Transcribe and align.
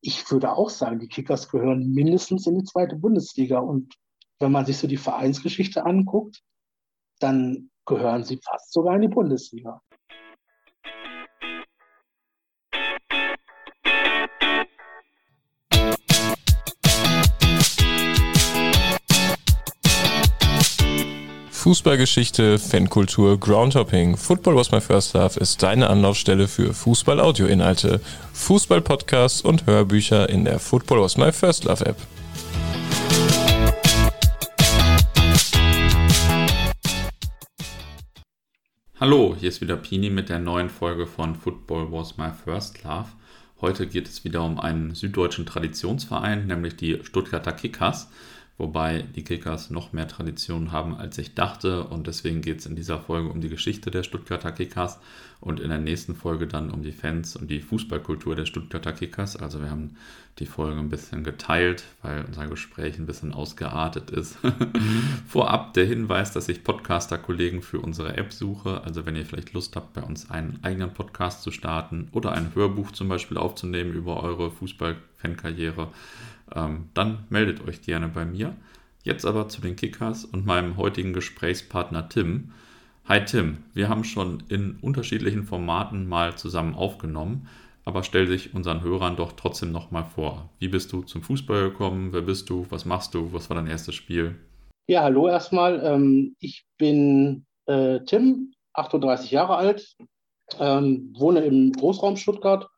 ich 0.00 0.30
würde 0.30 0.52
auch 0.52 0.70
sagen, 0.70 0.98
die 0.98 1.08
Kickers 1.08 1.48
gehören 1.48 1.90
mindestens 1.92 2.46
in 2.46 2.58
die 2.58 2.64
zweite 2.64 2.96
Bundesliga. 2.96 3.58
Und 3.58 3.94
wenn 4.38 4.52
man 4.52 4.64
sich 4.66 4.78
so 4.78 4.86
die 4.86 4.96
Vereinsgeschichte 4.96 5.84
anguckt, 5.84 6.42
dann 7.18 7.70
gehören 7.86 8.24
sie 8.24 8.40
fast 8.42 8.72
sogar 8.72 8.94
in 8.96 9.02
die 9.02 9.08
Bundesliga. 9.08 9.82
Fußballgeschichte, 21.70 22.58
Fankultur, 22.58 23.38
Groundhopping. 23.38 24.16
Football 24.16 24.56
was 24.56 24.72
my 24.72 24.80
first 24.80 25.14
love 25.14 25.38
ist 25.38 25.62
deine 25.62 25.88
Anlaufstelle 25.88 26.48
für 26.48 26.74
Fußball-Audio-Inhalte, 26.74 28.00
Fußball-Podcasts 28.32 29.40
und 29.42 29.66
Hörbücher 29.66 30.28
in 30.28 30.44
der 30.44 30.58
Football 30.58 31.02
was 31.02 31.16
my 31.16 31.30
first 31.30 31.62
love 31.66 31.86
App. 31.86 31.96
Hallo, 38.98 39.36
hier 39.38 39.48
ist 39.48 39.60
wieder 39.60 39.76
Pini 39.76 40.10
mit 40.10 40.28
der 40.28 40.40
neuen 40.40 40.70
Folge 40.70 41.06
von 41.06 41.36
Football 41.36 41.92
was 41.92 42.18
my 42.18 42.30
first 42.44 42.82
love. 42.82 43.10
Heute 43.60 43.86
geht 43.86 44.08
es 44.08 44.24
wieder 44.24 44.42
um 44.42 44.58
einen 44.58 44.96
süddeutschen 44.96 45.46
Traditionsverein, 45.46 46.48
nämlich 46.48 46.74
die 46.74 46.98
Stuttgarter 47.04 47.52
Kickers 47.52 48.08
wobei 48.60 49.02
die 49.16 49.24
Kickers 49.24 49.70
noch 49.70 49.92
mehr 49.92 50.06
Tradition 50.06 50.70
haben, 50.70 50.94
als 50.94 51.18
ich 51.18 51.34
dachte. 51.34 51.84
Und 51.84 52.06
deswegen 52.06 52.42
geht 52.42 52.60
es 52.60 52.66
in 52.66 52.76
dieser 52.76 53.00
Folge 53.00 53.30
um 53.30 53.40
die 53.40 53.48
Geschichte 53.48 53.90
der 53.90 54.02
Stuttgarter 54.02 54.52
Kickers 54.52 55.00
und 55.40 55.58
in 55.58 55.70
der 55.70 55.78
nächsten 55.78 56.14
Folge 56.14 56.46
dann 56.46 56.70
um 56.70 56.82
die 56.82 56.92
Fans 56.92 57.34
und 57.34 57.50
die 57.50 57.60
Fußballkultur 57.60 58.36
der 58.36 58.44
Stuttgarter 58.44 58.92
Kickers. 58.92 59.36
Also 59.36 59.62
wir 59.62 59.70
haben 59.70 59.96
die 60.38 60.46
Folge 60.46 60.78
ein 60.78 60.90
bisschen 60.90 61.24
geteilt, 61.24 61.84
weil 62.02 62.24
unser 62.26 62.46
Gespräch 62.46 62.98
ein 62.98 63.06
bisschen 63.06 63.32
ausgeartet 63.32 64.10
ist. 64.10 64.38
Vorab 65.26 65.72
der 65.74 65.86
Hinweis, 65.86 66.32
dass 66.32 66.48
ich 66.48 66.62
Podcaster-Kollegen 66.62 67.62
für 67.62 67.80
unsere 67.80 68.16
App 68.18 68.32
suche. 68.32 68.82
Also 68.84 69.06
wenn 69.06 69.16
ihr 69.16 69.24
vielleicht 69.24 69.54
Lust 69.54 69.74
habt, 69.74 69.94
bei 69.94 70.02
uns 70.02 70.30
einen 70.30 70.58
eigenen 70.62 70.92
Podcast 70.92 71.42
zu 71.42 71.50
starten 71.50 72.08
oder 72.12 72.32
ein 72.32 72.54
Hörbuch 72.54 72.92
zum 72.92 73.08
Beispiel 73.08 73.38
aufzunehmen 73.38 73.94
über 73.94 74.22
eure 74.22 74.50
Fußball-Fankarriere, 74.50 75.88
ähm, 76.54 76.88
dann 76.94 77.26
meldet 77.28 77.66
euch 77.66 77.82
gerne 77.82 78.08
bei 78.08 78.24
mir. 78.24 78.54
Jetzt 79.02 79.24
aber 79.24 79.48
zu 79.48 79.60
den 79.60 79.76
Kickers 79.76 80.24
und 80.24 80.44
meinem 80.44 80.76
heutigen 80.76 81.12
Gesprächspartner 81.12 82.08
Tim. 82.08 82.52
Hi 83.06 83.24
Tim, 83.24 83.58
wir 83.72 83.88
haben 83.88 84.04
schon 84.04 84.42
in 84.48 84.76
unterschiedlichen 84.82 85.44
Formaten 85.44 86.06
mal 86.06 86.36
zusammen 86.36 86.74
aufgenommen, 86.74 87.48
aber 87.84 88.02
stell 88.02 88.26
dich 88.26 88.54
unseren 88.54 88.82
Hörern 88.82 89.16
doch 89.16 89.32
trotzdem 89.32 89.72
nochmal 89.72 90.04
vor. 90.04 90.50
Wie 90.58 90.68
bist 90.68 90.92
du 90.92 91.02
zum 91.02 91.22
Fußball 91.22 91.70
gekommen? 91.70 92.12
Wer 92.12 92.22
bist 92.22 92.50
du? 92.50 92.66
Was 92.68 92.84
machst 92.84 93.14
du? 93.14 93.32
Was 93.32 93.48
war 93.48 93.56
dein 93.56 93.66
erstes 93.66 93.94
Spiel? 93.94 94.36
Ja, 94.86 95.02
hallo 95.02 95.28
erstmal. 95.28 95.80
Ähm, 95.84 96.36
ich 96.40 96.66
bin 96.76 97.46
äh, 97.66 98.00
Tim, 98.04 98.52
38 98.74 99.30
Jahre 99.30 99.56
alt, 99.56 99.96
ähm, 100.58 101.14
wohne 101.16 101.40
im 101.40 101.72
Großraum 101.72 102.16
Stuttgart 102.16 102.68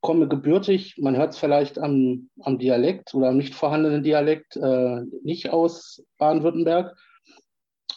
komme 0.00 0.28
gebürtig, 0.28 0.96
man 0.98 1.16
hört 1.16 1.34
es 1.34 1.38
vielleicht 1.38 1.78
am, 1.78 2.30
am, 2.40 2.58
Dialekt 2.58 3.14
oder 3.14 3.28
am 3.28 3.36
nicht 3.36 3.54
vorhandenen 3.54 4.02
Dialekt, 4.02 4.56
äh, 4.56 5.02
nicht 5.22 5.50
aus 5.50 6.04
Baden-Württemberg, 6.18 6.96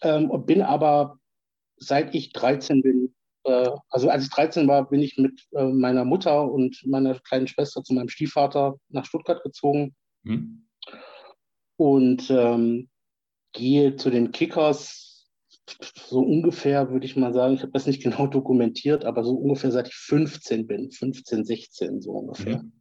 ähm, 0.02 0.30
und 0.30 0.46
bin 0.46 0.62
aber 0.62 1.18
seit 1.78 2.14
ich 2.14 2.34
13 2.34 2.82
bin, 2.82 3.16
äh, 3.46 3.70
also 3.90 4.10
als 4.10 4.26
ich 4.26 4.30
13 4.32 4.68
war, 4.68 4.90
bin 4.90 5.02
ich 5.02 5.18
mit 5.18 5.48
äh, 5.52 5.66
meiner 5.66 6.06
Mutter 6.06 6.52
und 6.52 6.86
meiner 6.86 7.18
kleinen 7.20 7.48
Schwester 7.48 7.84
zu 7.84 7.94
meinem 7.94 8.10
Stiefvater 8.10 8.78
nach 8.90 9.06
Stuttgart 9.06 9.42
gezogen 9.44 9.96
mhm. 10.24 10.68
und 11.78 12.30
ähm, 12.30 12.90
gehe 13.54 13.96
zu 13.96 14.10
den 14.10 14.32
Kickers 14.32 15.13
so 15.96 16.20
ungefähr, 16.20 16.90
würde 16.92 17.06
ich 17.06 17.16
mal 17.16 17.34
sagen, 17.34 17.56
ich 17.56 17.62
habe 17.62 17.72
das 17.72 17.88
nicht 17.88 18.04
genau 18.04 18.28
dokumentiert, 18.28 19.06
aber 19.06 19.24
so 19.24 19.34
ungefähr 19.34 19.72
seit 19.72 19.88
ich 19.88 19.96
15 19.96 20.68
bin, 20.68 20.92
15, 20.92 21.46
16 21.46 22.02
so 22.02 22.12
ungefähr. 22.12 22.64
Mhm. 22.64 22.74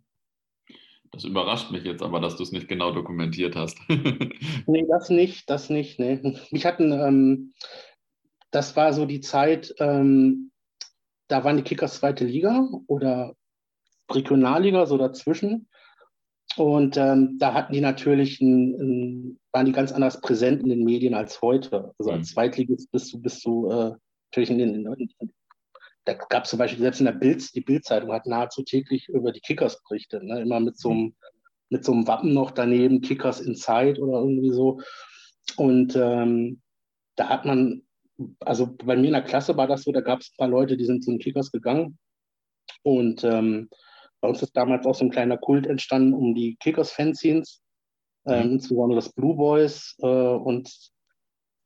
Das 1.12 1.24
überrascht 1.24 1.70
mich 1.70 1.84
jetzt 1.84 2.02
aber, 2.02 2.20
dass 2.20 2.36
du 2.36 2.42
es 2.42 2.52
nicht 2.52 2.68
genau 2.68 2.90
dokumentiert 2.90 3.54
hast. 3.54 3.78
nee, 4.66 4.86
das 4.88 5.10
nicht, 5.10 5.48
das 5.50 5.68
nicht. 5.68 5.98
Nee. 5.98 6.38
Mich 6.50 6.64
hatten, 6.64 6.90
ähm, 6.90 7.52
das 8.50 8.76
war 8.76 8.94
so 8.94 9.04
die 9.04 9.20
Zeit, 9.20 9.74
ähm, 9.78 10.52
da 11.28 11.44
waren 11.44 11.58
die 11.58 11.64
Kickers 11.64 11.96
zweite 11.96 12.24
Liga 12.24 12.66
oder 12.86 13.36
Regionalliga, 14.10 14.86
so 14.86 14.96
dazwischen. 14.96 15.68
Und 16.56 16.96
ähm, 16.96 17.38
da 17.38 17.54
hatten 17.54 17.72
die 17.72 17.80
natürlich 17.80 18.40
ein, 18.40 18.74
ein, 18.74 19.40
waren 19.52 19.66
die 19.66 19.72
ganz 19.72 19.92
anders 19.92 20.20
präsent 20.20 20.62
in 20.62 20.68
den 20.68 20.84
Medien 20.84 21.14
als 21.14 21.40
heute. 21.40 21.94
Also 21.98 22.10
als 22.10 22.28
mhm. 22.28 22.34
Zweitligist 22.34 22.90
bist 22.90 23.12
du, 23.12 23.20
bist 23.20 23.44
du 23.44 23.70
äh, 23.70 23.92
natürlich 24.30 24.50
in 24.50 24.58
den, 24.58 24.86
in, 24.86 25.10
in, 25.18 25.32
da 26.04 26.14
gab 26.14 26.44
es 26.44 26.50
zum 26.50 26.58
Beispiel 26.58 26.80
selbst 26.80 27.00
in 27.00 27.06
der 27.06 27.12
Bild, 27.12 27.54
die 27.54 27.60
Bildzeitung 27.60 28.12
hat 28.12 28.26
nahezu 28.26 28.62
täglich 28.62 29.08
über 29.08 29.32
die 29.32 29.40
Kickers 29.40 29.82
berichtet, 29.82 30.24
ne? 30.24 30.40
immer 30.40 30.60
mit 30.60 30.78
so 30.78 30.90
einem 30.90 31.00
mhm. 31.00 31.14
mit 31.70 31.84
so 31.84 31.92
einem 31.92 32.06
Wappen 32.06 32.34
noch 32.34 32.50
daneben, 32.50 33.00
Kickers 33.00 33.40
Inside 33.40 34.00
oder 34.00 34.19
irgendwie 34.20 34.50
so. 34.50 34.80
Und 35.56 35.96
ähm, 35.96 36.60
da 37.16 37.28
hat 37.28 37.44
man, 37.44 37.82
also 38.40 38.74
bei 38.84 38.96
mir 38.96 39.06
in 39.06 39.12
der 39.12 39.22
Klasse 39.22 39.56
war 39.56 39.66
das 39.66 39.82
so, 39.82 39.92
da 39.92 40.00
gab 40.00 40.20
es 40.20 40.30
ein 40.30 40.36
paar 40.38 40.48
Leute, 40.48 40.76
die 40.76 40.84
sind 40.84 41.04
zu 41.04 41.10
den 41.10 41.20
Kickers 41.20 41.50
gegangen 41.50 41.98
und 42.82 43.24
ähm, 43.24 43.69
bei 44.22 44.28
uns 44.28 44.40
ist 44.40 44.56
damals 44.56 44.86
auch 44.86 44.94
so 44.94 45.04
ein 45.04 45.10
kleiner 45.10 45.36
Kult 45.36 45.66
entstanden 45.66 46.14
um 46.14 46.34
die 46.34 46.56
Kickers-Fanzines, 46.60 47.60
ähm, 48.26 48.46
mhm. 48.46 48.52
insbesondere 48.52 48.96
das 49.00 49.12
Blue 49.12 49.36
Boys. 49.36 49.96
Äh, 50.00 50.06
und 50.06 50.72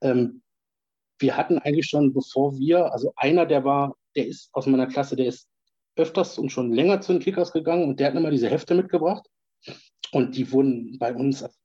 ähm, 0.00 0.42
wir 1.18 1.36
hatten 1.36 1.58
eigentlich 1.58 1.86
schon, 1.86 2.14
bevor 2.14 2.58
wir, 2.58 2.92
also 2.92 3.12
einer, 3.16 3.46
der 3.46 3.64
war, 3.64 3.94
der 4.16 4.26
ist 4.26 4.48
aus 4.54 4.66
meiner 4.66 4.86
Klasse, 4.86 5.16
der 5.16 5.26
ist 5.26 5.48
öfters 5.96 6.38
und 6.38 6.50
schon 6.50 6.72
länger 6.72 7.00
zu 7.02 7.12
den 7.12 7.22
Kickers 7.22 7.52
gegangen 7.52 7.84
und 7.84 8.00
der 8.00 8.08
hat 8.08 8.14
immer 8.14 8.30
diese 8.30 8.48
Hefte 8.48 8.74
mitgebracht. 8.74 9.26
Und 10.12 10.36
die 10.36 10.50
wurden 10.50 10.98
bei 10.98 11.14
uns, 11.14 11.42
also 11.42 11.56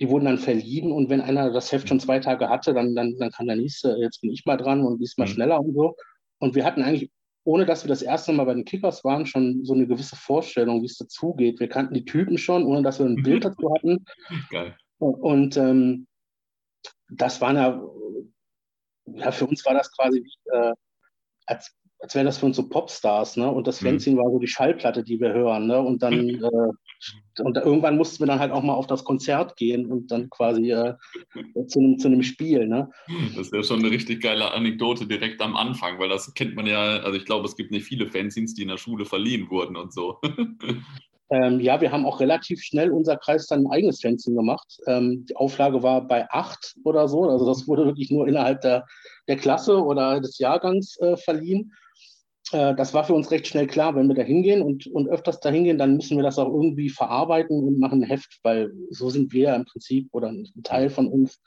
die 0.00 0.08
wurden 0.08 0.24
dann 0.24 0.38
verliehen 0.38 0.90
und 0.90 1.08
wenn 1.08 1.20
einer 1.20 1.52
das 1.52 1.70
Heft 1.70 1.88
schon 1.88 2.00
zwei 2.00 2.18
Tage 2.18 2.48
hatte, 2.48 2.74
dann, 2.74 2.96
dann, 2.96 3.16
dann 3.18 3.30
kam 3.30 3.46
der 3.46 3.56
nächste, 3.56 3.96
jetzt 4.00 4.22
bin 4.22 4.32
ich 4.32 4.44
mal 4.44 4.56
dran 4.56 4.84
und 4.84 4.98
diesmal 4.98 5.28
mhm. 5.28 5.32
schneller 5.32 5.60
und 5.60 5.72
so. 5.72 5.94
Und 6.40 6.56
wir 6.56 6.64
hatten 6.64 6.82
eigentlich 6.82 7.10
ohne 7.44 7.66
dass 7.66 7.84
wir 7.84 7.88
das 7.88 8.02
erste 8.02 8.32
Mal 8.32 8.44
bei 8.44 8.54
den 8.54 8.64
Kickers 8.64 9.04
waren, 9.04 9.26
schon 9.26 9.64
so 9.64 9.74
eine 9.74 9.86
gewisse 9.86 10.16
Vorstellung, 10.16 10.80
wie 10.82 10.86
es 10.86 10.96
dazugeht. 10.96 11.60
Wir 11.60 11.68
kannten 11.68 11.94
die 11.94 12.04
Typen 12.04 12.38
schon, 12.38 12.64
ohne 12.64 12.82
dass 12.82 12.98
wir 12.98 13.06
ein 13.06 13.22
Bild 13.22 13.44
dazu 13.44 13.72
hatten. 13.74 14.04
Geil. 14.50 14.76
Und 14.98 15.56
ähm, 15.56 16.06
das 17.10 17.40
war 17.40 17.54
ja, 17.54 17.82
ja, 19.06 19.30
für 19.30 19.46
uns 19.46 19.64
war 19.66 19.74
das 19.74 19.94
quasi 19.94 20.24
wie, 20.24 20.50
äh, 20.56 20.72
als 21.46 21.76
als 22.04 22.14
wären 22.14 22.26
das 22.26 22.36
für 22.36 22.44
uns 22.44 22.56
so 22.56 22.68
Popstars, 22.68 23.38
ne? 23.38 23.50
Und 23.50 23.66
das 23.66 23.80
mhm. 23.80 23.86
Fanzine 23.86 24.18
war 24.18 24.30
so 24.30 24.38
die 24.38 24.46
Schallplatte, 24.46 25.02
die 25.02 25.18
wir 25.18 25.32
hören, 25.32 25.66
ne? 25.66 25.80
Und 25.80 26.02
dann 26.02 26.28
äh, 26.28 27.42
und 27.42 27.56
irgendwann 27.56 27.96
mussten 27.96 28.22
wir 28.22 28.26
dann 28.26 28.40
halt 28.40 28.52
auch 28.52 28.62
mal 28.62 28.74
auf 28.74 28.86
das 28.86 29.04
Konzert 29.04 29.56
gehen 29.56 29.86
und 29.86 30.10
dann 30.10 30.28
quasi 30.28 30.70
äh, 30.70 30.94
zu, 31.66 31.78
einem, 31.78 31.98
zu 31.98 32.08
einem 32.08 32.22
Spiel, 32.22 32.68
ne? 32.68 32.90
Das 33.34 33.46
ist 33.46 33.54
ja 33.54 33.62
schon 33.62 33.78
eine 33.78 33.90
richtig 33.90 34.22
geile 34.22 34.52
Anekdote 34.52 35.06
direkt 35.06 35.40
am 35.40 35.56
Anfang, 35.56 35.98
weil 35.98 36.10
das 36.10 36.34
kennt 36.34 36.54
man 36.56 36.66
ja, 36.66 36.98
also 36.98 37.16
ich 37.16 37.24
glaube, 37.24 37.46
es 37.46 37.56
gibt 37.56 37.70
nicht 37.70 37.86
viele 37.86 38.06
Fanzines, 38.06 38.52
die 38.52 38.62
in 38.62 38.68
der 38.68 38.76
Schule 38.76 39.06
verliehen 39.06 39.48
wurden 39.48 39.76
und 39.76 39.94
so. 39.94 40.20
Ähm, 41.30 41.58
ja, 41.58 41.80
wir 41.80 41.90
haben 41.90 42.04
auch 42.04 42.20
relativ 42.20 42.62
schnell 42.62 42.90
unser 42.90 43.16
Kreis 43.16 43.46
dann 43.46 43.64
ein 43.64 43.70
eigenes 43.70 44.02
Fanzine 44.02 44.36
gemacht. 44.36 44.78
Ähm, 44.86 45.24
die 45.26 45.34
Auflage 45.34 45.82
war 45.82 46.06
bei 46.06 46.30
acht 46.30 46.76
oder 46.84 47.08
so. 47.08 47.24
Also 47.28 47.46
das 47.46 47.66
wurde 47.66 47.86
wirklich 47.86 48.10
nur 48.10 48.28
innerhalb 48.28 48.60
der, 48.60 48.84
der 49.26 49.36
Klasse 49.36 49.82
oder 49.82 50.20
des 50.20 50.38
Jahrgangs 50.38 50.98
äh, 51.00 51.16
verliehen. 51.16 51.72
Äh, 52.52 52.74
das 52.74 52.94
war 52.94 53.04
für 53.04 53.14
uns 53.14 53.30
recht 53.30 53.46
schnell 53.46 53.66
klar, 53.66 53.94
wenn 53.94 54.08
wir 54.08 54.14
da 54.14 54.22
hingehen 54.22 54.62
und, 54.62 54.86
und 54.86 55.08
öfters 55.08 55.40
da 55.40 55.50
hingehen, 55.50 55.78
dann 55.78 55.96
müssen 55.96 56.16
wir 56.16 56.24
das 56.24 56.38
auch 56.38 56.48
irgendwie 56.52 56.90
verarbeiten 56.90 57.62
und 57.62 57.78
machen 57.78 58.02
ein 58.02 58.08
Heft, 58.08 58.38
weil 58.42 58.72
so 58.90 59.10
sind 59.10 59.32
wir 59.32 59.54
im 59.54 59.64
Prinzip 59.64 60.08
oder 60.12 60.28
ein 60.28 60.50
Teil 60.62 60.90
von 60.90 61.08
uns 61.08 61.40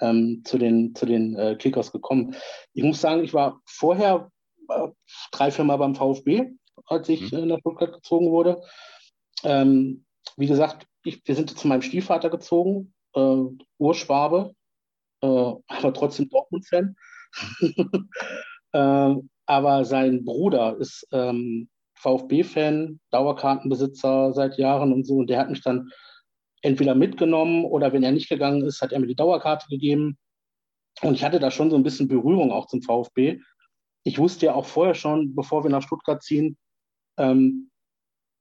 ähm, 0.00 0.42
zu 0.44 0.58
den, 0.58 0.94
zu 0.94 1.06
den 1.06 1.36
äh, 1.36 1.56
Kickers 1.56 1.92
gekommen. 1.92 2.34
Ich 2.74 2.82
muss 2.82 3.00
sagen, 3.00 3.24
ich 3.24 3.34
war 3.34 3.60
vorher 3.64 4.30
äh, 4.68 4.88
drei, 5.30 5.50
vier 5.50 5.64
Mal 5.64 5.76
beim 5.76 5.94
VfB, 5.94 6.50
als 6.86 7.08
ich 7.08 7.32
mhm. 7.32 7.48
nach 7.48 7.60
Stuttgart 7.60 7.92
gezogen 7.92 8.30
wurde. 8.30 8.62
Ähm, 9.44 10.04
wie 10.36 10.46
gesagt, 10.46 10.86
ich, 11.04 11.22
wir 11.26 11.34
sind 11.34 11.56
zu 11.56 11.68
meinem 11.68 11.82
Stiefvater 11.82 12.30
gezogen, 12.30 12.94
äh, 13.14 13.42
Urschwabe, 13.78 14.54
äh, 15.22 15.26
aber 15.26 15.94
trotzdem 15.94 16.28
Dortmund-Fan. 16.28 16.96
äh, 18.72 19.14
aber 19.52 19.84
sein 19.84 20.24
Bruder 20.24 20.78
ist 20.78 21.06
ähm, 21.12 21.68
VfB-Fan, 21.96 23.00
Dauerkartenbesitzer 23.10 24.32
seit 24.32 24.56
Jahren 24.56 24.94
und 24.94 25.06
so. 25.06 25.16
Und 25.16 25.28
der 25.28 25.38
hat 25.38 25.50
mich 25.50 25.62
dann 25.62 25.90
entweder 26.62 26.94
mitgenommen 26.94 27.66
oder 27.66 27.92
wenn 27.92 28.02
er 28.02 28.12
nicht 28.12 28.30
gegangen 28.30 28.62
ist, 28.62 28.80
hat 28.80 28.92
er 28.92 29.00
mir 29.00 29.06
die 29.06 29.14
Dauerkarte 29.14 29.66
gegeben. 29.68 30.16
Und 31.02 31.14
ich 31.14 31.22
hatte 31.22 31.38
da 31.38 31.50
schon 31.50 31.70
so 31.70 31.76
ein 31.76 31.82
bisschen 31.82 32.08
Berührung 32.08 32.50
auch 32.50 32.66
zum 32.66 32.80
VfB. 32.80 33.40
Ich 34.04 34.18
wusste 34.18 34.46
ja 34.46 34.54
auch 34.54 34.64
vorher 34.64 34.94
schon, 34.94 35.34
bevor 35.34 35.64
wir 35.64 35.70
nach 35.70 35.82
Stuttgart 35.82 36.22
ziehen, 36.22 36.56
ähm, 37.18 37.70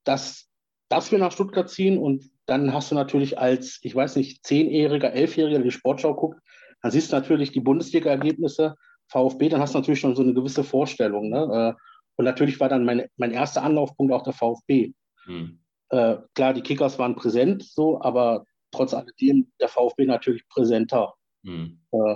dass 0.06 0.48
dass 0.88 1.12
wir 1.12 1.20
nach 1.20 1.32
Stuttgart 1.32 1.70
ziehen 1.70 1.98
und 1.98 2.30
dann 2.48 2.74
hast 2.74 2.92
du 2.92 2.96
natürlich 2.96 3.40
als, 3.40 3.80
ich 3.82 3.96
weiß 3.96 4.18
nicht, 4.18 4.46
Zehnjähriger, 4.46 5.14
Elfjähriger, 5.14 5.60
die 5.60 5.72
Sportschau 5.72 6.14
guckt, 6.14 6.42
dann 6.82 6.92
siehst 6.92 7.12
du 7.12 7.16
natürlich 7.16 7.54
die 7.54 7.62
Bundesliga-Ergebnisse, 7.62 8.76
VfB, 9.12 9.50
dann 9.50 9.62
hast 9.62 9.74
du 9.74 9.80
natürlich 9.80 10.00
schon 10.00 10.16
so 10.16 10.24
eine 10.24 10.34
gewisse 10.34 10.64
Vorstellung. 10.64 11.30
Ne? 11.30 11.76
Äh, 11.78 11.82
und 12.18 12.26
natürlich 12.26 12.60
war 12.60 12.70
dann 12.70 12.86
mein, 12.86 13.08
mein 13.18 13.32
erster 13.32 13.64
Anlaufpunkt 13.64 14.14
auch 14.14 14.24
der 14.24 14.34
VfB. 14.34 14.94
Hm. 15.26 15.60
Äh, 15.90 16.18
klar, 16.36 16.54
die 16.54 16.62
Kickers 16.62 17.00
waren 17.00 17.16
präsent, 17.16 17.64
so, 17.64 18.02
aber 18.02 18.46
trotz 18.72 18.94
alledem 18.94 19.52
der 19.60 19.68
VfB 19.68 20.06
natürlich 20.06 20.48
präsenter. 20.48 21.14
Hm. 21.44 21.82
Äh, 21.92 22.16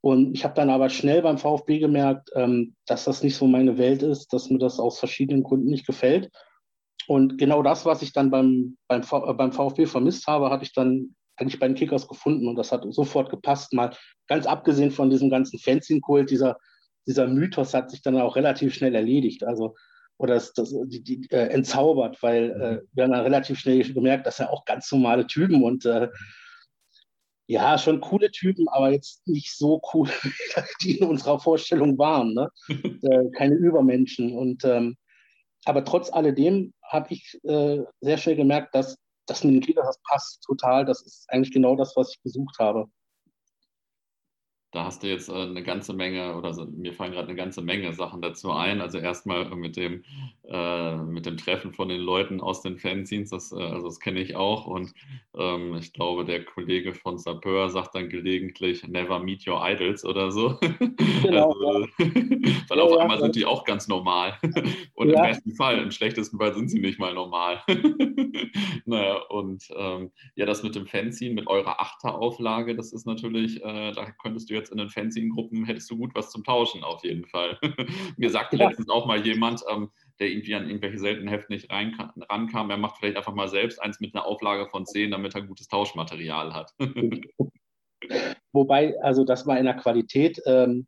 und 0.00 0.34
ich 0.34 0.44
habe 0.44 0.54
dann 0.54 0.70
aber 0.70 0.88
schnell 0.90 1.22
beim 1.22 1.38
VfB 1.38 1.80
gemerkt, 1.80 2.30
ähm, 2.34 2.76
dass 2.86 3.04
das 3.04 3.22
nicht 3.22 3.36
so 3.36 3.46
meine 3.46 3.78
Welt 3.78 4.02
ist, 4.02 4.32
dass 4.32 4.48
mir 4.48 4.58
das 4.58 4.78
aus 4.78 4.98
verschiedenen 4.98 5.42
Gründen 5.42 5.68
nicht 5.68 5.86
gefällt. 5.86 6.30
Und 7.08 7.38
genau 7.38 7.62
das, 7.62 7.84
was 7.84 8.02
ich 8.02 8.12
dann 8.12 8.30
beim, 8.30 8.76
beim, 8.86 9.02
beim 9.36 9.52
VfB 9.52 9.86
vermisst 9.86 10.26
habe, 10.26 10.50
hatte 10.50 10.64
ich 10.64 10.72
dann 10.72 11.16
eigentlich 11.38 11.58
bei 11.58 11.66
den 11.66 11.76
Kickers 11.76 12.08
gefunden 12.08 12.48
und 12.48 12.56
das 12.56 12.72
hat 12.72 12.84
sofort 12.90 13.30
gepasst. 13.30 13.72
Mal 13.72 13.94
ganz 14.26 14.46
abgesehen 14.46 14.90
von 14.90 15.10
diesem 15.10 15.30
ganzen 15.30 15.58
Fanzine-Kult, 15.58 16.30
dieser, 16.30 16.56
dieser 17.06 17.26
Mythos 17.26 17.74
hat 17.74 17.90
sich 17.90 18.02
dann 18.02 18.20
auch 18.20 18.36
relativ 18.36 18.74
schnell 18.74 18.94
erledigt. 18.94 19.44
Also, 19.44 19.74
oder 20.18 20.34
das, 20.34 20.52
das, 20.52 20.74
die, 20.86 21.02
die, 21.02 21.30
äh, 21.30 21.48
entzaubert, 21.48 22.22
weil 22.22 22.50
äh, 22.50 22.72
mhm. 22.72 22.88
wir 22.92 23.04
haben 23.04 23.12
dann 23.12 23.22
relativ 23.22 23.58
schnell 23.58 23.82
gemerkt, 23.92 24.26
dass 24.26 24.38
ja 24.38 24.50
auch 24.50 24.64
ganz 24.64 24.90
normale 24.90 25.26
Typen 25.26 25.62
und 25.62 25.84
äh, 25.84 26.08
ja, 27.50 27.78
schon 27.78 28.02
coole 28.02 28.30
Typen, 28.30 28.68
aber 28.68 28.90
jetzt 28.90 29.26
nicht 29.26 29.56
so 29.56 29.80
cool, 29.94 30.08
die 30.82 30.98
in 30.98 31.08
unserer 31.08 31.40
Vorstellung 31.40 31.98
waren. 31.98 32.34
Ne? 32.34 32.50
Äh, 33.00 33.30
keine 33.30 33.54
Übermenschen. 33.54 34.36
Und 34.36 34.64
ähm, 34.64 34.96
aber 35.64 35.84
trotz 35.84 36.12
alledem 36.12 36.72
habe 36.82 37.14
ich 37.14 37.38
äh, 37.44 37.78
sehr 38.00 38.18
schnell 38.18 38.34
gemerkt, 38.34 38.74
dass 38.74 38.98
das 39.28 39.44
mit 39.44 39.54
den 39.54 39.60
Gliedern, 39.60 39.86
das 39.86 40.00
passt 40.02 40.42
total. 40.42 40.84
Das 40.84 41.02
ist 41.02 41.28
eigentlich 41.28 41.52
genau 41.52 41.76
das, 41.76 41.94
was 41.96 42.10
ich 42.10 42.22
gesucht 42.22 42.58
habe. 42.58 42.86
Da 44.70 44.84
hast 44.84 45.02
du 45.02 45.06
jetzt 45.06 45.30
äh, 45.30 45.32
eine 45.32 45.62
ganze 45.62 45.94
Menge, 45.94 46.36
oder 46.36 46.52
so, 46.52 46.66
mir 46.66 46.92
fallen 46.92 47.12
gerade 47.12 47.28
eine 47.28 47.36
ganze 47.36 47.62
Menge 47.62 47.94
Sachen 47.94 48.20
dazu 48.20 48.52
ein. 48.52 48.82
Also 48.82 48.98
erstmal 48.98 49.48
mit 49.56 49.76
dem, 49.76 50.04
äh, 50.46 50.96
mit 50.96 51.24
dem 51.24 51.38
Treffen 51.38 51.72
von 51.72 51.88
den 51.88 52.02
Leuten 52.02 52.42
aus 52.42 52.60
den 52.60 52.76
Fanzines, 52.76 53.30
das, 53.30 53.50
äh, 53.52 53.62
also 53.62 53.86
das 53.86 53.98
kenne 53.98 54.20
ich 54.20 54.36
auch. 54.36 54.66
Und 54.66 54.92
ähm, 55.34 55.74
ich 55.76 55.94
glaube, 55.94 56.26
der 56.26 56.44
Kollege 56.44 56.92
von 56.92 57.16
Sapeur 57.16 57.70
sagt 57.70 57.94
dann 57.94 58.10
gelegentlich, 58.10 58.86
never 58.86 59.18
meet 59.20 59.48
your 59.48 59.66
idols 59.66 60.04
oder 60.04 60.30
so. 60.30 60.58
Genau. 61.22 61.50
also, 61.50 61.88
weil 61.98 62.78
ja, 62.78 62.84
auf 62.84 62.96
einmal 62.96 63.16
ja, 63.16 63.24
sind 63.24 63.34
die 63.34 63.44
auch 63.44 63.64
ganz 63.64 63.88
normal. 63.88 64.38
Und 64.94 65.10
im 65.10 65.20
besten 65.20 65.54
Fall, 65.56 65.78
im 65.78 65.90
schlechtesten 65.90 66.38
Fall 66.38 66.54
sind 66.54 66.68
sie 66.68 66.78
nicht 66.78 67.00
mal 67.00 67.12
normal. 67.12 67.62
naja, 68.84 69.20
und 69.28 69.68
ähm, 69.76 70.10
ja, 70.34 70.46
das 70.46 70.62
mit 70.62 70.74
dem 70.74 70.86
Fanzine, 70.86 71.34
mit 71.34 71.46
eurer 71.46 71.80
Achterauflage, 71.80 72.76
das 72.76 72.92
ist 72.92 73.06
natürlich, 73.06 73.62
äh, 73.64 73.92
da 73.92 74.10
könntest 74.22 74.50
du 74.50 74.54
jetzt 74.58 74.70
in 74.70 74.78
den 74.78 74.88
Fanzine-Gruppen 74.88 75.64
hättest 75.64 75.90
du 75.90 75.96
gut 75.96 76.14
was 76.14 76.30
zum 76.30 76.44
Tauschen 76.44 76.84
auf 76.84 77.04
jeden 77.04 77.24
Fall. 77.24 77.58
Mir 78.16 78.30
sagte 78.30 78.56
ja. 78.56 78.68
letztens 78.68 78.88
auch 78.88 79.06
mal 79.06 79.24
jemand, 79.24 79.62
ähm, 79.70 79.90
der 80.20 80.28
irgendwie 80.28 80.54
an 80.54 80.66
irgendwelche 80.66 80.98
seltenen 80.98 81.28
Hefte 81.28 81.52
nicht 81.52 81.70
rein, 81.70 81.96
rankam, 82.28 82.70
er 82.70 82.76
macht 82.76 82.98
vielleicht 82.98 83.16
einfach 83.16 83.34
mal 83.34 83.48
selbst 83.48 83.80
eins 83.80 84.00
mit 84.00 84.14
einer 84.14 84.26
Auflage 84.26 84.68
von 84.68 84.84
10, 84.84 85.10
damit 85.10 85.34
er 85.34 85.42
gutes 85.42 85.68
Tauschmaterial 85.68 86.54
hat. 86.54 86.74
Wobei, 88.52 88.94
also 89.02 89.24
das 89.24 89.46
war 89.46 89.58
in 89.58 89.64
der 89.64 89.74
Qualität, 89.74 90.40
ähm, 90.46 90.86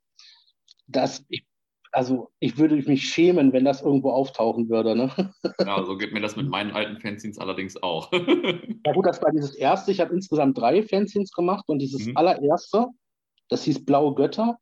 dass 0.87 1.25
ich 1.29 1.45
also 1.93 2.31
ich 2.39 2.57
würde 2.59 2.77
mich 2.77 3.09
schämen, 3.09 3.53
wenn 3.53 3.65
das 3.65 3.83
irgendwo 3.83 4.11
auftauchen 4.11 4.69
würde. 4.69 4.95
Ne? 4.97 5.11
Ja, 5.67 5.85
so 5.85 5.97
geht 5.97 6.13
mir 6.13 6.21
das 6.21 6.37
mit 6.37 6.49
meinen 6.49 6.73
alten 6.73 7.01
Fanzines 7.01 7.39
allerdings 7.39 7.81
auch. 7.83 8.11
Ja 8.13 8.93
gut, 8.93 9.07
das 9.07 9.23
war 9.23 9.31
dieses 9.31 9.55
erste. 9.55 9.91
Ich 9.91 10.01
habe 10.01 10.15
insgesamt 10.15 10.59
drei 10.59 10.83
Fanzines 10.83 11.33
gemacht 11.33 11.65
und 11.69 11.81
dieses 11.81 12.07
mhm. 12.07 12.17
allererste, 12.17 12.87
das 13.51 13.65
hieß 13.65 13.85
Blaue 13.85 14.15
Götter. 14.15 14.59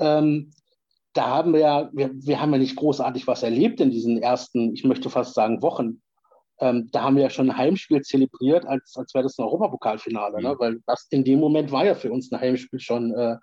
Ähm, 0.00 0.52
da 1.12 1.28
haben 1.28 1.52
wir 1.52 1.60
ja, 1.60 1.90
wir, 1.92 2.10
wir 2.14 2.40
haben 2.40 2.52
ja 2.52 2.58
nicht 2.58 2.76
großartig 2.76 3.26
was 3.26 3.42
erlebt 3.42 3.80
in 3.80 3.90
diesen 3.90 4.22
ersten, 4.22 4.74
ich 4.74 4.84
möchte 4.84 5.10
fast 5.10 5.34
sagen, 5.34 5.62
Wochen. 5.62 6.02
Ähm, 6.60 6.88
da 6.92 7.02
haben 7.02 7.16
wir 7.16 7.22
ja 7.22 7.30
schon 7.30 7.50
ein 7.50 7.56
Heimspiel 7.56 8.02
zelebriert, 8.02 8.66
als, 8.66 8.94
als 8.96 9.14
wäre 9.14 9.24
das 9.24 9.38
ein 9.38 9.44
Europapokalfinale, 9.44 10.36
ne? 10.36 10.40
mhm. 10.40 10.54
ne? 10.54 10.56
weil 10.58 10.80
das 10.86 11.06
in 11.10 11.24
dem 11.24 11.40
Moment 11.40 11.72
war 11.72 11.84
ja 11.84 11.94
für 11.94 12.12
uns 12.12 12.30
ein 12.30 12.40
Heimspiel 12.40 12.80
schon, 12.80 13.14
äh, 13.14 13.36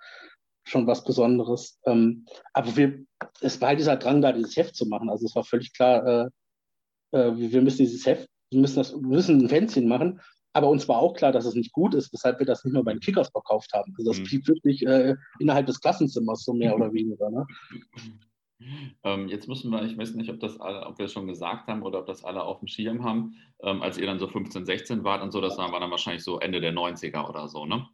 schon 0.66 0.86
was 0.86 1.04
Besonderes. 1.04 1.80
Ähm, 1.86 2.26
aber 2.54 2.76
wir, 2.76 3.06
es 3.42 3.60
war 3.60 3.70
halt 3.70 3.80
dieser 3.80 3.96
Drang 3.96 4.22
da, 4.22 4.32
dieses 4.32 4.56
Heft 4.56 4.76
zu 4.76 4.86
machen. 4.88 5.10
Also 5.10 5.26
es 5.26 5.36
war 5.36 5.44
völlig 5.44 5.74
klar, 5.74 6.06
äh, 6.06 7.18
äh, 7.18 7.36
wir 7.36 7.62
müssen 7.62 7.80
dieses 7.80 8.06
Heft, 8.06 8.30
wir 8.52 8.62
müssen, 8.62 8.78
das, 8.78 8.94
wir 8.94 9.02
müssen 9.02 9.42
ein 9.42 9.50
Fanzine 9.50 9.88
machen. 9.88 10.22
Aber 10.58 10.70
uns 10.70 10.88
war 10.88 10.98
auch 10.98 11.14
klar, 11.14 11.32
dass 11.32 11.46
es 11.46 11.54
nicht 11.54 11.72
gut 11.72 11.94
ist, 11.94 12.12
weshalb 12.12 12.40
wir 12.40 12.46
das 12.48 12.66
nicht 12.66 12.74
nur 12.74 12.84
bei 12.84 12.92
den 12.92 13.00
Kickers 13.00 13.30
verkauft 13.30 13.72
haben. 13.74 13.94
Also 13.96 14.10
das 14.10 14.20
mhm. 14.20 14.24
blieb 14.24 14.48
wirklich 14.48 14.84
äh, 14.88 15.16
innerhalb 15.38 15.68
des 15.68 15.80
Klassenzimmers, 15.80 16.44
so 16.44 16.52
mehr 16.52 16.76
oder 16.76 16.92
weniger. 16.92 17.30
Ne? 17.30 17.46
Ähm, 19.04 19.28
jetzt 19.28 19.48
müssen 19.48 19.70
wir, 19.70 19.84
ich 19.84 19.96
weiß 19.96 20.16
nicht, 20.16 20.32
ob, 20.32 20.40
das 20.40 20.60
alle, 20.60 20.84
ob 20.88 20.98
wir 20.98 21.06
es 21.06 21.14
schon 21.14 21.28
gesagt 21.28 21.68
haben 21.68 21.84
oder 21.84 22.00
ob 22.00 22.08
das 22.08 22.24
alle 22.24 22.42
auf 22.42 22.58
dem 22.58 22.68
Schirm 22.68 23.04
haben, 23.04 23.36
ähm, 23.62 23.84
als 23.84 24.00
ihr 24.00 24.08
dann 24.08 24.18
so 24.18 24.28
15, 24.28 24.66
16 24.66 25.04
wart 25.04 25.22
und 25.22 25.30
so, 25.32 25.42
das 25.42 25.60
war 25.60 25.80
dann 25.80 25.92
wahrscheinlich 25.92 26.24
so 26.24 26.40
Ende 26.40 26.60
der 26.60 26.74
90er 26.74 27.30
oder 27.30 27.48
so, 27.48 27.68
ne? 27.68 27.88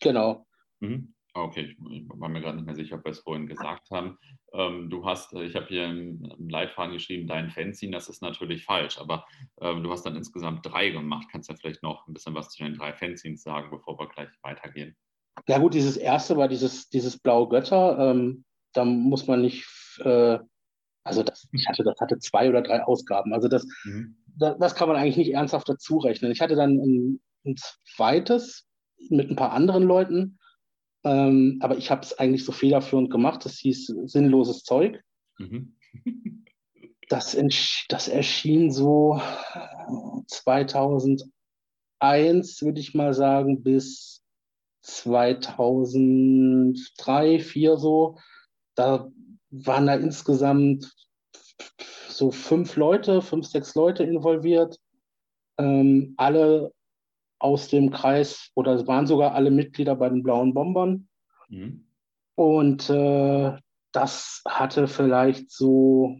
Genau. 0.00 0.46
Mhm. 0.78 1.12
Okay, 1.36 1.76
ich 1.90 2.08
war 2.08 2.30
mir 2.30 2.40
gerade 2.40 2.56
nicht 2.56 2.64
mehr 2.64 2.74
sicher, 2.74 2.96
ob 2.96 3.04
wir 3.04 3.12
es 3.12 3.18
vorhin 3.18 3.46
gesagt 3.46 3.90
haben. 3.90 4.18
Ähm, 4.54 4.88
du 4.88 5.04
hast, 5.04 5.34
äh, 5.34 5.44
ich 5.44 5.54
habe 5.54 5.66
hier 5.66 5.84
im, 5.84 6.22
Leitfaden 6.48 6.94
geschrieben, 6.94 7.28
dein 7.28 7.50
Fanzine, 7.50 7.92
das 7.92 8.08
ist 8.08 8.22
natürlich 8.22 8.64
falsch, 8.64 8.98
aber 8.98 9.26
ähm, 9.60 9.82
du 9.82 9.92
hast 9.92 10.04
dann 10.04 10.16
insgesamt 10.16 10.64
drei 10.64 10.88
gemacht. 10.88 11.26
Kannst 11.30 11.48
du 11.48 11.52
ja 11.52 11.58
vielleicht 11.58 11.82
noch 11.82 12.06
ein 12.08 12.14
bisschen 12.14 12.34
was 12.34 12.48
zu 12.48 12.64
den 12.64 12.74
drei 12.74 12.94
Fanzines 12.94 13.42
sagen, 13.42 13.68
bevor 13.70 13.98
wir 13.98 14.08
gleich 14.08 14.30
weitergehen? 14.42 14.96
Ja 15.46 15.58
gut, 15.58 15.74
dieses 15.74 15.98
erste 15.98 16.38
war 16.38 16.48
dieses, 16.48 16.88
dieses 16.88 17.18
Blaue 17.18 17.48
Götter. 17.48 17.98
Ähm, 17.98 18.44
da 18.72 18.86
muss 18.86 19.26
man 19.26 19.42
nicht, 19.42 19.66
äh, 19.98 20.38
also 21.04 21.22
das, 21.22 21.46
ich 21.52 21.68
hatte, 21.68 21.84
das 21.84 22.00
hatte 22.00 22.18
zwei 22.18 22.48
oder 22.48 22.62
drei 22.62 22.82
Ausgaben. 22.82 23.34
Also 23.34 23.48
das, 23.48 23.66
mhm. 23.84 24.16
das, 24.38 24.56
das, 24.58 24.74
kann 24.74 24.88
man 24.88 24.96
eigentlich 24.96 25.18
nicht 25.18 25.34
ernsthaft 25.34 25.68
dazu 25.68 25.98
rechnen. 25.98 26.32
Ich 26.32 26.40
hatte 26.40 26.56
dann 26.56 26.78
ein, 26.78 27.20
ein 27.44 27.56
zweites 27.94 28.66
mit 29.10 29.30
ein 29.30 29.36
paar 29.36 29.52
anderen 29.52 29.82
Leuten 29.82 30.38
ähm, 31.06 31.58
aber 31.62 31.78
ich 31.78 31.90
habe 31.92 32.02
es 32.02 32.18
eigentlich 32.18 32.44
so 32.44 32.50
federführend 32.50 33.10
gemacht. 33.10 33.44
Das 33.44 33.58
hieß 33.58 33.94
sinnloses 34.06 34.64
Zeug. 34.64 35.00
Mhm. 35.38 35.76
das, 37.08 37.38
das 37.88 38.08
erschien 38.08 38.72
so 38.72 39.20
2001, 40.26 41.30
würde 42.62 42.80
ich 42.80 42.94
mal 42.94 43.14
sagen, 43.14 43.62
bis 43.62 44.24
2003, 44.82 46.74
2004 46.96 47.76
so. 47.76 48.18
Da 48.74 49.08
waren 49.50 49.86
da 49.86 49.94
insgesamt 49.94 50.92
so 52.08 52.32
fünf 52.32 52.74
Leute, 52.74 53.22
fünf, 53.22 53.46
sechs 53.46 53.76
Leute 53.76 54.02
involviert. 54.02 54.80
Ähm, 55.56 56.14
alle 56.16 56.72
aus 57.38 57.68
dem 57.68 57.90
Kreis, 57.90 58.50
oder 58.54 58.74
es 58.74 58.86
waren 58.86 59.06
sogar 59.06 59.34
alle 59.34 59.50
Mitglieder 59.50 59.96
bei 59.96 60.08
den 60.08 60.22
Blauen 60.22 60.54
Bombern. 60.54 61.08
Mhm. 61.48 61.86
Und 62.34 62.90
äh, 62.90 63.56
das 63.92 64.42
hatte 64.46 64.88
vielleicht 64.88 65.50
so 65.50 66.16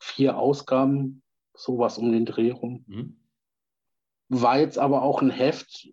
vier 0.00 0.38
Ausgaben, 0.38 1.22
sowas 1.54 1.98
um 1.98 2.12
den 2.12 2.26
Dreh 2.26 2.50
rum. 2.50 2.84
Mhm. 2.86 3.20
War 4.28 4.58
jetzt 4.58 4.78
aber 4.78 5.02
auch 5.02 5.22
ein 5.22 5.30
Heft, 5.30 5.88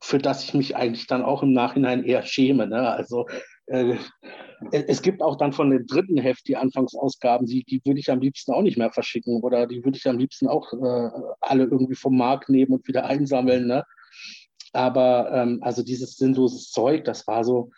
für 0.00 0.18
das 0.18 0.44
ich 0.44 0.54
mich 0.54 0.76
eigentlich 0.76 1.06
dann 1.06 1.22
auch 1.22 1.42
im 1.42 1.52
Nachhinein 1.52 2.04
eher 2.04 2.22
schäme. 2.22 2.66
Ne? 2.66 2.90
Also 2.90 3.26
äh, 3.66 3.96
es 4.70 5.02
gibt 5.02 5.22
auch 5.22 5.36
dann 5.36 5.52
von 5.52 5.70
dem 5.70 5.86
dritten 5.86 6.18
Heft 6.18 6.48
die 6.48 6.56
Anfangsausgaben, 6.56 7.46
die, 7.46 7.64
die 7.64 7.80
würde 7.84 8.00
ich 8.00 8.10
am 8.10 8.20
liebsten 8.20 8.52
auch 8.52 8.62
nicht 8.62 8.78
mehr 8.78 8.90
verschicken 8.90 9.42
oder 9.42 9.66
die 9.66 9.84
würde 9.84 9.98
ich 9.98 10.08
am 10.08 10.18
liebsten 10.18 10.48
auch 10.48 10.72
äh, 10.72 11.10
alle 11.40 11.64
irgendwie 11.64 11.94
vom 11.94 12.16
Markt 12.16 12.48
nehmen 12.48 12.72
und 12.72 12.88
wieder 12.88 13.04
einsammeln. 13.06 13.66
Ne? 13.66 13.84
Aber 14.72 15.30
ähm, 15.32 15.58
also 15.62 15.82
dieses 15.82 16.16
sinnloses 16.16 16.70
Zeug, 16.70 17.04
das 17.04 17.26
war 17.26 17.44
so, 17.44 17.70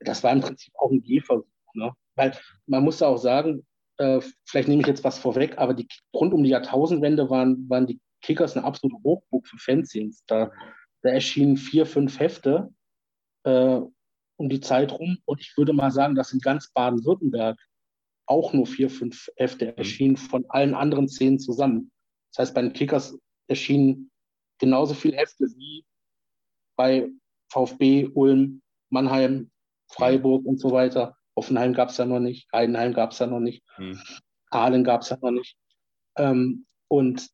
das 0.00 0.22
war 0.22 0.32
im 0.32 0.40
Prinzip 0.40 0.72
auch 0.78 0.90
ein 0.90 1.02
Gehversuch. 1.02 1.46
Ne? 1.74 1.92
Weil 2.14 2.32
man 2.66 2.84
muss 2.84 3.02
auch 3.02 3.18
sagen, 3.18 3.66
äh, 3.98 4.20
vielleicht 4.46 4.68
nehme 4.68 4.82
ich 4.82 4.88
jetzt 4.88 5.04
was 5.04 5.18
vorweg, 5.18 5.58
aber 5.58 5.74
die, 5.74 5.88
rund 6.14 6.32
um 6.34 6.44
die 6.44 6.50
Jahrtausendwende 6.50 7.30
waren, 7.30 7.68
waren 7.68 7.86
die 7.86 8.00
Kickers 8.22 8.56
eine 8.56 8.64
absolute 8.64 8.96
Hochburg 9.02 9.46
für 9.46 9.58
Fanzines. 9.58 10.24
Da, 10.26 10.50
da 11.02 11.10
erschienen 11.10 11.56
vier, 11.56 11.86
fünf 11.86 12.18
Hefte. 12.18 12.70
Äh, 13.44 13.80
um 14.36 14.48
die 14.48 14.60
Zeit 14.60 14.92
rum. 14.92 15.18
Und 15.24 15.40
ich 15.40 15.56
würde 15.56 15.72
mal 15.72 15.90
sagen, 15.90 16.14
dass 16.14 16.32
in 16.32 16.40
ganz 16.40 16.70
Baden-Württemberg 16.72 17.58
auch 18.26 18.52
nur 18.52 18.66
vier, 18.66 18.90
fünf 18.90 19.28
Hefte 19.36 19.66
mhm. 19.66 19.72
erschienen 19.76 20.16
von 20.16 20.44
allen 20.48 20.74
anderen 20.74 21.08
zehn 21.08 21.38
zusammen. 21.38 21.90
Das 22.32 22.48
heißt, 22.48 22.54
bei 22.54 22.62
den 22.62 22.72
Kickers 22.72 23.16
erschienen 23.48 24.10
genauso 24.58 24.94
viele 24.94 25.16
Hefte 25.16 25.44
wie 25.56 25.84
bei 26.76 27.10
VfB, 27.50 28.10
Ulm, 28.14 28.62
Mannheim, 28.90 29.50
Freiburg 29.88 30.44
und 30.44 30.58
so 30.58 30.72
weiter. 30.72 31.16
Offenheim 31.34 31.74
gab 31.74 31.90
es 31.90 31.96
ja 31.96 32.04
noch 32.06 32.20
nicht, 32.20 32.48
Heidenheim 32.52 32.92
gab 32.92 33.12
es 33.12 33.18
ja 33.18 33.26
noch 33.26 33.40
nicht. 33.40 33.62
Mhm. 33.78 34.00
Ahlen 34.50 34.84
gab 34.84 35.02
es 35.02 35.10
ja 35.10 35.18
noch 35.20 35.30
nicht. 35.30 35.56
Ähm, 36.16 36.66
und 36.88 37.28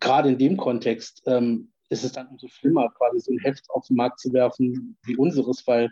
gerade 0.00 0.28
in 0.28 0.38
dem 0.38 0.56
Kontext 0.56 1.22
ähm, 1.26 1.72
ist 1.88 2.04
es 2.04 2.12
dann 2.12 2.28
umso 2.28 2.48
schlimmer, 2.48 2.88
quasi 2.96 3.20
so 3.20 3.32
ein 3.32 3.38
Heft 3.38 3.68
auf 3.70 3.86
den 3.86 3.96
Markt 3.96 4.20
zu 4.20 4.32
werfen 4.32 4.96
wie 5.04 5.16
unseres, 5.16 5.66
weil 5.66 5.90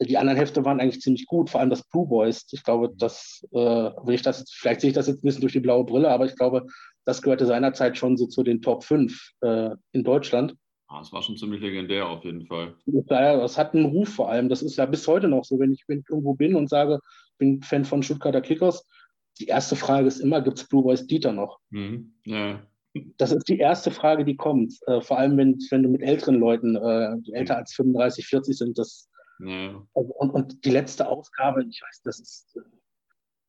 die 0.00 0.16
anderen 0.16 0.38
Hefte 0.38 0.64
waren 0.64 0.80
eigentlich 0.80 1.00
ziemlich 1.00 1.26
gut, 1.26 1.50
vor 1.50 1.60
allem 1.60 1.70
das 1.70 1.82
Blue 1.88 2.06
Boys. 2.06 2.46
Ich 2.52 2.62
glaube, 2.62 2.92
das, 2.96 3.44
äh, 3.50 3.56
wenn 3.56 4.14
ich 4.14 4.22
das, 4.22 4.48
vielleicht 4.50 4.80
sehe 4.80 4.90
ich 4.90 4.94
das 4.94 5.08
jetzt 5.08 5.22
ein 5.22 5.26
bisschen 5.26 5.40
durch 5.40 5.54
die 5.54 5.60
blaue 5.60 5.84
Brille, 5.84 6.08
aber 6.10 6.26
ich 6.26 6.36
glaube, 6.36 6.66
das 7.04 7.22
gehörte 7.22 7.46
seinerzeit 7.46 7.98
schon 7.98 8.16
so 8.16 8.26
zu 8.26 8.42
den 8.42 8.62
Top 8.62 8.84
5 8.84 9.32
äh, 9.40 9.70
in 9.92 10.04
Deutschland. 10.04 10.54
Ah, 10.88 11.00
das 11.00 11.12
war 11.12 11.22
schon 11.22 11.36
ziemlich 11.36 11.60
legendär 11.60 12.08
auf 12.08 12.24
jeden 12.24 12.46
Fall. 12.46 12.74
Das 12.86 13.58
hat 13.58 13.74
einen 13.74 13.86
Ruf 13.86 14.08
vor 14.08 14.30
allem. 14.30 14.48
Das 14.48 14.62
ist 14.62 14.76
ja 14.76 14.86
bis 14.86 15.06
heute 15.06 15.28
noch 15.28 15.44
so, 15.44 15.58
wenn 15.58 15.72
ich, 15.72 15.84
wenn 15.86 16.00
ich 16.00 16.08
irgendwo 16.08 16.34
bin 16.34 16.54
und 16.54 16.70
sage, 16.70 17.00
ich 17.32 17.38
bin 17.38 17.62
Fan 17.62 17.84
von 17.84 18.02
Stuttgarter 18.02 18.40
Kickers, 18.40 18.86
die 19.38 19.46
erste 19.46 19.76
Frage 19.76 20.06
ist 20.06 20.20
immer, 20.20 20.40
gibt 20.40 20.58
es 20.58 20.68
Blue 20.68 20.82
Boys 20.82 21.06
Dieter 21.06 21.32
noch? 21.32 21.58
Mhm. 21.70 22.14
Ja. 22.24 22.62
Das 23.16 23.32
ist 23.32 23.48
die 23.48 23.58
erste 23.58 23.90
Frage, 23.90 24.24
die 24.24 24.36
kommt. 24.36 24.74
Äh, 24.86 25.00
vor 25.00 25.18
allem, 25.18 25.36
wenn, 25.36 25.58
wenn 25.70 25.82
du 25.82 25.88
mit 25.88 26.02
älteren 26.02 26.36
Leuten, 26.36 26.76
äh, 26.76 27.16
die 27.20 27.32
älter 27.32 27.56
als 27.56 27.74
35, 27.74 28.26
40 28.26 28.56
sind, 28.56 28.78
das 28.78 29.08
ja. 29.40 29.82
und, 29.92 30.30
und, 30.30 30.64
die 30.64 30.70
letzte 30.70 31.08
Ausgabe, 31.08 31.64
ich 31.64 31.80
weiß, 31.82 32.02
das 32.02 32.20
ist 32.20 32.58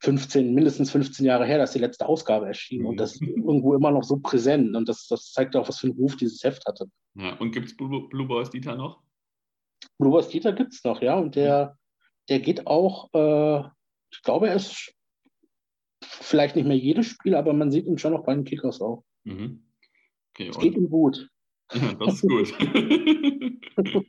15, 0.01 0.53
mindestens 0.53 0.91
15 0.91 1.25
Jahre 1.25 1.45
her, 1.45 1.57
dass 1.57 1.73
die 1.73 1.79
letzte 1.79 2.07
Ausgabe 2.07 2.47
erschien. 2.47 2.81
Mhm. 2.81 2.87
Und 2.87 2.97
das 2.97 3.13
ist 3.13 3.21
irgendwo 3.21 3.73
immer 3.75 3.91
noch 3.91 4.03
so 4.03 4.17
präsent. 4.17 4.75
Und 4.75 4.87
das, 4.87 5.07
das 5.07 5.31
zeigt 5.31 5.55
auch, 5.55 5.67
was 5.67 5.79
für 5.79 5.87
einen 5.87 5.97
Ruf 5.97 6.15
dieses 6.15 6.43
Heft 6.43 6.65
hatte. 6.65 6.89
Ja, 7.15 7.35
und 7.37 7.51
gibt 7.51 7.67
es 7.67 7.75
Blue, 7.75 8.07
Blue 8.09 8.27
Boys 8.27 8.49
Dieter 8.49 8.75
noch? 8.75 9.01
Blue 9.97 10.11
Boys 10.11 10.29
Dieter 10.29 10.53
gibt 10.53 10.73
es 10.73 10.83
noch, 10.83 11.01
ja. 11.01 11.17
Und 11.17 11.35
der, 11.35 11.77
der 12.29 12.39
geht 12.39 12.67
auch, 12.67 13.09
äh, 13.13 13.67
ich 14.11 14.21
glaube, 14.23 14.47
er 14.47 14.55
ist 14.55 14.93
vielleicht 16.01 16.55
nicht 16.55 16.67
mehr 16.67 16.77
jedes 16.77 17.07
Spiel, 17.07 17.35
aber 17.35 17.53
man 17.53 17.71
sieht 17.71 17.85
ihn 17.85 17.97
schon 17.97 18.13
noch 18.13 18.23
bei 18.23 18.33
den 18.33 18.45
Kickers 18.45 18.81
auch. 18.81 19.03
Mhm. 19.29 19.63
Okay, 20.33 20.49
es 20.49 20.59
geht 20.59 20.75
ihm 20.75 20.89
gut. 20.89 21.29
Ja, 21.73 21.93
das 21.99 22.15
ist 22.15 22.21
gut. 22.21 22.53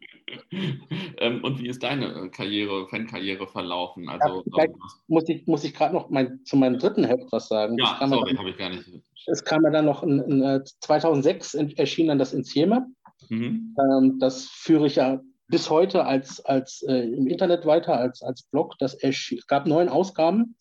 ähm, 1.18 1.44
und 1.44 1.58
wie 1.60 1.68
ist 1.68 1.82
deine 1.82 2.30
Karriere, 2.30 2.88
Fankarriere 2.88 3.46
verlaufen? 3.46 4.08
Also, 4.08 4.42
ja, 4.56 4.64
ähm, 4.64 4.74
muss 5.08 5.28
ich, 5.28 5.46
muss 5.46 5.64
ich 5.64 5.74
gerade 5.74 5.94
noch 5.94 6.08
mein, 6.10 6.42
zu 6.44 6.56
meinem 6.56 6.78
dritten 6.78 7.04
Heft 7.04 7.30
was 7.32 7.48
sagen. 7.48 7.76
Ja, 7.78 7.98
sorry, 8.06 8.34
habe 8.34 8.50
ich 8.50 8.56
gar 8.56 8.70
nicht. 8.70 8.88
Es 9.26 9.44
kam 9.44 9.62
ja 9.64 9.70
dann 9.70 9.84
noch 9.84 10.02
in, 10.02 10.20
in 10.20 10.62
2006 10.80 11.54
in, 11.54 11.76
erschien 11.76 12.08
dann 12.08 12.18
das 12.18 12.32
Insieme. 12.32 12.86
Mhm. 13.28 13.76
Ähm, 13.78 14.18
das 14.18 14.46
führe 14.46 14.86
ich 14.86 14.96
ja 14.96 15.20
bis 15.48 15.68
heute 15.68 16.04
als, 16.04 16.40
als 16.44 16.82
äh, 16.82 17.08
im 17.12 17.26
Internet 17.26 17.66
weiter, 17.66 17.98
als, 17.98 18.22
als 18.22 18.44
Blog. 18.44 18.76
Das 18.78 18.94
es 18.94 19.46
gab 19.48 19.66
neun 19.66 19.88
Ausgaben. 19.88 20.56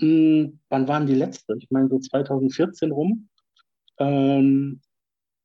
Hm, 0.00 0.60
wann 0.68 0.88
waren 0.88 1.06
die 1.06 1.14
letzte? 1.14 1.56
Ich 1.58 1.70
meine 1.70 1.88
so 1.88 1.98
2014 1.98 2.92
rum. 2.92 3.28
Ähm, 3.98 4.80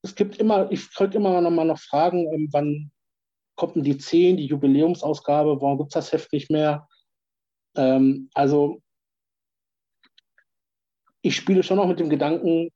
es 0.04 0.16
gibt 0.16 0.38
immer, 0.38 0.72
ich 0.72 0.94
kriege 0.94 1.18
immer 1.18 1.42
noch 1.42 1.52
mal 1.52 1.66
noch 1.66 1.80
Fragen, 1.80 2.32
ähm, 2.34 2.50
wann 2.52 2.92
kommt 3.56 3.76
denn 3.76 3.84
die 3.84 3.98
10, 3.98 4.38
die 4.38 4.48
Jubiläumsausgabe, 4.48 5.62
warum 5.62 5.78
gibt 5.78 5.90
es 5.90 5.94
das 5.94 6.12
Heft 6.12 6.34
nicht 6.34 6.50
mehr? 6.50 6.88
Ähm, 7.76 8.30
also 8.34 8.82
ich 11.22 11.36
spiele 11.36 11.64
schon 11.64 11.78
noch 11.78 11.88
mit 11.88 12.00
dem 12.00 12.10
Gedanken, 12.10 12.70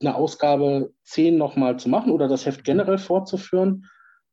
eine 0.00 0.14
Ausgabe 0.14 0.94
10 1.04 1.36
nochmal 1.36 1.78
zu 1.78 1.88
machen 1.88 2.12
oder 2.12 2.28
das 2.28 2.46
Heft 2.46 2.64
generell 2.64 2.98
fortzuführen. 2.98 3.86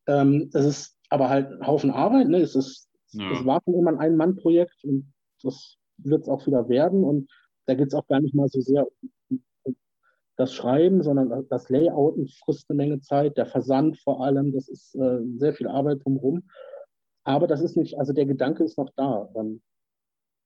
Ähm, 0.07 0.51
es 0.53 0.65
ist 0.65 0.99
aber 1.09 1.29
halt 1.29 1.51
ein 1.51 1.65
Haufen 1.65 1.89
Arbeit. 1.89 2.27
Ne? 2.27 2.37
Es, 2.37 2.55
ist, 2.55 2.87
ja. 3.11 3.31
es 3.31 3.43
war 3.45 3.61
schon 3.63 3.73
immer 3.73 3.91
ein 3.91 3.99
Ein-Mann-Projekt 3.99 4.83
und 4.83 5.11
das 5.41 5.77
wird 5.97 6.23
es 6.23 6.29
auch 6.29 6.45
wieder 6.45 6.69
werden. 6.69 7.03
Und 7.03 7.31
da 7.65 7.73
geht 7.73 7.87
es 7.87 7.93
auch 7.95 8.05
gar 8.07 8.19
nicht 8.19 8.35
mal 8.35 8.47
so 8.47 8.61
sehr 8.61 8.85
um 9.29 9.43
das 10.37 10.53
Schreiben, 10.53 11.01
sondern 11.01 11.47
das 11.49 11.69
Layouten 11.69 12.27
frisst 12.27 12.69
eine 12.69 12.77
Menge 12.77 13.01
Zeit, 13.01 13.37
der 13.37 13.45
Versand 13.45 13.97
vor 13.99 14.23
allem, 14.23 14.51
das 14.51 14.67
ist 14.67 14.95
äh, 14.95 15.19
sehr 15.37 15.53
viel 15.53 15.67
Arbeit 15.67 16.03
drumherum. 16.03 16.43
Aber 17.23 17.47
das 17.47 17.61
ist 17.61 17.77
nicht, 17.77 17.97
also 17.97 18.13
der 18.13 18.25
Gedanke 18.25 18.63
ist 18.63 18.77
noch 18.77 18.91
da, 18.95 19.29
ähm, 19.35 19.61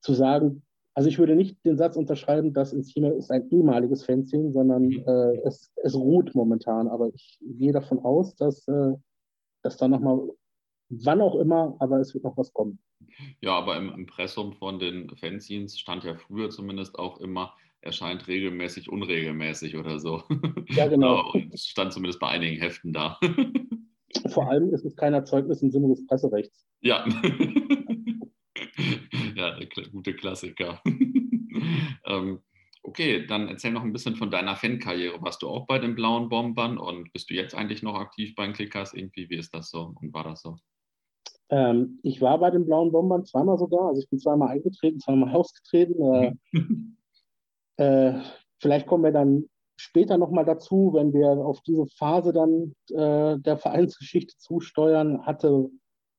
zu 0.02 0.14
sagen, 0.14 0.64
also 0.94 1.08
ich 1.08 1.18
würde 1.18 1.36
nicht 1.36 1.64
den 1.66 1.78
Satz 1.78 1.96
unterschreiben, 1.96 2.54
dass 2.54 2.74
Enzima 2.74 3.10
ist 3.10 3.32
ein 3.32 3.50
ehemaliges 3.52 4.04
Fanzine, 4.04 4.52
sondern 4.52 4.88
mhm. 4.88 5.04
äh, 5.08 5.38
es, 5.46 5.72
es 5.78 5.96
ruht 5.96 6.36
momentan. 6.36 6.88
Aber 6.88 7.10
ich 7.14 7.40
gehe 7.42 7.72
davon 7.72 8.00
aus, 8.00 8.36
dass, 8.36 8.68
äh, 8.68 8.94
dass 9.62 9.78
da 9.78 9.88
nochmal, 9.88 10.30
wann 10.90 11.22
auch 11.22 11.36
immer, 11.36 11.76
aber 11.80 12.00
es 12.00 12.14
wird 12.14 12.24
noch 12.24 12.38
was 12.38 12.52
kommen. 12.54 12.80
Ja, 13.42 13.52
aber 13.52 13.78
im 13.78 13.94
Impressum 13.94 14.54
von 14.54 14.80
den 14.80 15.10
Fanzines 15.16 15.80
stand 15.80 16.04
ja 16.04 16.16
früher 16.16 16.50
zumindest 16.50 16.98
auch 17.00 17.20
immer, 17.20 17.54
erscheint 17.82 18.28
regelmäßig, 18.28 18.90
unregelmäßig 18.90 19.78
oder 19.78 20.00
so. 20.00 20.24
Ja, 20.70 20.88
genau. 20.88 21.32
Und 21.34 21.54
es 21.54 21.66
stand 21.66 21.94
zumindest 21.94 22.20
bei 22.20 22.28
einigen 22.28 22.62
Heften 22.62 22.94
da. 22.94 23.20
Vor 24.30 24.48
allem 24.50 24.72
ist 24.74 24.86
es 24.86 24.96
kein 24.96 25.16
Erzeugnis 25.16 25.64
im 25.64 25.72
Sinne 25.72 25.88
des 25.90 26.06
Presserechts. 26.06 26.68
Ja. 26.82 27.08
ja, 29.36 29.58
der 29.58 29.68
gute 29.92 30.14
Klassiker. 30.14 30.80
ähm, 32.06 32.40
okay, 32.84 33.26
dann 33.26 33.48
erzähl 33.48 33.72
noch 33.72 33.82
ein 33.84 33.94
bisschen 33.94 34.16
von 34.16 34.30
deiner 34.30 34.56
Fankarriere. 34.56 35.20
Warst 35.22 35.42
du 35.42 35.50
auch 35.50 35.66
bei 35.66 35.80
den 35.80 35.96
Blauen 35.96 36.30
Bombern 36.30 36.78
und 36.78 37.12
bist 37.14 37.32
du 37.32 37.34
jetzt 37.34 37.56
eigentlich 37.56 37.82
noch 37.82 37.96
aktiv 37.96 38.36
bei 38.36 38.46
den 38.46 38.54
Clickers? 38.54 38.94
Irgendwie, 38.94 39.28
wie 39.30 39.38
ist 39.38 39.54
das 39.54 39.72
so 39.72 39.96
und 40.00 40.14
war 40.14 40.24
das 40.24 40.44
so? 40.44 40.58
Ähm, 41.50 42.00
ich 42.04 42.22
war 42.22 42.38
bei 42.38 42.52
den 42.52 42.66
Blauen 42.66 42.92
Bombern 42.92 43.26
zweimal 43.26 43.58
sogar. 43.58 43.88
Also 43.88 44.02
ich 44.02 44.10
bin 44.10 44.20
zweimal 44.20 44.50
eingetreten, 44.50 45.00
zweimal 45.00 45.34
ausgetreten. 45.34 46.14
Äh, 46.14 46.34
Äh, 47.80 48.20
vielleicht 48.60 48.88
kommen 48.88 49.06
wir 49.06 49.12
dann 49.12 49.46
später 49.78 50.18
nochmal 50.18 50.44
dazu, 50.44 50.92
wenn 50.94 51.14
wir 51.14 51.30
auf 51.30 51.62
diese 51.62 51.86
Phase 51.98 52.34
dann 52.34 52.76
äh, 52.90 53.40
der 53.40 53.58
Vereinsgeschichte 53.58 54.36
zusteuern, 54.38 55.26
hatte 55.26 55.70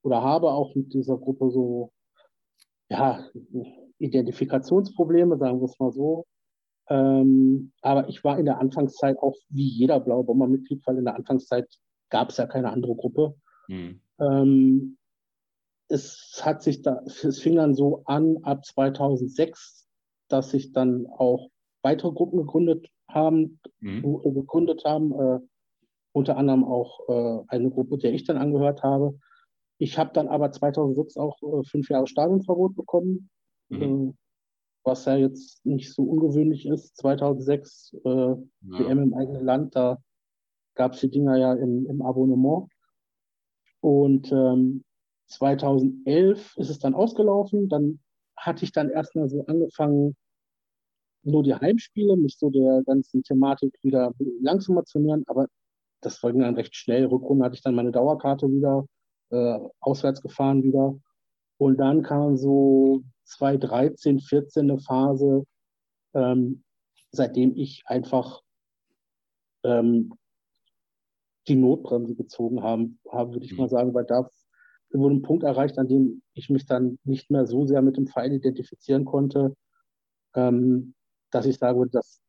oder 0.02 0.22
habe 0.22 0.50
auch 0.50 0.74
mit 0.74 0.94
dieser 0.94 1.18
Gruppe 1.18 1.50
so 1.50 1.92
ja, 2.88 3.22
Identifikationsprobleme, 3.98 5.36
sagen 5.36 5.60
wir 5.60 5.66
es 5.66 5.78
mal 5.78 5.92
so. 5.92 6.24
Ähm, 6.88 7.72
aber 7.82 8.08
ich 8.08 8.24
war 8.24 8.38
in 8.38 8.46
der 8.46 8.58
Anfangszeit 8.58 9.18
auch 9.18 9.36
wie 9.50 9.68
jeder 9.68 10.00
Blaue 10.00 10.24
Bomber-Mitglied, 10.24 10.82
weil 10.86 10.96
in 10.96 11.04
der 11.04 11.14
Anfangszeit 11.14 11.68
gab 12.08 12.30
es 12.30 12.38
ja 12.38 12.46
keine 12.46 12.72
andere 12.72 12.96
Gruppe. 12.96 13.34
Mhm. 13.68 14.00
Ähm, 14.18 14.96
es 15.88 16.40
hat 16.42 16.62
sich 16.62 16.80
da, 16.80 17.02
es 17.04 17.40
fing 17.40 17.56
dann 17.56 17.74
so 17.74 18.02
an 18.06 18.38
ab 18.42 18.64
2006, 18.64 19.89
dass 20.32 20.50
sich 20.50 20.72
dann 20.72 21.06
auch 21.06 21.50
weitere 21.82 22.12
Gruppen 22.12 22.38
gegründet 22.38 22.88
haben, 23.08 23.60
mhm. 23.80 24.20
Äh, 24.24 24.30
gegründet 24.32 24.84
haben, 24.84 25.12
äh, 25.12 25.38
unter 26.12 26.36
anderem 26.36 26.64
auch 26.64 27.08
äh, 27.08 27.44
eine 27.48 27.70
Gruppe, 27.70 27.98
der 27.98 28.12
ich 28.12 28.24
dann 28.24 28.36
angehört 28.36 28.82
habe. 28.82 29.18
Ich 29.78 29.98
habe 29.98 30.10
dann 30.12 30.28
aber 30.28 30.52
2006 30.52 31.16
auch 31.16 31.40
äh, 31.42 31.64
fünf 31.64 31.88
Jahre 31.88 32.06
Stadionverbot 32.06 32.76
bekommen, 32.76 33.30
mhm. 33.68 33.82
Äh, 33.82 34.12
was 34.84 35.04
ja 35.04 35.16
jetzt 35.16 35.64
nicht 35.64 35.92
so 35.92 36.02
ungewöhnlich 36.02 36.66
ist. 36.66 36.96
2006 36.96 37.96
äh, 38.04 38.08
ja. 38.08 38.38
WM 38.60 39.02
im 39.02 39.14
eigenen 39.14 39.44
Land, 39.44 39.76
da 39.76 39.98
gab 40.74 40.94
es 40.94 41.00
die 41.00 41.10
Dinger 41.10 41.36
ja 41.36 41.52
im, 41.54 41.86
im 41.86 42.02
Abonnement. 42.02 42.68
Und 43.80 44.30
ähm, 44.32 44.84
2011 45.28 46.56
ist 46.56 46.70
es 46.70 46.78
dann 46.78 46.94
ausgelaufen. 46.94 47.68
Dann 47.68 48.00
hatte 48.40 48.64
ich 48.64 48.72
dann 48.72 48.90
erstmal 48.90 49.28
so 49.28 49.44
angefangen, 49.46 50.16
nur 51.22 51.42
die 51.42 51.54
Heimspiele, 51.54 52.16
mich 52.16 52.38
so 52.38 52.50
der 52.50 52.82
ganzen 52.84 53.22
Thematik 53.22 53.74
wieder 53.82 54.12
langsamer 54.40 54.84
zu 54.84 54.98
nähern, 54.98 55.22
aber 55.26 55.46
das 56.00 56.22
war 56.22 56.32
dann 56.32 56.54
recht 56.54 56.74
schnell. 56.74 57.04
Rückrunde 57.06 57.44
hatte 57.44 57.56
ich 57.56 57.62
dann 57.62 57.74
meine 57.74 57.92
Dauerkarte 57.92 58.48
wieder, 58.48 58.86
äh, 59.30 59.58
auswärts 59.80 60.22
gefahren 60.22 60.62
wieder. 60.62 60.98
Und 61.58 61.76
dann 61.76 62.02
kam 62.02 62.36
so 62.38 63.02
2013, 63.24 64.20
14 64.20 64.70
eine 64.70 64.80
Phase, 64.80 65.44
ähm, 66.14 66.64
seitdem 67.12 67.54
ich 67.54 67.82
einfach 67.84 68.40
ähm, 69.64 70.14
die 71.48 71.56
Notbremse 71.56 72.14
gezogen 72.14 72.62
haben, 72.62 72.98
habe, 73.10 73.34
würde 73.34 73.44
ich 73.44 73.52
mhm. 73.52 73.58
mal 73.58 73.68
sagen, 73.68 73.92
weil 73.92 74.04
da 74.04 74.28
wurde 74.92 75.16
ein 75.16 75.22
Punkt 75.22 75.44
erreicht, 75.44 75.78
an 75.78 75.88
dem 75.88 76.22
ich 76.34 76.50
mich 76.50 76.66
dann 76.66 76.98
nicht 77.04 77.30
mehr 77.30 77.46
so 77.46 77.66
sehr 77.66 77.82
mit 77.82 77.96
dem 77.96 78.06
Verein 78.06 78.32
identifizieren 78.32 79.04
konnte, 79.04 79.54
ähm, 80.34 80.94
dass 81.30 81.46
ich 81.46 81.58
sage, 81.58 81.86
das 81.90 82.20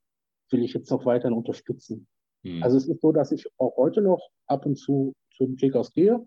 will 0.52 0.64
ich 0.64 0.74
jetzt 0.74 0.92
noch 0.92 1.06
weiterhin 1.06 1.38
unterstützen. 1.38 2.08
Mhm. 2.44 2.62
Also 2.62 2.78
es 2.78 2.88
ist 2.88 3.02
so, 3.02 3.12
dass 3.12 3.32
ich 3.32 3.48
auch 3.58 3.76
heute 3.78 4.02
noch 4.02 4.30
ab 4.48 4.66
und 4.66 4.76
zu 4.76 5.14
zu 5.42 5.46
den 5.46 5.56
Kickers 5.56 5.92
gehe 5.94 6.24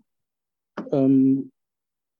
ähm, 0.91 1.51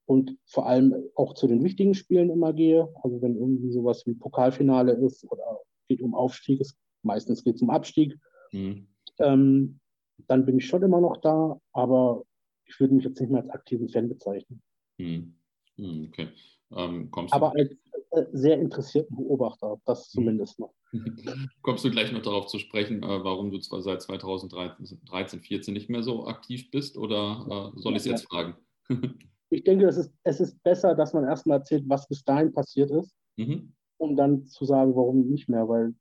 und 0.05 0.38
vor 0.45 0.67
allem 0.67 0.95
auch 1.15 1.34
zu 1.34 1.48
den 1.48 1.63
wichtigen 1.63 1.93
Spielen 1.93 2.29
immer 2.29 2.53
gehe. 2.53 2.88
Also 3.03 3.22
wenn 3.22 3.36
irgendwie 3.36 3.72
sowas 3.72 4.05
wie 4.05 4.13
Pokalfinale 4.13 4.93
ist 4.93 5.29
oder 5.29 5.60
geht 5.88 6.01
um 6.01 6.15
Aufstieg, 6.15 6.62
ist, 6.62 6.77
meistens 7.03 7.43
geht 7.43 7.55
es 7.55 7.62
um 7.62 7.69
Abstieg, 7.69 8.17
mhm. 8.51 8.88
ähm, 9.19 9.79
dann 10.27 10.45
bin 10.45 10.57
ich 10.57 10.67
schon 10.67 10.84
immer 10.84 11.01
noch 11.01 11.17
da, 11.17 11.60
aber 11.74 12.24
ich 12.65 12.79
würde 12.79 12.93
mich 12.93 13.05
jetzt 13.05 13.19
nicht 13.19 13.31
mehr 13.31 13.41
als 13.41 13.50
aktiven 13.50 13.89
Fan 13.89 14.10
bezeichnen. 14.10 14.62
Mhm. 14.98 15.36
Okay. 15.77 16.29
Ähm, 16.72 17.10
aber 17.31 17.53
als, 17.55 17.72
äh, 18.12 18.25
sehr 18.31 18.60
interessierten 18.60 19.15
Beobachter, 19.15 19.77
das 19.86 20.10
zumindest 20.10 20.60
noch. 20.60 20.74
Kommst 21.62 21.84
du 21.84 21.91
gleich 21.91 22.12
noch 22.12 22.22
darauf 22.22 22.48
zu 22.48 22.60
sprechen, 22.60 23.03
äh, 23.03 23.24
warum 23.24 23.51
du 23.51 23.60
zwar 23.60 23.81
seit 23.81 24.01
2013, 24.01 25.01
2014 25.05 25.74
nicht 25.74 25.89
mehr 25.89 26.03
so 26.03 26.27
aktiv 26.27 26.72
bist 26.72 26.98
oder 26.98 27.74
äh, 27.75 27.79
soll 27.79 27.93
ich 27.93 28.00
es 28.00 28.05
jetzt 28.05 28.27
fragen? 28.27 28.55
ich 29.50 29.63
denke, 29.63 29.88
es 29.88 29.98
ist, 29.98 30.13
es 30.24 30.39
ist 30.39 30.62
besser, 30.63 30.95
dass 30.95 31.13
man 31.13 31.25
erstmal 31.25 31.60
erzählt, 31.60 31.84
was 31.88 32.07
bis 32.07 32.24
dahin 32.24 32.53
passiert 32.53 32.91
ist, 32.91 33.15
mhm. 33.36 33.74
um 33.98 34.15
dann 34.15 34.45
zu 34.45 34.65
sagen, 34.65 34.95
warum 34.95 35.27
nicht 35.27 35.50
mehr, 35.50 35.67
weil 35.67 35.93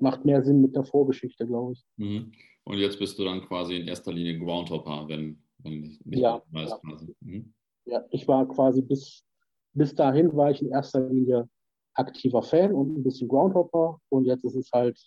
macht 0.00 0.24
mehr 0.24 0.42
Sinn 0.42 0.60
mit 0.60 0.74
der 0.74 0.84
Vorgeschichte, 0.84 1.46
glaube 1.46 1.72
ich. 1.72 1.84
Mhm. 1.96 2.32
Und 2.64 2.78
jetzt 2.78 2.98
bist 2.98 3.18
du 3.18 3.24
dann 3.24 3.42
quasi 3.42 3.76
in 3.76 3.88
erster 3.88 4.12
Linie 4.12 4.38
Groundhopper, 4.38 5.08
wenn, 5.08 5.42
wenn 5.58 5.84
ich 5.84 6.04
nicht 6.04 6.20
ja, 6.20 6.42
weiß. 6.50 6.70
Ja. 6.70 6.78
Quasi. 6.78 7.14
Mhm. 7.20 7.54
ja, 7.86 8.04
ich 8.10 8.26
war 8.28 8.46
quasi 8.48 8.82
bis, 8.82 9.24
bis 9.72 9.94
dahin 9.94 10.34
war 10.36 10.50
ich 10.50 10.62
in 10.62 10.70
erster 10.70 11.08
Linie 11.08 11.48
aktiver 11.94 12.42
Fan 12.42 12.72
und 12.72 12.96
ein 12.96 13.02
bisschen 13.02 13.28
Groundhopper 13.28 14.00
und 14.08 14.24
jetzt 14.24 14.44
ist 14.44 14.54
es 14.54 14.70
halt 14.72 14.98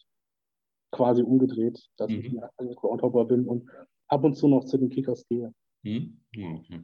quasi 0.91 1.23
umgedreht, 1.23 1.81
dass 1.97 2.09
mhm. 2.09 2.19
ich 2.19 2.43
ein 2.57 2.75
Groundhopper 2.75 3.25
bin 3.25 3.47
und 3.47 3.69
ab 4.07 4.23
und 4.23 4.35
zu 4.35 4.47
noch 4.47 4.65
zu 4.65 4.77
den 4.77 4.89
Kickers 4.89 5.25
gehe. 5.27 5.53
Mhm. 5.83 6.19
Okay. 6.35 6.81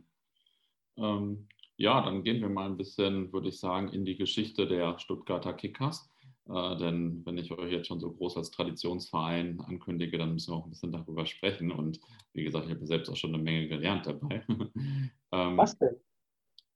Ähm, 0.98 1.48
ja, 1.78 2.02
dann 2.02 2.24
gehen 2.24 2.42
wir 2.42 2.50
mal 2.50 2.70
ein 2.70 2.78
bisschen, 2.78 3.32
würde 3.32 3.50
ich 3.50 3.60
sagen, 3.60 3.90
in 3.90 4.04
die 4.04 4.18
Geschichte 4.18 4.68
der 4.68 5.00
Stuttgarter 5.00 5.54
Kickers. 5.54 6.09
Äh, 6.50 6.78
denn 6.78 7.24
wenn 7.26 7.38
ich 7.38 7.52
euch 7.52 7.72
jetzt 7.72 7.88
schon 7.88 8.00
so 8.00 8.12
groß 8.12 8.38
als 8.38 8.50
Traditionsverein 8.50 9.60
ankündige, 9.62 10.18
dann 10.18 10.34
müssen 10.34 10.52
wir 10.52 10.58
auch 10.58 10.66
ein 10.66 10.72
bisschen 10.72 10.92
darüber 10.92 11.26
sprechen. 11.26 11.72
Und 11.72 12.00
wie 12.34 12.44
gesagt, 12.44 12.66
ich 12.66 12.72
habe 12.74 12.86
selbst 12.88 13.10
auch 13.10 13.16
schon 13.16 13.34
eine 13.34 13.44
Menge 13.44 13.68
gelernt 13.68 14.08
dabei. 14.08 14.44
ähm, 15.32 15.58
was 15.58 15.78
denn? 15.78 15.96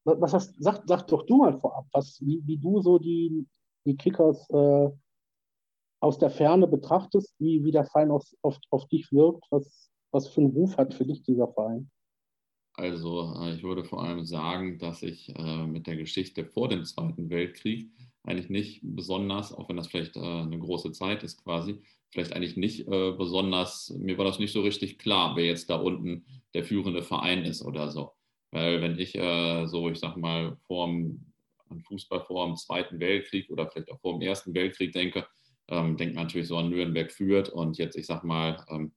Was 0.05 0.33
hast, 0.33 0.61
sag, 0.61 0.83
sag 0.85 1.07
doch 1.07 1.25
du 1.25 1.37
mal 1.37 1.57
vorab, 1.57 1.87
was, 1.93 2.19
wie, 2.21 2.45
wie 2.45 2.57
du 2.57 2.81
so 2.81 2.99
die, 2.99 3.47
die 3.85 3.95
Kickers 3.95 4.49
äh, 4.49 4.89
aus 6.01 6.17
der 6.17 6.29
Ferne 6.29 6.67
betrachtest, 6.67 7.33
wie, 7.39 7.63
wie 7.63 7.71
der 7.71 7.85
Verein 7.85 8.11
auf, 8.11 8.25
auf, 8.41 8.59
auf 8.69 8.85
dich 8.89 9.11
wirkt, 9.13 9.45
was, 9.49 9.89
was 10.11 10.27
für 10.27 10.41
einen 10.41 10.51
Ruf 10.51 10.77
hat 10.77 10.93
für 10.93 11.05
dich 11.05 11.23
dieser 11.23 11.47
Verein? 11.47 11.89
Also 12.75 13.35
äh, 13.39 13.53
ich 13.53 13.63
würde 13.63 13.83
vor 13.83 14.03
allem 14.03 14.25
sagen, 14.25 14.79
dass 14.79 15.03
ich 15.03 15.29
äh, 15.35 15.65
mit 15.67 15.87
der 15.87 15.95
Geschichte 15.95 16.45
vor 16.45 16.69
dem 16.69 16.85
Zweiten 16.85 17.29
Weltkrieg 17.29 17.89
eigentlich 18.23 18.49
nicht 18.49 18.79
besonders, 18.83 19.53
auch 19.53 19.69
wenn 19.69 19.77
das 19.77 19.87
vielleicht 19.87 20.15
äh, 20.15 20.19
eine 20.19 20.57
große 20.57 20.91
Zeit 20.91 21.23
ist 21.23 21.43
quasi, 21.43 21.81
vielleicht 22.09 22.33
eigentlich 22.33 22.57
nicht 22.57 22.85
besonders, 22.85 23.89
mir 23.97 24.19
war 24.19 24.25
das 24.25 24.37
nicht 24.37 24.53
so 24.53 24.61
richtig 24.61 24.99
klar, 24.99 25.35
wer 25.35 25.45
jetzt 25.45 25.71
da 25.71 25.77
unten 25.77 26.23
der 26.53 26.63
führende 26.63 27.01
Verein 27.01 27.43
ist 27.43 27.63
oder 27.63 27.89
so. 27.89 28.11
Weil 28.51 28.83
wenn 28.83 28.99
ich 28.99 29.13
so, 29.13 29.89
ich 29.89 29.97
sag 29.97 30.15
mal, 30.15 30.55
vor 30.67 30.85
dem, 30.85 31.25
Fußball 31.87 32.21
vor 32.21 32.45
dem 32.45 32.55
Zweiten 32.55 32.99
Weltkrieg 32.99 33.49
oder 33.49 33.67
vielleicht 33.67 33.91
auch 33.91 33.99
vor 33.99 34.13
dem 34.13 34.21
Ersten 34.21 34.53
Weltkrieg 34.53 34.91
denke, 34.91 35.25
ähm, 35.69 35.97
denkt 35.97 36.13
man 36.13 36.25
natürlich 36.25 36.47
so 36.47 36.57
an 36.57 36.69
Nürnberg 36.69 37.11
führt 37.11 37.49
und 37.49 37.79
jetzt, 37.79 37.95
ich 37.95 38.05
sag 38.05 38.23
mal, 38.23 38.63
ähm, 38.69 38.91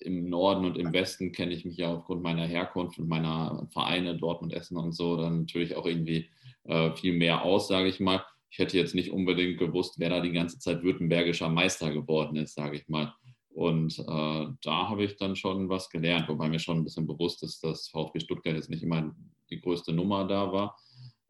im 0.00 0.28
Norden 0.28 0.64
und 0.64 0.76
im 0.76 0.92
Westen 0.92 1.32
kenne 1.32 1.52
ich 1.52 1.64
mich 1.64 1.76
ja 1.76 1.92
aufgrund 1.94 2.22
meiner 2.22 2.46
Herkunft 2.46 2.98
und 2.98 3.08
meiner 3.08 3.66
Vereine 3.72 4.16
Dortmund, 4.16 4.52
Essen 4.52 4.76
und 4.76 4.92
so 4.92 5.16
dann 5.16 5.40
natürlich 5.40 5.76
auch 5.76 5.86
irgendwie 5.86 6.30
äh, 6.64 6.92
viel 6.92 7.14
mehr 7.14 7.42
aus, 7.42 7.68
sage 7.68 7.88
ich 7.88 8.00
mal. 8.00 8.24
Ich 8.50 8.58
hätte 8.58 8.76
jetzt 8.76 8.94
nicht 8.94 9.10
unbedingt 9.10 9.58
gewusst, 9.58 9.96
wer 9.98 10.10
da 10.10 10.20
die 10.20 10.32
ganze 10.32 10.58
Zeit 10.58 10.82
württembergischer 10.82 11.48
Meister 11.48 11.92
geworden 11.92 12.36
ist, 12.36 12.54
sage 12.54 12.76
ich 12.76 12.88
mal. 12.88 13.12
Und 13.48 13.98
äh, 13.98 14.46
da 14.62 14.88
habe 14.88 15.04
ich 15.04 15.16
dann 15.16 15.36
schon 15.36 15.68
was 15.68 15.88
gelernt, 15.88 16.28
wobei 16.28 16.48
mir 16.48 16.58
schon 16.58 16.78
ein 16.78 16.84
bisschen 16.84 17.06
bewusst 17.06 17.42
ist, 17.42 17.62
dass 17.62 17.88
VfB 17.88 18.20
Stuttgart 18.20 18.54
jetzt 18.54 18.70
nicht 18.70 18.82
immer 18.82 19.14
die 19.50 19.60
größte 19.60 19.92
Nummer 19.92 20.24
da 20.26 20.52
war. 20.52 20.76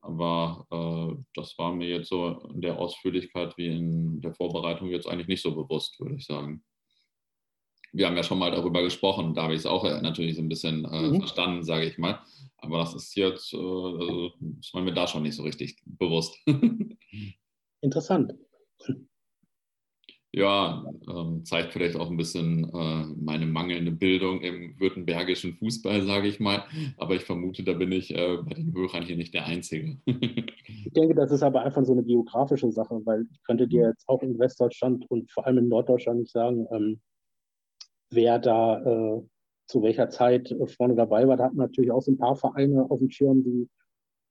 Aber 0.01 0.67
äh, 0.71 1.23
das 1.35 1.57
war 1.59 1.73
mir 1.73 1.89
jetzt 1.89 2.09
so 2.09 2.47
in 2.53 2.61
der 2.61 2.79
Ausführlichkeit 2.79 3.57
wie 3.57 3.69
in 3.69 4.21
der 4.21 4.35
Vorbereitung 4.35 4.89
jetzt 4.89 5.07
eigentlich 5.07 5.29
nicht 5.29 5.43
so 5.43 5.55
bewusst, 5.55 5.99
würde 6.01 6.17
ich 6.17 6.25
sagen 6.25 6.63
wir 7.95 8.07
haben 8.07 8.17
ja 8.17 8.25
schon 8.25 8.39
mal 8.39 8.51
darüber 8.51 8.83
gesprochen, 8.83 9.35
da 9.35 9.45
habe 9.45 9.55
ich 9.55 9.61
es 9.61 9.67
auch 9.67 9.85
äh, 9.85 10.01
natürlich 10.03 10.35
so 10.35 10.43
ein 10.43 10.49
bisschen 10.49 10.85
äh, 10.85 11.09
mhm. 11.09 11.19
verstanden, 11.19 11.63
sage 11.63 11.87
ich 11.87 11.97
mal. 11.97 12.19
Aber 12.59 12.79
das 12.79 12.95
ist 12.95 13.15
jetzt, 13.15 13.55
äh, 13.55 13.57
also, 13.57 14.33
das 14.41 14.75
war 14.75 14.83
mir 14.83 14.93
da 14.93 15.07
schon 15.07 15.23
nicht 15.23 15.37
so 15.37 15.45
richtig 15.45 15.81
bewusst. 15.87 16.37
Interessant. 17.81 18.35
Ja, 20.33 20.85
ähm, 21.09 21.45
zeigt 21.45 21.73
vielleicht 21.73 21.95
auch 21.95 22.11
ein 22.11 22.17
bisschen 22.17 22.65
äh, 22.65 23.05
meine 23.17 23.47
mangelnde 23.47 23.93
Bildung 23.93 24.41
im 24.41 24.75
württembergischen 24.81 25.55
Fußball, 25.55 26.03
sage 26.03 26.27
ich 26.27 26.41
mal. 26.41 26.65
Aber 26.97 27.15
ich 27.15 27.23
vermute, 27.23 27.63
da 27.63 27.75
bin 27.75 27.93
ich 27.93 28.13
äh, 28.13 28.39
bei 28.39 28.55
den 28.55 28.75
Hörern 28.75 29.05
hier 29.05 29.17
nicht 29.17 29.33
der 29.33 29.47
Einzige. 29.47 29.99
ich 30.07 30.93
denke, 30.93 31.15
das 31.15 31.31
ist 31.31 31.45
aber 31.45 31.63
einfach 31.63 31.85
so 31.85 31.93
eine 31.93 32.03
geografische 32.03 32.73
Sache, 32.73 33.01
weil 33.05 33.29
ich 33.31 33.45
könnte 33.45 33.69
dir 33.69 33.91
jetzt 33.91 34.09
auch 34.09 34.23
in 34.23 34.37
Westdeutschland 34.41 35.09
und 35.09 35.31
vor 35.31 35.47
allem 35.47 35.59
in 35.59 35.69
Norddeutschland 35.69 36.19
nicht 36.19 36.33
sagen, 36.33 36.67
ähm, 36.73 37.01
wer 38.15 38.39
da 38.39 38.81
äh, 38.83 39.23
zu 39.67 39.83
welcher 39.83 40.11
Zeit 40.11 40.51
äh, 40.51 40.67
vorne 40.67 40.95
dabei 40.95 41.27
war. 41.27 41.37
Da 41.37 41.45
hatten 41.45 41.57
natürlich 41.57 41.91
auch 41.91 42.03
so 42.03 42.13
ein 42.13 42.19
paar 42.19 42.37
Vereine 42.37 42.91
auf 42.91 42.99
dem 42.99 43.11
Schirm, 43.11 43.43
die 43.43 43.69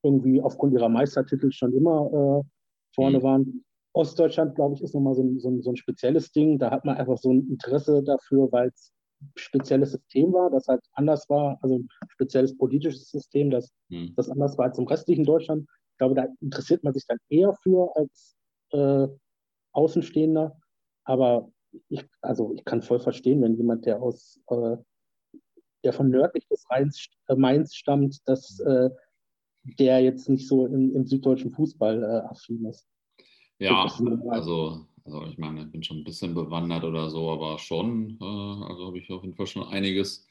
irgendwie 0.04 0.42
aufgrund 0.42 0.74
ihrer 0.74 0.90
Meistertitel 0.90 1.52
schon 1.52 1.74
immer 1.74 2.42
äh, 2.44 2.50
vorne 2.94 3.20
mhm. 3.20 3.24
waren. 3.24 3.66
Ostdeutschland, 3.94 4.56
glaube 4.56 4.76
ich, 4.76 4.82
ist 4.82 4.94
nochmal 4.96 5.16
so, 5.16 5.24
so, 5.38 5.62
so 5.62 5.70
ein 5.72 5.76
spezielles 5.76 6.32
Ding. 6.32 6.58
Da 6.58 6.72
hat 6.72 6.84
man 6.84 6.98
einfach 6.98 7.18
so 7.18 7.32
ein 7.32 7.48
Interesse 7.50 8.04
dafür, 8.04 8.52
weil 8.52 8.70
es 8.70 8.92
ein 9.22 9.32
spezielles 9.36 9.92
System 9.92 10.34
war, 10.34 10.50
das 10.50 10.68
halt 10.68 10.82
anders 10.94 11.30
war, 11.30 11.58
also 11.62 11.78
ein 11.78 11.88
spezielles 12.10 12.58
politisches 12.58 13.10
System, 13.10 13.50
das, 13.52 13.72
mhm. 13.90 14.14
das 14.16 14.30
anders 14.30 14.58
war 14.58 14.66
als 14.66 14.78
im 14.78 14.88
restlichen 14.88 15.24
Deutschland. 15.24 15.68
Ich 15.92 15.98
glaube, 15.98 16.16
da 16.16 16.28
interessiert 16.42 16.84
man 16.84 16.94
sich 16.94 17.06
dann 17.06 17.20
eher 17.30 17.54
für 17.62 17.96
als 17.96 18.36
äh, 18.72 19.08
Außenstehender. 19.74 20.58
Aber 21.06 21.52
ich, 21.90 22.06
also 22.22 22.54
ich 22.56 22.66
kann 22.66 22.82
voll 22.82 23.00
verstehen, 23.00 23.42
wenn 23.42 23.56
jemand, 23.56 23.86
der 23.86 24.02
aus, 24.02 24.40
äh, 24.48 24.78
der 25.84 25.94
von 25.94 26.10
nördlich 26.10 26.48
des 26.48 26.66
Rheins, 26.70 27.08
äh, 27.28 27.36
Mainz 27.36 27.76
stammt, 27.76 28.28
dass 28.28 28.60
äh, 28.60 28.90
der 29.80 30.02
jetzt 30.02 30.30
nicht 30.30 30.48
so 30.48 30.66
im, 30.66 30.96
im 30.96 31.06
süddeutschen 31.06 31.52
Fußball 31.52 32.04
äh, 32.04 32.28
affin 32.30 32.66
ist. 32.66 32.88
Ja, 33.60 33.88
also, 34.30 34.88
also 35.06 35.26
ich 35.28 35.38
meine, 35.38 35.62
ich 35.62 35.72
bin 35.72 35.84
schon 35.84 35.98
ein 35.98 36.04
bisschen 36.04 36.34
bewandert 36.34 36.84
oder 36.84 37.10
so, 37.10 37.30
aber 37.32 37.60
schon, 37.60 38.18
äh, 38.20 38.24
also 38.24 38.88
habe 38.88 39.00
ich 39.00 39.10
auf 39.12 39.24
jeden 39.24 39.36
Fall 39.36 39.48
schon 39.48 39.68
einiges 39.68 40.28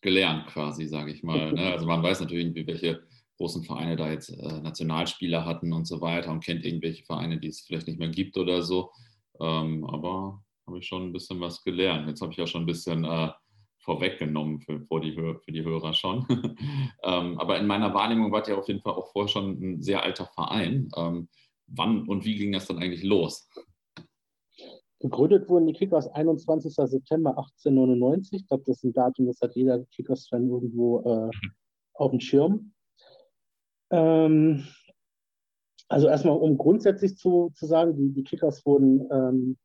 gelernt 0.00 0.46
quasi, 0.48 0.86
sage 0.86 1.10
ich 1.10 1.22
mal. 1.22 1.52
Ne? 1.52 1.72
Also 1.72 1.86
man 1.86 2.02
weiß 2.02 2.20
natürlich 2.20 2.44
irgendwie, 2.44 2.66
welche 2.66 3.02
großen 3.38 3.64
Vereine 3.64 3.96
da 3.96 4.10
jetzt 4.10 4.30
äh, 4.30 4.60
Nationalspieler 4.60 5.44
hatten 5.44 5.72
und 5.72 5.86
so 5.86 6.00
weiter 6.00 6.30
und 6.30 6.44
kennt 6.44 6.64
irgendwelche 6.64 7.04
Vereine, 7.04 7.38
die 7.38 7.48
es 7.48 7.62
vielleicht 7.62 7.86
nicht 7.86 7.98
mehr 7.98 8.08
gibt 8.08 8.36
oder 8.36 8.62
so. 8.62 8.92
Ähm, 9.40 9.84
aber 9.84 10.42
habe 10.66 10.78
ich 10.78 10.86
schon 10.86 11.04
ein 11.04 11.12
bisschen 11.12 11.40
was 11.40 11.62
gelernt. 11.62 12.08
Jetzt 12.08 12.20
habe 12.20 12.32
ich 12.32 12.38
ja 12.38 12.46
schon 12.46 12.62
ein 12.62 12.66
bisschen 12.66 13.04
äh, 13.04 13.30
vorweggenommen 13.78 14.60
für, 14.60 14.80
für, 14.80 15.00
die, 15.00 15.12
für 15.12 15.52
die 15.52 15.64
Hörer 15.64 15.92
schon. 15.94 16.26
ähm, 17.04 17.38
aber 17.38 17.58
in 17.58 17.66
meiner 17.66 17.94
Wahrnehmung 17.94 18.32
war 18.32 18.46
ja 18.48 18.56
auf 18.56 18.68
jeden 18.68 18.80
Fall 18.80 18.94
auch 18.94 19.12
vorher 19.12 19.28
schon 19.28 19.50
ein 19.60 19.82
sehr 19.82 20.02
alter 20.02 20.26
Verein. 20.26 20.88
Ähm, 20.96 21.28
wann 21.68 22.08
und 22.08 22.24
wie 22.24 22.36
ging 22.36 22.52
das 22.52 22.66
dann 22.66 22.78
eigentlich 22.78 23.04
los? 23.04 23.48
Gegründet 24.98 25.48
wurden 25.48 25.66
die 25.66 25.72
Kickers 25.72 26.08
21. 26.08 26.74
September 26.74 27.30
1899. 27.30 28.40
Ich 28.40 28.48
glaube, 28.48 28.64
das 28.66 28.78
ist 28.78 28.84
ein 28.84 28.92
Datum, 28.92 29.26
das 29.26 29.40
hat 29.40 29.54
jeder 29.54 29.84
Kickers-Fan 29.84 30.48
irgendwo 30.48 31.00
äh, 31.04 31.30
auf 31.94 32.10
dem 32.10 32.20
Schirm. 32.20 32.72
Ähm, 33.90 34.66
also 35.88 36.08
erstmal, 36.08 36.36
um 36.36 36.56
grundsätzlich 36.56 37.16
zu, 37.16 37.52
zu 37.54 37.66
sagen, 37.66 37.94
die, 37.96 38.12
die 38.12 38.24
Kickers 38.24 38.64
wurden 38.66 39.06
ähm, 39.12 39.58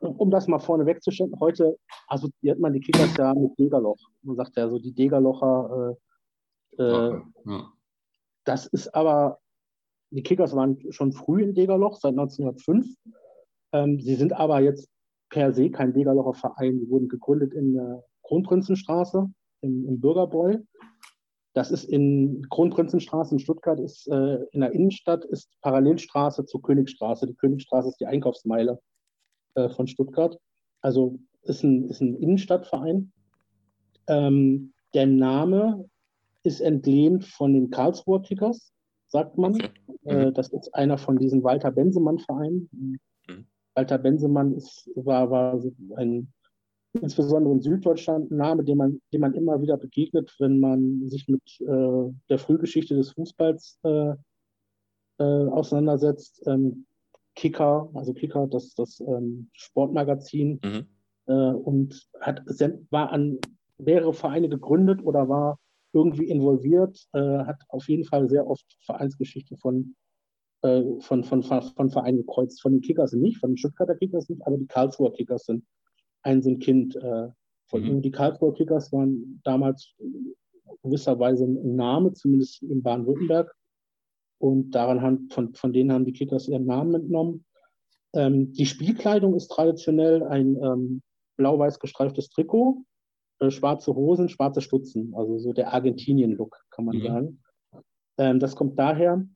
um 0.00 0.30
das 0.30 0.46
mal 0.46 0.58
vorne 0.58 0.86
wegzustellen, 0.86 1.34
heute 1.40 1.76
assoziiert 2.08 2.60
man 2.60 2.72
die 2.72 2.80
Kickers 2.80 3.16
ja 3.16 3.34
mit 3.34 3.58
Degerloch. 3.58 3.98
Man 4.22 4.36
sagt 4.36 4.56
ja 4.56 4.68
so, 4.68 4.78
die 4.78 4.92
Degerlocher. 4.92 5.96
Äh, 6.78 6.82
äh, 6.82 7.20
ja. 7.46 7.72
Das 8.44 8.66
ist 8.66 8.94
aber, 8.94 9.38
die 10.10 10.22
Kickers 10.22 10.54
waren 10.54 10.78
schon 10.92 11.12
früh 11.12 11.42
in 11.42 11.54
Degerloch, 11.54 11.96
seit 11.96 12.12
1905. 12.12 12.86
Ähm, 13.72 14.00
sie 14.00 14.14
sind 14.14 14.32
aber 14.32 14.60
jetzt 14.60 14.88
per 15.30 15.52
se 15.52 15.70
kein 15.70 15.92
Degerlocher 15.92 16.34
Verein. 16.34 16.78
Die 16.78 16.88
wurden 16.88 17.08
gegründet 17.08 17.52
in 17.52 17.74
der 17.74 18.04
Kronprinzenstraße, 18.22 19.28
im, 19.62 19.88
im 19.88 20.00
Bürgerbräu. 20.00 20.58
Das 21.54 21.70
ist 21.70 21.84
in 21.84 22.46
Kronprinzenstraße 22.50 23.34
in 23.34 23.38
Stuttgart, 23.38 23.80
ist 23.80 24.06
äh, 24.08 24.44
in 24.52 24.60
der 24.60 24.72
Innenstadt, 24.72 25.24
ist 25.24 25.50
Parallelstraße 25.62 26.44
zur 26.44 26.62
Königstraße. 26.62 27.26
Die 27.26 27.34
Königstraße 27.34 27.88
ist 27.88 27.98
die 27.98 28.06
Einkaufsmeile 28.06 28.78
äh, 29.56 29.68
von 29.68 29.86
Stuttgart. 29.86 30.38
Also 30.80 31.18
ist 31.42 31.62
ein, 31.64 31.88
ist 31.88 32.00
ein 32.00 32.16
Innenstadtverein. 32.16 33.12
Ähm, 34.06 34.72
der 34.94 35.06
Name 35.06 35.88
ist 36.42 36.60
entlehnt 36.60 37.24
von 37.24 37.52
den 37.52 37.70
Karlsruher 37.70 38.22
Kickers, 38.22 38.72
sagt 39.08 39.36
man. 39.36 39.54
Okay. 39.54 39.70
Äh, 40.04 40.26
mhm. 40.26 40.34
Das 40.34 40.48
ist 40.48 40.74
einer 40.74 40.98
von 40.98 41.18
diesen 41.18 41.42
Walter 41.42 41.72
Bensemann-Vereinen. 41.72 42.68
Mhm. 42.72 43.46
Walter 43.74 43.98
Bensemann 43.98 44.54
ist, 44.54 44.88
war, 44.94 45.30
war 45.30 45.60
ein 45.96 46.32
insbesondere 47.02 47.52
in 47.52 47.60
Süddeutschland 47.60 48.30
ein 48.30 48.36
Name, 48.36 48.64
dem 48.64 48.78
man, 48.78 49.00
dem 49.12 49.20
man 49.20 49.34
immer 49.34 49.60
wieder 49.60 49.76
begegnet, 49.76 50.34
wenn 50.38 50.60
man 50.60 51.06
sich 51.08 51.28
mit 51.28 51.42
äh, 51.60 52.12
der 52.28 52.38
Frühgeschichte 52.38 52.94
des 52.94 53.10
Fußballs 53.12 53.78
äh, 53.82 54.14
äh, 55.18 55.24
auseinandersetzt. 55.48 56.42
Ähm, 56.46 56.86
Kicker, 57.36 57.88
also 57.94 58.12
Kicker, 58.12 58.48
das, 58.48 58.74
das 58.74 59.00
ähm, 59.00 59.50
Sportmagazin, 59.52 60.58
mhm. 60.64 60.86
äh, 61.26 61.52
und 61.52 62.08
hat, 62.20 62.42
war 62.90 63.12
an 63.12 63.38
mehrere 63.78 64.14
Vereine 64.14 64.48
gegründet 64.48 65.04
oder 65.04 65.28
war 65.28 65.58
irgendwie 65.92 66.24
involviert, 66.24 67.06
äh, 67.12 67.20
hat 67.20 67.62
auf 67.68 67.88
jeden 67.88 68.04
Fall 68.04 68.28
sehr 68.28 68.46
oft 68.46 68.64
Vereinsgeschichte 68.80 69.56
von, 69.56 69.94
äh, 70.62 70.82
von, 71.00 71.24
von, 71.24 71.42
von, 71.42 71.62
von 71.62 71.90
Vereinen 71.90 72.18
gekreuzt. 72.18 72.60
Von 72.60 72.72
den 72.72 72.80
Kickers 72.80 73.12
nicht, 73.12 73.38
von 73.38 73.50
den 73.50 73.56
Stuttgarter 73.56 73.94
Kickers 73.94 74.28
nicht, 74.28 74.44
aber 74.46 74.56
die 74.56 74.66
Karlsruher 74.66 75.12
Kickers 75.12 75.44
sind 75.44 75.64
ein 76.22 76.42
so 76.42 76.50
ein 76.50 76.58
Kind 76.58 76.96
äh, 76.96 77.28
von 77.66 77.82
mhm. 77.82 78.02
Die 78.02 78.10
Karlsruher 78.10 78.54
Kickers 78.54 78.92
waren 78.92 79.40
damals 79.44 79.94
gewisserweise 80.82 81.44
ein 81.44 81.76
Name, 81.76 82.12
zumindest 82.12 82.62
in 82.62 82.82
Baden-Württemberg. 82.82 83.54
Und 84.38 84.72
daran 84.72 85.00
haben, 85.00 85.28
von, 85.30 85.54
von 85.54 85.72
denen 85.72 85.92
haben 85.92 86.04
die 86.04 86.12
Kickers 86.12 86.48
ihren 86.48 86.66
Namen 86.66 86.94
entnommen. 86.94 87.44
Ähm, 88.14 88.52
die 88.52 88.66
Spielkleidung 88.66 89.34
ist 89.34 89.48
traditionell 89.48 90.22
ein 90.22 90.56
ähm, 90.62 91.02
blau-weiß 91.36 91.78
gestreiftes 91.78 92.28
Trikot, 92.28 92.84
äh, 93.40 93.50
schwarze 93.50 93.94
Hosen, 93.94 94.28
schwarze 94.28 94.60
Stutzen, 94.60 95.14
also 95.14 95.38
so 95.38 95.52
der 95.52 95.72
Argentinien-Look, 95.72 96.56
kann 96.70 96.84
man 96.84 96.96
mhm. 96.96 97.02
sagen. 97.02 97.42
Ähm, 98.18 98.40
das 98.40 98.56
kommt 98.56 98.78
daher. 98.78 99.26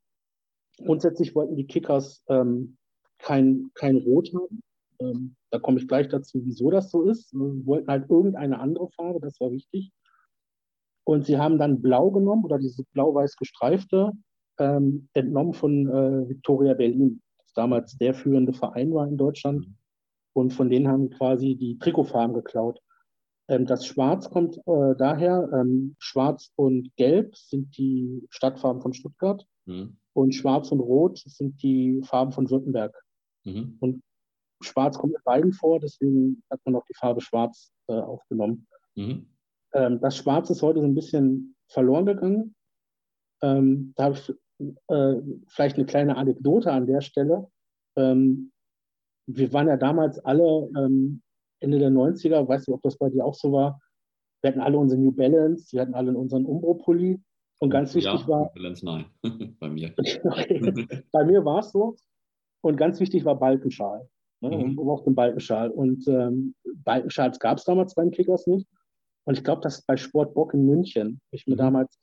Grundsätzlich 0.79 1.35
wollten 1.35 1.57
die 1.57 1.67
Kickers 1.67 2.25
ähm, 2.29 2.79
kein, 3.19 3.71
kein 3.75 3.97
Rot 3.97 4.33
haben. 4.35 4.63
Ähm, 4.99 5.37
da 5.51 5.59
komme 5.59 5.79
ich 5.79 5.89
gleich 5.89 6.09
dazu, 6.09 6.41
wieso 6.45 6.71
das 6.71 6.91
so 6.91 7.03
ist. 7.03 7.33
Wir 7.33 7.67
wollten 7.67 7.89
halt 7.89 8.09
irgendeine 8.09 8.59
andere 8.59 8.89
Farbe, 8.91 9.21
das 9.21 9.41
war 9.41 9.51
wichtig. 9.51 9.93
Und 11.05 11.27
sie 11.27 11.39
haben 11.39 11.59
dann 11.59 11.83
Blau 11.83 12.11
genommen 12.11 12.45
oder 12.45 12.59
diese 12.59 12.85
blau-weiß 12.93 13.37
gestreifte, 13.37 14.13
ähm, 14.61 15.09
entnommen 15.15 15.55
von 15.55 15.89
äh, 15.89 16.29
Victoria 16.29 16.75
Berlin, 16.75 17.21
das 17.39 17.53
damals 17.55 17.99
der 17.99 18.15
führende 18.15 18.53
Verein 18.53 18.95
war 18.95 19.09
in 19.09 19.17
Deutschland. 19.17 19.67
Und 20.33 20.53
von 20.53 20.71
denen 20.71 20.87
haben 20.87 21.11
quasi 21.11 21.57
die 21.57 21.79
Trikotfarben 21.79 22.35
geklaut. 22.35 22.81
Ähm, 23.49 23.67
das 23.67 23.85
Schwarz 23.85 24.31
kommt 24.31 24.59
äh, 24.59 24.95
daher, 24.97 25.51
ähm, 25.53 25.97
Schwarz 25.99 26.53
und 26.55 26.95
Gelb 26.97 27.37
sind 27.37 27.77
die 27.77 28.27
Stadtfarben 28.31 28.81
von 28.81 28.93
Stuttgart 28.93 29.45
mhm. 29.65 29.97
und 30.13 30.35
Schwarz 30.35 30.71
und 30.71 30.81
Rot 30.81 31.19
sind 31.27 31.61
die 31.63 32.01
Farben 32.05 32.31
von 32.31 32.49
Württemberg. 32.49 32.95
Mhm. 33.45 33.77
Und 33.81 34.03
Schwarz 34.63 34.99
kommt 34.99 35.15
in 35.15 35.23
beiden 35.25 35.53
vor, 35.53 35.81
deswegen 35.81 36.43
hat 36.51 36.61
man 36.65 36.77
auch 36.77 36.85
die 36.85 36.95
Farbe 36.95 37.21
Schwarz 37.21 37.73
äh, 37.89 37.95
aufgenommen. 37.95 38.69
Mhm. 38.95 39.27
Ähm, 39.73 40.01
das 40.01 40.17
Schwarz 40.17 40.51
ist 40.51 40.63
heute 40.63 40.81
so 40.81 40.87
ein 40.87 40.95
bisschen 40.95 41.57
verloren 41.67 42.07
gegangen. 42.07 42.55
Ähm, 43.43 43.95
da 43.97 44.05
habe 44.05 44.15
ich 44.15 44.33
äh, 44.89 45.15
vielleicht 45.49 45.77
eine 45.77 45.87
kleine 45.87 46.17
Anekdote 46.17 46.73
an 46.73 46.87
der 46.87 47.01
Stelle. 47.01 47.49
Ähm, 47.97 48.53
wir 49.27 49.53
waren 49.53 49.69
ja 49.69 49.77
damals 49.77 50.19
alle 50.21 50.69
ähm, 50.77 51.23
Ende 51.61 51.79
der 51.79 51.91
90er, 51.91 52.47
weiß 52.47 52.67
nicht, 52.67 52.75
ob 52.75 52.83
das 52.83 52.97
bei 52.99 53.11
dir 53.11 53.25
auch 53.25 53.35
so 53.35 53.53
war. 53.53 53.81
Wir 54.43 54.51
hatten 54.51 54.61
alle 54.61 54.79
unsere 54.79 55.01
New 55.01 55.13
Balance, 55.13 55.73
wir 55.73 55.83
hatten 55.83 55.95
alle 55.95 56.17
unseren 56.17 56.47
Umbro-Pulli. 56.47 57.21
Und 57.63 57.69
ganz 57.69 57.95
wichtig 57.95 58.23
ja, 58.23 58.29
war. 58.29 58.53
Balance, 58.55 58.85
nein, 58.85 59.05
bei 59.61 59.69
mir. 59.69 59.93
bei 61.13 61.25
mir 61.25 61.45
war 61.45 61.59
es 61.59 61.73
so. 61.73 61.97
Und 62.63 62.77
ganz 62.77 62.99
wichtig 63.01 63.25
war 63.27 63.39
Balkenschal. 63.39 64.09
Ne? 64.41 64.57
Mhm. 64.57 64.79
Und 64.79 64.89
auch 64.89 65.05
den 65.05 65.15
Balkenschal. 65.15 65.71
Und 65.71 66.09
ähm, 66.09 66.55
Balkenschals 66.85 67.39
gab 67.39 67.59
es 67.59 67.65
damals 67.65 67.95
beim 67.95 68.11
Kickers 68.11 68.47
nicht. 68.47 68.67
Und 69.25 69.37
ich 69.37 69.45
glaube, 69.45 69.61
das 69.61 69.83
bei 69.83 69.99
Sport 69.99 70.33
Bock 70.33 70.55
in 70.55 70.65
München. 70.65 71.21
Ich 71.31 71.47
mir 71.47 71.55
mhm. 71.55 71.59
damals 71.59 71.99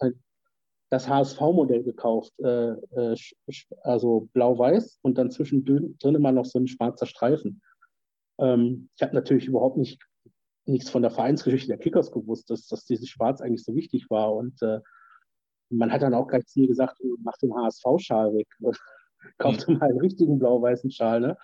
das 0.90 1.08
HSV-Modell 1.10 1.84
gekauft, 1.84 2.34
äh, 2.40 2.72
äh, 2.72 3.16
also 3.82 4.30
blau-weiß 4.34 5.00
und 5.02 5.18
dann 5.18 5.32
zwischendrin 5.32 5.98
immer 6.02 6.32
noch 6.32 6.46
so 6.46 6.60
ein 6.60 6.68
schwarzer 6.68 7.06
Streifen. 7.06 7.62
Ähm, 8.40 8.90
ich 8.96 9.02
habe 9.02 9.16
natürlich 9.16 9.48
überhaupt 9.48 9.78
nicht 9.78 10.02
nichts 10.68 10.90
von 10.90 11.02
der 11.02 11.12
Vereinsgeschichte 11.12 11.68
der 11.68 11.78
Kickers 11.78 12.12
gewusst, 12.12 12.50
dass, 12.50 12.68
dass 12.68 12.86
dieses 12.86 13.10
Schwarz 13.10 13.42
eigentlich 13.42 13.64
so 13.64 13.74
wichtig 13.74 14.10
war. 14.10 14.34
Und 14.36 14.62
äh, 14.62 14.80
man 15.70 15.92
hat 15.92 16.02
dann 16.02 16.14
auch 16.14 16.28
gleich 16.28 16.46
zu 16.46 16.60
mir 16.60 16.68
gesagt, 16.68 16.98
mach 17.20 17.38
den 17.38 17.54
HSV-Schal 17.56 18.34
weg. 18.34 18.48
Kauf 19.38 19.68
mhm. 19.68 19.78
mal 19.78 19.90
einen 19.90 20.00
richtigen 20.00 20.40
blau-weißen 20.40 20.92
Schal. 20.92 21.22
Ne? 21.22 21.38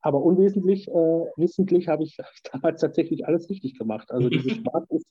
Aber 0.00 0.22
unwesentlich, 0.22 0.88
äh, 0.88 1.26
wissentlich 1.36 1.88
habe 1.88 2.04
ich 2.04 2.16
damals 2.52 2.80
tatsächlich 2.80 3.26
alles 3.26 3.48
richtig 3.50 3.78
gemacht. 3.78 4.10
Also 4.10 4.28
dieses 4.28 4.52
Schwarz 4.62 4.90
ist, 4.90 5.06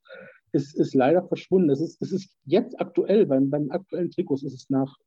ist, 0.54 0.76
ist, 0.80 0.96
leider 0.96 1.28
verschwunden. 1.28 1.70
Es 1.70 1.82
ist, 1.82 2.02
es 2.02 2.12
ist 2.12 2.36
jetzt 2.46 2.80
aktuell, 2.80 3.26
beim, 3.26 3.50
beim 3.50 3.70
aktuellen 3.72 4.12
Trikots 4.12 4.44
ist 4.44 4.54
es 4.54 4.70
nach, 4.70 4.98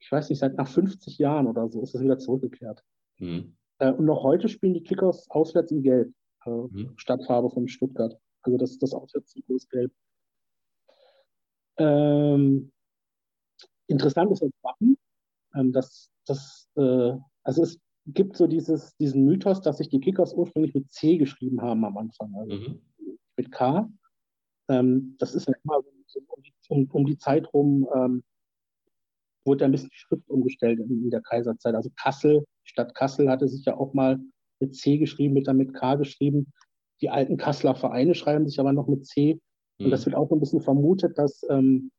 ich 0.00 0.10
weiß 0.10 0.30
nicht, 0.30 0.38
seit 0.38 0.56
nach 0.56 0.68
50 0.68 1.18
Jahren 1.18 1.46
oder 1.46 1.68
so 1.68 1.82
ist 1.82 1.94
es 1.94 2.02
wieder 2.02 2.18
zurückgekehrt. 2.18 2.82
Mhm. 3.18 3.56
Äh, 3.78 3.92
und 3.92 4.06
noch 4.06 4.22
heute 4.22 4.48
spielen 4.48 4.74
die 4.74 4.82
Kickers 4.82 5.30
auswärts 5.30 5.72
in 5.72 5.82
Gelb, 5.82 6.12
äh, 6.46 6.50
mhm. 6.50 6.94
Stadtfarbe 6.96 7.50
von 7.50 7.68
Stuttgart. 7.68 8.18
Also 8.42 8.58
das, 8.58 8.78
das 8.78 8.94
Auswärtstrikot 8.94 9.56
ist 9.56 9.70
gelb. 9.70 9.92
Ähm, 11.78 12.72
interessant 13.86 14.32
ist 14.32 14.42
das 14.42 14.50
Wappen. 14.62 14.96
Ähm, 15.54 15.72
das, 15.72 16.10
das, 16.26 16.68
äh, 16.76 17.12
also 17.44 17.62
es 17.62 17.78
gibt 18.06 18.36
so 18.36 18.46
dieses, 18.46 18.96
diesen 18.96 19.24
Mythos, 19.24 19.60
dass 19.60 19.78
sich 19.78 19.88
die 19.88 20.00
Kickers 20.00 20.34
ursprünglich 20.34 20.74
mit 20.74 20.90
C 20.90 21.18
geschrieben 21.18 21.60
haben 21.60 21.84
am 21.84 21.96
Anfang, 21.96 22.34
also 22.34 22.54
mhm. 22.54 22.80
mit 23.36 23.52
K. 23.52 23.88
Ähm, 24.68 25.16
das 25.18 25.34
ist 25.34 25.48
ja 25.48 25.54
immer 25.64 25.80
so 26.06 26.20
um, 26.68 26.88
um, 26.90 27.06
die 27.06 27.18
Zeit 27.18 27.52
rum, 27.52 27.88
ähm, 27.94 28.22
wurde 29.44 29.64
ein 29.64 29.72
bisschen 29.72 29.90
die 29.90 29.98
Schrift 29.98 30.28
umgestellt 30.28 30.80
in, 30.80 31.04
in, 31.04 31.10
der 31.10 31.20
Kaiserzeit. 31.20 31.74
Also 31.74 31.90
Kassel, 31.96 32.44
die 32.64 32.70
Stadt 32.70 32.94
Kassel 32.94 33.28
hatte 33.28 33.48
sich 33.48 33.64
ja 33.64 33.76
auch 33.76 33.92
mal 33.94 34.20
mit 34.60 34.74
C 34.74 34.98
geschrieben, 34.98 35.34
wird 35.34 35.48
dann 35.48 35.56
mit 35.56 35.74
K 35.74 35.96
geschrieben. 35.96 36.52
Die 37.00 37.10
alten 37.10 37.36
Kasseler 37.36 37.74
Vereine 37.74 38.14
schreiben 38.14 38.46
sich 38.46 38.60
aber 38.60 38.72
noch 38.72 38.86
mit 38.86 39.06
C. 39.06 39.40
Mhm. 39.78 39.86
Und 39.86 39.90
das 39.90 40.06
wird 40.06 40.14
auch 40.14 40.30
ein 40.30 40.40
bisschen 40.40 40.60
vermutet, 40.60 41.18
dass, 41.18 41.42
ähm, 41.50 41.90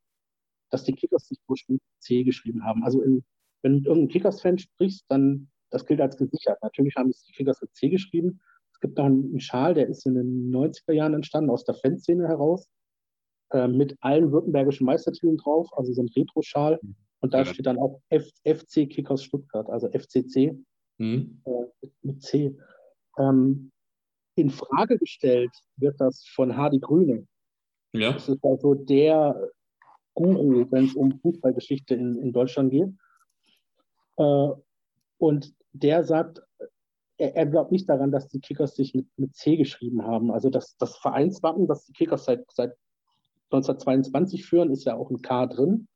dass 0.70 0.84
die 0.86 0.94
Kickers 0.94 1.28
sich 1.28 1.40
ursprünglich 1.48 1.82
mit 1.82 2.04
C 2.04 2.24
geschrieben 2.24 2.64
haben. 2.64 2.84
Also 2.84 3.02
in, 3.02 3.24
wenn 3.62 3.74
du 3.74 3.78
mit 3.80 3.86
irgendeinem 3.88 4.10
Kickers-Fan 4.10 4.58
sprichst, 4.58 5.06
dann 5.10 5.50
das 5.74 5.86
gilt 5.86 6.02
als 6.02 6.18
gesichert. 6.18 6.60
Natürlich 6.62 6.96
haben 6.96 7.12
die 7.12 7.34
Kickers 7.34 7.62
mit 7.62 7.74
C 7.74 7.90
geschrieben. 7.90 8.40
Es 8.74 8.80
gibt 8.80 8.98
noch 8.98 9.06
einen, 9.06 9.40
Schal, 9.40 9.74
der 9.74 9.88
ist 9.88 10.06
in 10.06 10.16
den 10.16 10.52
90er 10.52 10.94
Jahren 10.94 11.16
entstanden, 11.16 11.50
aus 11.50 11.66
der 11.66 11.76
Fanszene 11.76 12.28
heraus, 12.28 12.70
äh, 13.52 13.68
mit 13.68 13.98
allen 14.02 14.32
württembergischen 14.32 14.86
Meistertiteln 14.86 15.38
drauf, 15.38 15.70
also 15.76 15.92
so 15.94 16.04
ein 16.04 16.10
Retro-Schal. 16.16 16.80
Und 17.22 17.34
da 17.34 17.40
ja. 17.40 17.46
steht 17.46 17.66
dann 17.66 17.80
auch 17.80 18.02
F 18.10 18.30
FC 18.44 18.88
Kickers 18.88 19.24
Stuttgart, 19.24 19.68
also 19.70 19.90
FCC 19.90 20.58
mhm. 21.00 21.42
äh, 21.46 21.66
mit, 21.82 21.94
mit, 22.04 22.22
C. 22.22 22.56
Ähm, 23.18 23.72
in 24.36 24.50
Frage 24.50 24.98
gestellt 24.98 25.52
wird 25.78 26.00
das 26.00 26.26
von 26.28 26.56
Hardy 26.56 26.80
Grüne. 26.80 27.26
Ja. 27.94 28.12
Das 28.12 28.30
ist 28.30 28.44
also 28.44 28.76
der 28.76 29.50
Guru, 30.14 30.68
wenn 30.70 30.86
es 30.86 30.96
um 30.96 31.20
Fußballgeschichte 31.20 31.96
in, 31.96 32.18
in 32.18 32.32
Deutschland 32.32 32.72
geht. 32.72 32.90
Äh, 34.18 34.50
und 35.18 35.54
der 35.74 36.04
sagt, 36.04 36.42
er, 37.18 37.36
er, 37.36 37.46
glaubt 37.46 37.72
nicht 37.72 37.90
daran, 37.90 38.12
dass 38.12 38.28
die 38.28 38.40
Kickers 38.40 38.76
sich 38.76 38.94
mit, 38.94 39.08
mit 39.18 39.36
C 39.36 39.56
geschrieben 39.56 40.04
haben. 40.04 40.32
Also 40.32 40.50
das, 40.50 40.76
das 40.78 40.98
Vereinswappen, 40.98 41.68
das 41.68 41.86
die 41.86 41.94
Kickers 41.94 42.26
seit, 42.26 42.44
seit 42.52 42.76
1922 43.52 44.46
führen, 44.46 44.72
ist 44.72 44.86
ja 44.86 44.96
auch 44.96 45.10
ein 45.10 45.22
K 45.22 45.46
drin. 45.46 45.88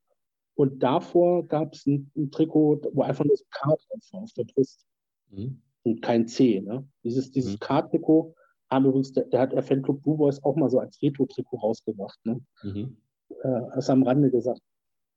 Und 0.54 0.82
davor 0.82 1.46
gab 1.46 1.74
es 1.74 1.86
ein, 1.86 2.10
ein, 2.16 2.30
Trikot, 2.30 2.82
wo 2.92 3.02
einfach 3.02 3.24
nur 3.24 3.34
das 3.34 3.46
K 3.50 3.68
drauf 3.68 4.08
war 4.12 4.22
auf 4.22 4.32
der 4.32 4.44
Brust. 4.44 4.84
Mhm. 5.30 5.62
Und 5.84 6.02
kein 6.02 6.26
C. 6.26 6.60
Ne? 6.60 6.86
Dieses, 7.04 7.30
dieses 7.30 7.54
mhm. 7.54 7.60
K-Trikot 7.60 8.34
haben 8.70 8.86
übrigens, 8.86 9.12
der, 9.12 9.24
der 9.24 9.40
hat 9.40 9.52
der 9.52 9.62
Fanclub 9.62 10.02
Blue 10.02 10.16
Boys 10.16 10.42
auch 10.44 10.56
mal 10.56 10.68
so 10.68 10.80
als 10.80 11.00
Retro-Trikot 11.00 11.58
rausgebracht. 11.58 12.18
Ne? 12.24 12.40
Mhm. 12.62 12.96
Äh, 13.42 13.60
das 13.74 13.88
am 13.88 14.02
Rande 14.02 14.30
gesagt. 14.30 14.60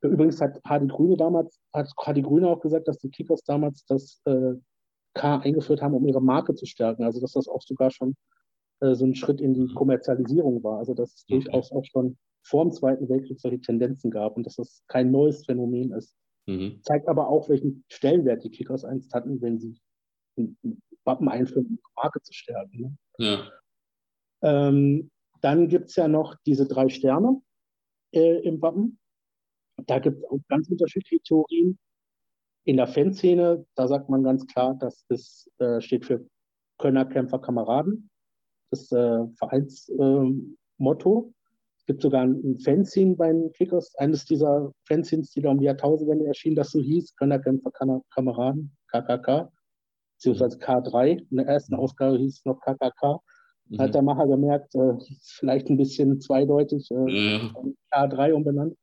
Übrigens 0.02 0.42
hat 0.42 0.60
Hardy 0.66 0.88
Grüne 0.88 1.16
damals, 1.16 1.60
hat 1.74 1.92
Hardy 1.98 2.22
Grüne 2.22 2.48
auch 2.48 2.60
gesagt, 2.60 2.88
dass 2.88 2.98
die 2.98 3.10
Kickers 3.10 3.44
damals 3.44 3.86
das 3.86 4.22
äh, 4.26 4.54
K 5.14 5.38
eingeführt 5.38 5.82
haben, 5.82 5.94
um 5.94 6.08
ihre 6.08 6.22
Marke 6.22 6.56
zu 6.56 6.66
stärken. 6.66 7.04
Also 7.04 7.22
dass 7.22 7.34
das 7.34 7.48
auch 7.48 7.62
sogar 7.62 7.92
schon 7.92 8.16
äh, 8.80 8.96
so 8.96 9.06
ein 9.06 9.16
Schritt 9.16 9.42
in 9.42 9.54
die. 9.54 9.74
Kommerzialisierung 9.74 10.64
war. 10.64 10.80
Also 10.80 10.94
dass 10.94 11.14
es 11.14 11.26
okay. 11.28 11.44
durchaus 11.44 11.72
auch 11.72 11.86
schon 11.86 12.18
vor 12.44 12.64
dem 12.64 12.72
Zweiten 12.72 13.08
Weltkrieg 13.10 13.40
solche 13.40 13.62
Tendenzen 13.62 14.10
gab 14.10 14.36
und 14.36 14.46
dass 14.46 14.56
das 14.56 14.84
kein 14.88 15.12
neues 15.12 15.46
Phänomen 15.46 15.92
ist. 15.92 16.16
Mhm. 16.48 16.80
Zeigt 16.82 17.08
aber 17.08 17.28
auch, 17.28 17.50
welchen 17.50 17.84
Stellenwert 17.90 18.44
die 18.44 18.50
Kickers 18.50 18.84
einst 18.84 19.14
hatten, 19.14 19.42
wenn 19.42 19.60
sie 19.60 19.80
ein 20.38 20.58
Wappen 21.04 21.30
einführen, 21.30 21.68
um 21.68 21.74
ihre 21.74 22.04
Marke 22.04 22.22
zu 22.22 22.34
stärken. 22.34 22.80
Ne? 22.80 22.98
Ja. 23.20 23.52
Ähm, 24.42 25.12
dann 25.42 25.68
gibt 25.68 25.90
es 25.90 25.96
ja 25.96 26.08
noch 26.08 26.36
diese 26.46 26.68
drei 26.68 26.90
Sterne 26.90 27.42
äh, 28.14 28.40
im 28.40 28.62
Wappen. 28.62 29.00
Da 29.88 30.00
gibt 30.00 30.20
es 30.20 30.26
auch 30.26 30.40
ganz 30.50 30.70
unterschiedliche 30.70 31.22
Theorien. 31.24 31.78
In 32.64 32.78
der 32.78 32.88
Fanszene, 32.88 33.66
da 33.76 33.88
sagt 33.88 34.10
man 34.10 34.24
ganz 34.24 34.46
klar, 34.46 34.76
dass 34.76 35.06
das 35.08 35.50
äh, 35.60 35.82
steht 35.82 36.06
für 36.06 36.26
Kölner 36.78 37.06
Kämpfer 37.06 37.40
Kameraden. 37.40 38.10
Das 38.70 38.92
äh, 38.92 39.26
Vereinsmotto. 39.38 41.28
Äh, 41.28 41.34
es 41.82 41.86
gibt 41.88 42.04
sogar 42.04 42.22
ein 42.22 42.60
Fanzine 42.60 43.16
bei 43.16 43.28
den 43.28 43.52
Kickers, 43.54 43.96
eines 43.96 44.26
dieser 44.26 44.72
Fanzines, 44.88 45.32
die 45.32 45.42
da 45.42 45.50
um 45.50 45.58
die 45.58 45.66
Jahrtausendwende 45.66 46.28
erschienen, 46.28 46.56
das 46.56 46.70
so 46.70 46.80
hieß, 46.80 47.16
Könnerkämpfer 47.16 47.72
Kameraden, 47.72 48.76
KKK, 48.92 49.52
beziehungsweise 50.16 50.60
K3. 50.60 51.26
In 51.32 51.38
der 51.38 51.48
ersten 51.48 51.74
Ausgabe 51.74 52.20
hieß 52.20 52.38
es 52.38 52.46
noch 52.46 52.62
KKK. 52.62 53.20
Mhm. 53.70 53.80
Hat 53.80 53.96
der 53.96 54.04
Macher 54.04 54.28
gemerkt, 54.28 54.76
äh, 54.76 54.94
vielleicht 55.24 55.70
ein 55.70 55.78
bisschen 55.78 56.22
zweideutig, 56.22 56.92
äh, 56.92 57.40
ja. 57.40 57.52
K3 57.92 58.34
umbenannt. 58.34 58.78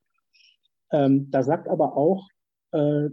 Ähm, 0.91 1.31
da 1.31 1.43
sagt 1.43 1.69
aber 1.69 1.97
auch 1.97 2.29
äh, 2.73 3.09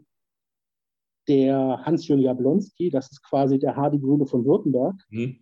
der 1.27 1.85
Hans-Jürgen 1.85 2.23
Jablonski, 2.23 2.89
das 2.89 3.11
ist 3.11 3.23
quasi 3.23 3.59
der 3.59 3.75
Hardy 3.75 3.99
Grüne 3.99 4.25
von 4.25 4.45
Württemberg, 4.45 4.95
mhm. 5.09 5.39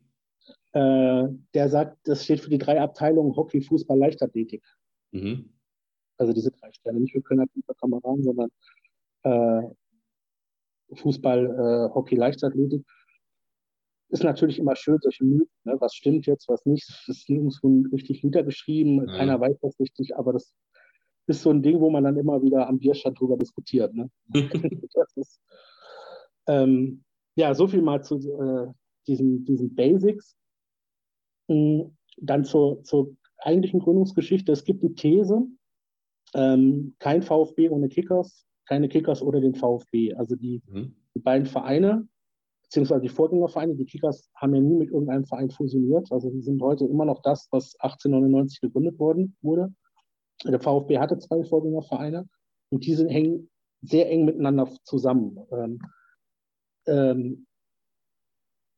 äh, 0.71 1.27
der 1.53 1.69
sagt, 1.69 1.97
das 2.07 2.23
steht 2.23 2.39
für 2.39 2.49
die 2.49 2.57
drei 2.57 2.79
Abteilungen 2.79 3.35
Hockey, 3.35 3.61
Fußball, 3.61 3.97
Leichtathletik. 3.97 4.63
Mhm. 5.11 5.49
Also 6.17 6.33
diese 6.33 6.51
drei 6.51 6.71
Sterne, 6.71 6.99
nicht 6.99 7.13
für 7.13 7.21
Kölner 7.21 7.45
Kameraden, 7.79 8.23
sondern 8.23 8.49
äh, 9.23 9.61
Fußball, 10.95 11.45
äh, 11.45 11.93
Hockey, 11.93 12.15
Leichtathletik. 12.15 12.85
Ist 14.09 14.23
natürlich 14.23 14.59
immer 14.59 14.75
schön, 14.75 14.99
solche 15.01 15.23
Mythen, 15.23 15.49
ne? 15.63 15.75
was 15.79 15.95
stimmt 15.95 16.27
jetzt, 16.27 16.47
was 16.47 16.65
nicht. 16.65 16.87
Das 16.87 17.17
ist 17.17 17.29
nirgendwo 17.29 17.83
richtig 17.91 18.23
niedergeschrieben, 18.23 19.07
ja. 19.07 19.17
keiner 19.17 19.39
weiß 19.39 19.57
das 19.59 19.79
richtig, 19.79 20.15
aber 20.15 20.33
das 20.33 20.53
ist 21.27 21.41
so 21.41 21.49
ein 21.49 21.61
Ding, 21.61 21.79
wo 21.79 21.89
man 21.89 22.03
dann 22.03 22.17
immer 22.17 22.41
wieder 22.41 22.67
am 22.67 22.79
Bierstand 22.79 23.19
drüber 23.19 23.37
diskutiert. 23.37 23.93
Ne? 23.93 24.09
ist, 25.15 25.41
ähm, 26.47 27.03
ja, 27.35 27.53
so 27.53 27.67
viel 27.67 27.81
mal 27.81 28.03
zu 28.03 28.17
äh, 28.17 28.71
diesen, 29.07 29.45
diesen 29.45 29.73
Basics. 29.73 30.35
Mhm. 31.47 31.95
Dann 32.17 32.45
zur, 32.45 32.83
zur 32.83 33.15
eigentlichen 33.39 33.79
Gründungsgeschichte. 33.79 34.51
Es 34.51 34.63
gibt 34.63 34.83
die 34.83 34.93
These, 34.93 35.47
ähm, 36.35 36.95
kein 36.99 37.21
VfB 37.21 37.69
ohne 37.69 37.89
Kickers, 37.89 38.45
keine 38.65 38.87
Kickers 38.87 39.21
oder 39.21 39.41
den 39.41 39.55
VfB. 39.55 40.13
Also 40.13 40.35
die, 40.35 40.61
mhm. 40.67 40.95
die 41.15 41.19
beiden 41.19 41.47
Vereine, 41.47 42.07
beziehungsweise 42.63 43.01
die 43.01 43.09
Vorgängervereine, 43.09 43.75
die 43.75 43.85
Kickers 43.85 44.29
haben 44.35 44.53
ja 44.55 44.61
nie 44.61 44.75
mit 44.75 44.91
irgendeinem 44.91 45.25
Verein 45.25 45.49
fusioniert. 45.49 46.11
Also 46.11 46.29
die 46.29 46.41
sind 46.41 46.61
heute 46.61 46.85
immer 46.85 47.05
noch 47.05 47.21
das, 47.21 47.47
was 47.51 47.75
1899 47.79 48.61
gegründet 48.61 48.99
worden 48.99 49.35
wurde. 49.41 49.73
Der 50.45 50.59
VfB 50.59 50.99
hatte 50.99 51.17
zwei 51.19 51.43
Vorgängervereine 51.43 52.27
und 52.69 52.85
diese 52.85 53.07
hängen 53.07 53.49
sehr 53.81 54.09
eng 54.09 54.25
miteinander 54.25 54.69
zusammen. 54.83 55.37
Ähm, 55.51 55.79
ähm, 56.87 57.47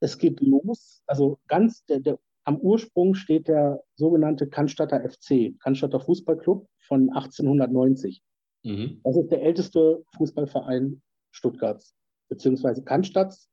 es 0.01 0.17
geht 0.17 0.41
los, 0.41 1.01
also 1.07 1.39
ganz 1.47 1.85
der, 1.85 1.99
der, 1.99 2.19
am 2.43 2.57
Ursprung 2.57 3.15
steht 3.15 3.47
der 3.47 3.83
sogenannte 3.95 4.47
Cannstatter 4.47 5.01
FC, 5.09 5.59
Cannstatter 5.59 5.99
Fußballclub 5.99 6.67
von 6.87 7.09
1890. 7.09 8.21
Mhm. 8.63 9.01
Das 9.03 9.17
ist 9.17 9.31
der 9.31 9.41
älteste 9.41 10.03
Fußballverein 10.17 11.01
Stuttgarts, 11.31 11.95
beziehungsweise 12.29 12.83
Cannstatts. 12.83 13.49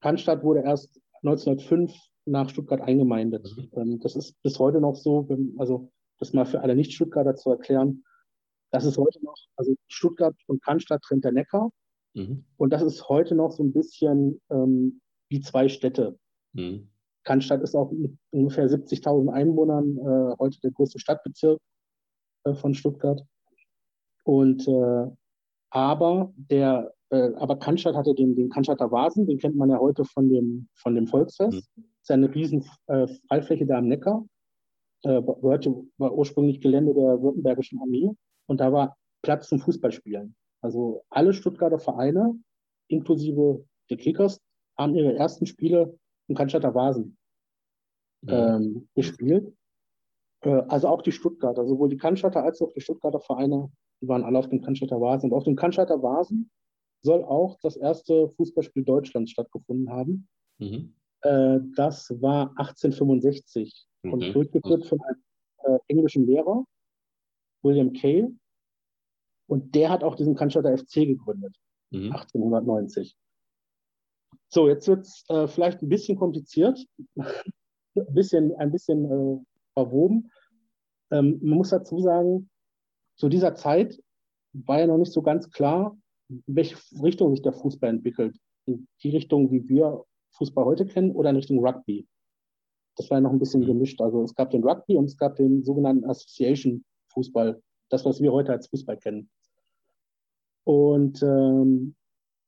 Cannstatt 0.00 0.42
wurde 0.42 0.62
erst 0.62 1.00
1905 1.22 1.92
nach 2.26 2.48
Stuttgart 2.48 2.80
eingemeindet. 2.80 3.48
Mhm. 3.56 3.70
Ähm, 3.74 4.00
das 4.00 4.16
ist 4.16 4.40
bis 4.42 4.58
heute 4.58 4.80
noch 4.80 4.96
so, 4.96 5.28
also 5.58 5.90
das 6.18 6.32
mal 6.32 6.46
für 6.46 6.60
alle 6.60 6.76
Nicht-Stuttgarter 6.76 7.36
zu 7.36 7.50
erklären. 7.50 8.04
Das 8.70 8.84
ist 8.84 8.98
heute 8.98 9.24
noch, 9.24 9.36
also 9.56 9.74
Stuttgart 9.88 10.34
und 10.46 10.62
Cannstatt 10.62 11.02
trennt 11.02 11.24
der 11.24 11.32
Neckar. 11.32 11.70
Mhm. 12.14 12.44
Und 12.56 12.70
das 12.72 12.82
ist 12.82 13.08
heute 13.08 13.34
noch 13.34 13.50
so 13.50 13.62
ein 13.62 13.72
bisschen 13.72 14.40
ähm, 14.50 15.00
wie 15.28 15.40
zwei 15.40 15.68
Städte. 15.68 16.18
Mhm. 16.52 16.88
Cannstatt 17.24 17.62
ist 17.62 17.74
auch 17.74 17.90
mit 17.90 18.16
ungefähr 18.30 18.68
70.000 18.68 19.32
Einwohnern 19.32 19.96
äh, 19.98 20.36
heute 20.38 20.60
der 20.60 20.72
größte 20.72 20.98
Stadtbezirk 20.98 21.60
äh, 22.44 22.54
von 22.54 22.74
Stuttgart. 22.74 23.22
Und 24.24 24.66
äh, 24.68 25.06
aber 25.70 26.32
der, 26.36 26.94
äh, 27.10 27.32
aber 27.36 27.58
Cannstatt 27.58 27.96
hatte 27.96 28.14
den, 28.14 28.36
den 28.36 28.48
Cannstatter 28.48 28.90
Vasen, 28.90 29.26
den 29.26 29.38
kennt 29.38 29.56
man 29.56 29.70
ja 29.70 29.78
heute 29.78 30.04
von 30.04 30.28
dem, 30.28 30.68
von 30.74 30.94
dem 30.94 31.06
Volksfest. 31.06 31.68
Mhm. 31.76 31.82
Das 31.82 32.02
ist 32.02 32.10
eine 32.10 32.34
riesen 32.34 32.64
äh, 32.86 33.06
Freifläche 33.28 33.66
da 33.66 33.78
am 33.78 33.88
Neckar. 33.88 34.24
Äh, 35.04 35.22
gehörte, 35.22 35.84
war 35.98 36.14
ursprünglich 36.14 36.62
Gelände 36.62 36.94
der 36.94 37.20
Württembergischen 37.22 37.78
Armee 37.78 38.10
und 38.46 38.58
da 38.58 38.72
war 38.72 38.96
Platz 39.22 39.48
zum 39.48 39.60
Fußballspielen. 39.60 40.34
Also 40.62 41.04
alle 41.10 41.34
Stuttgarter 41.34 41.78
Vereine, 41.78 42.38
inklusive 42.88 43.66
der 43.90 43.98
Kickers, 43.98 44.40
haben 44.78 44.94
ihre 44.94 45.14
ersten 45.14 45.44
Spiele 45.44 45.98
im 46.28 46.34
Cannstatter 46.34 46.74
Vasen 46.74 47.18
ja. 48.22 48.56
ähm, 48.56 48.88
gespielt. 48.94 49.54
Äh, 50.40 50.62
also 50.68 50.88
auch 50.88 51.02
die 51.02 51.12
Stuttgarter, 51.12 51.66
sowohl 51.66 51.90
die 51.90 51.98
Cannstatter 51.98 52.42
als 52.42 52.62
auch 52.62 52.72
die 52.72 52.80
Stuttgarter 52.80 53.20
Vereine, 53.20 53.70
die 54.00 54.08
waren 54.08 54.24
alle 54.24 54.38
auf 54.38 54.48
dem 54.48 54.62
Cannstatter 54.62 55.02
Vasen. 55.02 55.30
Und 55.30 55.36
auf 55.36 55.44
dem 55.44 55.54
Cannstatter 55.54 56.02
Vasen 56.02 56.50
soll 57.02 57.22
auch 57.24 57.58
das 57.60 57.76
erste 57.76 58.30
Fußballspiel 58.30 58.84
Deutschlands 58.84 59.32
stattgefunden 59.32 59.90
haben. 59.90 60.28
Mhm. 60.58 60.94
Äh, 61.20 61.58
das 61.76 62.10
war 62.22 62.50
1865 62.56 63.86
mhm. 64.04 64.12
und 64.12 64.34
durchgeführt 64.34 64.86
von 64.86 65.00
einem 65.02 65.22
äh, 65.64 65.78
englischen 65.88 66.26
Lehrer, 66.26 66.64
William 67.62 67.92
Kay. 67.92 68.28
Und 69.46 69.74
der 69.74 69.90
hat 69.90 70.04
auch 70.04 70.14
diesen 70.14 70.34
Cannstatter 70.34 70.76
FC 70.76 71.06
gegründet, 71.06 71.56
mhm. 71.90 72.12
1890. 72.12 73.16
So, 74.48 74.68
jetzt 74.68 74.86
wird 74.88 75.00
es 75.00 75.24
äh, 75.28 75.48
vielleicht 75.48 75.82
ein 75.82 75.88
bisschen 75.88 76.18
kompliziert, 76.18 76.86
ein 77.16 78.14
bisschen, 78.14 78.54
ein 78.56 78.70
bisschen 78.70 79.04
äh, 79.04 79.40
verwoben. 79.74 80.30
Ähm, 81.10 81.38
man 81.42 81.58
muss 81.58 81.70
dazu 81.70 82.00
sagen, 82.00 82.48
zu 83.16 83.28
dieser 83.28 83.54
Zeit 83.54 84.00
war 84.52 84.80
ja 84.80 84.86
noch 84.86 84.98
nicht 84.98 85.12
so 85.12 85.22
ganz 85.22 85.50
klar, 85.50 85.96
in 86.28 86.42
welche 86.46 86.76
Richtung 87.02 87.30
sich 87.30 87.42
der 87.42 87.52
Fußball 87.52 87.90
entwickelt. 87.90 88.36
In 88.66 88.88
die 89.02 89.10
Richtung, 89.10 89.50
wie 89.50 89.68
wir 89.68 90.04
Fußball 90.32 90.64
heute 90.64 90.86
kennen, 90.86 91.12
oder 91.12 91.30
in 91.30 91.36
Richtung 91.36 91.64
Rugby. 91.64 92.06
Das 92.96 93.10
war 93.10 93.18
ja 93.18 93.22
noch 93.22 93.32
ein 93.32 93.38
bisschen 93.38 93.62
mhm. 93.62 93.66
gemischt. 93.66 94.00
Also 94.00 94.22
es 94.22 94.34
gab 94.34 94.50
den 94.50 94.64
Rugby 94.64 94.96
und 94.96 95.06
es 95.06 95.16
gab 95.16 95.36
den 95.36 95.64
sogenannten 95.64 96.04
Association 96.04 96.84
Fußball, 97.12 97.60
das, 97.90 98.04
was 98.04 98.20
wir 98.20 98.32
heute 98.32 98.52
als 98.52 98.68
Fußball 98.68 98.96
kennen. 98.98 99.30
Und 100.64 101.22
ähm, 101.22 101.94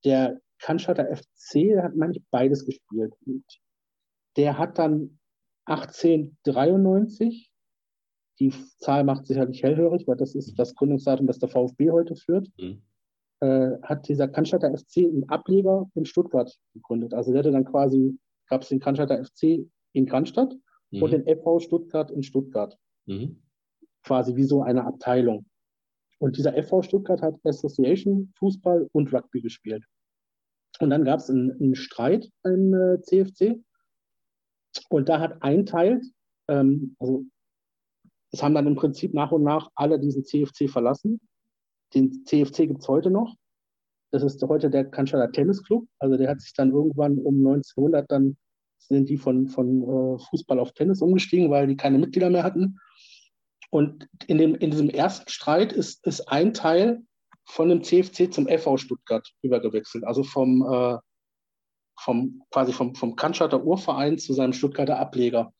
der 0.05 0.41
Cannstatter 0.59 1.15
FC, 1.15 1.69
der 1.69 1.85
hat 1.85 1.97
manchmal 1.97 2.25
beides 2.31 2.65
gespielt. 2.65 3.15
Und 3.27 3.45
der 4.37 4.59
hat 4.59 4.79
dann 4.79 5.19
1893, 5.67 7.51
die 8.39 8.53
Zahl 8.79 9.05
macht 9.05 9.27
sicherlich 9.27 9.63
hellhörig, 9.63 10.07
weil 10.07 10.17
das 10.17 10.35
ist 10.35 10.59
das 10.59 10.75
Gründungsdatum, 10.75 11.27
das 11.27 11.39
der 11.39 11.49
VfB 11.49 11.91
heute 11.91 12.17
führt, 12.17 12.49
mhm. 12.59 12.83
äh, 13.41 13.73
hat 13.83 14.09
dieser 14.09 14.29
Cannstatter 14.29 14.77
FC 14.77 14.99
einen 14.99 15.29
Ableger 15.29 15.91
in 15.95 16.05
Stuttgart 16.05 16.55
gegründet. 16.75 17.15
Also 17.15 17.33
der 17.33 17.41
hatte 17.41 17.53
dann 17.53 17.65
quasi, 17.65 18.19
gab 18.49 18.63
es 18.63 18.69
den 18.69 18.81
Cannstatter 18.81 19.25
FC 19.25 19.67
in 19.97 20.07
Cannstatt 20.07 20.55
mhm. 20.91 21.03
und 21.03 21.13
den 21.13 21.25
FV 21.25 21.61
Stuttgart 21.61 22.11
in 22.11 22.23
Stuttgart. 22.23 22.77
Mhm. 23.07 23.43
Quasi 24.03 24.37
wie 24.37 24.45
so 24.45 24.63
eine 24.63 24.85
Abteilung. 24.85 25.47
Und 26.19 26.37
dieser 26.37 26.53
FV 26.63 26.83
Stuttgart 26.83 27.23
hat 27.23 27.35
Association 27.45 28.33
Fußball 28.39 28.89
und 28.93 29.13
Rugby 29.13 29.41
gespielt. 29.41 29.85
Und 30.81 30.91
dann 30.91 31.05
gab 31.05 31.21
es 31.21 31.31
einen, 31.31 31.53
einen, 31.53 31.75
Streit 31.75 32.31
im 32.45 32.75
äh, 32.75 33.01
CFC. 33.01 33.63
Und 34.91 35.09
da 35.09 35.21
hat 35.21 35.43
ein 35.43 35.67
Teil, 35.67 36.03
ähm, 36.49 36.97
also 36.99 37.25
es 38.31 38.43
haben 38.43 38.55
dann 38.55 38.67
im 38.67 38.77
Prinzip 38.77 39.15
nach 39.15 39.33
und 39.33 39.43
nach 39.43 39.71
alle 39.75 39.99
diesen 39.99 40.25
CFC 40.25 40.69
verlassen. 40.69 41.21
Den 41.95 42.25
CFC 42.27 42.69
gibt 42.69 42.83
es 42.83 42.89
heute 42.89 43.11
noch. 43.11 43.35
Das 44.11 44.23
ist 44.23 44.43
heute 44.43 44.71
der 44.71 44.85
Cannstatter 44.85 45.33
Tennis 45.33 45.63
Club. 45.65 45.87
Also 45.99 46.17
der 46.17 46.29
hat 46.29 46.41
sich 46.41 46.53
dann 46.55 46.71
irgendwann 46.71 47.19
um 47.19 47.39
1900 47.39 48.11
dann 48.11 48.37
sind 48.79 49.09
die 49.09 49.17
von, 49.17 49.49
von 49.49 49.83
äh, 49.83 50.19
Fußball 50.31 50.59
auf 50.59 50.73
Tennis 50.73 51.03
umgestiegen, 51.03 51.51
weil 51.51 51.67
die 51.67 51.77
keine 51.77 51.99
Mitglieder 51.99 52.31
mehr 52.31 52.45
hatten. 52.45 52.79
Und 53.71 54.09
in, 54.27 54.39
dem, 54.39 54.55
in 54.55 54.71
diesem 54.71 54.91
ersten 54.91 55.29
Streit 55.29 55.73
ist, 55.73 56.07
ist 56.07 56.29
ein 56.29 56.55
Teil 56.55 57.03
von 57.45 57.69
dem 57.69 57.83
CFC 57.83 58.33
zum 58.33 58.49
FV 58.49 58.77
Stuttgart 58.77 59.29
übergewechselt, 59.43 60.05
also 60.05 60.23
vom, 60.23 60.63
äh, 60.63 60.99
vom 61.99 62.43
quasi 62.51 62.73
vom, 62.73 62.95
vom 62.95 63.17
Cannstatter 63.17 63.65
Urverein 63.65 64.19
zu 64.19 64.33
seinem 64.33 64.53
Stuttgarter 64.53 64.99
Ableger. 64.99 65.53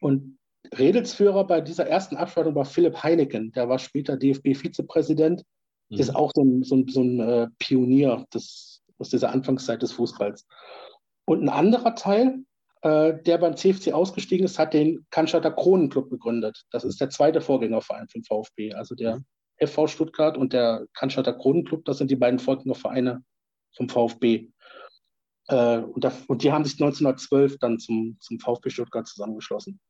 Und 0.00 0.38
Redelsführer 0.76 1.46
bei 1.46 1.60
dieser 1.60 1.86
ersten 1.86 2.16
Abschaltung 2.16 2.54
war 2.54 2.64
Philipp 2.64 3.02
Heineken, 3.02 3.52
der 3.52 3.68
war 3.68 3.78
später 3.78 4.16
DFB-Vizepräsident, 4.16 5.44
mhm. 5.88 5.98
ist 5.98 6.14
auch 6.14 6.32
so 6.34 6.42
ein, 6.42 6.62
so 6.62 6.76
ein, 6.76 6.88
so 6.88 7.02
ein 7.02 7.20
äh, 7.20 7.48
Pionier 7.58 8.24
des, 8.34 8.82
aus 8.98 9.10
dieser 9.10 9.30
Anfangszeit 9.30 9.82
des 9.82 9.92
Fußballs. 9.92 10.46
Und 11.24 11.42
ein 11.42 11.48
anderer 11.48 11.94
Teil, 11.94 12.44
äh, 12.82 13.14
der 13.22 13.38
beim 13.38 13.56
CFC 13.56 13.92
ausgestiegen 13.92 14.44
ist, 14.44 14.58
hat 14.58 14.74
den 14.74 15.06
Cannstatter 15.10 15.50
Kronenclub 15.50 16.10
gegründet. 16.10 16.64
Das 16.70 16.84
ist 16.84 17.00
der 17.00 17.10
zweite 17.10 17.40
Vorgängerverein 17.40 18.08
vom 18.08 18.22
VfB. 18.22 18.72
Also 18.74 18.94
der 18.94 19.16
mhm. 19.16 19.24
FV 19.66 19.88
Stuttgart 19.88 20.36
und 20.36 20.52
der 20.52 20.86
Cannstatter 20.94 21.32
Kronenclub, 21.32 21.84
das 21.84 21.98
sind 21.98 22.10
die 22.10 22.16
beiden 22.16 22.38
Vorgängervereine 22.38 23.22
vom 23.76 23.88
VfB. 23.88 24.48
Äh, 25.48 25.78
und, 25.78 26.04
da, 26.04 26.12
und, 26.28 26.42
die 26.42 26.52
haben 26.52 26.64
sich 26.64 26.74
1912 26.74 27.58
dann 27.58 27.78
zum, 27.78 28.16
zum 28.20 28.38
VfB 28.38 28.70
Stuttgart 28.70 29.06
zusammengeschlossen. 29.06 29.80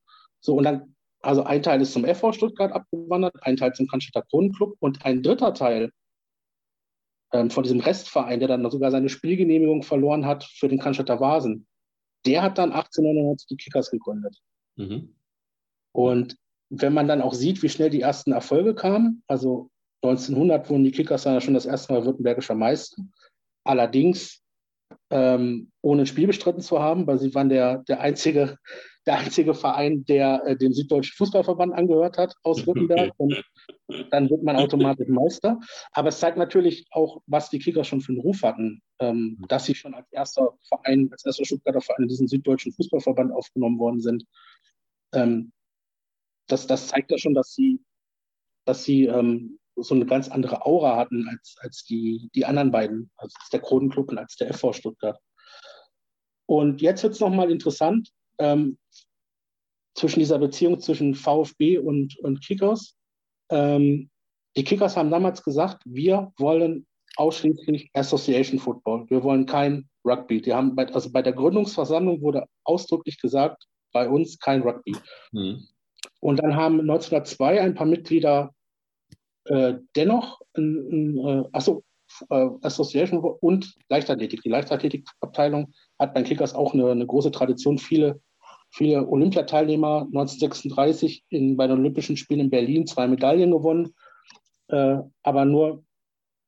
So, 0.40 0.55
und 0.55 0.64
dann 0.64 0.94
Also 1.20 1.42
ein 1.42 1.62
Teil 1.62 1.83
ist 1.83 1.92
zum 1.92 2.05
FV 2.05 2.33
Stuttgart 2.33 2.72
abgewandert, 2.72 3.35
ein 3.42 3.57
Teil 3.57 3.72
zum 3.74 3.88
Cannstatter 3.88 4.27
Kronenklub 4.31 4.77
und 4.79 5.05
ein 5.05 5.22
dritter 5.22 5.53
Teil 5.53 5.90
ähm, 7.33 7.51
von 7.51 7.64
diesem 7.64 7.81
Restverein, 7.81 8.38
der 8.38 8.48
dann 8.48 8.70
sogar 8.70 8.90
seine 8.90 9.09
Spielgenehmigung 9.09 9.83
verloren 9.83 10.27
hat 10.27 10.44
für 10.44 10.68
den 10.68 10.79
Cannstatter 10.79 11.20
Vasen, 11.20 11.66
der 12.26 12.42
hat 12.42 12.59
dann 12.59 12.72
1899 12.72 13.48
die 13.48 13.57
Kickers 13.57 13.90
gegründet. 13.90 14.37
Mhm. 14.76 15.14
Und 15.92 16.37
wenn 16.70 16.92
man 16.92 17.09
dann 17.09 17.22
auch 17.22 17.35
sieht, 17.35 17.62
wie 17.62 17.68
schnell 17.68 17.90
die 17.90 18.02
ersten 18.02 18.33
Erfolge 18.33 18.74
kamen, 18.74 19.22
also 19.26 19.70
1900 20.02 20.68
wurden 20.68 20.85
die 20.85 20.92
Kickers 20.92 21.24
dann 21.24 21.35
ja 21.35 21.40
schon 21.40 21.54
das 21.54 21.66
erste 21.66 21.92
Mal 21.92 22.04
württembergischer 22.04 22.54
Meister. 22.54 23.02
Allerdings 23.64 24.42
ähm, 25.11 25.70
ohne 25.83 26.02
ein 26.02 26.07
Spiel 26.07 26.26
bestritten 26.26 26.61
zu 26.61 26.81
haben, 26.81 27.07
weil 27.07 27.18
sie 27.18 27.35
waren 27.35 27.48
der, 27.48 27.78
der, 27.88 28.00
einzige, 28.00 28.59
der 29.09 29.16
einzige 29.16 29.55
Verein, 29.55 30.05
der 30.05 30.44
äh, 30.44 30.55
dem 30.55 30.75
Süddeutschen 30.75 31.16
Fußballverband 31.16 31.73
angehört 31.73 32.18
hat 32.18 32.35
aus 32.42 32.66
Württemberg. 32.66 33.14
Und 33.16 33.42
dann 34.11 34.29
wird 34.29 34.42
man 34.42 34.57
automatisch 34.57 35.09
Meister. 35.09 35.59
Aber 35.92 36.11
es 36.11 36.21
zeigt 36.21 36.37
natürlich 36.37 36.87
auch, 36.90 37.23
was 37.27 37.49
die 37.49 37.59
Kickers 37.59 37.87
schon 37.87 38.03
für 38.03 38.12
einen 38.12 38.21
Ruf 38.21 38.42
hatten, 38.42 38.83
ähm, 39.01 39.42
dass 39.49 39.64
sie 39.64 39.75
schon 39.75 39.94
als 39.94 40.12
erster 40.12 40.59
Verein, 40.68 41.09
als 41.11 41.25
erster 41.25 41.47
Stuttgarter 41.47 41.81
Verein 41.81 42.03
in 42.03 42.09
diesen 42.09 42.29
Süddeutschen 42.29 42.75
Fußballverband 42.75 43.33
aufgenommen 43.33 43.79
worden 43.79 44.03
sind. 44.03 44.27
Ähm, 45.14 45.53
das, 46.47 46.66
das 46.66 46.88
zeigt 46.88 47.11
ja 47.11 47.16
schon, 47.16 47.33
dass 47.33 47.55
sie, 47.55 47.81
dass 48.66 48.85
sie 48.85 49.07
ähm, 49.07 49.59
so 49.75 49.94
eine 49.94 50.05
ganz 50.05 50.29
andere 50.29 50.66
Aura 50.66 50.99
hatten 50.99 51.27
als, 51.31 51.57
als 51.61 51.83
die, 51.85 52.29
die 52.35 52.44
anderen 52.44 52.73
beiden, 52.73 53.11
als 53.16 53.33
der 53.51 53.61
Kronenclub 53.61 54.11
und 54.11 54.18
als 54.18 54.37
der 54.37 54.53
FV 54.53 54.75
Stuttgart. 54.75 55.18
Und 56.44 56.83
jetzt 56.83 57.03
wird 57.03 57.14
es 57.14 57.21
nochmal 57.21 57.51
interessant 57.51 58.11
ähm, 58.38 58.79
zwischen 59.94 60.20
dieser 60.20 60.38
Beziehung 60.38 60.81
zwischen 60.81 61.14
VfB 61.14 61.79
und, 61.79 62.18
und 62.20 62.44
Kickers. 62.44 62.96
Ähm, 63.51 64.11
die 64.57 64.64
Kickers 64.64 64.96
haben 64.96 65.11
damals 65.11 65.42
gesagt, 65.42 65.83
wir 65.85 66.33
wollen 66.38 66.87
ausschließlich 67.16 67.90
Association 67.94 68.61
Football. 68.61 69.07
Wir 69.09 69.22
wollen 69.22 69.46
kein 69.46 69.88
Rugby. 70.05 70.40
Die 70.40 70.55
haben 70.55 70.74
bei, 70.77 70.87
also 70.87 71.11
bei 71.11 71.22
der 71.22 71.33
Gründungsversammlung 71.33 72.22
wurde 72.22 72.46
ausdrücklich 72.64 73.20
gesagt, 73.20 73.64
bei 73.92 74.09
uns 74.09 74.38
kein 74.38 74.62
Rugby. 74.62 74.96
Mhm. 75.33 75.66
Und 76.20 76.40
dann 76.40 76.57
haben 76.57 76.81
1902 76.81 77.61
ein 77.61 77.74
paar 77.74 77.87
Mitglieder 77.87 78.55
äh, 79.44 79.74
dennoch, 79.96 80.40
ein, 80.57 80.77
ein, 80.90 81.18
äh, 81.18 81.48
achso, 81.53 81.83
äh, 82.31 82.48
Association 82.62 83.20
und 83.40 83.74
Leichtathletik. 83.88 84.42
Die 84.42 84.48
Leichtathletikabteilung 84.48 85.72
hat 85.98 86.14
bei 86.14 86.22
Kickers 86.22 86.55
auch 86.55 86.74
eine, 86.74 86.90
eine 86.90 87.07
große 87.07 87.31
Tradition. 87.31 87.79
Viele, 87.79 88.20
viele 88.70 89.07
Olympiateilnehmer 89.07 90.02
1936 90.02 91.24
in, 91.31 91.57
bei 91.57 91.66
den 91.66 91.78
Olympischen 91.78 92.16
Spielen 92.16 92.40
in 92.40 92.50
Berlin 92.50 92.87
zwei 92.87 93.07
Medaillen 93.07 93.50
gewonnen, 93.50 93.94
äh, 94.68 94.98
aber 95.22 95.44
nur 95.44 95.85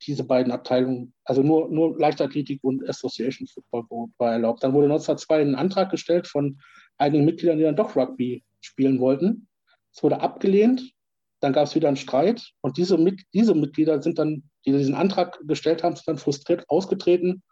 diese 0.07 0.25
beiden 0.25 0.53
Abteilungen, 0.53 1.13
also 1.25 1.43
nur, 1.43 1.69
nur 1.69 1.99
Leichtathletik 1.99 2.61
und 2.63 2.89
Association 2.89 3.47
Football 3.47 4.09
war 4.19 4.33
erlaubt. 4.33 4.63
Dann 4.65 4.73
wurde 4.73 4.87
1902 4.87 5.41
ein 5.43 5.55
Antrag 5.55 5.91
gestellt 5.91 6.27
von 6.27 6.59
einigen 6.97 7.25
Mitgliedern, 7.25 7.59
die 7.59 7.65
dann 7.65 7.77
doch 7.77 7.97
Rugby 7.97 8.43
spielen 8.61 8.99
wollten. 8.99 9.49
Es 9.93 10.03
wurde 10.03 10.21
abgelehnt 10.21 10.95
dann 11.41 11.55
gab 11.55 11.65
es 11.65 11.75
wieder 11.75 11.89
einen 11.89 11.97
Streit 11.97 12.53
und 12.61 12.77
diese, 12.77 12.99
diese 13.33 13.55
Mitglieder 13.55 14.01
sind 14.03 14.19
dann, 14.19 14.45
die 14.67 14.73
diesen 14.73 14.95
Antrag 14.95 15.41
gestellt 15.47 15.83
haben, 15.83 15.97
sind 15.97 16.07
dann 16.07 16.19
frustriert 16.19 16.69
ausgetreten 16.69 17.43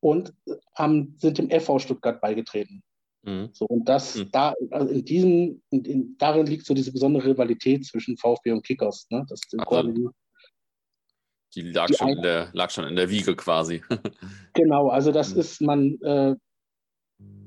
und 0.00 0.34
haben, 0.74 1.16
sind 1.18 1.38
dem 1.38 1.50
FV 1.50 1.78
Stuttgart 1.78 2.20
beigetreten. 2.20 2.82
Mhm. 3.24 3.50
So, 3.52 3.66
und 3.66 3.88
das, 3.88 4.16
mhm. 4.16 4.30
da, 4.30 4.54
also 4.70 4.92
in 4.92 5.04
diesem, 5.04 5.62
in, 5.70 5.84
in, 5.84 6.18
darin 6.18 6.46
liegt 6.46 6.66
so 6.66 6.74
diese 6.74 6.92
besondere 6.92 7.30
Rivalität 7.30 7.84
zwischen 7.86 8.16
VfB 8.16 8.52
und 8.52 8.64
Kickers. 8.64 9.06
Ne? 9.10 9.24
Das 9.28 9.40
also, 9.58 9.90
die, 9.90 10.08
die, 11.54 11.62
lag, 11.72 11.86
die 11.86 11.94
schon 11.94 12.08
in 12.08 12.22
der, 12.22 12.50
lag 12.52 12.70
schon 12.70 12.86
in 12.86 12.96
der 12.96 13.08
Wiege 13.08 13.34
quasi. 13.34 13.82
genau, 14.52 14.88
also 14.88 15.10
das 15.10 15.34
mhm. 15.34 15.40
ist 15.40 15.60
man, 15.62 15.98
äh, 16.02 16.36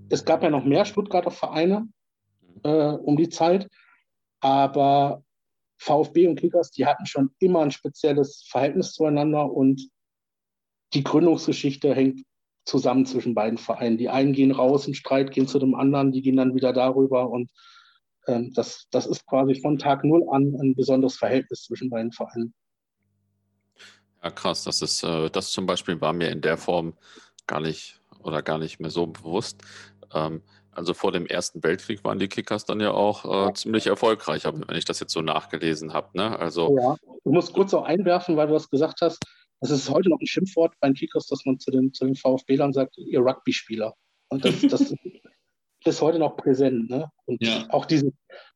es 0.09 0.25
gab 0.25 0.41
ja 0.43 0.49
noch 0.49 0.65
mehr 0.65 0.85
Stuttgarter 0.85 1.31
Vereine 1.31 1.87
mhm. 2.41 2.61
äh, 2.63 2.89
um 2.95 3.15
die 3.15 3.29
Zeit, 3.29 3.69
aber 4.39 5.23
VfB 5.79 6.27
und 6.27 6.39
Kickers, 6.39 6.71
die 6.71 6.87
hatten 6.87 7.05
schon 7.05 7.29
immer 7.37 7.61
ein 7.61 7.71
spezielles 7.71 8.47
Verhältnis 8.49 8.93
zueinander 8.93 9.51
und 9.51 9.89
die 10.93 11.03
Gründungsgeschichte 11.03 11.93
hängt 11.93 12.21
zusammen 12.67 13.05
zwischen 13.05 13.33
beiden 13.33 13.57
Vereinen. 13.57 13.97
Die 13.97 14.09
einen 14.09 14.33
gehen 14.33 14.51
raus 14.51 14.87
in 14.87 14.93
Streit, 14.93 15.31
gehen 15.31 15.47
zu 15.47 15.57
dem 15.57 15.73
anderen, 15.73 16.11
die 16.11 16.21
gehen 16.21 16.37
dann 16.37 16.53
wieder 16.53 16.73
darüber 16.73 17.29
und 17.29 17.49
ähm, 18.27 18.53
das, 18.53 18.87
das 18.91 19.07
ist 19.07 19.25
quasi 19.25 19.55
von 19.55 19.77
Tag 19.77 20.03
Null 20.03 20.25
an 20.31 20.55
ein 20.61 20.75
besonderes 20.75 21.17
Verhältnis 21.17 21.63
zwischen 21.63 21.89
beiden 21.89 22.11
Vereinen. 22.11 22.53
Ja, 24.21 24.29
krass. 24.31 24.63
Das 24.63 24.81
ist, 24.81 25.03
äh, 25.03 25.29
das 25.29 25.51
zum 25.51 25.65
Beispiel 25.65 25.99
war 26.01 26.13
mir 26.13 26.29
in 26.29 26.41
der 26.41 26.57
Form 26.57 26.93
gar 27.47 27.61
nicht 27.61 28.01
oder 28.19 28.41
gar 28.41 28.57
nicht 28.57 28.79
mehr 28.79 28.91
so 28.91 29.07
bewusst. 29.07 29.61
Ähm, 30.13 30.41
also 30.71 30.93
vor 30.93 31.11
dem 31.11 31.25
Ersten 31.25 31.63
Weltkrieg 31.63 32.03
waren 32.03 32.19
die 32.19 32.27
Kickers 32.27 32.65
dann 32.65 32.79
ja 32.79 32.91
auch 32.91 33.49
äh, 33.49 33.53
ziemlich 33.53 33.87
erfolgreich, 33.87 34.43
wenn 34.45 34.77
ich 34.77 34.85
das 34.85 34.99
jetzt 34.99 35.13
so 35.13 35.21
nachgelesen 35.21 35.93
habe. 35.93 36.09
Ne? 36.13 36.37
Also, 36.37 36.77
ja, 36.77 36.95
du 37.23 37.31
musst 37.31 37.53
kurz 37.53 37.73
auch 37.73 37.83
einwerfen, 37.83 38.37
weil 38.37 38.47
du 38.47 38.53
das 38.53 38.69
gesagt 38.69 39.01
hast. 39.01 39.17
Es 39.59 39.71
ist 39.71 39.89
heute 39.89 40.09
noch 40.09 40.19
ein 40.19 40.27
Schimpfwort 40.27 40.73
bei 40.79 40.87
den 40.87 40.95
Kickers, 40.95 41.27
dass 41.27 41.45
man 41.45 41.59
zu 41.59 41.71
den, 41.71 41.93
zu 41.93 42.05
den 42.05 42.15
VfB-Lern 42.15 42.73
sagt, 42.73 42.97
ihr 42.97 43.19
Rugby-Spieler. 43.19 43.95
Und 44.29 44.45
das, 44.45 44.61
das 44.61 44.93
ist 45.85 46.01
heute 46.01 46.19
noch 46.19 46.37
präsent. 46.37 46.89
Ne? 46.89 47.09
Und 47.25 47.43
ja. 47.43 47.65
auch 47.69 47.85
diese, 47.85 48.11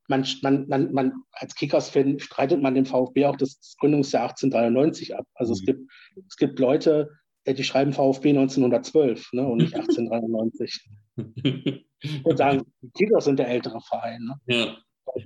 man, 0.07 0.25
man, 0.41 0.67
man, 0.67 0.93
man 0.93 1.13
als 1.31 1.55
Kickers-Fan 1.55 2.19
streitet 2.19 2.61
man 2.61 2.75
dem 2.75 2.85
VfB 2.85 3.25
auch 3.25 3.35
das 3.35 3.75
Gründungsjahr 3.79 4.29
1893 4.29 5.15
ab. 5.15 5.25
Also 5.33 5.53
mhm. 5.53 5.55
es, 5.55 5.65
gibt, 5.65 5.91
es 6.27 6.37
gibt 6.37 6.59
Leute, 6.59 7.09
die 7.47 7.63
schreiben 7.63 7.93
VfB 7.93 8.29
1912 8.29 9.33
ne, 9.33 9.47
und 9.47 9.57
nicht 9.57 9.75
1893. 9.75 10.89
und 11.15 12.37
sagen, 12.37 12.61
die 12.81 12.91
Kickers 12.91 13.25
sind 13.25 13.39
der 13.39 13.47
ältere 13.47 13.81
Verein, 13.81 14.21
ne? 14.23 14.35
ja. 14.45 14.77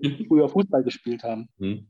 die 0.02 0.26
früher 0.26 0.48
Fußball 0.48 0.84
gespielt 0.84 1.24
haben. 1.24 1.50
Hm. 1.58 1.88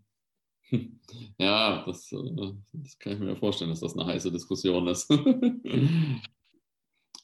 Ja, 1.38 1.84
das, 1.86 2.12
äh, 2.12 2.54
das, 2.74 3.00
kann 3.00 3.14
ich 3.14 3.20
mir 3.20 3.36
vorstellen, 3.36 3.70
dass 3.70 3.82
das 3.82 3.98
eine 3.98 4.06
heiße 4.06 4.32
Diskussion 4.32 4.88
ist. 4.88 5.10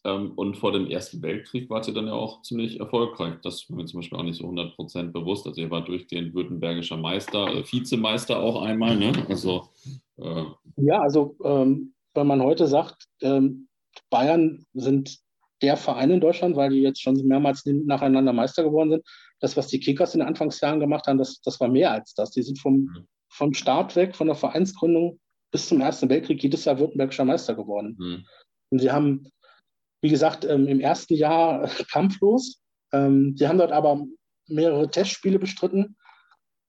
Ähm, 0.04 0.32
und 0.36 0.58
vor 0.58 0.72
dem 0.72 0.88
Ersten 0.88 1.22
Weltkrieg 1.22 1.70
wart 1.70 1.88
ihr 1.88 1.94
dann 1.94 2.08
ja 2.08 2.14
auch 2.14 2.42
ziemlich 2.42 2.80
erfolgreich. 2.80 3.36
Das 3.44 3.70
war 3.70 3.78
mir 3.78 3.86
zum 3.86 4.00
Beispiel 4.00 4.18
auch 4.18 4.24
nicht 4.24 4.38
so 4.38 4.46
100% 4.46 5.12
bewusst. 5.12 5.46
Also 5.46 5.62
ihr 5.62 5.70
wart 5.70 5.88
durchgehend 5.88 6.34
württembergischer 6.34 6.98
Meister, 6.98 7.54
äh, 7.54 7.64
Vizemeister 7.64 8.40
auch 8.40 8.64
einmal. 8.64 8.98
Ne? 8.98 9.12
Also, 9.30 9.70
äh, 10.18 10.44
ja, 10.78 11.00
also 11.02 11.36
ähm, 11.44 11.94
wenn 12.14 12.28
man 12.28 12.42
heute 12.42 12.68
sagt, 12.68 13.08
ähm, 13.22 13.68
Bayern 14.10 14.66
sind 14.74 15.20
der 15.62 15.78
Verein 15.78 16.10
in 16.10 16.22
Deutschland, 16.22 16.56
weil 16.56 16.72
die 16.72 16.82
jetzt 16.82 17.02
schon 17.02 17.16
mehrmals 17.28 17.64
nacheinander 17.66 18.34
Meister 18.34 18.64
geworden 18.64 18.90
sind. 18.90 19.06
Das, 19.40 19.56
was 19.56 19.68
die 19.68 19.80
Kickers 19.80 20.16
in 20.16 20.22
den 20.22 20.28
Anfangsjahren 20.28 20.80
gemacht 20.80 21.06
haben, 21.06 21.20
das, 21.20 21.42
das 21.42 21.60
war 21.60 21.68
mehr 21.68 21.92
als 21.92 22.16
das. 22.16 22.32
Die 22.32 22.42
sind 22.42 22.60
vom, 22.60 22.74
mhm. 22.74 23.08
Vom 23.32 23.54
Start 23.54 23.96
weg, 23.96 24.16
von 24.16 24.28
der 24.28 24.36
Vereinsgründung 24.36 25.20
bis 25.52 25.68
zum 25.68 25.82
Ersten 25.82 26.10
Weltkrieg 26.10 26.42
jedes 26.42 26.66
Jahr 26.66 26.80
württembergischer 26.80 27.26
Meister 27.26 27.56
geworden. 27.56 27.96
Mhm. 28.00 28.26
Und 28.72 28.80
sie 28.80 28.92
haben, 28.92 29.32
wie 30.02 30.10
gesagt, 30.10 30.46
ähm, 30.46 30.68
im 30.68 30.80
ersten 30.80 31.14
Jahr 31.14 31.68
kampflos. 31.92 32.62
Ähm, 32.94 33.36
sie 33.38 33.48
haben 33.48 33.58
dort 33.58 33.72
aber 33.72 34.06
mehrere 34.48 34.90
Testspiele 34.90 35.40
bestritten. 35.40 35.98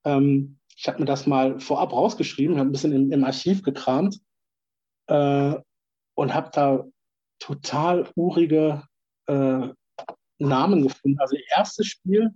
Ähm, 0.05 0.59
ich 0.77 0.89
habe 0.89 1.01
mir 1.01 1.05
das 1.05 1.27
mal 1.27 1.61
vorab 1.61 1.93
rausgeschrieben, 1.93 2.59
habe 2.59 2.69
ein 2.69 2.73
bisschen 2.73 2.93
im, 2.93 3.13
im 3.13 3.25
Archiv 3.25 3.63
gekramt 3.63 4.21
äh, 5.09 5.55
und 6.15 6.35
habe 6.35 6.51
da 6.53 6.85
total 7.39 8.09
urige 8.17 8.85
äh, 9.27 9.69
Namen 10.39 10.83
gefunden. 10.83 11.21
Also 11.21 11.37
das 11.37 11.59
erste 11.59 11.85
Spiel, 11.85 12.31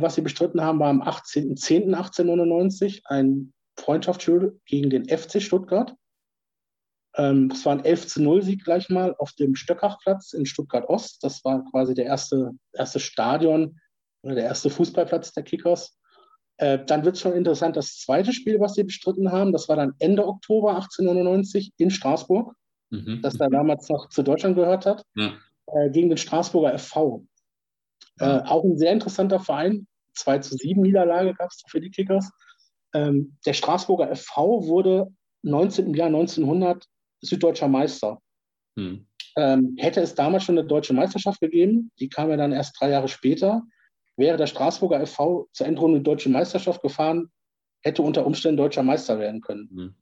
was 0.00 0.14
sie 0.14 0.22
bestritten 0.22 0.60
haben, 0.60 0.78
war 0.78 0.88
am 0.88 1.02
18.10.1899 1.02 3.00
ein 3.04 3.52
Freundschaftsspiel 3.78 4.60
gegen 4.66 4.90
den 4.90 5.08
FC 5.08 5.40
Stuttgart. 5.40 5.94
Ähm, 7.16 7.48
das 7.48 7.64
war 7.64 7.72
ein 7.72 7.84
11 7.84 8.06
zu 8.06 8.22
0 8.22 8.42
Sieg 8.42 8.64
gleich 8.64 8.88
mal 8.88 9.14
auf 9.18 9.32
dem 9.32 9.54
Stöckachplatz 9.54 10.32
in 10.32 10.46
Stuttgart 10.46 10.88
Ost. 10.88 11.22
Das 11.22 11.44
war 11.44 11.64
quasi 11.70 11.94
der 11.94 12.06
erste, 12.06 12.52
erste 12.72 13.00
Stadion 13.00 13.78
oder 14.22 14.34
der 14.34 14.44
erste 14.44 14.70
Fußballplatz 14.70 15.32
der 15.32 15.42
Kickers. 15.42 15.96
Äh, 16.58 16.84
dann 16.84 17.04
wird 17.04 17.14
es 17.14 17.20
schon 17.20 17.34
interessant, 17.34 17.76
das 17.76 17.98
zweite 17.98 18.32
Spiel, 18.32 18.58
was 18.58 18.74
sie 18.74 18.82
bestritten 18.82 19.30
haben, 19.30 19.52
das 19.52 19.68
war 19.68 19.76
dann 19.76 19.94
Ende 20.00 20.26
Oktober 20.26 20.74
1899 20.74 21.72
in 21.76 21.90
Straßburg, 21.90 22.52
mhm. 22.90 23.20
das 23.22 23.36
da 23.36 23.48
damals 23.48 23.88
noch 23.88 24.08
zu 24.08 24.24
Deutschland 24.24 24.56
gehört 24.56 24.84
hat, 24.84 25.04
ja. 25.14 25.34
äh, 25.66 25.88
gegen 25.90 26.08
den 26.08 26.18
Straßburger 26.18 26.76
FV. 26.76 27.24
Äh, 28.20 28.40
auch 28.44 28.64
ein 28.64 28.76
sehr 28.76 28.92
interessanter 28.92 29.40
Verein, 29.40 29.86
2 30.14 30.38
zu 30.38 30.56
7 30.56 30.82
Niederlage 30.82 31.34
gab 31.34 31.50
es 31.50 31.62
für 31.68 31.80
die 31.80 31.90
Kickers. 31.90 32.30
Ähm, 32.94 33.36
der 33.46 33.52
Straßburger 33.52 34.14
FV 34.14 34.66
wurde 34.66 35.08
19, 35.42 35.86
im 35.86 35.94
Jahr 35.94 36.08
1900 36.08 36.84
süddeutscher 37.20 37.68
Meister. 37.68 38.20
Mhm. 38.76 39.06
Ähm, 39.36 39.76
hätte 39.78 40.00
es 40.00 40.14
damals 40.14 40.44
schon 40.44 40.58
eine 40.58 40.66
deutsche 40.66 40.94
Meisterschaft 40.94 41.40
gegeben, 41.40 41.92
die 42.00 42.08
kam 42.08 42.30
ja 42.30 42.36
dann 42.36 42.52
erst 42.52 42.80
drei 42.80 42.90
Jahre 42.90 43.08
später, 43.08 43.62
wäre 44.16 44.36
der 44.36 44.46
Straßburger 44.46 45.06
FV 45.06 45.48
zur 45.52 45.66
Endrunde 45.66 46.00
der 46.00 46.12
deutschen 46.12 46.32
Meisterschaft 46.32 46.82
gefahren, 46.82 47.30
hätte 47.82 48.02
unter 48.02 48.26
Umständen 48.26 48.56
deutscher 48.56 48.82
Meister 48.82 49.18
werden 49.18 49.40
können. 49.40 49.68
Mhm. 49.70 49.94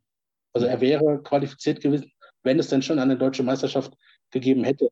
Also 0.55 0.66
er 0.66 0.80
wäre 0.80 1.22
qualifiziert 1.22 1.82
gewesen, 1.82 2.11
wenn 2.42 2.59
es 2.59 2.68
denn 2.68 2.80
schon 2.80 2.99
eine 2.99 3.18
deutsche 3.18 3.42
Meisterschaft 3.42 3.92
gegeben 4.30 4.64
hätte. 4.64 4.88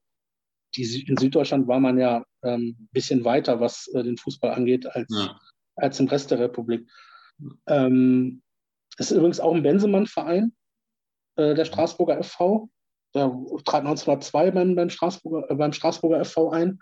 Die, 0.76 1.06
in 1.06 1.16
Süddeutschland 1.16 1.68
war 1.68 1.80
man 1.80 1.98
ja 1.98 2.24
ein 2.42 2.54
ähm, 2.60 2.88
bisschen 2.92 3.24
weiter, 3.24 3.60
was 3.60 3.88
äh, 3.94 4.02
den 4.02 4.16
Fußball 4.16 4.52
angeht, 4.52 4.86
als, 4.86 5.06
ja. 5.10 5.38
als 5.76 6.00
im 6.00 6.08
Rest 6.08 6.30
der 6.30 6.40
Republik. 6.40 6.88
Ähm, 7.66 8.42
ist 8.98 9.10
übrigens 9.10 9.40
auch 9.40 9.54
ein 9.54 9.62
Bensemann-Verein, 9.62 10.52
äh, 11.36 11.54
der 11.54 11.64
Straßburger 11.64 12.22
FV. 12.22 12.68
Der 13.14 13.28
trat 13.64 13.84
1902 13.84 14.50
beim, 14.50 14.74
beim, 14.74 14.90
Straßburger, 14.90 15.50
äh, 15.50 15.54
beim 15.54 15.72
Straßburger 15.72 16.24
FV 16.24 16.50
ein. 16.50 16.80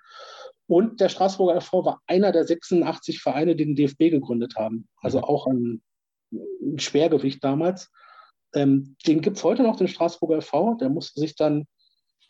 Und 0.66 1.00
der 1.00 1.08
Straßburger 1.08 1.60
FV 1.60 1.84
war 1.84 2.02
einer 2.06 2.32
der 2.32 2.44
86 2.44 3.20
Vereine, 3.20 3.56
die 3.56 3.64
den 3.66 3.76
DFB 3.76 4.10
gegründet 4.10 4.56
haben. 4.56 4.88
Also 4.96 5.18
mhm. 5.18 5.24
auch 5.24 5.46
ein, 5.46 5.82
ein, 6.32 6.78
Schwergewicht 6.78 7.44
damals. 7.44 7.90
Ähm, 8.54 8.96
den 9.06 9.20
gibt 9.20 9.36
es 9.36 9.44
heute 9.44 9.62
noch, 9.62 9.76
den 9.76 9.88
Straßburger 9.88 10.40
FV. 10.40 10.76
Der 10.80 10.88
musste 10.88 11.20
sich 11.20 11.36
dann, 11.36 11.66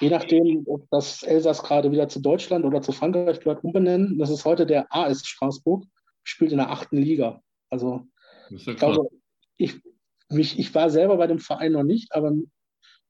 je 0.01 0.11
nachdem, 0.11 0.64
ob 0.66 0.88
das 0.90 1.22
Elsass 1.22 1.62
gerade 1.62 1.90
wieder 1.90 2.09
zu 2.09 2.20
Deutschland 2.20 2.64
oder 2.64 2.82
zu 2.82 2.93
Frankreich 2.93 3.40
gehört, 3.40 3.64
umbenennen. 3.64 4.18
Das 4.18 4.30
ist 4.30 4.45
heute 4.45 4.66
der 4.66 4.86
AS 4.95 5.26
Straßburg, 5.26 5.84
spielt 6.24 6.53
in 6.53 6.59
der 6.59 6.70
achten 6.70 6.97
Liga. 6.97 7.43
Also 7.70 8.07
ich 8.51 8.64
glaube, 8.76 9.09
ich, 9.57 9.80
mich, 10.28 10.59
ich 10.59 10.74
war 10.74 10.90
selber 10.90 11.16
bei 11.16 11.26
dem 11.26 11.38
Verein 11.38 11.72
noch 11.72 11.84
nicht, 11.84 12.14
aber 12.14 12.32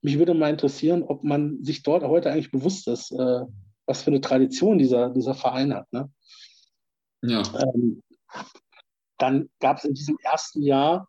mich 0.03 0.19
würde 0.19 0.35
mal 0.35 0.51
interessieren, 0.51 1.03
ob 1.03 1.25
man 1.25 1.63
sich 1.63 1.83
dort 1.83 2.03
heute 2.03 2.31
eigentlich 2.31 2.51
bewusst 2.51 2.89
ist, 2.89 3.13
äh, 3.13 3.41
was 3.87 4.03
für 4.03 4.11
eine 4.11 4.21
Tradition 4.21 4.79
dieser, 4.79 5.11
dieser 5.11 5.35
Verein 5.35 5.75
hat. 5.75 5.93
Ne? 5.93 6.11
Ja. 7.23 7.43
Ähm, 7.61 8.03
dann 9.19 9.49
gab 9.61 9.79
es 9.79 9.85
in 9.85 9.95
diesem 9.95 10.19
ersten 10.23 10.63
Jahr 10.63 11.09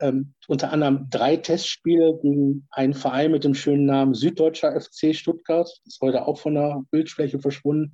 ähm, 0.00 0.34
unter 0.48 0.72
anderem 0.72 1.08
drei 1.10 1.36
Testspiele 1.36 2.18
gegen 2.20 2.66
einen 2.70 2.94
Verein 2.94 3.30
mit 3.30 3.44
dem 3.44 3.54
schönen 3.54 3.86
Namen 3.86 4.14
Süddeutscher 4.14 4.78
FC 4.80 5.14
Stuttgart, 5.14 5.70
ist 5.86 6.00
heute 6.00 6.26
auch 6.26 6.38
von 6.38 6.54
der 6.54 6.82
Bildfläche 6.90 7.38
verschwunden, 7.38 7.92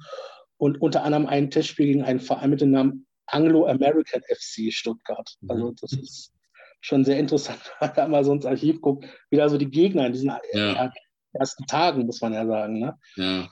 und 0.57 0.81
unter 0.81 1.05
anderem 1.05 1.27
ein 1.27 1.51
Testspiel 1.51 1.87
gegen 1.87 2.03
einen 2.03 2.21
Verein 2.21 2.51
mit 2.51 2.61
dem 2.61 2.71
Namen 2.71 3.07
Anglo-American 3.27 4.23
FC 4.23 4.73
Stuttgart. 4.73 5.35
Also 5.49 5.73
das 5.81 5.93
ist 5.93 6.35
schon 6.81 7.05
sehr 7.05 7.19
interessant, 7.19 7.61
wenn 7.81 7.95
man 7.97 8.11
mal 8.11 8.25
so 8.25 8.33
ins 8.33 8.45
Archiv 8.45 8.81
guckt, 8.81 9.07
wie 9.31 9.37
da 9.37 9.49
so 9.49 9.57
die 9.57 9.71
Gegner 9.71 10.07
in 10.07 10.13
diesen 10.13 10.33
ja. 10.53 10.93
ersten 11.33 11.67
Tagen, 11.67 12.05
muss 12.07 12.21
man 12.21 12.35
ja 12.35 12.47
sagen. 12.47 12.79
Ne? 12.79 12.99
Ja. 13.17 13.49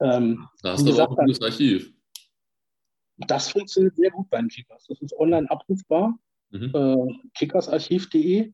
Ähm, 0.00 0.46
da 0.62 0.72
hast 0.72 0.82
du 0.82 0.90
gesagt, 0.90 1.10
auch 1.10 1.18
ein 1.18 1.26
gutes 1.26 1.42
Archiv. 1.42 1.92
Das 3.16 3.50
funktioniert 3.50 3.96
sehr 3.96 4.10
gut 4.10 4.28
beim 4.30 4.48
Kickers. 4.48 4.86
Das 4.88 5.00
ist 5.00 5.16
online 5.16 5.50
abrufbar. 5.50 6.18
Mhm. 6.54 6.70
Äh, 6.72 7.14
kickersarchiv.de. 7.34 8.52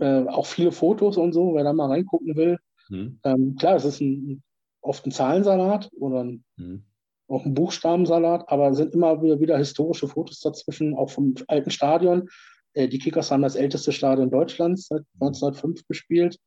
Äh, 0.00 0.26
auch 0.28 0.46
viele 0.46 0.72
Fotos 0.72 1.16
und 1.16 1.32
so, 1.32 1.54
wer 1.54 1.64
da 1.64 1.72
mal 1.72 1.88
reingucken 1.88 2.36
will. 2.36 2.58
Mhm. 2.88 3.18
Ähm, 3.24 3.56
klar, 3.56 3.76
es 3.76 3.84
ist 3.84 4.00
ein, 4.00 4.42
oft 4.80 5.04
ein 5.04 5.10
Zahlensalat 5.10 5.90
oder 5.98 6.24
ein, 6.24 6.44
mhm. 6.56 6.84
auch 7.28 7.44
ein 7.44 7.54
Buchstabensalat, 7.54 8.48
aber 8.48 8.70
es 8.70 8.76
sind 8.78 8.94
immer 8.94 9.20
wieder, 9.22 9.40
wieder 9.40 9.58
historische 9.58 10.08
Fotos 10.08 10.40
dazwischen, 10.40 10.94
auch 10.94 11.10
vom 11.10 11.34
alten 11.48 11.70
Stadion. 11.70 12.28
Äh, 12.74 12.88
die 12.88 12.98
Kickers 12.98 13.30
haben 13.30 13.42
das 13.42 13.56
älteste 13.56 13.92
Stadion 13.92 14.30
Deutschlands 14.30 14.86
seit 14.86 15.02
1905 15.14 15.86
gespielt. 15.86 16.38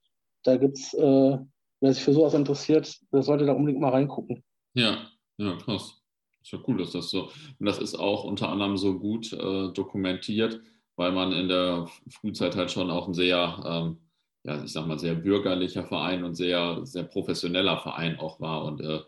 Da 0.44 0.58
gibt 0.58 0.78
es, 0.78 0.94
äh, 0.94 1.38
wer 1.82 1.94
sich 1.94 2.04
für 2.04 2.14
sowas 2.14 2.34
interessiert, 2.34 2.98
der 3.12 3.24
sollte 3.24 3.46
da 3.46 3.54
unbedingt 3.54 3.82
mal 3.82 3.90
reingucken. 3.90 4.44
Ja, 4.74 5.10
ja, 5.38 5.56
krass. 5.58 6.00
Ist 6.42 6.52
ja 6.52 6.60
cool, 6.68 6.78
dass 6.78 6.92
das 6.92 7.10
so. 7.10 7.30
Und 7.60 7.66
das 7.66 7.80
ist 7.80 7.96
auch 7.96 8.26
unter 8.26 8.50
anderem 8.50 8.78
so 8.78 9.00
gut 9.00 9.32
äh, 9.32 9.72
dokumentiert, 9.72 10.62
weil 10.96 11.12
man 11.12 11.32
in 11.32 11.48
der 11.48 11.88
Frühzeit 12.10 12.56
halt 12.56 12.72
schon 12.72 12.90
auch 12.90 13.08
ein 13.08 13.14
sehr, 13.14 13.64
ähm, 13.66 13.98
ja, 14.44 14.64
ich 14.64 14.72
sag 14.72 14.88
mal, 14.88 15.00
sehr 15.00 15.16
bürgerlicher 15.16 15.86
Verein 15.86 16.24
und 16.24 16.36
sehr, 16.36 16.86
sehr 16.86 17.04
professioneller 17.04 17.78
Verein 17.78 18.20
auch 18.20 18.40
war. 18.40 18.66
Und 18.66 18.82
äh, 18.82 19.00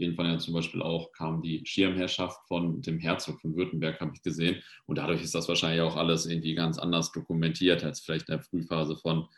Irgendwann 0.00 0.26
ja 0.26 0.38
zum 0.38 0.54
Beispiel 0.54 0.80
auch 0.80 1.12
kam 1.12 1.42
die 1.42 1.64
Schirmherrschaft 1.66 2.40
von 2.48 2.80
dem 2.80 2.98
Herzog 2.98 3.38
von 3.40 3.54
Württemberg, 3.54 4.00
habe 4.00 4.12
ich 4.14 4.22
gesehen. 4.22 4.62
Und 4.86 4.96
dadurch 4.96 5.22
ist 5.22 5.34
das 5.34 5.46
wahrscheinlich 5.48 5.82
auch 5.82 5.96
alles 5.96 6.24
irgendwie 6.24 6.54
ganz 6.54 6.78
anders 6.78 7.12
dokumentiert 7.12 7.84
als 7.84 8.00
vielleicht 8.00 8.28
in 8.28 8.36
der 8.36 8.42
Frühphase 8.42 8.96
von 8.96 9.28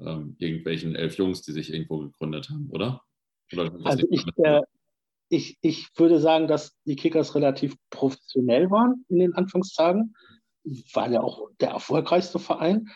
ähm, 0.00 0.34
irgendwelchen 0.38 0.96
elf 0.96 1.18
Jungs, 1.18 1.42
die 1.42 1.52
sich 1.52 1.72
irgendwo 1.72 1.98
gegründet 1.98 2.50
haben, 2.50 2.68
oder? 2.70 3.02
oder 3.52 3.72
also 3.84 4.06
ich, 4.10 4.24
äh, 4.38 4.62
ich, 5.28 5.56
ich 5.60 5.88
würde 5.94 6.18
sagen, 6.18 6.48
dass 6.48 6.74
die 6.84 6.96
Kickers 6.96 7.36
relativ 7.36 7.76
professionell 7.90 8.70
waren 8.72 9.04
in 9.08 9.20
den 9.20 9.34
Anfangstagen. 9.34 10.16
War 10.92 11.10
ja 11.10 11.20
auch 11.20 11.48
der 11.60 11.70
erfolgreichste 11.70 12.38
Verein. 12.38 12.88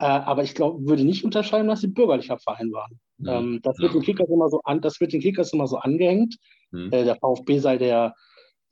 Äh, 0.00 0.06
aber 0.06 0.44
ich 0.44 0.54
glaube, 0.54 0.86
würde 0.86 1.04
nicht 1.04 1.24
unterscheiden, 1.24 1.68
dass 1.68 1.80
sie 1.80 1.88
bürgerlicher 1.88 2.38
Verein 2.38 2.72
waren. 2.72 3.00
Ja. 3.18 3.38
Ähm, 3.38 3.60
das, 3.62 3.78
wird 3.78 3.92
ja. 3.92 3.98
den 3.98 4.04
Kickers 4.04 4.28
immer 4.28 4.48
so 4.48 4.60
an, 4.62 4.80
das 4.80 5.00
wird 5.00 5.12
den 5.12 5.20
Kickers 5.20 5.52
immer 5.52 5.66
so 5.66 5.76
angehängt. 5.78 6.36
Mhm. 6.70 6.92
Äh, 6.92 7.04
der 7.04 7.16
VfB 7.16 7.58
sei 7.58 7.78
der, 7.78 8.14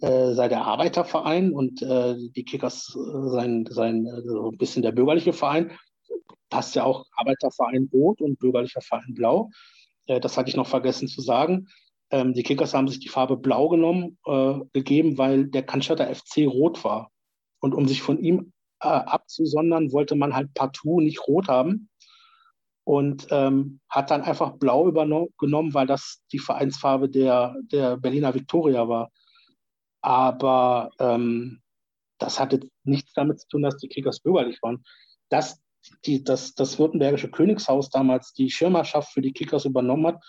äh, 0.01 0.33
sei 0.35 0.49
der 0.49 0.65
Arbeiterverein 0.65 1.53
und 1.53 1.83
äh, 1.83 2.17
die 2.17 2.45
Kickers 2.45 2.97
äh, 2.97 3.29
seien 3.29 3.67
sein, 3.69 4.07
äh, 4.07 4.23
so 4.23 4.51
ein 4.51 4.57
bisschen 4.57 4.83
der 4.83 4.93
bürgerliche 4.93 5.33
Verein. 5.33 5.73
Passt 6.49 6.77
ja 6.77 6.85
auch 6.85 7.05
Arbeiterverein 7.17 7.91
Rot 7.93 8.21
und 8.21 8.39
bürgerlicher 8.39 8.81
Verein 8.81 9.15
Blau. 9.15 9.51
das 10.07 10.37
hatte 10.37 10.49
ich 10.49 10.55
noch 10.55 10.69
vergessen 10.69 11.09
zu 11.09 11.21
sagen. 11.21 11.67
Ähm, 12.13 12.35
die 12.35 12.45
Kickers 12.45 12.73
haben 12.73 12.87
sich 12.87 13.01
die 13.01 13.09
Farbe 13.09 13.37
Blau 13.37 13.69
genommen, 13.69 14.17
gegeben, 14.73 15.19
weil 15.19 15.49
der 15.49 15.65
Cannstatter 15.65 16.15
FC 16.15 16.47
rot 16.47 16.85
war. 16.85 17.11
Und 17.67 17.75
um 17.75 17.89
sich 17.89 18.01
von 18.01 18.23
ihm 18.23 18.53
abzusondern, 18.79 19.91
wollte 19.91 20.15
man 20.15 20.35
halt 20.35 20.55
partout 20.55 21.01
nicht 21.01 21.27
rot 21.27 21.49
haben 21.49 21.89
und 22.85 23.27
ähm, 23.31 23.81
hat 23.89 24.13
dann 24.13 24.23
einfach 24.23 24.53
blau 24.53 24.87
übernommen, 24.87 25.75
weil 25.75 25.89
das 25.89 26.23
die 26.31 26.39
Vereinsfarbe 26.39 27.09
der, 27.09 27.57
der 27.73 27.97
Berliner 27.97 28.33
Viktoria 28.35 28.89
war. 28.89 29.11
Aber 30.01 30.91
ähm, 31.01 31.63
das 32.19 32.39
hatte 32.39 32.61
nichts 32.85 33.13
damit 33.15 33.41
zu 33.41 33.49
tun, 33.49 33.63
dass 33.63 33.79
die 33.79 33.89
Kickers 33.89 34.21
bürgerlich 34.21 34.63
waren. 34.63 34.85
Dass 35.31 35.61
die, 36.05 36.23
das, 36.23 36.55
das 36.55 36.79
württembergische 36.79 37.29
Königshaus 37.29 37.91
damals 37.91 38.33
die 38.35 38.51
Schirmerschaft 38.51 39.13
für 39.13 39.23
die 39.23 39.33
Kickers 39.33 39.65
übernommen 39.65 40.07
hat, 40.07 40.25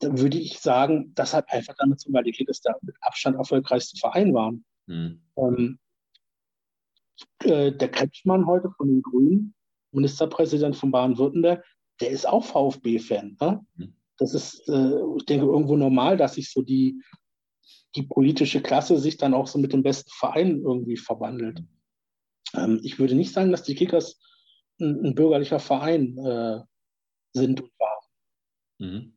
dann 0.00 0.18
würde 0.18 0.38
ich 0.38 0.58
sagen, 0.58 1.12
das 1.14 1.34
hat 1.34 1.52
einfach 1.52 1.74
damit 1.78 2.00
zu 2.00 2.08
tun, 2.08 2.14
weil 2.14 2.24
die 2.24 2.32
Kickers 2.32 2.62
der 2.62 2.76
mit 2.82 2.96
Abstand 3.00 3.36
erfolgreichste 3.36 3.96
Verein 3.96 4.34
waren. 4.34 4.64
Mhm. 4.86 5.22
Ähm, 5.36 5.78
äh, 7.44 7.72
der 7.72 7.90
Kretschmann 7.90 8.46
heute 8.46 8.70
von 8.70 8.88
den 8.88 9.02
Grünen, 9.02 9.54
Ministerpräsident 9.92 10.76
von 10.76 10.90
Baden-Württemberg, 10.90 11.64
der 12.00 12.10
ist 12.10 12.28
auch 12.28 12.44
VfB-Fan. 12.44 13.36
Ne? 13.40 13.66
Mhm. 13.76 13.94
Das 14.18 14.34
ist, 14.34 14.68
äh, 14.68 15.00
ich 15.16 15.26
denke, 15.26 15.46
irgendwo 15.46 15.76
normal, 15.76 16.16
dass 16.16 16.34
sich 16.34 16.50
so 16.50 16.62
die, 16.62 17.02
die 17.94 18.02
politische 18.02 18.62
Klasse 18.62 18.98
sich 18.98 19.16
dann 19.16 19.34
auch 19.34 19.46
so 19.46 19.58
mit 19.58 19.72
dem 19.72 19.82
besten 19.82 20.10
Verein 20.10 20.62
irgendwie 20.62 20.96
verwandelt. 20.96 21.62
Ähm, 22.54 22.80
ich 22.82 22.98
würde 22.98 23.14
nicht 23.14 23.32
sagen, 23.32 23.50
dass 23.50 23.62
die 23.62 23.74
Kickers 23.74 24.20
ein, 24.80 25.04
ein 25.04 25.14
bürgerlicher 25.14 25.58
Verein 25.58 26.18
äh, 26.18 26.60
sind 27.32 27.60
und 27.60 27.70
waren. 27.78 27.96
Mhm. 28.78 29.12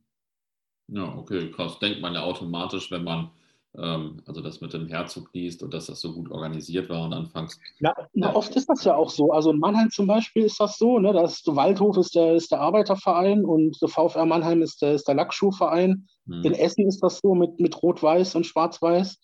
Ja, 0.87 1.15
okay, 1.15 1.51
krass. 1.51 1.79
Denkt 1.79 2.01
man 2.01 2.13
ja 2.13 2.23
automatisch, 2.23 2.89
wenn 2.91 3.03
man 3.03 3.31
also 3.73 4.41
das 4.41 4.61
mit 4.61 4.73
dem 4.73 4.87
Herzog 4.87 5.29
liest 5.33 5.61
und 5.61 5.73
dass 5.73 5.85
das 5.85 6.01
so 6.01 6.13
gut 6.13 6.31
organisiert 6.31 6.89
war 6.89 7.05
und 7.05 7.13
anfangs. 7.13 7.59
Ja, 7.79 7.93
na, 8.13 8.35
oft 8.35 8.55
ist 8.55 8.67
das 8.67 8.83
ja 8.83 8.95
auch 8.95 9.09
so. 9.09 9.31
Also 9.31 9.51
in 9.51 9.59
Mannheim 9.59 9.91
zum 9.91 10.07
Beispiel 10.07 10.43
ist 10.43 10.59
das 10.59 10.77
so, 10.77 10.97
ne? 10.99 11.13
Das 11.13 11.43
Waldhof 11.45 11.97
ist 11.97 12.15
der, 12.15 12.33
ist 12.35 12.51
der 12.51 12.61
Arbeiterverein 12.61 13.45
und 13.45 13.79
der 13.81 13.89
VfR 13.89 14.25
Mannheim 14.25 14.61
ist 14.63 14.81
der, 14.81 14.95
ist 14.95 15.07
der 15.07 15.15
Lackschuhverein. 15.15 16.07
Hm. 16.25 16.43
In 16.43 16.53
Essen 16.53 16.87
ist 16.87 17.01
das 17.01 17.19
so 17.19 17.35
mit, 17.35 17.59
mit 17.59 17.81
Rot-Weiß 17.81 18.35
und 18.35 18.45
Schwarz-Weiß. 18.45 19.19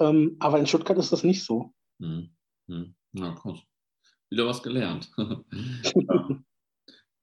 Ähm, 0.00 0.36
aber 0.40 0.58
in 0.58 0.66
Stuttgart 0.66 0.98
ist 0.98 1.12
das 1.12 1.22
nicht 1.22 1.44
so. 1.44 1.72
Hm. 2.00 2.30
Hm. 2.68 2.94
Na, 3.12 3.32
krass. 3.32 3.60
Wieder 4.28 4.46
was 4.46 4.62
gelernt. 4.62 5.10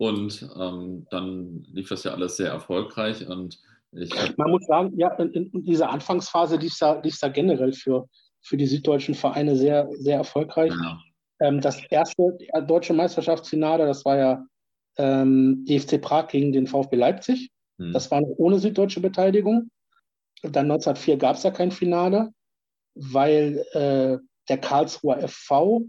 Und 0.01 0.49
ähm, 0.59 1.05
dann 1.11 1.61
lief 1.74 1.89
das 1.89 2.03
ja 2.05 2.13
alles 2.13 2.36
sehr 2.36 2.49
erfolgreich 2.49 3.28
und 3.28 3.59
man 4.38 4.52
muss 4.52 4.66
sagen, 4.66 4.98
ja, 4.98 5.14
in, 5.16 5.52
in 5.52 5.64
dieser 5.64 5.89
Anfangsphase 5.89 6.58
lief 6.58 6.74
es 6.74 6.80
da, 6.80 7.02
da 7.02 7.28
generell 7.28 7.74
für, 7.74 8.08
für 8.42 8.58
die 8.58 8.66
süddeutschen 8.66 9.16
Vereine 9.16 9.56
sehr, 9.56 9.89
sehr 9.92 10.18
erfolgreich. 10.18 10.72
Ja. 10.72 11.00
Ähm, 11.42 11.60
das 11.60 11.84
erste 11.89 12.38
deutsche 12.68 12.94
Meisterschaftsfinale, 12.94 13.86
das 13.86 14.06
war 14.06 14.18
ja 14.18 14.46
ähm, 14.98 15.66
EFC 15.68 16.02
Prag 16.02 16.28
gegen 16.28 16.52
den 16.52 16.68
VfB 16.68 16.96
Leipzig. 16.96 17.52
Hm. 17.80 17.92
Das 17.94 18.12
war 18.12 18.22
noch 18.22 18.36
ohne 18.38 18.60
süddeutsche 18.60 19.02
Beteiligung. 19.02 19.70
Dann 20.44 20.72
1904 20.72 21.18
gab 21.18 21.36
es 21.36 21.44
ja 21.44 21.52
kein 21.52 21.72
Finale, 21.72 22.32
weil 22.96 23.66
äh, 23.74 24.18
der 24.50 24.58
Karlsruher 24.58 25.28
FV 25.28 25.82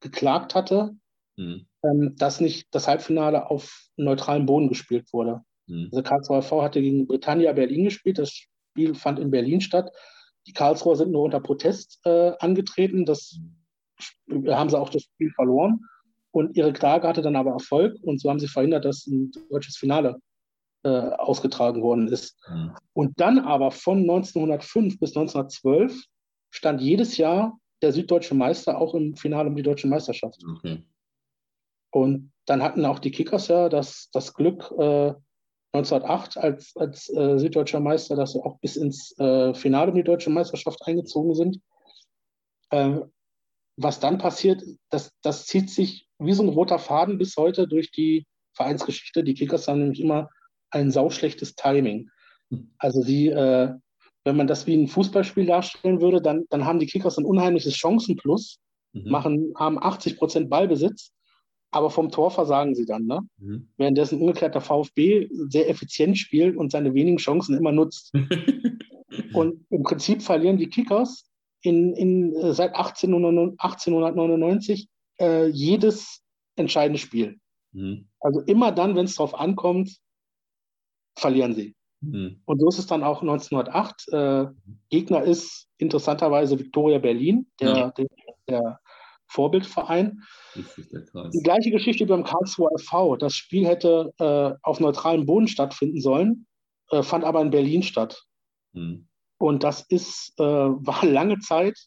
geklagt 0.00 0.54
hatte, 0.54 0.96
hm. 1.38 1.66
ähm, 1.84 2.14
dass 2.16 2.40
nicht 2.40 2.68
das 2.70 2.86
Halbfinale 2.86 3.50
auf 3.50 3.88
neutralem 3.96 4.46
Boden 4.46 4.68
gespielt 4.68 5.12
wurde. 5.12 5.42
Mhm. 5.70 5.88
Also 5.92 6.02
Karlsruher 6.02 6.42
V 6.42 6.62
hatte 6.62 6.80
gegen 6.80 7.06
Britannia 7.06 7.52
Berlin 7.52 7.84
gespielt. 7.84 8.18
Das 8.18 8.30
Spiel 8.30 8.94
fand 8.94 9.18
in 9.18 9.30
Berlin 9.30 9.60
statt. 9.60 9.90
Die 10.46 10.52
Karlsruher 10.52 10.96
sind 10.96 11.12
nur 11.12 11.22
unter 11.22 11.40
Protest 11.40 12.00
äh, 12.04 12.32
angetreten. 12.40 13.04
Das 13.04 13.38
haben 14.48 14.70
sie 14.70 14.78
auch 14.78 14.88
das 14.90 15.02
Spiel 15.02 15.30
verloren. 15.34 15.80
Und 16.32 16.56
ihre 16.56 16.72
Klage 16.72 17.08
hatte 17.08 17.22
dann 17.22 17.36
aber 17.36 17.52
Erfolg 17.52 17.96
und 18.02 18.20
so 18.20 18.30
haben 18.30 18.38
sie 18.38 18.48
verhindert, 18.48 18.84
dass 18.84 19.06
ein 19.06 19.32
deutsches 19.50 19.76
Finale 19.76 20.20
äh, 20.84 20.88
ausgetragen 20.88 21.82
worden 21.82 22.08
ist. 22.08 22.38
Mhm. 22.48 22.72
Und 22.92 23.20
dann 23.20 23.38
aber 23.38 23.70
von 23.70 23.98
1905 23.98 24.98
bis 24.98 25.10
1912 25.16 26.04
stand 26.50 26.80
jedes 26.80 27.16
Jahr 27.16 27.58
der 27.82 27.92
süddeutsche 27.92 28.34
Meister 28.34 28.78
auch 28.78 28.94
im 28.94 29.16
Finale 29.16 29.48
um 29.48 29.56
die 29.56 29.62
deutsche 29.62 29.88
Meisterschaft. 29.88 30.40
Okay. 30.56 30.84
Und 31.90 32.32
dann 32.46 32.62
hatten 32.62 32.84
auch 32.84 32.98
die 32.98 33.10
Kickers 33.10 33.48
ja 33.48 33.68
das, 33.68 34.08
das 34.12 34.34
Glück, 34.34 34.72
äh, 34.78 35.14
1908 35.72 36.36
als, 36.36 36.72
als 36.76 37.08
äh, 37.10 37.38
süddeutscher 37.38 37.80
Meister, 37.80 38.16
dass 38.16 38.32
sie 38.32 38.42
auch 38.42 38.58
bis 38.58 38.76
ins 38.76 39.16
äh, 39.18 39.54
Finale 39.54 39.90
um 39.90 39.96
die 39.96 40.02
deutsche 40.02 40.30
Meisterschaft 40.30 40.80
eingezogen 40.86 41.34
sind. 41.34 41.60
Äh, 42.70 43.00
was 43.76 44.00
dann 44.00 44.18
passiert, 44.18 44.62
das, 44.90 45.12
das 45.22 45.46
zieht 45.46 45.70
sich 45.70 46.06
wie 46.18 46.32
so 46.32 46.42
ein 46.42 46.48
roter 46.48 46.78
Faden 46.78 47.18
bis 47.18 47.36
heute 47.36 47.66
durch 47.68 47.90
die 47.92 48.26
Vereinsgeschichte. 48.54 49.22
Die 49.22 49.34
Kickers 49.34 49.68
haben 49.68 49.80
nämlich 49.80 50.00
immer 50.00 50.28
ein 50.70 50.90
sauschlechtes 50.90 51.54
Timing. 51.54 52.10
Also 52.78 53.04
die, 53.04 53.28
äh, 53.28 53.72
wenn 54.24 54.36
man 54.36 54.46
das 54.46 54.66
wie 54.66 54.76
ein 54.76 54.88
Fußballspiel 54.88 55.46
darstellen 55.46 56.00
würde, 56.00 56.20
dann, 56.20 56.44
dann 56.50 56.64
haben 56.64 56.80
die 56.80 56.86
Kickers 56.86 57.16
ein 57.16 57.24
unheimliches 57.24 57.76
Chancenplus, 57.76 58.58
mhm. 58.92 59.10
machen, 59.10 59.52
haben 59.56 59.82
80 59.82 60.18
Prozent 60.18 60.50
Ballbesitz 60.50 61.12
aber 61.70 61.90
vom 61.90 62.10
Tor 62.10 62.30
versagen 62.30 62.74
sie 62.74 62.86
dann. 62.86 63.06
Ne? 63.06 63.20
Mhm. 63.38 63.68
Währenddessen 63.76 64.20
umgekehrt 64.20 64.54
der 64.54 64.60
VfB 64.60 65.28
sehr 65.48 65.68
effizient 65.68 66.18
spielt 66.18 66.56
und 66.56 66.72
seine 66.72 66.94
wenigen 66.94 67.18
Chancen 67.18 67.56
immer 67.56 67.72
nutzt. 67.72 68.12
und 69.34 69.64
im 69.70 69.82
Prinzip 69.82 70.22
verlieren 70.22 70.58
die 70.58 70.68
Kickers 70.68 71.26
in, 71.62 71.94
in, 71.94 72.34
äh, 72.36 72.52
seit 72.52 72.74
1899 72.74 74.88
äh, 75.20 75.46
jedes 75.46 76.22
entscheidende 76.56 76.98
Spiel. 76.98 77.38
Mhm. 77.72 78.08
Also 78.18 78.40
immer 78.40 78.72
dann, 78.72 78.96
wenn 78.96 79.04
es 79.04 79.14
darauf 79.14 79.38
ankommt, 79.38 79.96
verlieren 81.16 81.54
sie. 81.54 81.76
Mhm. 82.00 82.40
Und 82.46 82.60
so 82.60 82.68
ist 82.68 82.78
es 82.78 82.86
dann 82.86 83.04
auch 83.04 83.22
1908. 83.22 84.08
Äh, 84.08 84.46
Gegner 84.88 85.22
ist 85.22 85.68
interessanterweise 85.78 86.58
Victoria 86.58 86.98
Berlin, 86.98 87.46
der, 87.60 87.76
ja. 87.76 87.90
der, 87.90 88.06
der 88.48 88.80
Vorbildverein. 89.30 90.22
Die 90.54 91.42
gleiche 91.42 91.70
Geschichte 91.70 92.06
beim 92.06 92.24
Karlsruher 92.24 92.70
FV. 92.78 93.16
Das 93.16 93.34
Spiel 93.34 93.66
hätte 93.66 94.12
äh, 94.18 94.58
auf 94.62 94.80
neutralem 94.80 95.26
Boden 95.26 95.48
stattfinden 95.48 96.00
sollen, 96.00 96.46
äh, 96.90 97.02
fand 97.02 97.24
aber 97.24 97.40
in 97.40 97.50
Berlin 97.50 97.82
statt. 97.82 98.24
Mhm. 98.72 99.08
Und 99.38 99.62
das 99.62 99.82
ist, 99.88 100.34
äh, 100.38 100.42
war 100.44 101.04
lange 101.04 101.38
Zeit 101.38 101.78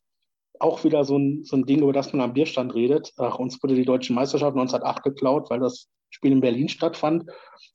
auch 0.59 0.83
wieder 0.83 1.03
so 1.03 1.17
ein, 1.17 1.43
so 1.43 1.57
ein 1.57 1.65
Ding, 1.65 1.81
über 1.81 1.93
das 1.93 2.13
man 2.13 2.21
am 2.21 2.33
Bierstand 2.33 2.73
redet. 2.73 3.11
Ach, 3.17 3.37
uns 3.37 3.61
wurde 3.61 3.75
die 3.75 3.85
deutsche 3.85 4.13
Meisterschaft 4.13 4.55
1908 4.55 5.03
geklaut, 5.03 5.49
weil 5.49 5.59
das 5.59 5.89
Spiel 6.09 6.31
in 6.31 6.41
Berlin 6.41 6.69
stattfand. 6.69 7.25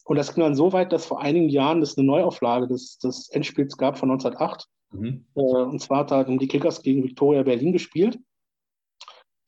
Und 0.05 0.17
das 0.17 0.35
ging 0.35 0.45
dann 0.45 0.55
so 0.55 0.73
weit, 0.73 0.93
dass 0.93 1.05
vor 1.05 1.21
einigen 1.21 1.49
Jahren 1.49 1.83
es 1.83 1.99
eine 1.99 2.07
Neuauflage 2.07 2.67
des, 2.69 2.99
des 2.99 3.29
Endspiels 3.31 3.77
gab 3.77 3.99
von 3.99 4.11
1908. 4.11 4.67
Mhm. 4.93 5.27
Äh, 5.35 5.41
und 5.41 5.81
zwar 5.81 6.09
hat 6.09 6.29
um 6.29 6.39
die 6.39 6.49
Kickers 6.49 6.83
gegen 6.83 7.03
Viktoria 7.03 7.43
Berlin 7.43 7.73
gespielt. 7.73 8.19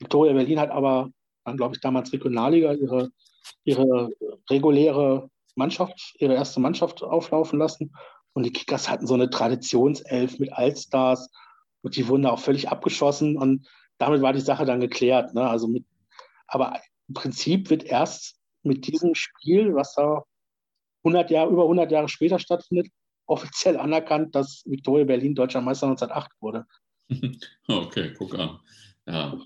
Victoria 0.01 0.33
Berlin 0.33 0.59
hat 0.59 0.71
aber, 0.71 1.09
dann 1.45 1.57
glaube 1.57 1.75
ich 1.75 1.81
damals 1.81 2.11
Regionalliga, 2.11 2.73
ihre, 2.73 3.11
ihre 3.63 4.09
reguläre 4.49 5.29
Mannschaft, 5.55 6.15
ihre 6.19 6.33
erste 6.33 6.59
Mannschaft 6.59 7.03
auflaufen 7.03 7.59
lassen. 7.59 7.93
Und 8.33 8.43
die 8.43 8.51
Kickers 8.51 8.89
hatten 8.89 9.07
so 9.07 9.13
eine 9.13 9.29
Traditionself 9.29 10.39
mit 10.39 10.53
Allstars 10.53 11.29
und 11.81 11.95
die 11.95 12.07
wurden 12.07 12.23
da 12.23 12.31
auch 12.31 12.39
völlig 12.39 12.69
abgeschossen 12.69 13.37
und 13.37 13.67
damit 13.97 14.21
war 14.21 14.33
die 14.33 14.41
Sache 14.41 14.65
dann 14.65 14.79
geklärt. 14.79 15.33
Ne? 15.33 15.47
Also 15.47 15.67
mit, 15.67 15.85
aber 16.47 16.79
im 17.07 17.13
Prinzip 17.13 17.69
wird 17.69 17.83
erst 17.83 18.35
mit 18.63 18.87
diesem 18.87 19.15
Spiel, 19.15 19.75
was 19.75 19.93
da 19.95 20.23
100 21.03 21.29
Jahre, 21.29 21.51
über 21.51 21.63
100 21.63 21.91
Jahre 21.91 22.09
später 22.09 22.39
stattfindet, 22.39 22.87
offiziell 23.25 23.77
anerkannt, 23.77 24.33
dass 24.33 24.63
Victoria 24.65 25.05
Berlin 25.05 25.35
deutscher 25.35 25.61
Meister 25.61 25.87
1908 25.87 26.31
wurde. 26.39 26.65
Okay, 27.67 28.13
guck 28.17 28.37
an. 28.37 28.59
Ja, 29.05 29.37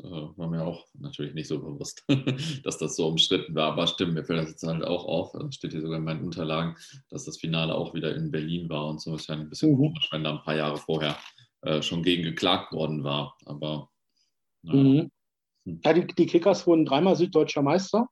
äh, 0.00 0.10
war 0.10 0.48
mir 0.48 0.64
auch 0.64 0.86
natürlich 0.94 1.34
nicht 1.34 1.48
so 1.48 1.60
bewusst, 1.60 2.04
dass 2.64 2.78
das 2.78 2.96
so 2.96 3.08
umstritten 3.08 3.54
war. 3.54 3.72
Aber 3.72 3.86
stimmt, 3.86 4.14
mir 4.14 4.24
fällt 4.24 4.40
das 4.40 4.50
jetzt 4.50 4.62
halt 4.62 4.84
auch 4.84 5.04
auf. 5.04 5.32
Das 5.32 5.54
steht 5.54 5.72
hier 5.72 5.80
sogar 5.80 5.98
in 5.98 6.04
meinen 6.04 6.24
Unterlagen, 6.24 6.76
dass 7.10 7.24
das 7.24 7.38
Finale 7.38 7.74
auch 7.74 7.94
wieder 7.94 8.14
in 8.14 8.30
Berlin 8.30 8.68
war 8.68 8.88
und 8.88 9.00
so 9.00 9.14
ist 9.14 9.28
ja 9.28 9.34
ein 9.34 9.48
bisschen 9.48 9.72
mhm. 9.72 9.76
komisch, 9.76 10.08
wenn 10.10 10.24
da 10.24 10.32
ein 10.32 10.42
paar 10.42 10.56
Jahre 10.56 10.76
vorher 10.76 11.16
äh, 11.62 11.82
schon 11.82 12.02
gegen 12.02 12.22
geklagt 12.22 12.72
worden 12.72 13.04
war. 13.04 13.36
Aber 13.46 13.88
mhm. 14.62 15.10
hm. 15.64 15.80
ja, 15.84 15.92
die, 15.92 16.06
die 16.06 16.26
Kickers 16.26 16.66
wurden 16.66 16.84
dreimal 16.84 17.16
süddeutscher 17.16 17.62
Meister. 17.62 18.08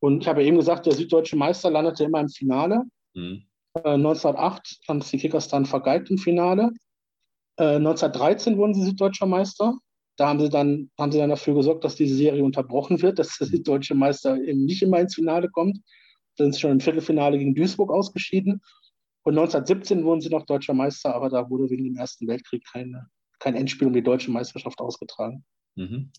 Und 0.00 0.22
ich 0.22 0.28
habe 0.28 0.42
ja 0.42 0.48
eben 0.48 0.56
gesagt, 0.56 0.86
der 0.86 0.94
süddeutsche 0.94 1.36
Meister 1.36 1.70
landete 1.70 2.04
immer 2.04 2.20
im 2.20 2.28
Finale. 2.28 2.84
Mhm. 3.14 3.44
Äh, 3.74 3.90
1908 3.90 4.80
haben 4.88 4.98
es 4.98 5.10
die 5.10 5.18
Kickers 5.18 5.48
dann 5.48 5.66
vergeigt 5.66 6.10
im 6.10 6.18
Finale. 6.18 6.70
Äh, 7.56 7.76
1913 7.76 8.56
wurden 8.56 8.74
sie 8.74 8.84
süddeutscher 8.84 9.26
Meister. 9.26 9.78
Da 10.20 10.28
haben 10.28 10.38
sie, 10.38 10.50
dann, 10.50 10.90
haben 10.98 11.12
sie 11.12 11.16
dann 11.16 11.30
dafür 11.30 11.54
gesorgt, 11.54 11.82
dass 11.82 11.96
diese 11.96 12.14
Serie 12.14 12.44
unterbrochen 12.44 13.00
wird, 13.00 13.18
dass 13.18 13.38
der 13.38 13.60
deutsche 13.60 13.94
Meister 13.94 14.36
eben 14.36 14.66
nicht 14.66 14.82
immer 14.82 15.00
ins 15.00 15.14
Finale 15.14 15.48
kommt. 15.48 15.78
Dann 16.36 16.48
sind 16.48 16.52
sie 16.52 16.60
schon 16.60 16.72
im 16.72 16.80
Viertelfinale 16.80 17.38
gegen 17.38 17.54
Duisburg 17.54 17.90
ausgeschieden. 17.90 18.60
Und 19.22 19.38
1917 19.38 20.04
wurden 20.04 20.20
sie 20.20 20.28
noch 20.28 20.44
deutscher 20.44 20.74
Meister, 20.74 21.14
aber 21.14 21.30
da 21.30 21.48
wurde 21.48 21.70
wegen 21.70 21.84
dem 21.84 21.96
Ersten 21.96 22.28
Weltkrieg 22.28 22.62
keine, 22.70 23.08
kein 23.38 23.54
Endspiel 23.54 23.86
um 23.86 23.94
die 23.94 24.02
deutsche 24.02 24.30
Meisterschaft 24.30 24.78
ausgetragen. 24.80 25.42
Mhm. 25.76 26.12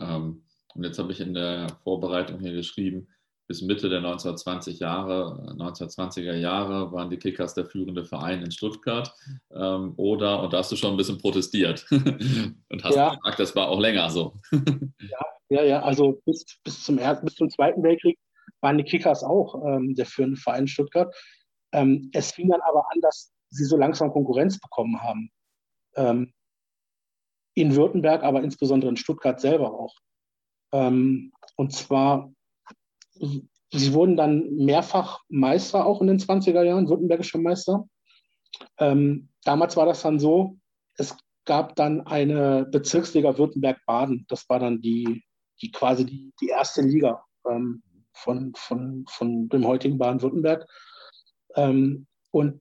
Ähm, 0.00 0.44
und 0.74 0.84
jetzt 0.84 0.98
habe 0.98 1.12
ich 1.12 1.20
in 1.22 1.32
der 1.32 1.68
Vorbereitung 1.82 2.40
hier 2.40 2.52
geschrieben, 2.52 3.08
bis 3.50 3.62
Mitte 3.62 3.88
der 3.88 3.98
1920 3.98 4.78
Jahre, 4.78 5.42
1920er 5.58 6.36
Jahre 6.36 6.92
waren 6.92 7.10
die 7.10 7.16
Kickers 7.16 7.52
der 7.52 7.66
führende 7.66 8.04
Verein 8.04 8.44
in 8.44 8.52
Stuttgart. 8.52 9.12
Ähm, 9.52 9.94
oder, 9.96 10.40
und 10.40 10.52
da 10.52 10.58
hast 10.58 10.70
du 10.70 10.76
schon 10.76 10.92
ein 10.92 10.96
bisschen 10.96 11.18
protestiert 11.18 11.84
und 11.90 12.84
hast 12.84 12.94
ja. 12.94 13.08
gesagt, 13.16 13.40
das 13.40 13.56
war 13.56 13.68
auch 13.68 13.80
länger 13.80 14.08
so. 14.08 14.34
ja, 14.52 15.26
ja, 15.48 15.64
ja, 15.64 15.82
also 15.82 16.22
bis, 16.24 16.44
bis, 16.62 16.84
zum, 16.84 16.98
Ersten, 16.98 17.24
bis 17.24 17.34
zum 17.34 17.50
Zweiten 17.50 17.82
Weltkrieg 17.82 18.16
waren 18.60 18.78
die 18.78 18.84
Kickers 18.84 19.24
auch 19.24 19.60
ähm, 19.66 19.96
der 19.96 20.06
führende 20.06 20.36
Verein 20.36 20.60
in 20.60 20.68
Stuttgart. 20.68 21.12
Ähm, 21.72 22.08
es 22.14 22.30
fing 22.30 22.50
dann 22.50 22.60
aber 22.60 22.84
an, 22.92 23.00
dass 23.00 23.32
sie 23.48 23.64
so 23.64 23.76
langsam 23.76 24.12
Konkurrenz 24.12 24.60
bekommen 24.60 25.02
haben. 25.02 25.28
Ähm, 25.96 26.32
in 27.54 27.74
Württemberg, 27.74 28.22
aber 28.22 28.44
insbesondere 28.44 28.90
in 28.90 28.96
Stuttgart 28.96 29.40
selber 29.40 29.74
auch. 29.74 29.96
Ähm, 30.72 31.32
und 31.56 31.72
zwar 31.72 32.30
Sie 33.72 33.92
wurden 33.92 34.16
dann 34.16 34.56
mehrfach 34.56 35.20
Meister 35.28 35.86
auch 35.86 36.00
in 36.00 36.08
den 36.08 36.18
20er 36.18 36.62
Jahren, 36.62 36.88
württembergischer 36.88 37.38
Meister. 37.38 37.88
Ähm, 38.78 39.28
damals 39.44 39.76
war 39.76 39.86
das 39.86 40.02
dann 40.02 40.18
so, 40.18 40.58
es 40.96 41.16
gab 41.44 41.76
dann 41.76 42.06
eine 42.06 42.66
Bezirksliga 42.66 43.38
Württemberg-Baden. 43.38 44.26
Das 44.28 44.48
war 44.48 44.58
dann 44.58 44.80
die, 44.80 45.24
die 45.62 45.70
quasi 45.70 46.04
die, 46.04 46.32
die 46.40 46.48
erste 46.48 46.82
Liga 46.82 47.24
ähm, 47.48 47.82
von, 48.12 48.52
von, 48.56 49.04
von 49.08 49.48
dem 49.48 49.66
heutigen 49.66 49.98
Baden-Württemberg. 49.98 50.66
Ähm, 51.54 52.06
und 52.32 52.60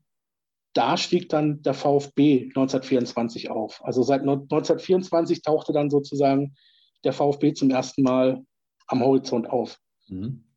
da 0.73 0.95
stieg 0.95 1.29
dann 1.29 1.63
der 1.63 1.73
VfB 1.73 2.43
1924 2.49 3.49
auf. 3.49 3.83
Also 3.83 4.03
seit 4.03 4.21
1924 4.21 5.41
tauchte 5.41 5.73
dann 5.73 5.89
sozusagen 5.89 6.55
der 7.03 7.13
VfB 7.13 7.53
zum 7.53 7.71
ersten 7.71 8.03
Mal 8.03 8.45
am 8.87 9.03
Horizont 9.03 9.49
auf. 9.49 9.79
Mhm 10.07 10.48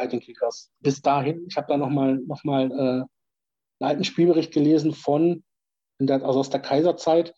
bei 0.00 0.06
den 0.06 0.20
Kickers. 0.20 0.72
Bis 0.80 1.02
dahin, 1.02 1.46
ich 1.46 1.56
habe 1.56 1.66
da 1.68 1.76
nochmal 1.76 2.16
noch 2.26 2.42
mal, 2.42 2.70
äh, 2.70 2.74
einen 2.74 3.90
alten 3.90 4.04
Spielbericht 4.04 4.52
gelesen 4.52 4.92
von, 4.92 5.44
also 5.98 6.40
aus 6.40 6.50
der 6.50 6.60
Kaiserzeit. 6.60 7.34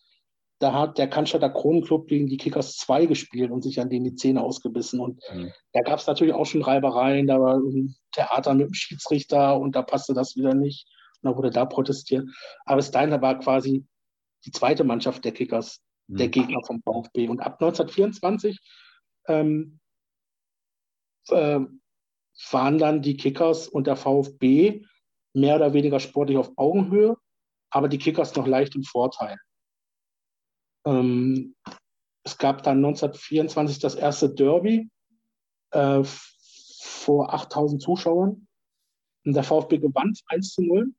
Da 0.61 0.73
hat 0.73 0.97
der 0.97 1.09
Cannstatter 1.09 1.51
Kronenclub 1.51 2.07
gegen 2.07 2.29
die 2.29 2.37
Kickers 2.37 2.77
2 2.77 3.07
gespielt 3.07 3.51
und 3.51 3.63
sich 3.63 3.81
an 3.81 3.91
denen 3.91 4.05
die 4.05 4.15
Zähne 4.15 4.43
ausgebissen. 4.43 5.01
Und 5.01 5.21
mhm. 5.33 5.51
da 5.73 5.81
gab 5.81 5.99
es 5.99 6.07
natürlich 6.07 6.35
auch 6.35 6.47
schon 6.47 6.63
Reibereien, 6.63 7.27
da 7.27 7.41
war 7.41 7.57
ein 7.57 7.97
Theater 8.13 8.55
mit 8.55 8.69
dem 8.69 8.75
Schiedsrichter 8.75 9.59
und 9.59 9.75
da 9.75 9.83
passte 9.83 10.15
das 10.15 10.37
wieder 10.37 10.55
nicht. 10.55 10.87
Und 11.21 11.31
da 11.31 11.37
wurde 11.37 11.51
da 11.51 11.65
protestiert. 11.65 12.29
Aber 12.65 12.77
bis 12.77 12.93
dahin 12.93 13.11
war 13.11 13.39
quasi 13.41 13.85
die 14.45 14.53
zweite 14.53 14.85
Mannschaft 14.85 15.25
der 15.25 15.33
Kickers, 15.33 15.81
mhm. 16.07 16.19
der 16.19 16.29
Gegner 16.29 16.61
vom 16.65 16.81
VfB. 16.81 17.29
Und 17.29 17.41
ab 17.41 17.55
1924 17.61 18.61
ähm, 19.27 19.81
äh, 21.29 21.61
waren 22.51 22.79
dann 22.79 23.03
die 23.03 23.17
Kickers 23.17 23.69
und 23.69 23.87
der 23.87 23.97
VfB 23.97 24.85
mehr 25.35 25.57
oder 25.57 25.73
weniger 25.73 26.01
sportlich 26.01 26.39
auf 26.39 26.53
Augenhöhe, 26.57 27.17
aber 27.71 27.89
die 27.89 27.99
Kickers 27.99 28.35
noch 28.37 28.47
leicht 28.47 28.75
im 28.75 28.85
Vorteil. 28.85 29.39
Ähm, 30.87 31.55
es 32.25 32.39
gab 32.39 32.63
dann 32.63 32.79
1924 32.79 33.79
das 33.79 33.95
erste 33.95 34.33
Derby 34.33 34.89
äh, 35.71 36.03
vor 36.05 37.33
8000 37.35 37.83
Zuschauern. 37.83 38.47
Und 39.25 39.35
der 39.35 39.45
VfB 39.45 39.79
gewann 39.79 40.15
1 40.27 40.55
zu 40.55 40.63
0. 40.63 40.93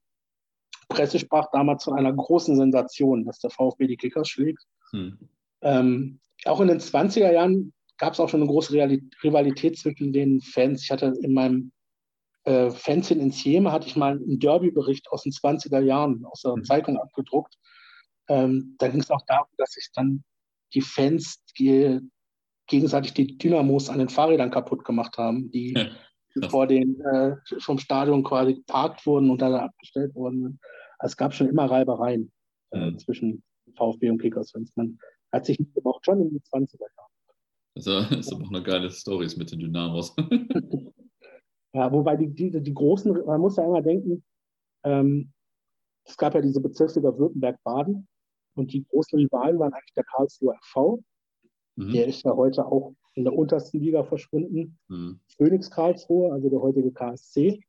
Presse 0.90 1.20
sprach 1.20 1.50
damals 1.52 1.84
von 1.84 1.98
einer 1.98 2.14
großen 2.14 2.56
Sensation, 2.56 3.26
dass 3.26 3.40
der 3.40 3.50
VfB 3.50 3.88
die 3.88 3.98
Kickers 3.98 4.30
schlägt. 4.30 4.64
Hm. 4.92 5.30
Ähm, 5.62 6.20
auch 6.46 6.62
in 6.62 6.68
den 6.68 6.80
20er 6.80 7.32
Jahren 7.32 7.74
gab 7.98 8.14
es 8.14 8.20
auch 8.20 8.30
schon 8.30 8.41
eine 8.41 8.50
große 8.50 8.74
Rivalität 9.24 9.78
zwischen 9.78 10.14
den 10.14 10.41
Fans. 10.41 10.84
Ich 10.84 10.91
hatte 10.91 11.14
in 11.22 11.34
meinem 11.34 11.72
äh, 12.46 12.72
Fanzine 12.72 13.22
in 13.22 13.32
Siema 13.32 13.72
hatte 13.72 13.88
ich 13.88 13.96
mal 13.96 14.14
einen 14.14 14.39
Derby-Bericht 14.39 15.10
aus 15.12 15.24
den 15.24 15.32
20er 15.32 15.80
Jahren 15.80 16.26
aus 16.26 16.41
der 16.41 16.58
mhm. 16.58 16.64
Zeitung 16.64 16.98
abgedruckt. 16.98 17.56
Ähm, 18.28 18.76
da 18.80 18.88
ging 18.88 19.00
es 19.00 19.12
auch 19.12 19.24
darum, 19.28 19.48
dass 19.58 19.72
sich 19.72 19.89
dann 19.94 20.24
die 20.74 20.82
Fans 20.82 21.44
die, 21.58 22.00
gegenseitig 22.68 23.14
die 23.14 23.38
Dynamos 23.38 23.89
an 23.89 24.00
den 24.00 24.10
Fahrrädern 24.10 24.52
kaputt 24.52 24.84
gemacht 24.84 25.18
haben, 25.18 25.52
die 25.52 25.74
ja, 25.74 26.50
vor 26.50 26.68
den 26.68 27.00
äh, 27.02 27.36
vom 27.60 27.78
Stadion 27.78 28.24
quasi 28.24 28.56
geparkt 28.56 29.06
wurden 29.06 29.30
und 29.30 29.41
dann 29.41 29.54
abgestellt 29.54 30.16
wurden. 30.16 30.60
Also 31.00 31.14
es 31.14 31.18
gab 31.18 31.34
schon 31.34 31.48
immer 31.48 31.70
Reibereien 31.70 32.32
äh, 32.72 32.91
mhm. 32.91 33.00
zwischen 33.00 33.44
VfB 33.78 34.10
und 34.10 34.22
Kickers-Fans. 34.22 34.72
Man 34.76 34.98
hat 35.32 35.46
sich 35.46 35.60
nicht 35.60 35.74
gemocht, 35.74 36.06
schon 36.06 36.22
in 36.22 36.30
den 36.30 36.41
20er 36.41 36.80
Jahren. 36.80 37.12
Also, 37.76 38.02
das 38.02 38.12
ist 38.12 38.34
aber 38.34 38.46
auch 38.46 38.50
eine 38.50 38.64
geile 38.64 38.90
Story 38.90 39.28
mit 39.36 39.52
den 39.52 39.60
Dynamos. 39.60 40.16
ja, 41.74 41.92
wobei 41.92 42.16
die, 42.16 42.28
die, 42.28 42.62
die 42.62 42.74
großen, 42.74 43.26
man 43.26 43.42
muss 43.42 43.58
ja 43.58 43.66
immer 43.66 43.82
denken, 43.82 44.24
ähm, 44.84 45.32
es 46.06 46.18
gab 46.18 46.36
ja 46.36 46.42
diese 46.42 46.60
Bezirksliga 46.60 47.18
Württemberg-Baden 47.18 48.08
und 48.56 48.74
die 48.74 48.86
großen 48.86 49.18
Rivalen 49.18 49.58
waren 49.60 49.74
eigentlich 49.74 49.94
der 49.96 50.04
Karlsruher 50.04 50.58
FV. 50.62 51.00
Mhm. 51.76 51.94
Der 51.94 52.08
ist 52.08 52.24
ja 52.24 52.36
heute 52.36 52.66
auch 52.66 52.94
in 53.16 53.24
der 53.24 53.34
untersten 53.34 53.80
Liga 53.80 54.04
verschwunden. 54.04 54.78
Mhm. 54.90 55.20
Phoenix 55.38 55.72
Karlsruhe, 55.72 56.32
also 56.32 56.50
der 56.50 56.62
heutige 56.62 56.92
KSC. 56.92 57.64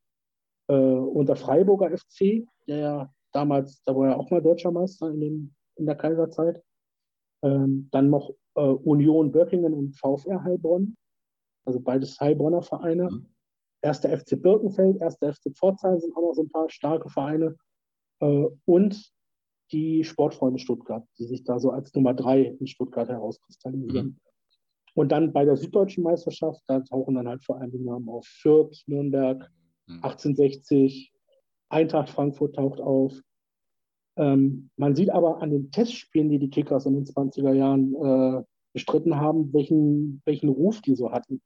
Äh, 0.69 0.75
und 0.75 1.29
der 1.29 1.37
Freiburger 1.37 1.97
FC, 1.97 2.47
der 2.67 2.79
ja 2.79 3.15
damals, 3.33 3.83
da 3.85 3.95
war 3.95 4.11
ja 4.11 4.17
auch 4.17 4.31
mal 4.31 4.43
deutscher 4.43 4.71
Meister 4.71 5.11
in, 5.11 5.21
den, 5.21 5.55
in 5.77 5.87
der 5.87 5.97
Kaiserzeit. 5.97 6.63
Ähm, 7.43 7.89
dann 7.91 8.11
noch 8.11 8.35
äh, 8.55 8.61
Union 8.61 9.33
Böckingen 9.33 9.75
und 9.75 9.97
VfR 9.97 10.43
Heilbronn, 10.43 10.97
also 11.65 11.81
beides 11.81 12.19
Heilbronner 12.21 12.63
Vereine. 12.63 13.11
Mhm. 13.11 13.27
Erster 13.83 14.17
FC 14.17 14.41
Birkenfeld, 14.41 15.01
erster 15.01 15.33
FC 15.33 15.55
Pforzheim 15.55 15.99
sind 15.99 16.17
auch 16.17 16.23
noch 16.23 16.35
so 16.35 16.43
ein 16.43 16.51
paar 16.51 16.71
starke 16.71 17.09
Vereine. 17.09 17.57
Äh, 18.21 18.47
und 18.65 19.13
die 19.73 20.05
Sportfreunde 20.05 20.59
Stuttgart, 20.59 21.07
die 21.19 21.25
sich 21.25 21.45
da 21.45 21.59
so 21.59 21.71
als 21.71 21.93
Nummer 21.95 22.15
drei 22.15 22.43
in 22.43 22.67
Stuttgart 22.67 23.09
herauskristallisieren. 23.09 24.07
Mhm. 24.07 24.21
Und 24.95 25.11
dann 25.11 25.33
bei 25.33 25.45
der 25.45 25.57
Süddeutschen 25.57 26.05
Meisterschaft, 26.05 26.63
da 26.67 26.81
tauchen 26.81 27.17
dann 27.17 27.29
halt 27.29 27.45
vor 27.45 27.61
allem 27.61 27.73
die 27.73 27.79
Namen 27.79 28.09
auf. 28.09 28.27
Fürth, 28.27 28.85
Nürnberg, 28.87 29.51
mhm. 29.87 29.97
1860, 29.97 31.13
Eintracht 31.69 32.11
Frankfurt 32.11 32.55
taucht 32.55 32.81
auf, 32.81 33.21
ähm, 34.17 34.71
man 34.77 34.95
sieht 34.95 35.11
aber 35.11 35.43
an 35.43 35.51
den 35.51 35.71
Testspielen, 35.71 36.31
die 36.31 36.39
die 36.39 36.51
Kickers 36.51 36.87
in 36.87 36.95
den 36.95 37.05
20er 37.05 37.53
Jahren 37.53 37.95
äh, 37.95 38.45
bestritten 38.73 39.17
haben, 39.17 39.53
welchen, 39.53 40.23
welchen 40.25 40.49
Ruf 40.49 40.81
die 40.81 40.95
so 40.95 41.11
hatten. 41.11 41.41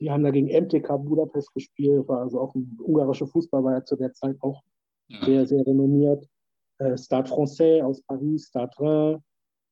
Die 0.00 0.10
haben 0.10 0.24
da 0.24 0.30
gegen 0.30 0.48
MTK 0.48 0.98
Budapest 0.98 1.52
gespielt, 1.54 2.08
war 2.08 2.20
also 2.22 2.40
auch 2.40 2.54
ein 2.54 2.76
ungarischer 2.82 3.26
Fußball, 3.26 3.62
war 3.62 3.72
ja 3.72 3.84
zu 3.84 3.96
der 3.96 4.12
Zeit 4.12 4.36
auch 4.40 4.62
ja. 5.08 5.24
sehr, 5.24 5.46
sehr 5.46 5.66
renommiert. 5.66 6.26
Äh, 6.78 6.96
Stade 6.96 7.28
Francais 7.28 7.82
aus 7.82 8.02
Paris, 8.02 8.48
Stade 8.48 8.72
Reims, 8.78 9.22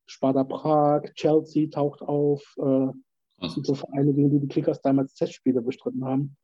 Sparta 0.07 0.45
Prag, 0.45 1.03
Chelsea 1.15 1.69
taucht 1.69 2.03
auf. 2.03 2.43
Äh, 2.59 2.89
das 3.39 3.55
sind 3.55 3.65
so 3.65 3.75
Vereine, 3.75 4.13
gegen 4.13 4.31
die 4.31 4.41
die 4.41 4.49
Kickers 4.49 4.83
damals 4.83 5.15
Testspiele 5.15 5.63
bestritten 5.63 6.05
haben. 6.05 6.37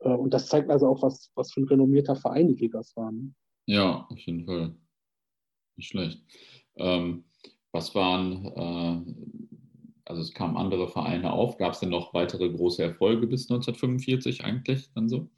Äh, 0.00 0.08
und 0.08 0.34
das 0.34 0.48
zeigt 0.48 0.70
also 0.70 0.88
auch, 0.88 1.02
was, 1.02 1.30
was 1.34 1.52
für 1.52 1.60
ein 1.60 1.68
renommierter 1.68 2.16
Verein 2.16 2.48
die 2.48 2.56
Kickers 2.56 2.96
waren. 2.96 3.34
Ja, 3.66 4.06
auf 4.10 4.18
jeden 4.18 4.46
Fall. 4.46 4.74
Nicht 5.80 5.88
schlecht. 5.88 6.22
Ähm, 6.76 7.24
was 7.72 7.94
waren, 7.94 8.44
äh, 8.44 9.14
also 10.04 10.20
es 10.20 10.34
kamen 10.34 10.58
andere 10.58 10.88
Vereine 10.88 11.32
auf. 11.32 11.56
Gab 11.56 11.72
es 11.72 11.80
denn 11.80 11.88
noch 11.88 12.12
weitere 12.12 12.50
große 12.50 12.82
Erfolge 12.82 13.26
bis 13.26 13.50
1945 13.50 14.44
eigentlich 14.44 14.92
dann 14.92 15.08
so? 15.08 15.30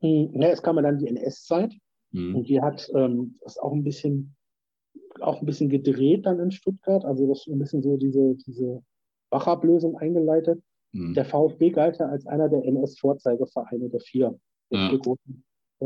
Hm, 0.00 0.32
ja, 0.42 0.48
es 0.48 0.60
kam 0.60 0.74
ja 0.74 0.82
dann 0.82 0.98
die 0.98 1.06
NS-Zeit 1.06 1.72
mhm. 2.10 2.34
und 2.34 2.48
die 2.48 2.60
hat 2.60 2.90
ähm, 2.96 3.38
das 3.42 3.58
auch 3.58 3.72
ein 3.72 3.84
bisschen 3.84 4.34
auch 5.20 5.40
ein 5.40 5.46
bisschen 5.46 5.68
gedreht 5.68 6.26
dann 6.26 6.40
in 6.40 6.50
Stuttgart, 6.50 7.04
also 7.04 7.28
das 7.28 7.46
ein 7.46 7.60
bisschen 7.60 7.82
so 7.82 7.96
diese, 7.96 8.34
diese 8.44 8.82
Wachablösung 9.30 9.96
eingeleitet. 9.96 10.60
Mhm. 10.92 11.14
Der 11.14 11.24
VfB 11.24 11.70
galt 11.70 11.98
ja 12.00 12.06
als 12.06 12.26
einer 12.26 12.48
der 12.48 12.64
NS-Vorzeigevereine 12.64 13.88
der 13.88 14.00
vier. 14.00 14.36
Ja. 14.70 14.90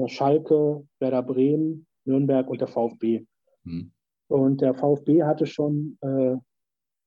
Schalke, 0.06 0.86
Werder 1.00 1.22
Bremen, 1.22 1.86
Nürnberg 2.10 2.48
und 2.48 2.60
der 2.60 2.68
VfB. 2.68 3.26
Mhm. 3.64 3.92
Und 4.28 4.60
der 4.60 4.74
VfB 4.74 5.24
hatte 5.24 5.46
schon 5.46 5.98
äh, 6.02 6.36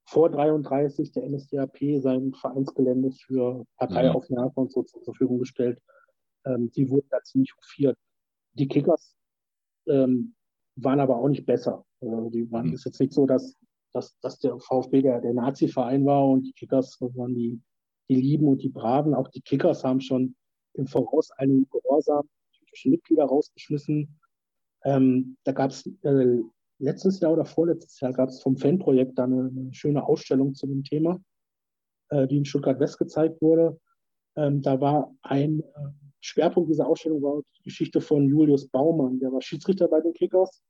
vor 0.06 0.30
33 0.30 1.12
der 1.12 1.30
NSDAP 1.30 1.78
sein 2.02 2.34
Vereinsgelände 2.34 3.12
für 3.12 3.66
Parteiaufnahme 3.78 4.52
und 4.56 4.72
so 4.72 4.84
zur 4.84 5.02
Verfügung 5.04 5.40
gestellt. 5.40 5.80
Ähm, 6.46 6.72
die 6.72 6.90
wurden 6.90 7.08
da 7.10 7.22
ziemlich 7.24 7.54
hofiert. 7.56 7.98
Die 8.54 8.68
Kickers 8.68 9.16
ähm, 9.88 10.36
waren 10.76 11.00
aber 11.00 11.18
auch 11.18 11.30
nicht 11.30 11.46
besser. 11.46 11.86
Also 12.02 12.30
die 12.30 12.52
waren, 12.52 12.68
mhm. 12.68 12.74
ist 12.74 12.86
jetzt 12.86 13.00
nicht 13.00 13.14
so, 13.14 13.26
dass, 13.26 13.56
dass, 13.94 14.18
dass 14.20 14.40
der 14.40 14.60
VfB 14.60 15.02
der, 15.02 15.22
der 15.22 15.34
Nazi-Verein 15.34 16.06
war 16.06 16.28
und 16.28 16.44
die 16.44 16.54
Kickers 16.54 16.98
waren 17.00 17.34
die, 17.34 17.62
die 18.10 18.16
Lieben 18.16 18.48
und 18.48 18.62
die 18.62 18.70
Braven. 18.70 19.14
Auch 19.14 19.30
die 19.30 19.42
Kickers 19.42 19.84
haben 19.84 20.02
schon 20.02 20.36
im 20.74 20.88
Voraus 20.88 21.32
einen 21.32 21.68
Gehorsam 21.70 22.28
typische 22.52 22.90
Mitglieder 22.90 23.26
rausgeschmissen. 23.26 24.20
Ähm, 24.84 25.38
da 25.44 25.52
gab 25.52 25.72
es 25.72 25.86
äh, 26.04 26.42
letztes 26.80 27.20
Jahr 27.20 27.34
oder 27.34 27.46
vorletztes 27.46 28.00
Jahr 28.00 28.14
gab 28.14 28.30
es 28.30 28.42
vom 28.42 28.58
Fanprojekt 28.58 29.18
da 29.18 29.24
eine, 29.24 29.52
eine, 29.56 29.74
schöne 29.74 30.06
Ausstellung 30.06 30.54
zu 30.54 30.68
dem 30.68 30.84
Thema, 30.84 31.20
äh, 32.10 32.28
die 32.28 32.38
in 32.38 32.46
Stuttgart 32.46 32.80
West 32.80 32.98
gezeigt 32.98 33.42
wurde. 33.42 33.80
Ähm, 34.36 34.62
da 34.62 34.80
war 34.82 35.16
ein 35.22 35.60
äh, 35.60 35.64
Schwerpunkt 36.22 36.70
dieser 36.70 36.88
Ausstellung 36.88 37.22
war 37.22 37.42
die 37.58 37.64
Geschichte 37.64 38.02
von 38.02 38.28
Julius 38.28 38.68
Baumann, 38.68 39.20
der 39.20 39.32
war 39.32 39.42
Schiedsrichter 39.42 39.88
bei 39.88 40.00
den 40.02 40.14
Kickers, 40.14 40.64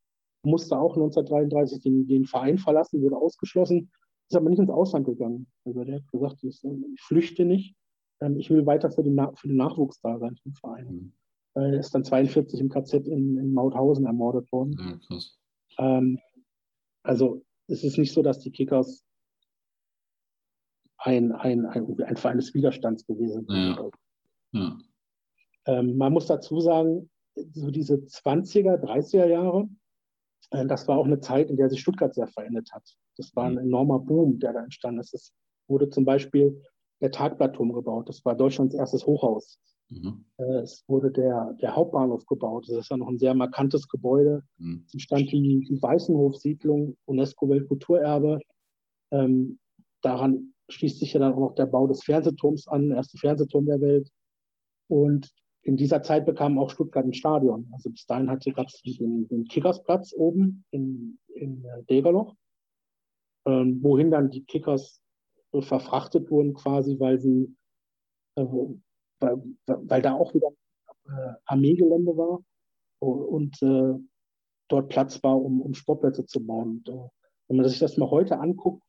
musste 0.43 0.77
auch 0.77 0.95
1933 0.95 1.81
den, 1.81 2.07
den 2.07 2.25
Verein 2.25 2.57
verlassen, 2.57 3.01
wurde 3.01 3.17
ausgeschlossen, 3.17 3.91
ist 4.29 4.35
aber 4.35 4.49
nicht 4.49 4.59
ins 4.59 4.71
Ausland 4.71 5.05
gegangen. 5.05 5.47
Also 5.63 5.83
der 5.83 5.95
hat 5.95 6.11
gesagt, 6.11 6.43
ich, 6.43 6.61
flüchte 6.99 7.45
nicht, 7.45 7.75
ähm, 8.19 8.37
ich 8.37 8.49
will 8.49 8.65
weiter 8.65 8.91
für 8.91 9.03
den, 9.03 9.19
für 9.35 9.47
den 9.47 9.57
Nachwuchs 9.57 9.99
da 10.01 10.17
sein 10.19 10.35
im 10.43 10.53
Verein. 10.53 10.85
Mhm. 10.85 11.13
Er 11.55 11.79
ist 11.79 11.93
dann 11.93 12.03
42 12.03 12.59
im 12.59 12.69
KZ 12.69 13.07
in, 13.07 13.37
in 13.37 13.53
Mauthausen 13.53 14.05
ermordet 14.05 14.51
worden. 14.51 14.75
Ja, 14.79 14.99
krass. 15.07 15.37
Ähm, 15.77 16.19
also 17.03 17.43
es 17.67 17.83
ist 17.83 17.97
nicht 17.97 18.13
so, 18.13 18.21
dass 18.21 18.39
die 18.39 18.51
Kickers 18.51 19.05
ein, 20.97 21.31
ein, 21.33 21.65
ein, 21.65 22.01
ein 22.01 22.17
Verein 22.17 22.37
des 22.37 22.53
Widerstands 22.53 23.05
gewesen 23.05 23.45
sind. 23.45 23.55
Ja. 23.55 23.89
Ja. 24.53 24.77
Ähm, 25.65 25.97
man 25.97 26.13
muss 26.13 26.27
dazu 26.27 26.59
sagen, 26.59 27.09
so 27.35 27.71
diese 27.71 27.95
20er, 27.95 28.77
30er 28.77 29.25
Jahre, 29.25 29.67
äh, 30.51 30.65
das 30.65 30.87
war 30.87 30.97
auch 30.97 31.05
eine 31.05 31.19
Zeit, 31.19 31.49
in 31.49 31.57
der 31.57 31.69
sich 31.69 31.81
Stuttgart 31.81 32.13
sehr 32.13 32.27
verändert 32.27 32.69
hat. 32.71 32.83
Das 33.17 33.35
war 33.35 33.45
ein 33.45 33.53
mhm. 33.53 33.59
enormer 33.59 33.99
Boom, 33.99 34.39
der 34.39 34.53
da 34.53 34.63
entstanden 34.63 35.01
ist. 35.01 35.13
Es 35.13 35.33
wurde 35.67 35.89
zum 35.89 36.05
Beispiel 36.05 36.61
der 37.01 37.11
Tagblattturm 37.11 37.73
gebaut. 37.73 38.07
Das 38.07 38.23
war 38.25 38.35
Deutschlands 38.35 38.75
erstes 38.75 39.05
Hochhaus. 39.05 39.59
Mhm. 39.93 40.25
Äh, 40.37 40.59
es 40.59 40.83
wurde 40.87 41.11
der, 41.11 41.53
der 41.61 41.75
Hauptbahnhof 41.75 42.25
gebaut. 42.25 42.67
Das 42.67 42.77
ist 42.77 42.89
ja 42.89 42.97
noch 42.97 43.07
ein 43.07 43.19
sehr 43.19 43.33
markantes 43.33 43.87
Gebäude. 43.87 44.43
Mhm. 44.57 44.83
Es 44.87 44.93
entstand 44.93 45.31
die, 45.31 45.65
die 45.69 45.81
Weißenhof-Siedlung, 45.81 46.97
UNESCO-Weltkulturerbe. 47.05 48.39
Ähm, 49.11 49.59
daran 50.01 50.53
schließt 50.69 50.99
sich 50.99 51.13
ja 51.13 51.19
dann 51.19 51.33
auch 51.33 51.39
noch 51.39 51.55
der 51.55 51.65
Bau 51.65 51.87
des 51.87 52.03
Fernsehturms 52.03 52.67
an, 52.67 52.89
der 52.89 52.97
erste 52.97 53.17
Fernsehturm 53.17 53.65
der 53.65 53.81
Welt. 53.81 54.09
Und 54.87 55.31
in 55.61 55.77
dieser 55.77 56.03
Zeit 56.03 56.25
bekam 56.25 56.57
auch 56.57 56.69
Stuttgart 56.69 57.05
ein 57.05 57.13
Stadion. 57.13 57.69
Also 57.71 57.89
bis 57.89 58.05
dahin 58.05 58.27
gab 58.27 58.67
es 58.67 58.81
den, 58.81 59.27
den 59.27 59.45
Kickersplatz 59.45 60.13
oben 60.15 60.65
in, 60.71 61.19
in 61.35 61.65
Degerloch, 61.89 62.35
ähm, 63.45 63.81
wohin 63.81 64.11
dann 64.11 64.29
die 64.29 64.43
Kickers 64.43 65.01
verfrachtet 65.61 66.31
wurden 66.31 66.53
quasi, 66.53 66.99
weil 66.99 67.19
sie 67.19 67.55
äh, 68.35 68.45
weil, 69.23 69.41
weil 69.65 70.01
da 70.01 70.13
auch 70.13 70.33
wieder 70.33 70.49
äh, 71.05 71.33
Armeegelände 71.45 72.15
war 72.15 72.39
und 72.99 73.61
äh, 73.61 73.99
dort 74.69 74.89
Platz 74.89 75.21
war, 75.23 75.39
um, 75.39 75.61
um 75.61 75.73
Sportplätze 75.73 76.25
zu 76.25 76.45
bauen. 76.45 76.83
Und, 76.85 76.89
äh, 76.89 77.09
wenn 77.47 77.57
man 77.57 77.67
sich 77.67 77.79
das 77.79 77.97
mal 77.97 78.09
heute 78.09 78.39
anguckt, 78.39 78.83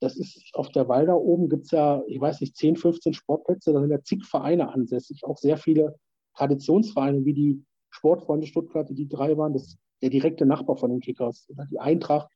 das 0.00 0.16
ist 0.16 0.50
auf 0.54 0.70
der 0.70 0.88
Walda 0.88 1.14
oben 1.14 1.48
gibt 1.48 1.66
es 1.66 1.70
ja, 1.70 2.02
ich 2.06 2.20
weiß 2.20 2.40
nicht, 2.40 2.56
10, 2.56 2.76
15 2.76 3.14
Sportplätze, 3.14 3.72
da 3.72 3.80
sind 3.80 3.90
ja 3.90 4.02
zig 4.02 4.24
Vereine 4.24 4.72
ansässig, 4.72 5.24
auch 5.24 5.36
sehr 5.36 5.56
viele 5.56 5.94
Traditionsvereine 6.36 7.24
wie 7.24 7.34
die 7.34 7.64
Sportfreunde 7.90 8.46
Stuttgart, 8.46 8.88
die 8.90 9.08
drei 9.08 9.36
waren, 9.36 9.52
das 9.52 9.76
der 10.02 10.10
direkte 10.10 10.46
Nachbar 10.46 10.76
von 10.76 10.90
den 10.90 11.00
Kickers, 11.00 11.46
oder 11.50 11.66
die 11.66 11.78
Eintracht. 11.78 12.30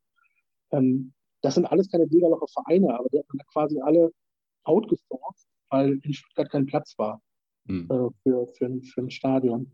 Ähm, 0.71 1.15
das 1.41 1.55
sind 1.55 1.67
alles 1.67 1.91
keine 1.91 2.07
Degerlocher 2.07 2.49
Vereine, 2.49 2.99
aber 2.99 3.09
die 3.11 3.19
haben 3.19 3.39
quasi 3.53 3.81
alle 3.81 4.13
outgesourced, 4.65 5.49
weil 5.71 5.99
in 6.03 6.13
Stuttgart 6.13 6.51
kein 6.51 6.67
Platz 6.67 6.95
war 6.99 7.21
mhm. 7.65 7.89
äh, 7.91 8.11
für, 8.23 8.47
für, 8.55 8.67
ein, 8.67 8.83
für 8.83 9.01
ein 9.03 9.11
Stadion. 9.11 9.73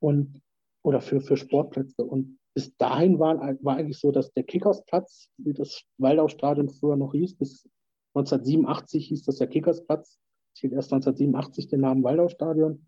Und 0.00 0.42
oder 0.84 1.00
für, 1.00 1.20
für 1.20 1.36
Sportplätze. 1.36 2.04
Und 2.04 2.38
bis 2.54 2.76
dahin 2.76 3.18
war, 3.18 3.38
war 3.62 3.76
eigentlich 3.76 3.98
so, 3.98 4.12
dass 4.12 4.32
der 4.32 4.44
Kickersplatz, 4.44 5.30
wie 5.38 5.54
das 5.54 5.82
Waldau-Stadion 5.98 6.68
früher 6.68 6.96
noch 6.96 7.12
hieß, 7.12 7.36
bis 7.36 7.68
1987 8.14 9.08
hieß 9.08 9.24
das 9.24 9.38
der 9.38 9.48
Kickersplatz, 9.48 10.18
hielt 10.56 10.72
erst 10.72 10.92
1987 10.92 11.66
den 11.66 11.80
Namen 11.80 12.04
Waldau-Stadion, 12.04 12.86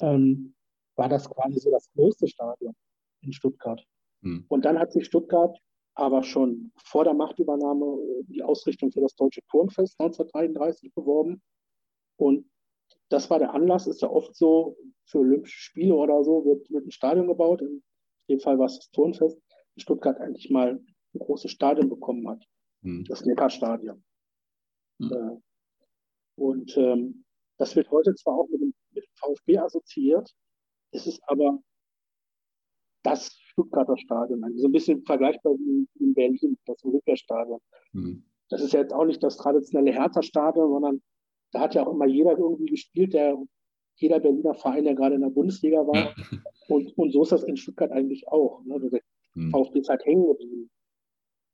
ähm, 0.00 0.54
war 0.96 1.08
das 1.08 1.30
quasi 1.30 1.58
so 1.58 1.70
das 1.70 1.90
größte 1.94 2.28
Stadion 2.28 2.74
in 3.22 3.32
Stuttgart. 3.32 3.82
Hm. 4.22 4.44
Und 4.48 4.64
dann 4.64 4.78
hat 4.78 4.92
sich 4.92 5.06
Stuttgart 5.06 5.58
aber 5.94 6.22
schon 6.22 6.72
vor 6.76 7.04
der 7.04 7.14
Machtübernahme 7.14 7.98
die 8.26 8.42
Ausrichtung 8.42 8.90
für 8.92 9.00
das 9.00 9.14
Deutsche 9.14 9.42
Turnfest 9.50 9.98
1933 10.00 10.92
beworben. 10.94 11.40
Und 12.16 12.46
das 13.12 13.30
war 13.30 13.38
der 13.38 13.54
Anlass, 13.54 13.86
ist 13.86 14.02
ja 14.02 14.10
oft 14.10 14.34
so, 14.34 14.76
für 15.04 15.18
Olympische 15.18 15.60
Spiele 15.60 15.94
oder 15.94 16.22
so 16.24 16.44
wird, 16.44 16.70
wird 16.70 16.86
ein 16.86 16.90
Stadion 16.90 17.26
gebaut. 17.26 17.60
In 17.62 17.82
dem 18.28 18.40
Fall 18.40 18.58
war 18.58 18.66
es 18.66 18.76
das 18.76 18.90
Turnfest. 18.90 19.36
In 19.76 19.80
Stuttgart 19.80 20.18
eigentlich 20.18 20.50
mal 20.50 20.80
ein 21.14 21.18
großes 21.18 21.50
Stadion 21.50 21.88
bekommen 21.88 22.28
hat. 22.28 22.44
Hm. 22.82 23.04
Das 23.04 23.24
Neckarstadion. 23.24 24.02
Hm. 25.00 25.12
Äh, 25.12 25.40
und 26.36 26.76
ähm, 26.76 27.24
das 27.58 27.76
wird 27.76 27.90
heute 27.90 28.14
zwar 28.14 28.38
auch 28.38 28.48
mit 28.48 28.60
dem, 28.60 28.74
mit 28.92 29.04
dem 29.04 29.12
VfB 29.16 29.58
assoziiert, 29.58 30.32
es 30.92 31.06
ist 31.06 31.22
aber 31.26 31.58
das 33.02 33.32
Stuttgarter 33.32 33.96
Stadion, 33.98 34.44
also 34.44 34.58
so 34.58 34.68
ein 34.68 34.72
bisschen 34.72 35.04
vergleichbar 35.04 35.54
wie 35.54 35.88
in 35.98 36.14
Berlin, 36.14 36.56
das 36.66 36.82
Olympiastadion. 36.84 37.60
Mhm. 37.92 38.24
Das 38.48 38.62
ist 38.62 38.72
ja 38.72 38.80
jetzt 38.80 38.92
auch 38.92 39.04
nicht 39.04 39.22
das 39.22 39.36
traditionelle 39.36 39.92
Hertha-Stadion, 39.92 40.70
sondern 40.70 41.02
da 41.52 41.60
hat 41.60 41.74
ja 41.74 41.86
auch 41.86 41.92
immer 41.92 42.06
jeder 42.06 42.36
irgendwie 42.36 42.66
gespielt, 42.66 43.14
der 43.14 43.36
jeder 43.96 44.20
Berliner 44.20 44.54
Verein, 44.54 44.84
der 44.84 44.94
gerade 44.94 45.14
in 45.14 45.20
der 45.20 45.30
Bundesliga 45.30 45.86
war. 45.86 45.96
Ja. 45.96 46.14
Und, 46.68 46.96
und 46.96 47.12
so 47.12 47.22
ist 47.22 47.32
das 47.32 47.44
in 47.44 47.56
Stuttgart 47.56 47.92
eigentlich 47.92 48.26
auch. 48.28 48.62
Ne? 48.64 48.80
Der 48.80 49.00
mhm. 49.34 49.50
VfB 49.50 49.80
ist 49.80 49.88
halt 49.88 50.04
hängen 50.04 50.26
geblieben. 50.26 50.70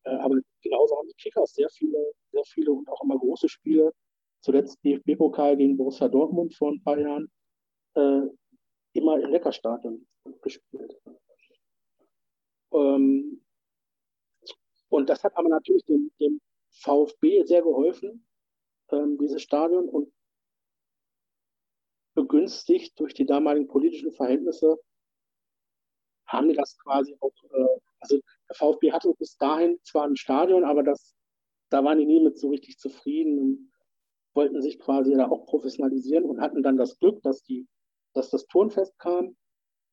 Äh, 0.04 0.10
aber 0.10 0.36
genauso 0.62 0.96
haben 0.96 1.08
die 1.08 1.14
Kickers 1.14 1.54
sehr 1.54 1.68
viele, 1.70 1.98
sehr 2.30 2.44
viele 2.44 2.72
und 2.72 2.88
auch 2.88 3.02
immer 3.02 3.18
große 3.18 3.48
Spiele. 3.48 3.92
Zuletzt 4.40 4.78
DFB-Pokal 4.84 5.56
gegen 5.56 5.76
Borussia 5.76 6.08
Dortmund 6.08 6.54
vor 6.54 6.70
ein 6.70 6.82
paar 6.82 6.98
Jahren. 6.98 7.30
Äh, 7.94 8.20
immer 8.92 9.20
im 9.20 9.30
Neckarstadion 9.30 10.06
gespielt. 10.42 10.96
Ähm, 12.72 13.42
und 14.88 15.08
das 15.08 15.24
hat 15.24 15.36
aber 15.36 15.48
natürlich 15.48 15.84
dem, 15.84 16.10
dem 16.20 16.40
VfB 16.70 17.44
sehr 17.44 17.62
geholfen, 17.62 18.26
ähm, 18.92 19.18
dieses 19.18 19.42
Stadion, 19.42 19.88
und 19.88 20.12
begünstigt 22.14 22.98
durch 22.98 23.14
die 23.14 23.26
damaligen 23.26 23.68
politischen 23.68 24.12
Verhältnisse, 24.12 24.78
haben 26.26 26.48
die 26.48 26.56
das 26.56 26.76
quasi 26.78 27.16
auch, 27.20 27.32
äh, 27.50 27.80
also 28.00 28.18
der 28.48 28.56
VfB 28.56 28.92
hatte 28.92 29.14
bis 29.18 29.36
dahin 29.36 29.78
zwar 29.82 30.06
ein 30.06 30.16
Stadion, 30.16 30.64
aber 30.64 30.82
das, 30.82 31.14
da 31.70 31.82
waren 31.84 31.98
die 31.98 32.06
nie 32.06 32.20
mit 32.20 32.38
so 32.38 32.48
richtig 32.48 32.78
zufrieden 32.78 33.38
und 33.38 33.72
wollten 34.34 34.60
sich 34.60 34.78
quasi 34.78 35.14
da 35.14 35.28
auch 35.28 35.46
professionalisieren 35.46 36.24
und 36.24 36.40
hatten 36.40 36.62
dann 36.62 36.76
das 36.76 36.98
Glück, 36.98 37.22
dass 37.22 37.42
die, 37.42 37.66
dass 38.14 38.30
das 38.30 38.46
Turnfest 38.46 38.98
kam 38.98 39.36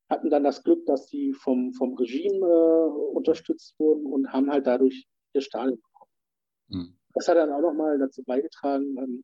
hatten 0.09 0.29
dann 0.29 0.43
das 0.43 0.63
Glück, 0.63 0.85
dass 0.85 1.07
sie 1.07 1.33
vom, 1.33 1.73
vom 1.73 1.95
Regime 1.95 2.45
äh, 2.45 3.15
unterstützt 3.15 3.77
wurden 3.79 4.05
und 4.05 4.31
haben 4.31 4.51
halt 4.51 4.67
dadurch 4.67 5.07
ihr 5.33 5.41
Stadion 5.41 5.81
bekommen. 5.81 6.11
Mhm. 6.67 6.97
Das 7.15 7.27
hat 7.27 7.37
dann 7.37 7.51
auch 7.51 7.61
nochmal 7.61 7.97
dazu 7.97 8.23
beigetragen, 8.23 8.97
ähm, 8.97 9.23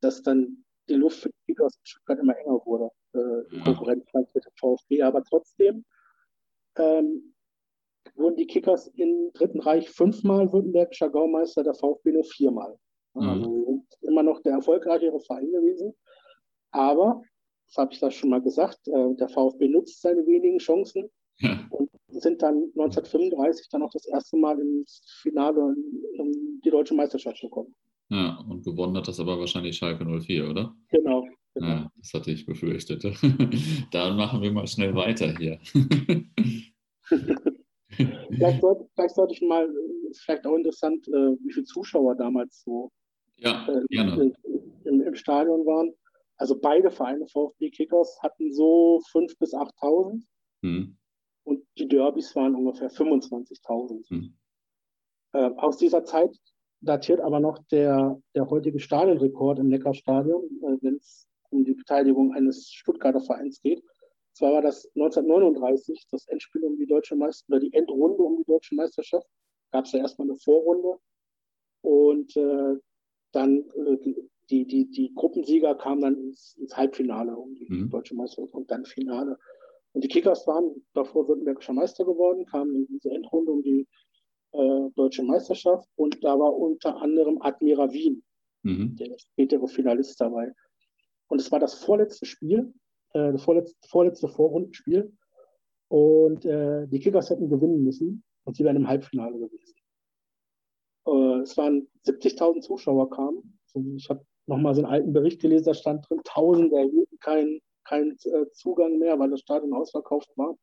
dass 0.00 0.22
dann 0.22 0.64
die 0.88 0.94
Luft 0.94 1.20
für 1.20 1.28
die 1.28 1.52
Kickers 1.52 1.76
in 1.76 1.86
Stuttgart 1.86 2.18
immer 2.18 2.36
enger 2.36 2.60
wurde. 2.64 2.90
Äh, 3.14 3.56
ja. 3.56 3.64
Konkurrenz 3.64 4.04
mit 4.34 4.44
dem 4.44 4.52
VfB. 4.58 5.02
Aber 5.02 5.22
trotzdem 5.22 5.84
ähm, 6.76 7.34
wurden 8.14 8.36
die 8.36 8.46
Kickers 8.46 8.88
im 8.88 9.30
Dritten 9.34 9.60
Reich 9.60 9.90
fünfmal 9.90 10.52
württembergischer 10.52 11.10
Gaumeister, 11.10 11.62
der 11.62 11.74
VfB 11.74 12.12
nur 12.12 12.24
viermal. 12.24 12.76
Mhm. 13.14 13.22
Also 13.22 13.84
immer 14.00 14.22
noch 14.22 14.40
der 14.40 14.54
erfolgreichere 14.54 15.20
Verein 15.20 15.52
gewesen. 15.52 15.94
Aber 16.70 17.22
das 17.68 17.76
habe 17.76 17.92
ich 17.92 18.00
da 18.00 18.10
schon 18.10 18.30
mal 18.30 18.42
gesagt, 18.42 18.88
äh, 18.88 19.14
der 19.14 19.28
VfB 19.28 19.68
nutzt 19.68 20.00
seine 20.00 20.26
wenigen 20.26 20.58
Chancen 20.58 21.10
ja. 21.38 21.66
und 21.70 21.90
sind 22.22 22.42
dann 22.42 22.70
1935 22.78 23.68
dann 23.70 23.82
auch 23.82 23.90
das 23.92 24.06
erste 24.06 24.36
Mal 24.36 24.58
ins 24.58 25.02
Finale 25.22 25.74
in 26.14 26.60
die 26.64 26.70
deutsche 26.70 26.94
Meisterschaft 26.94 27.40
gekommen. 27.40 27.74
Ja, 28.10 28.38
und 28.48 28.64
gewonnen 28.64 28.96
hat 28.96 29.08
das 29.08 29.20
aber 29.20 29.38
wahrscheinlich 29.38 29.76
Schalke 29.76 30.04
04, 30.04 30.50
oder? 30.50 30.74
Genau. 30.90 31.26
genau. 31.54 31.66
Ja, 31.66 31.90
das 31.96 32.12
hatte 32.12 32.30
ich 32.30 32.44
befürchtet. 32.44 33.02
dann 33.92 34.16
machen 34.16 34.42
wir 34.42 34.52
mal 34.52 34.66
schnell 34.66 34.94
weiter 34.94 35.34
hier. 35.38 35.58
vielleicht, 37.88 38.60
sollte, 38.60 38.86
vielleicht, 38.94 39.14
sollte, 39.14 39.34
ich 39.34 39.40
mal, 39.42 39.68
vielleicht 40.24 40.46
auch 40.46 40.56
interessant, 40.56 41.08
äh, 41.08 41.36
wie 41.42 41.52
viele 41.52 41.64
Zuschauer 41.64 42.14
damals 42.14 42.62
so 42.64 42.90
ja, 43.36 43.66
äh, 43.66 43.80
im, 43.90 44.34
im, 44.84 45.14
Stadion 45.14 45.64
waren. 45.64 45.92
Also 46.36 46.58
beide 46.60 46.90
Vereine, 46.90 47.26
VfB 47.28 47.70
Kickers, 47.70 48.18
hatten 48.22 48.52
so 48.52 49.00
5.000 49.12 49.38
bis 49.38 49.54
8.000 49.54 50.22
mhm. 50.62 50.98
Und 51.44 51.64
die 51.78 51.88
Derbys 51.88 52.34
waren 52.36 52.54
ungefähr 52.54 52.90
25.000. 52.90 54.06
Mhm. 54.10 54.36
Äh, 55.32 55.50
aus 55.56 55.76
dieser 55.76 56.04
Zeit 56.04 56.36
datiert 56.80 57.20
aber 57.20 57.40
noch 57.40 57.58
der, 57.70 58.20
der 58.34 58.48
heutige 58.50 58.78
Stadionrekord 58.78 59.58
im 59.58 59.68
Neckarstadion, 59.68 60.44
äh, 60.62 60.76
wenn 60.82 60.96
es 60.96 61.28
um 61.50 61.64
die 61.64 61.74
Beteiligung 61.74 62.34
eines 62.34 62.70
Stuttgarter 62.70 63.20
Vereins 63.20 63.60
geht. 63.60 63.82
Zwar 64.34 64.54
war 64.54 64.62
das 64.62 64.86
1939 64.94 66.06
das 66.10 66.26
Endspiel 66.28 66.64
um 66.64 66.76
die 66.76 66.86
deutsche 66.86 67.14
Meisterschaft 67.14 67.50
oder 67.50 67.60
die 67.60 67.72
Endrunde 67.74 68.22
um 68.22 68.38
die 68.38 68.44
deutsche 68.44 68.74
Meisterschaft. 68.74 69.26
Gab 69.70 69.84
es 69.84 69.92
ja 69.92 70.00
erstmal 70.00 70.28
eine 70.28 70.38
Vorrunde 70.38 70.98
und 71.82 72.34
äh, 72.36 72.76
dann 73.32 73.58
äh, 73.58 74.14
die, 74.50 74.66
die, 74.66 74.90
die 74.90 75.14
Gruppensieger 75.14 75.74
kamen 75.74 76.00
dann 76.02 76.16
ins, 76.16 76.56
ins 76.58 76.76
Halbfinale 76.76 77.36
um 77.36 77.54
die 77.54 77.66
mhm. 77.68 77.90
deutsche 77.90 78.14
Meisterschaft 78.14 78.54
und 78.54 78.70
dann 78.70 78.84
Finale. 78.84 79.38
Und 79.92 80.04
die 80.04 80.08
Kickers 80.08 80.46
waren 80.46 80.82
davor 80.94 81.28
württembergischer 81.28 81.72
Meister 81.72 82.04
geworden, 82.04 82.46
kamen 82.46 82.74
in 82.74 82.86
diese 82.86 83.10
Endrunde 83.10 83.52
um 83.52 83.62
die 83.62 83.86
äh, 84.52 84.90
deutsche 84.94 85.22
Meisterschaft 85.22 85.88
und 85.96 86.22
da 86.22 86.38
war 86.38 86.54
unter 86.54 86.96
anderem 86.96 87.40
Admira 87.40 87.92
Wien, 87.92 88.22
mhm. 88.62 88.96
der 88.96 89.18
spätere 89.18 89.66
Finalist 89.66 90.20
dabei. 90.20 90.52
Und 91.28 91.40
es 91.40 91.50
war 91.50 91.60
das 91.60 91.74
vorletzte 91.74 92.26
Spiel, 92.26 92.72
äh, 93.12 93.32
das 93.32 93.42
vorletzte, 93.42 93.76
vorletzte 93.88 94.28
Vorrundenspiel. 94.28 95.12
Und 95.88 96.44
äh, 96.46 96.86
die 96.88 97.00
Kickers 97.00 97.28
hätten 97.28 97.50
gewinnen 97.50 97.84
müssen 97.84 98.22
und 98.44 98.56
sie 98.56 98.64
wären 98.64 98.76
im 98.76 98.88
Halbfinale 98.88 99.38
gewesen. 99.38 99.74
Äh, 101.06 101.40
es 101.40 101.56
waren 101.56 101.88
70.000 102.06 102.60
Zuschauer 102.60 103.10
kamen. 103.10 103.58
ich 103.96 104.08
habe 104.08 104.24
nochmal 104.46 104.74
so 104.74 104.82
einen 104.82 104.90
alten 104.90 105.12
Bericht 105.12 105.40
gelesen, 105.40 105.66
da 105.66 105.74
stand 105.74 106.08
drin, 106.08 106.20
Tausende 106.24 106.76
erhielten 106.76 107.18
keinen 107.18 107.60
kein, 107.84 108.16
äh, 108.24 108.50
Zugang 108.52 108.98
mehr, 108.98 109.18
weil 109.18 109.30
das 109.30 109.40
Stadion 109.40 109.74
ausverkauft 109.74 110.30
war. 110.36 110.56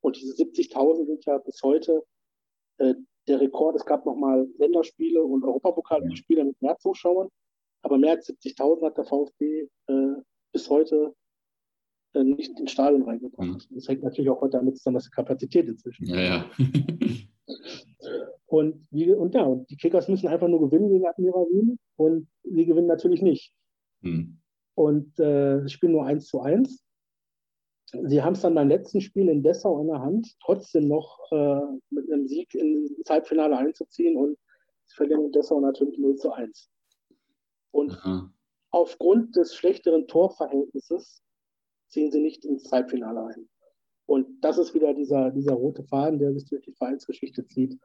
Und 0.00 0.16
diese 0.16 0.34
70.000 0.34 1.06
sind 1.06 1.24
ja 1.24 1.38
bis 1.38 1.60
heute 1.62 2.04
äh, 2.78 2.94
der 3.26 3.40
Rekord. 3.40 3.76
Es 3.76 3.84
gab 3.84 4.06
nochmal 4.06 4.48
Länderspiele 4.58 5.22
und 5.22 5.44
Europapokalspiele 5.44 6.44
mit 6.44 6.62
mehr 6.62 6.76
Zuschauern, 6.78 7.28
aber 7.82 7.98
mehr 7.98 8.12
als 8.12 8.28
70.000 8.28 8.84
hat 8.84 8.96
der 8.96 9.04
VfB 9.04 9.68
äh, 9.88 10.14
bis 10.52 10.70
heute 10.70 11.14
äh, 12.14 12.24
nicht 12.24 12.58
ins 12.58 12.72
Stadion 12.72 13.02
reingebracht. 13.02 13.70
Mhm. 13.70 13.74
Das 13.74 13.88
hängt 13.88 14.02
natürlich 14.02 14.30
auch 14.30 14.40
heute 14.40 14.58
damit 14.58 14.76
zusammen, 14.76 14.94
dass 14.94 15.04
die 15.04 15.10
Kapazität 15.10 15.68
inzwischen. 15.68 16.06
Ja, 16.06 16.20
ja. 16.20 16.50
Und, 18.46 18.86
die, 18.90 19.10
und 19.12 19.34
ja, 19.34 19.42
und 19.42 19.68
die 19.70 19.76
Kickers 19.76 20.08
müssen 20.08 20.28
einfach 20.28 20.46
nur 20.46 20.60
gewinnen 20.60 20.88
gegen 20.88 21.04
Admira 21.04 21.40
Wien 21.50 21.78
und 21.96 22.28
sie 22.44 22.64
gewinnen 22.64 22.86
natürlich 22.86 23.20
nicht. 23.20 23.52
Hm. 24.02 24.38
Und 24.76 25.18
äh, 25.18 25.68
spielen 25.68 25.92
nur 25.92 26.06
1 26.06 26.28
zu 26.28 26.40
1. 26.40 26.84
Sie 28.04 28.22
haben 28.22 28.34
es 28.34 28.42
dann 28.42 28.54
beim 28.54 28.68
letzten 28.68 29.00
Spiel 29.00 29.28
in 29.28 29.42
Dessau 29.42 29.80
in 29.80 29.88
der 29.88 30.00
Hand, 30.00 30.36
trotzdem 30.40 30.86
noch 30.88 31.18
äh, 31.32 31.60
mit 31.90 32.10
einem 32.10 32.28
Sieg 32.28 32.54
ins 32.54 33.08
Halbfinale 33.08 33.56
einzuziehen 33.56 34.16
und 34.16 34.36
sie 34.84 34.94
verlieren 34.94 35.24
in 35.24 35.32
Dessau 35.32 35.60
natürlich 35.60 35.98
0 35.98 36.16
zu 36.16 36.32
1. 36.32 36.70
Und 37.70 37.92
Aha. 37.92 38.32
aufgrund 38.70 39.34
des 39.36 39.54
schlechteren 39.54 40.06
Torverhältnisses 40.06 41.22
ziehen 41.88 42.12
sie 42.12 42.20
nicht 42.20 42.44
ins 42.44 42.70
Halbfinale 42.70 43.26
ein. 43.26 43.48
Und 44.06 44.40
das 44.40 44.58
ist 44.58 44.74
wieder 44.74 44.94
dieser, 44.94 45.30
dieser 45.30 45.54
rote 45.54 45.82
Faden, 45.84 46.18
der 46.18 46.32
sich 46.32 46.46
durch 46.48 46.62
die 46.62 46.74
Vereinsgeschichte 46.74 47.46
zieht 47.48 47.78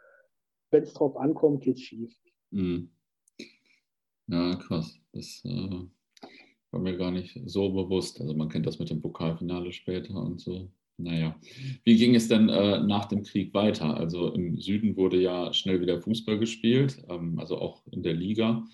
wenn 0.72 0.84
es 0.84 0.94
drauf 0.94 1.16
ankommt, 1.18 1.64
geht 1.64 1.78
es 1.78 1.84
schief. 1.84 2.18
Mhm. 2.50 2.90
Ja, 4.28 4.56
krass. 4.56 4.98
Das 5.12 5.42
äh, 5.44 5.88
war 6.72 6.80
mir 6.80 6.98
gar 6.98 7.12
nicht 7.12 7.40
so 7.46 7.70
bewusst. 7.70 8.20
Also 8.20 8.34
man 8.34 8.50
kennt 8.50 8.66
das 8.66 8.80
mit 8.80 8.90
dem 8.90 9.02
Pokalfinale 9.02 9.72
später 9.72 10.16
und 10.16 10.40
so. 10.40 10.72
Naja, 10.98 11.36
wie 11.84 11.96
ging 11.96 12.16
es 12.16 12.28
denn 12.28 12.50
äh, 12.50 12.80
nach 12.82 13.06
dem 13.06 13.24
Krieg 13.24 13.54
weiter? 13.54 13.98
Also 13.98 14.34
im 14.34 14.58
Süden 14.58 14.96
wurde 14.98 15.20
ja 15.20 15.52
schnell 15.54 15.82
wieder 15.82 16.00
Fußball 16.00 16.38
gespielt, 16.38 17.04
ähm, 17.10 17.40
also 17.40 17.58
auch 17.58 17.86
in 17.92 18.04
der 18.04 18.14
Liga. 18.14 18.66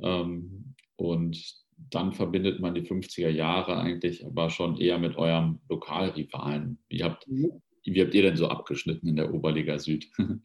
Ähm, 0.00 0.74
und 0.96 1.62
dann 1.90 2.12
verbindet 2.12 2.60
man 2.60 2.74
die 2.74 2.82
50er 2.82 3.28
Jahre 3.28 3.76
eigentlich 3.76 4.24
aber 4.24 4.50
schon 4.50 4.76
eher 4.78 4.98
mit 4.98 5.16
eurem 5.16 5.58
Lokalrivalen. 5.68 6.78
Wie 6.88 7.02
habt, 7.02 7.26
mhm. 7.28 7.60
wie 7.84 8.00
habt 8.00 8.14
ihr 8.14 8.22
denn 8.22 8.36
so 8.36 8.48
abgeschnitten 8.48 9.08
in 9.08 9.16
der 9.16 9.32
Oberliga 9.32 9.78
Süd? 9.78 10.10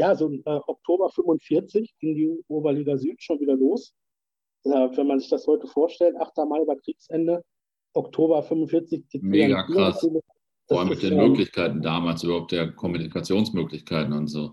Ja, 0.00 0.14
so 0.14 0.28
im 0.28 0.44
äh, 0.46 0.60
Oktober 0.68 1.10
45 1.10 1.92
ging 1.98 2.14
die 2.14 2.30
Oberliga 2.46 2.96
Süd 2.96 3.20
schon 3.20 3.40
wieder 3.40 3.56
los. 3.56 3.96
Wenn 4.68 5.06
man 5.06 5.20
sich 5.20 5.30
das 5.30 5.46
heute 5.46 5.66
vorstellt, 5.66 6.16
8. 6.16 6.36
Mai 6.48 6.66
war 6.66 6.76
Kriegsende, 6.76 7.44
Oktober 7.94 8.42
45. 8.42 9.22
Mega 9.22 9.62
krass. 9.64 10.06
Vor 10.68 10.80
allem 10.80 10.90
mit 10.90 11.02
den 11.02 11.14
ähm, 11.14 11.30
Möglichkeiten 11.30 11.80
damals, 11.80 12.22
überhaupt 12.22 12.52
der 12.52 12.72
Kommunikationsmöglichkeiten 12.72 14.12
und 14.12 14.26
so. 14.26 14.52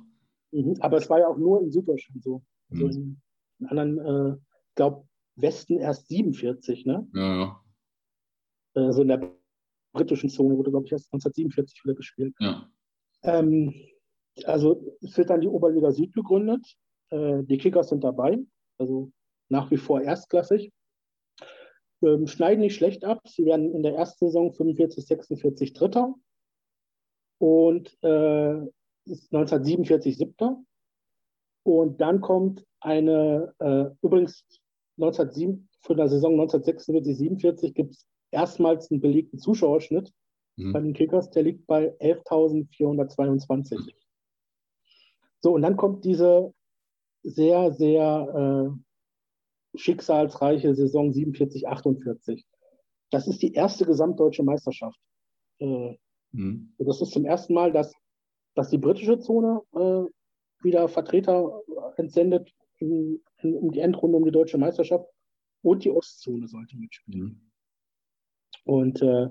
Mhm, 0.51 0.75
aber 0.79 0.97
es 0.97 1.09
war 1.09 1.19
ja 1.19 1.27
auch 1.27 1.37
nur 1.37 1.61
in 1.61 1.71
Süddeutschland 1.71 2.23
so. 2.23 2.41
Also 2.71 2.85
mhm. 2.99 3.21
in 3.59 3.67
anderen, 3.67 3.99
äh, 3.99 4.37
ich 4.69 4.75
glaube, 4.75 5.05
Westen 5.35 5.77
erst 5.77 6.07
47, 6.07 6.85
ne? 6.85 7.05
Ja, 7.13 7.35
ja. 7.35 7.61
Also 8.75 9.01
in 9.01 9.09
der 9.09 9.29
britischen 9.93 10.29
Zone 10.29 10.57
wurde, 10.57 10.71
glaube 10.71 10.85
ich, 10.85 10.91
erst 10.93 11.13
1947 11.13 11.83
wieder 11.83 11.95
gespielt. 11.95 12.33
Ja. 12.39 12.69
Ähm, 13.23 13.73
also 14.45 14.97
es 15.01 15.17
wird 15.17 15.29
dann 15.29 15.41
die 15.41 15.47
Oberliga 15.47 15.91
Süd 15.91 16.13
gegründet. 16.13 16.65
Äh, 17.09 17.43
die 17.43 17.57
Kickers 17.57 17.89
sind 17.89 18.03
dabei, 18.03 18.39
also 18.77 19.11
nach 19.49 19.71
wie 19.71 19.77
vor 19.77 20.01
erstklassig. 20.01 20.71
Ähm, 22.01 22.27
schneiden 22.27 22.61
nicht 22.61 22.75
schlecht 22.75 23.03
ab. 23.05 23.21
Sie 23.27 23.45
werden 23.45 23.73
in 23.73 23.83
der 23.83 23.95
ersten 23.95 24.27
Saison 24.27 24.51
45, 24.53 25.05
46 25.05 25.73
Dritter 25.73 26.13
und 27.39 27.97
äh, 28.03 28.57
ist 29.05 29.33
1947 29.33 30.17
Siebter. 30.17 30.61
Und 31.63 31.99
dann 32.01 32.21
kommt 32.21 32.65
eine, 32.79 33.53
äh, 33.59 33.85
übrigens 34.01 34.45
1907, 34.97 35.67
für 35.81 35.95
der 35.95 36.09
Saison 36.09 36.33
1946, 36.33 37.17
47 37.17 37.73
gibt 37.73 37.93
es 37.93 38.07
erstmals 38.31 38.89
einen 38.91 39.01
belegten 39.01 39.39
Zuschauerschnitt 39.39 40.11
mhm. 40.57 40.73
bei 40.73 40.79
den 40.81 40.93
Kickers, 40.93 41.29
der 41.29 41.43
liegt 41.43 41.65
bei 41.67 41.95
11.422. 41.99 43.93
So, 45.41 45.53
und 45.53 45.61
dann 45.61 45.77
kommt 45.77 46.05
diese 46.05 46.53
sehr, 47.23 47.71
sehr 47.73 48.73
äh, 48.73 48.84
schicksalsreiche 49.77 50.75
Saison 50.75 51.11
47, 51.11 51.67
48. 51.67 52.45
Das 53.11 53.27
ist 53.27 53.41
die 53.41 53.53
erste 53.53 53.85
gesamtdeutsche 53.85 54.43
Meisterschaft. 54.43 54.99
Äh, 55.59 55.97
mhm. 56.31 56.73
Das 56.77 57.01
ist 57.01 57.11
zum 57.11 57.25
ersten 57.25 57.53
Mal, 57.53 57.71
dass, 57.71 57.93
dass 58.55 58.69
die 58.69 58.77
britische 58.77 59.19
Zone 59.19 59.61
äh, 59.73 60.03
wieder 60.63 60.87
Vertreter 60.87 61.61
entsendet 61.97 62.51
in, 62.79 63.21
in, 63.37 63.55
um 63.55 63.71
die 63.71 63.79
Endrunde 63.79 64.17
um 64.17 64.25
die 64.25 64.31
deutsche 64.31 64.57
Meisterschaft 64.57 65.07
und 65.61 65.83
die 65.83 65.91
Ostzone 65.91 66.47
sollte 66.47 66.77
mitspielen. 66.77 67.23
Mhm. 67.23 67.51
Und 68.65 69.01
äh, 69.01 69.29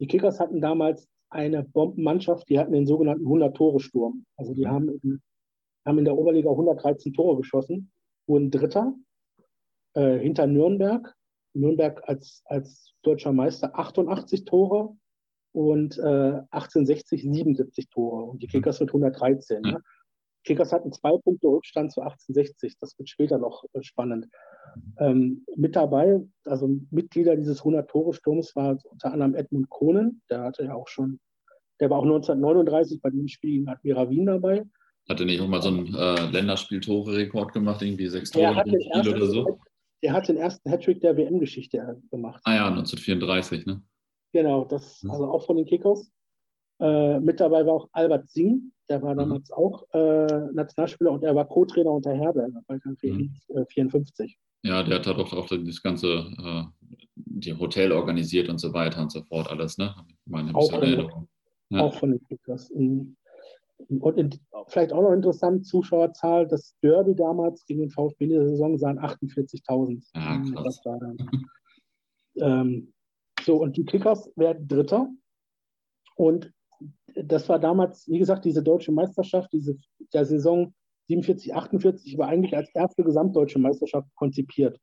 die 0.00 0.06
Kickers 0.06 0.40
hatten 0.40 0.60
damals 0.60 1.08
eine 1.30 1.64
Bombenmannschaft, 1.64 2.48
die 2.48 2.58
hatten 2.58 2.72
den 2.72 2.86
sogenannten 2.86 3.26
100-Tore-Sturm. 3.26 4.26
Also 4.36 4.54
die 4.54 4.64
mhm. 4.64 4.70
haben 4.70 5.00
in, 5.02 5.22
haben 5.84 5.98
in 5.98 6.04
der 6.04 6.16
Oberliga 6.16 6.50
113 6.50 7.14
Tore 7.14 7.36
geschossen, 7.38 7.90
wurden 8.26 8.50
Dritter 8.50 8.94
äh, 9.96 10.18
hinter 10.18 10.46
Nürnberg. 10.46 11.14
Nürnberg 11.54 12.02
als, 12.06 12.42
als 12.44 12.92
deutscher 13.02 13.32
Meister 13.32 13.78
88 13.78 14.44
Tore 14.44 14.94
und 15.52 15.98
äh, 15.98 16.42
1860 16.50 17.22
77 17.22 17.88
Tore 17.88 18.24
und 18.24 18.42
die 18.42 18.46
mhm. 18.46 18.50
Kickers 18.50 18.80
mit 18.80 18.90
113. 18.90 19.62
Mhm. 19.62 19.70
Ne? 19.70 19.82
Kickers 20.44 20.72
hatten 20.72 20.92
zwei 20.92 21.16
Punkte 21.18 21.48
Rückstand 21.48 21.92
zu 21.92 22.02
1860. 22.02 22.78
Das 22.78 22.96
wird 22.98 23.08
später 23.08 23.38
noch 23.38 23.64
äh, 23.72 23.82
spannend. 23.82 24.28
Ähm, 24.98 25.44
mit 25.56 25.74
dabei, 25.74 26.20
also 26.44 26.68
Mitglieder 26.90 27.36
dieses 27.36 27.62
100-Tore-Sturms 27.62 28.54
war 28.54 28.78
unter 28.84 29.12
anderem 29.12 29.34
Edmund 29.34 29.70
Kohnen. 29.70 30.22
Der 30.30 30.42
hatte 30.42 30.64
ja 30.64 30.74
auch 30.74 30.88
schon, 30.88 31.18
der 31.80 31.90
war 31.90 31.98
auch 31.98 32.04
1939 32.04 33.00
bei 33.00 33.10
dem 33.10 33.26
Spiel 33.28 33.52
gegen 33.52 33.68
Admira 33.68 34.08
Wien 34.10 34.26
dabei. 34.26 34.64
Hatte 35.08 35.24
nicht 35.24 35.40
auch 35.40 35.48
mal 35.48 35.62
so 35.62 35.68
einen 35.68 35.94
äh, 35.94 36.30
Länderspiel-Tore-Rekord 36.30 37.52
gemacht, 37.52 37.80
irgendwie 37.80 38.08
sechs 38.08 38.30
Tore 38.30 38.62
oder 38.62 39.26
so? 39.26 39.58
Der 40.02 40.12
hat 40.12 40.28
den 40.28 40.36
ersten 40.36 40.70
Hattrick 40.70 41.00
der 41.00 41.16
WM-Geschichte 41.16 42.00
gemacht. 42.10 42.40
Ah 42.44 42.54
ja, 42.54 42.68
1934, 42.68 43.66
ne? 43.66 43.82
Genau, 44.32 44.64
das, 44.64 45.02
also 45.08 45.30
auch 45.30 45.46
von 45.46 45.56
den 45.56 45.66
Kickers. 45.66 46.10
Äh, 46.78 47.20
mit 47.20 47.40
dabei 47.40 47.64
war 47.64 47.74
auch 47.74 47.88
Albert 47.92 48.28
Singh, 48.28 48.60
der 48.88 49.02
war 49.02 49.14
mhm. 49.14 49.18
damals 49.18 49.48
mhm. 49.48 49.56
auch 49.56 49.84
äh, 49.94 50.52
Nationalspieler 50.52 51.12
und 51.12 51.24
er 51.24 51.34
war 51.34 51.48
Co-Trainer 51.48 51.90
unter 51.90 52.14
Herberger 52.14 52.62
bei 52.66 52.78
mhm. 52.84 53.34
54. 53.70 54.38
Ja, 54.62 54.82
der 54.82 54.98
hat 54.98 55.06
doch 55.06 55.32
auch 55.32 55.48
das 55.48 55.82
ganze 55.82 56.06
äh, 56.08 56.64
die 57.14 57.54
Hotel 57.54 57.92
organisiert 57.92 58.48
und 58.48 58.58
so 58.58 58.72
weiter 58.72 59.00
und 59.00 59.12
so 59.12 59.22
fort, 59.22 59.50
alles, 59.50 59.78
ne? 59.78 59.94
Meine 60.24 60.54
auch, 60.54 60.70
von, 60.70 61.28
ja. 61.70 61.80
auch 61.80 61.94
von 61.94 62.10
den 62.10 62.22
Kickers. 62.26 62.70
Und 63.88 64.18
in, 64.18 64.30
vielleicht 64.68 64.92
auch 64.92 65.02
noch 65.02 65.12
interessant, 65.12 65.66
Zuschauerzahl, 65.66 66.46
das 66.46 66.76
Derby 66.82 67.14
damals 67.14 67.64
gegen 67.66 67.80
den 67.80 67.90
VfB 67.90 68.24
in 68.24 68.30
der 68.30 68.48
Saison 68.48 68.76
sahen 68.78 68.98
48.000. 68.98 70.04
Ja, 70.14 70.42
krass. 70.54 70.80
ähm, 72.36 72.92
so, 73.40 73.56
und 73.56 73.76
die 73.76 73.84
Kickers 73.84 74.30
werden 74.36 74.66
Dritter. 74.66 75.08
Und 76.16 76.52
das 77.14 77.48
war 77.48 77.58
damals, 77.58 78.08
wie 78.08 78.18
gesagt, 78.18 78.44
diese 78.44 78.62
deutsche 78.62 78.92
Meisterschaft, 78.92 79.52
diese 79.52 79.76
der 80.12 80.24
Saison 80.24 80.74
47, 81.08 81.54
48 81.54 82.18
war 82.18 82.28
eigentlich 82.28 82.56
als 82.56 82.74
erste 82.74 83.04
gesamtdeutsche 83.04 83.58
Meisterschaft 83.58 84.08
konzipiert. 84.16 84.78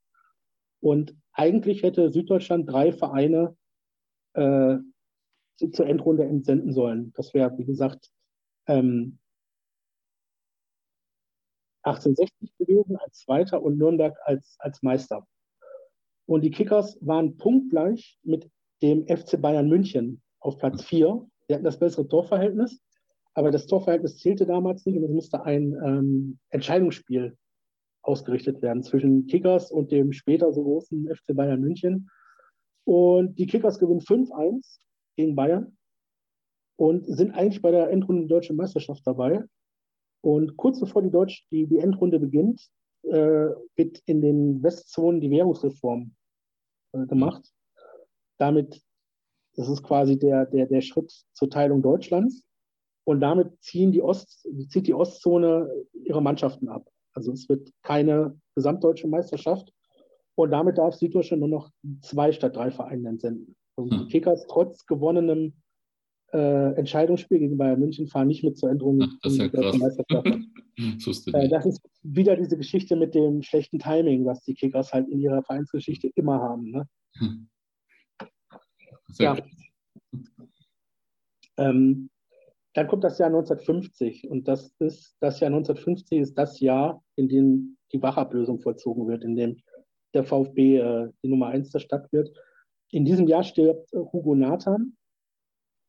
Und 0.80 1.16
eigentlich 1.34 1.84
hätte 1.84 2.12
Süddeutschland 2.12 2.70
drei 2.70 2.92
Vereine 2.92 3.56
äh, 4.34 4.78
zur 5.72 5.86
Endrunde 5.86 6.24
entsenden 6.24 6.74
sollen. 6.74 7.14
Das 7.16 7.34
wäre, 7.34 7.58
wie 7.58 7.66
gesagt, 7.66 8.10
ähm, 8.68 9.20
1860 11.84 12.58
gewesen 12.58 12.98
als 12.98 13.20
Zweiter 13.20 13.62
und 13.62 13.78
Nürnberg 13.78 14.18
als, 14.26 14.56
als 14.60 14.82
Meister. 14.82 15.28
Und 16.26 16.42
die 16.42 16.52
Kickers 16.52 16.98
waren 17.02 17.38
punktgleich 17.38 18.18
mit 18.24 18.50
dem 18.82 19.06
FC 19.08 19.42
Bayern 19.42 19.68
München 19.68 20.22
auf 20.40 20.58
Platz 20.58 20.84
4 20.84 21.28
Sie 21.48 21.54
hatten 21.54 21.64
das 21.64 21.80
bessere 21.80 22.08
Torverhältnis, 22.08 22.82
aber 23.34 23.52
das 23.52 23.68
Torverhältnis 23.68 24.18
zählte 24.18 24.46
damals 24.46 24.86
nicht 24.86 24.98
und 24.98 25.04
es 25.04 25.12
musste 25.12 25.44
ein 25.44 25.74
ähm, 25.84 26.40
Entscheidungsspiel 26.50 27.38
ausgerichtet 28.02 28.62
werden 28.62 28.84
zwischen 28.84 29.28
Kickers 29.28 29.72
und 29.72 29.92
dem 29.92 30.14
später 30.14 30.52
so 30.54 30.64
großen 30.64 31.08
FC 31.14 31.36
Bayern 31.36 31.62
München. 31.62 32.10
Und 32.86 33.38
die 33.40 33.48
Kickers 33.48 33.80
gewinnen 33.80 34.02
5-1 34.02 34.80
gegen 35.16 35.36
Bayern 35.36 35.78
und 36.76 37.06
sind 37.06 37.32
eigentlich 37.32 37.62
bei 37.62 37.72
der 37.72 37.90
Endrunde 37.90 38.28
der 38.28 38.38
deutschen 38.38 38.56
Meisterschaft 38.56 39.06
dabei. 39.06 39.44
Und 40.22 40.58
kurz 40.58 40.80
bevor 40.80 41.02
die, 41.02 41.12
Deutsch, 41.12 41.46
die, 41.52 41.68
die 41.68 41.80
Endrunde 41.80 42.20
beginnt, 42.20 42.70
äh, 43.04 43.50
wird 43.76 44.00
in 44.06 44.22
den 44.22 44.64
Westzonen 44.64 45.22
die 45.22 45.30
Währungsreform 45.30 46.16
äh, 46.94 47.06
gemacht. 47.06 47.52
Damit 48.38 48.82
das 49.56 49.70
ist 49.70 49.84
quasi 49.84 50.18
der, 50.18 50.46
der, 50.46 50.66
der 50.66 50.82
Schritt 50.82 51.12
zur 51.34 51.50
Teilung 51.50 51.82
Deutschlands. 51.82 52.44
Und 53.06 53.20
damit 53.20 53.62
ziehen 53.62 53.92
die 53.92 54.02
Ost, 54.02 54.48
zieht 54.70 54.88
die 54.88 54.94
Ostzone 54.94 55.70
ihre 56.06 56.22
Mannschaften 56.22 56.70
ab. 56.70 56.90
Also 57.14 57.32
es 57.32 57.48
wird 57.50 57.70
keine 57.84 58.40
gesamtdeutsche 58.56 59.08
Meisterschaft. 59.08 59.72
Und 60.36 60.52
damit 60.52 60.78
darf 60.78 60.96
Süddeutschland 60.96 61.42
nur 61.42 61.50
noch 61.50 61.70
zwei 62.02 62.32
statt 62.32 62.56
drei 62.56 62.72
Vereine 62.72 63.10
entsenden. 63.10 63.56
Also 63.76 63.92
hm. 63.92 64.00
die 64.00 64.08
Kickers 64.08 64.48
trotz 64.48 64.86
gewonnenem 64.86 65.54
äh, 66.34 66.74
Entscheidungsspiel 66.74 67.40
gegen 67.40 67.58
Bayern 67.58 67.80
München 67.80 68.08
fahren 68.08 68.28
nicht 68.28 68.44
mit 68.44 68.58
zur 68.58 68.70
Änderung. 68.72 69.02
Ach, 69.04 69.20
das 69.22 69.34
ist 69.34 69.40
ja 69.40 69.50
krass. 69.50 69.78
das, 71.06 71.28
äh, 71.28 71.50
das 71.50 71.66
ist 71.66 71.82
wieder 72.02 72.36
diese 72.36 72.58
Geschichte 72.58 72.96
mit 72.96 73.14
dem 73.14 73.44
schlechten 73.44 73.80
Timing, 73.80 74.26
was 74.26 74.44
die 74.44 74.56
Kickers 74.56 74.94
halt 74.94 75.08
in 75.10 75.20
ihrer 75.20 75.44
Vereinsgeschichte 75.44 76.12
immer 76.16 76.40
haben. 76.40 76.72
Ne? 76.72 76.88
Hm. 77.20 77.48
Ja. 79.20 79.38
Ähm, 81.58 82.10
dann 82.74 82.88
kommt 82.88 83.04
das 83.04 83.20
Jahr 83.20 83.28
1950 83.28 84.28
und 84.28 84.48
das 84.48 84.74
ist 84.80 85.16
das 85.20 85.40
Jahr 85.40 85.52
1950 85.52 86.20
ist 86.20 86.36
das 86.36 86.60
Jahr, 86.60 87.04
in 87.16 87.30
dem 87.30 87.78
die 87.92 88.02
Wachablösung 88.02 88.60
vollzogen 88.60 89.08
wird, 89.08 89.24
in 89.24 89.36
dem 89.36 89.58
der 90.16 90.24
VfB 90.24 90.78
äh, 90.78 91.10
die 91.22 91.28
Nummer 91.28 91.50
eins 91.50 91.70
der 91.70 91.80
Stadt 91.80 92.12
wird. 92.12 92.36
In 92.90 93.06
diesem 93.06 93.28
Jahr 93.28 93.44
stirbt 93.44 93.92
Hugo 93.92 94.34
Nathan. 94.34 94.96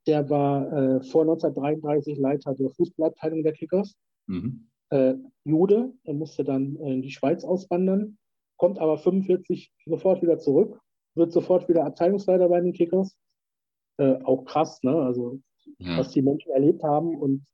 Der 0.07 0.29
war 0.29 0.67
äh, 0.67 1.01
vor 1.03 1.23
1933 1.23 2.19
Leiter 2.19 2.55
der 2.55 2.71
Fußballabteilung 2.71 3.43
der 3.43 3.53
Kickers. 3.53 3.95
Mhm. 4.27 4.69
Äh, 4.91 5.15
Jude, 5.45 5.93
er 6.05 6.15
musste 6.15 6.45
dann 6.45 6.77
in 6.77 7.03
die 7.03 7.11
Schweiz 7.11 7.45
auswandern, 7.45 8.19
kommt 8.57 8.79
aber 8.79 8.99
45 8.99 9.73
sofort 9.87 10.23
wieder 10.23 10.39
zurück 10.39 10.81
wird 11.15 11.33
sofort 11.33 11.69
wieder 11.69 11.85
Abteilungsleiter 11.85 12.49
bei 12.49 12.61
den 12.61 12.73
Kickers. 12.73 13.17
Äh, 13.99 14.23
auch 14.25 14.45
krass, 14.45 14.83
ne? 14.83 14.95
Also, 14.97 15.41
ja. 15.79 15.99
was 15.99 16.11
die 16.11 16.23
Menschen 16.23 16.51
erlebt 16.53 16.83
haben 16.83 17.17
und 17.17 17.47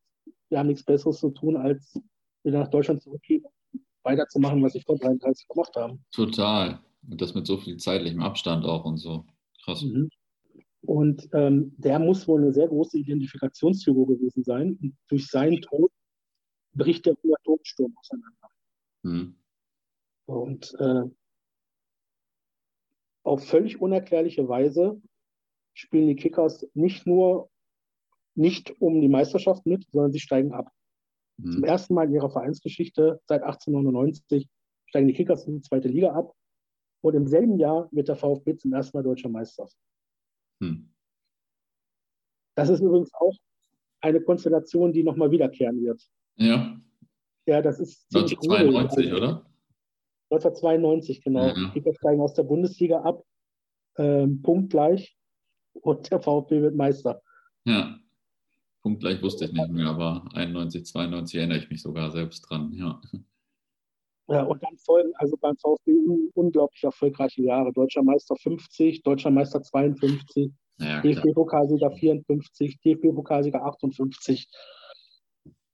wir 0.49 0.59
haben 0.59 0.69
nichts 0.69 0.85
Besseres 0.85 1.21
zu 1.21 1.31
tun, 1.31 1.57
als 1.57 2.01
wieder 2.43 2.61
nach 2.61 2.69
Deutschland 2.69 3.03
zurückgehen, 3.03 3.45
weiterzumachen, 4.03 4.63
was 4.63 4.73
sie 4.73 4.81
vor 4.81 4.97
33 4.97 5.47
gemacht 5.49 5.77
haben. 5.77 6.03
Total. 6.13 6.81
Und 7.09 7.21
das 7.21 7.35
mit 7.35 7.47
so 7.47 7.59
viel 7.59 7.77
zeitlichem 7.77 8.23
Abstand 8.23 8.65
auch 8.65 8.85
und 8.85 8.97
so. 8.97 9.25
Krass. 9.65 9.83
Mhm. 9.83 10.09
Und 10.83 11.29
ähm, 11.33 11.75
der 11.77 11.99
muss 11.99 12.27
wohl 12.27 12.41
eine 12.41 12.53
sehr 12.53 12.69
große 12.69 12.99
Identifikationsfigur 12.99 14.07
gewesen 14.07 14.45
sein. 14.45 14.79
Und 14.81 14.97
durch 15.09 15.27
seinen 15.27 15.61
Tod 15.61 15.91
bricht 16.73 17.07
der 17.07 17.17
Atomsturm 17.41 17.95
auseinander. 17.99 18.49
Mhm. 19.03 19.35
Und 20.27 20.75
äh, 20.79 21.05
auf 23.25 23.45
völlig 23.47 23.81
unerklärliche 23.81 24.49
Weise 24.49 25.01
spielen 25.75 26.09
die 26.09 26.17
Kickers 26.17 26.67
nicht 26.75 27.07
nur 27.07 27.51
nicht 28.35 28.81
um 28.81 29.01
die 29.01 29.09
Meisterschaft 29.09 29.67
mit, 29.67 29.87
sondern 29.91 30.13
sie 30.13 30.21
steigen 30.21 30.53
ab. 30.53 30.71
Mhm. 31.37 31.53
Zum 31.53 31.65
ersten 31.65 31.95
Mal 31.95 32.07
in 32.07 32.15
ihrer 32.15 32.31
Vereinsgeschichte 32.31 33.21
seit 33.27 33.43
1899 33.43 34.49
steigen 34.87 35.09
die 35.09 35.15
Kickers 35.15 35.47
in 35.47 35.57
die 35.57 35.63
zweite 35.63 35.89
Liga 35.89 36.13
ab. 36.13 36.35
Und 37.03 37.15
im 37.15 37.27
selben 37.27 37.59
Jahr 37.59 37.89
wird 37.93 38.09
der 38.09 38.17
VfB 38.17 38.57
zum 38.57 38.73
ersten 38.73 38.97
Mal 38.97 39.03
deutscher 39.03 39.29
Meister. 39.29 39.69
Hm. 40.61 40.91
Das 42.55 42.69
ist 42.69 42.81
übrigens 42.81 43.13
auch 43.15 43.35
eine 44.01 44.21
Konstellation, 44.21 44.93
die 44.93 45.03
nochmal 45.03 45.31
wiederkehren 45.31 45.83
wird. 45.83 46.03
Ja. 46.37 46.79
Ja, 47.47 47.63
das 47.63 47.81
ist 47.81 48.07
1992, 48.15 49.13
oder? 49.13 49.47
1992, 50.31 51.23
genau. 51.23 51.49
Ja. 51.49 51.73
Die 51.75 51.95
steigen 51.95 52.21
aus 52.21 52.35
der 52.35 52.45
Bundesliga 52.45 53.01
ab, 53.01 53.25
ähm, 53.97 54.43
punktgleich 54.43 55.17
und 55.73 56.11
der 56.11 56.21
VfB 56.21 56.63
wird 56.63 56.77
Meister. 56.77 57.23
Ja, 57.65 57.99
punktgleich 58.83 59.21
wusste 59.23 59.47
ich 59.47 59.53
nicht 59.53 59.71
mehr, 59.71 59.89
aber 59.89 60.29
91, 60.35 60.87
92 60.87 61.39
erinnere 61.39 61.59
ich 61.59 61.71
mich 61.71 61.83
sogar 61.83 62.11
selbst 62.11 62.43
dran, 62.43 62.73
ja. 62.73 63.01
Ja, 64.31 64.45
und 64.45 64.63
dann 64.63 64.77
folgen 64.77 65.11
also 65.17 65.37
beim 65.37 65.57
VfB 65.57 65.93
unglaublich 66.35 66.85
erfolgreiche 66.85 67.43
Jahre. 67.43 67.73
Deutscher 67.73 68.05
Meister 68.05 68.37
50, 68.37 69.03
Deutscher 69.03 69.31
Meister 69.31 69.61
52, 69.61 70.53
ja, 70.79 71.01
DFB-Pokalsieger 71.01 71.91
54, 71.91 72.79
DFB-Pokalsieger 72.81 73.65
58. 73.65 74.47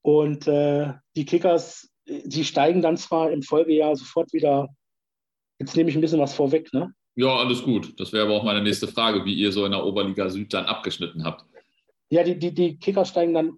Und 0.01 0.47
äh, 0.49 0.95
die 1.17 1.27
Kickers, 1.27 1.91
die 2.07 2.45
steigen 2.45 2.81
dann 2.81 2.97
zwar 2.97 3.31
im 3.31 3.43
Folgejahr 3.43 3.95
sofort 3.95 4.33
wieder, 4.33 4.69
jetzt 5.59 5.77
nehme 5.77 5.91
ich 5.91 5.97
ein 5.97 6.01
bisschen 6.01 6.21
was 6.21 6.33
vorweg, 6.33 6.73
ne? 6.73 6.95
Ja, 7.15 7.37
alles 7.37 7.63
gut. 7.63 7.99
Das 8.01 8.13
wäre 8.13 8.25
aber 8.25 8.35
auch 8.37 8.45
meine 8.45 8.63
nächste 8.63 8.89
Frage, 8.89 9.25
wie 9.27 9.35
ihr 9.35 9.53
so 9.53 9.67
in 9.67 9.73
der 9.73 9.85
Oberliga 9.85 10.31
Süd 10.31 10.53
dann 10.55 10.65
abgeschnitten 10.65 11.25
habt. 11.25 11.45
Ja, 12.09 12.23
die, 12.23 12.39
die, 12.39 12.55
die 12.55 12.79
Kickers 12.79 13.11
steigen 13.11 13.35
dann, 13.35 13.53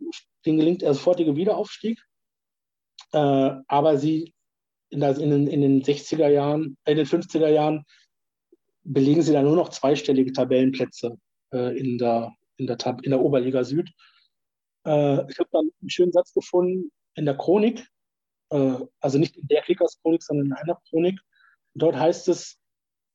denen 0.45 0.59
gelingt 0.59 0.83
der 0.83 0.95
sofortige 0.95 1.37
Wiederaufstieg. 1.37 2.01
Äh, 3.13 3.53
aber 3.69 3.99
sie 3.99 4.35
in, 4.91 5.01
den, 5.01 5.47
in 5.47 5.61
den 5.61 5.83
60er 5.83 6.29
Jahren, 6.29 6.77
in 6.87 6.97
den 6.97 7.07
50er 7.07 7.49
Jahren 7.49 7.85
belegen 8.85 9.23
sie 9.23 9.33
dann 9.33 9.45
nur 9.45 9.57
noch 9.57 9.69
zweistellige 9.69 10.33
Tabellenplätze 10.33 11.19
äh, 11.53 11.79
in, 11.79 11.99
der, 11.99 12.33
in, 12.57 12.67
der 12.67 12.79
Tab 12.79 13.03
in 13.03 13.11
der 13.11 13.21
Oberliga 13.21 13.65
Süd. 13.65 13.91
Äh, 14.87 15.31
ich 15.31 15.39
habe 15.39 15.49
dann 15.53 15.71
einen 15.81 15.91
schönen 15.91 16.13
Satz 16.13 16.33
gefunden 16.33 16.91
in 17.15 17.27
der 17.27 17.37
Chronik, 17.37 17.87
äh, 18.51 18.79
also 19.01 19.19
nicht 19.19 19.37
in 19.37 19.47
der 19.49 19.63
Kickers-Chronik, 19.63 20.23
sondern 20.23 20.47
in 20.47 20.53
einer 20.55 20.79
Chronik. 20.89 21.21
Dort 21.75 21.97
heißt 21.97 22.29
es, 22.29 22.59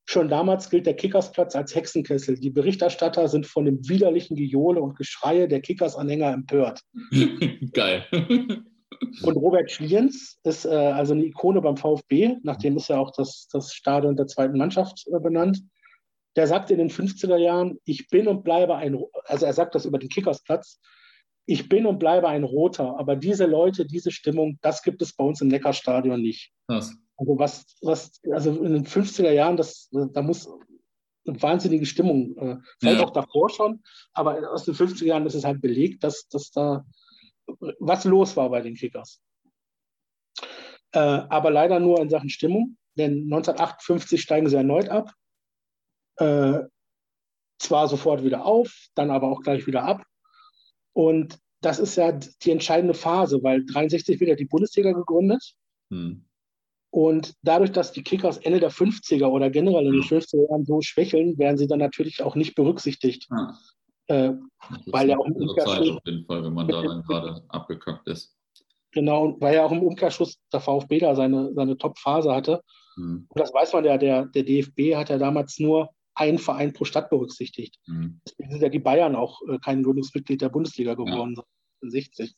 schon 0.06 0.28
damals 0.28 0.70
gilt 0.70 0.86
der 0.86 0.94
Kickersplatz 0.94 1.56
als 1.56 1.74
Hexenkessel. 1.74 2.38
Die 2.38 2.50
Berichterstatter 2.50 3.28
sind 3.28 3.46
von 3.46 3.64
dem 3.64 3.88
widerlichen 3.88 4.36
Gejohle 4.36 4.80
und 4.80 4.96
Geschreie 4.96 5.48
der 5.48 5.60
Kickers-Anhänger 5.60 6.32
empört. 6.32 6.82
Geil. 7.72 8.06
Und 9.22 9.36
Robert 9.36 9.70
Schliens 9.70 10.38
ist 10.44 10.64
äh, 10.64 10.68
also 10.68 11.14
eine 11.14 11.24
Ikone 11.24 11.60
beim 11.60 11.76
VfB, 11.76 12.36
nachdem 12.42 12.76
ist 12.76 12.88
ja 12.88 12.98
auch 12.98 13.10
das, 13.12 13.48
das 13.52 13.72
Stadion 13.72 14.16
der 14.16 14.26
zweiten 14.26 14.58
Mannschaft 14.58 15.06
äh, 15.06 15.18
benannt. 15.20 15.62
Der 16.36 16.46
sagte 16.46 16.72
in 16.72 16.78
den 16.78 16.90
50er 16.90 17.36
Jahren, 17.36 17.78
ich 17.84 18.08
bin 18.08 18.26
und 18.26 18.42
bleibe 18.42 18.76
ein, 18.76 18.98
also 19.24 19.46
er 19.46 19.52
sagt 19.52 19.74
das 19.74 19.84
über 19.84 19.98
den 19.98 20.08
Kickersplatz, 20.08 20.80
ich 21.46 21.68
bin 21.68 21.86
und 21.86 21.98
bleibe 21.98 22.28
ein 22.28 22.44
Roter, 22.44 22.98
aber 22.98 23.16
diese 23.16 23.46
Leute, 23.46 23.84
diese 23.84 24.10
Stimmung, 24.10 24.58
das 24.62 24.82
gibt 24.82 25.02
es 25.02 25.14
bei 25.14 25.24
uns 25.24 25.40
im 25.40 25.48
Neckarstadion 25.48 26.20
nicht. 26.20 26.52
Was? 26.66 26.96
Also 27.16 27.38
was, 27.38 27.64
was, 27.82 28.20
also 28.32 28.62
in 28.62 28.72
den 28.72 28.86
50er 28.86 29.30
Jahren, 29.30 29.56
das, 29.56 29.88
da 29.92 30.22
muss 30.22 30.48
eine 31.26 31.40
wahnsinnige 31.40 31.86
Stimmung, 31.86 32.36
äh, 32.36 32.56
vielleicht 32.80 33.00
ja. 33.00 33.06
auch 33.06 33.12
davor 33.12 33.50
schon, 33.50 33.82
aber 34.12 34.52
aus 34.52 34.64
den 34.64 34.74
50er 34.74 35.04
Jahren 35.04 35.26
ist 35.26 35.34
es 35.34 35.44
halt 35.44 35.60
belegt, 35.60 36.02
dass, 36.02 36.28
dass 36.28 36.50
da 36.50 36.84
was 37.78 38.04
los 38.04 38.36
war 38.36 38.50
bei 38.50 38.60
den 38.60 38.74
Kickers. 38.74 39.20
Äh, 40.92 40.98
aber 40.98 41.50
leider 41.50 41.80
nur 41.80 42.00
in 42.00 42.10
Sachen 42.10 42.30
Stimmung, 42.30 42.76
denn 42.96 43.24
1958 43.24 44.20
steigen 44.20 44.48
sie 44.48 44.56
erneut 44.56 44.88
ab. 44.88 45.12
Äh, 46.16 46.60
zwar 47.58 47.88
sofort 47.88 48.24
wieder 48.24 48.44
auf, 48.44 48.88
dann 48.94 49.10
aber 49.10 49.28
auch 49.28 49.40
gleich 49.40 49.66
wieder 49.66 49.82
ab. 49.82 50.04
Und 50.92 51.38
das 51.60 51.78
ist 51.78 51.96
ja 51.96 52.12
die 52.12 52.50
entscheidende 52.50 52.94
Phase, 52.94 53.42
weil 53.42 53.64
63 53.64 54.20
wieder 54.20 54.36
die 54.36 54.44
Bundesliga 54.44 54.92
gegründet. 54.92 55.54
Hm. 55.90 56.24
Und 56.90 57.34
dadurch, 57.42 57.72
dass 57.72 57.90
die 57.90 58.04
Kickers 58.04 58.36
Ende 58.38 58.60
der 58.60 58.70
50er 58.70 59.26
oder 59.26 59.50
generell 59.50 59.86
in 59.86 59.92
den 59.92 60.02
50er 60.02 60.48
Jahren 60.48 60.64
so 60.64 60.80
schwächeln, 60.80 61.36
werden 61.38 61.56
sie 61.56 61.66
dann 61.66 61.80
natürlich 61.80 62.22
auch 62.22 62.36
nicht 62.36 62.54
berücksichtigt. 62.54 63.26
Ja. 63.30 63.58
Äh, 64.06 64.32
weil 64.86 65.08
ja 65.08 65.16
auch 65.16 65.26
im 65.26 65.36
Umkehrschluss. 65.36 65.96
Auf 65.96 66.02
jeden 66.06 66.24
Fall, 66.26 66.44
wenn 66.44 66.52
man 66.52 66.68
da 66.68 66.82
dann 66.82 67.02
gerade 67.02 67.42
abgekackt 67.48 68.06
ist. 68.08 68.36
Genau, 68.92 69.36
weil 69.40 69.56
ja 69.56 69.64
auch 69.64 69.72
im 69.72 69.82
Umkehrschluss 69.82 70.38
der 70.52 70.60
VfB 70.60 71.00
da 71.00 71.14
seine, 71.16 71.52
seine 71.54 71.76
Top-Phase 71.76 72.32
hatte. 72.32 72.62
Mhm. 72.96 73.26
Und 73.28 73.40
das 73.40 73.52
weiß 73.52 73.72
man 73.72 73.84
ja, 73.84 73.98
der, 73.98 74.26
der 74.26 74.44
DFB 74.44 74.94
hat 74.94 75.10
ja 75.10 75.18
damals 75.18 75.58
nur 75.58 75.90
einen 76.14 76.38
Verein 76.38 76.72
pro 76.72 76.84
Stadt 76.84 77.10
berücksichtigt. 77.10 77.78
Mhm. 77.86 78.20
Deswegen 78.26 78.50
sind 78.52 78.62
ja 78.62 78.68
die 78.68 78.78
Bayern 78.78 79.16
auch 79.16 79.40
äh, 79.48 79.58
kein 79.58 79.82
Gründungsmitglied 79.82 80.40
der 80.40 80.48
Bundesliga 80.48 80.94
geworden, 80.94 81.34
ja. 81.36 81.90
60. 81.90 82.34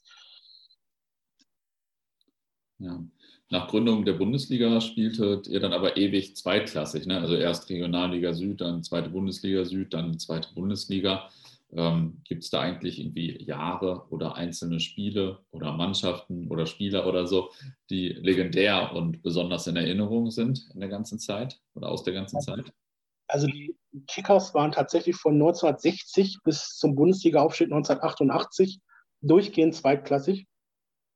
Ja. 2.79 3.05
Nach 3.49 3.69
Gründung 3.69 4.05
der 4.05 4.15
Bundesliga 4.15 4.81
spieltet 4.81 5.47
ihr 5.47 5.61
dann 5.61 5.73
aber 5.73 5.97
ewig 5.97 6.37
zweitklassig. 6.37 7.07
Ne? 7.07 7.21
Also 7.21 7.37
erst 7.37 7.71
Regionalliga 7.71 8.35
Süd, 8.35 8.61
dann 8.61 8.83
zweite 8.83 9.09
Bundesliga 9.09 9.65
Süd, 9.65 9.95
dann 9.95 10.19
zweite 10.19 10.53
Bundesliga. 10.55 11.31
Ähm, 11.73 12.21
Gibt 12.25 12.45
es 12.45 12.51
da 12.51 12.61
eigentlich 12.61 13.01
irgendwie 13.01 13.43
Jahre 13.43 14.07
oder 14.11 14.37
einzelne 14.37 14.79
Spiele 14.79 15.41
oder 15.51 15.73
Mannschaften 15.73 16.49
oder 16.49 16.67
Spieler 16.67 17.07
oder 17.07 17.27
so, 17.27 17.51
die 17.91 18.09
legendär 18.09 18.93
und 18.95 19.23
besonders 19.23 19.67
in 19.67 19.77
Erinnerung 19.77 20.31
sind 20.31 20.69
in 20.75 20.81
der 20.81 20.89
ganzen 20.89 21.19
Zeit 21.19 21.61
oder 21.75 21.89
aus 21.89 22.05
der 22.05 22.15
ganzen 22.15 22.41
Zeit? 22.41 22.73
Also 23.29 23.49
die 23.49 23.77
Kickers 24.07 24.55
waren 24.55 24.71
tatsächlich 24.71 25.17
von 25.17 25.35
1960 25.35 26.39
bis 26.45 26.77
zum 26.77 26.95
Bundesliga-Aufstieg 26.95 27.73
1988 27.73 28.79
durchgehend 29.23 29.75
zweitklassig. 29.75 30.47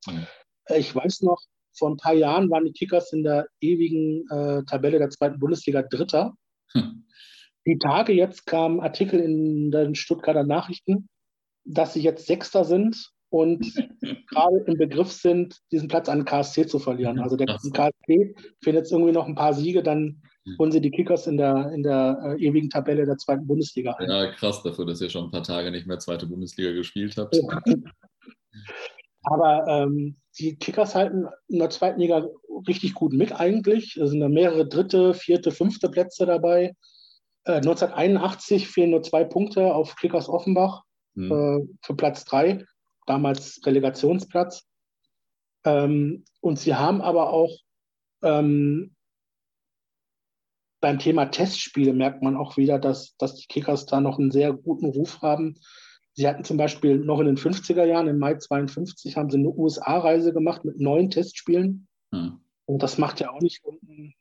Mhm. 0.06 0.26
Ich 0.74 0.92
weiß 0.92 1.22
noch, 1.22 1.40
vor 1.72 1.90
ein 1.90 1.96
paar 1.96 2.14
Jahren 2.14 2.50
waren 2.50 2.64
die 2.64 2.72
Kickers 2.72 3.12
in 3.12 3.22
der 3.22 3.46
ewigen 3.60 4.28
äh, 4.30 4.64
Tabelle 4.64 4.98
der 4.98 5.10
zweiten 5.10 5.38
Bundesliga 5.38 5.82
Dritter. 5.82 6.34
Hm 6.72 7.04
die 7.66 7.78
Tage 7.78 8.12
jetzt 8.12 8.46
kam 8.46 8.80
Artikel 8.80 9.20
in 9.20 9.70
den 9.70 9.94
Stuttgarter 9.94 10.44
Nachrichten, 10.44 11.08
dass 11.64 11.92
sie 11.94 12.00
jetzt 12.00 12.26
Sechster 12.26 12.64
sind 12.64 13.10
und 13.28 13.60
gerade 14.28 14.58
im 14.66 14.76
Begriff 14.76 15.12
sind, 15.12 15.56
diesen 15.72 15.88
Platz 15.88 16.08
an 16.08 16.24
KSC 16.24 16.66
zu 16.66 16.78
verlieren. 16.78 17.20
Also 17.20 17.36
der 17.36 17.46
KSC 17.46 18.34
findet 18.62 18.84
jetzt 18.84 18.92
irgendwie 18.92 19.12
noch 19.12 19.26
ein 19.26 19.34
paar 19.34 19.54
Siege, 19.54 19.82
dann 19.82 20.22
holen 20.58 20.72
sie 20.72 20.80
die 20.80 20.90
Kickers 20.90 21.26
in 21.26 21.36
der, 21.36 21.70
in 21.72 21.82
der 21.82 22.18
äh, 22.24 22.44
ewigen 22.44 22.70
Tabelle 22.70 23.06
der 23.06 23.18
zweiten 23.18 23.46
Bundesliga 23.46 23.92
ein. 23.92 24.08
Ja, 24.08 24.32
krass 24.32 24.62
dafür, 24.62 24.86
dass 24.86 25.00
ihr 25.00 25.10
schon 25.10 25.26
ein 25.26 25.30
paar 25.30 25.42
Tage 25.42 25.70
nicht 25.70 25.86
mehr 25.86 25.98
zweite 25.98 26.26
Bundesliga 26.26 26.72
gespielt 26.72 27.16
habt. 27.16 27.38
Aber 29.22 29.64
ähm, 29.68 30.16
die 30.38 30.56
Kickers 30.56 30.94
halten 30.94 31.26
in 31.48 31.58
der 31.58 31.70
zweiten 31.70 32.00
Liga 32.00 32.26
richtig 32.66 32.94
gut 32.94 33.12
mit 33.12 33.38
eigentlich. 33.38 33.96
Es 33.96 34.10
sind 34.10 34.20
da 34.20 34.28
mehrere 34.28 34.66
dritte, 34.66 35.14
vierte, 35.14 35.50
fünfte 35.50 35.90
Plätze 35.90 36.24
dabei. 36.24 36.74
1981 37.44 38.62
äh, 38.62 38.66
fehlen 38.66 38.90
nur 38.90 39.02
zwei 39.02 39.24
Punkte 39.24 39.74
auf 39.74 39.96
Kickers 39.96 40.28
Offenbach 40.28 40.82
mhm. 41.14 41.32
äh, 41.32 41.76
für 41.82 41.94
Platz 41.94 42.24
drei, 42.24 42.64
damals 43.06 43.60
Relegationsplatz. 43.64 44.66
Ähm, 45.64 46.24
und 46.40 46.58
sie 46.58 46.74
haben 46.74 47.00
aber 47.00 47.30
auch 47.30 47.56
ähm, 48.22 48.94
beim 50.80 50.98
Thema 50.98 51.26
Testspiele 51.26 51.92
merkt 51.92 52.22
man 52.22 52.36
auch 52.36 52.56
wieder, 52.56 52.78
dass, 52.78 53.16
dass 53.16 53.36
die 53.36 53.46
Kickers 53.46 53.86
da 53.86 54.00
noch 54.00 54.18
einen 54.18 54.30
sehr 54.30 54.52
guten 54.52 54.86
Ruf 54.86 55.20
haben. 55.20 55.56
Sie 56.14 56.26
hatten 56.26 56.44
zum 56.44 56.56
Beispiel 56.56 56.98
noch 56.98 57.20
in 57.20 57.26
den 57.26 57.36
50er 57.36 57.84
Jahren, 57.84 58.08
im 58.08 58.18
Mai 58.18 58.36
52, 58.36 59.16
haben 59.16 59.30
sie 59.30 59.38
eine 59.38 59.50
USA-Reise 59.50 60.32
gemacht 60.32 60.64
mit 60.64 60.80
neun 60.80 61.10
Testspielen. 61.10 61.86
Mhm. 62.10 62.40
Und 62.64 62.82
das 62.82 62.98
macht 62.98 63.20
ja 63.20 63.30
auch 63.30 63.40
nicht 63.40 63.62
unten 63.64 64.14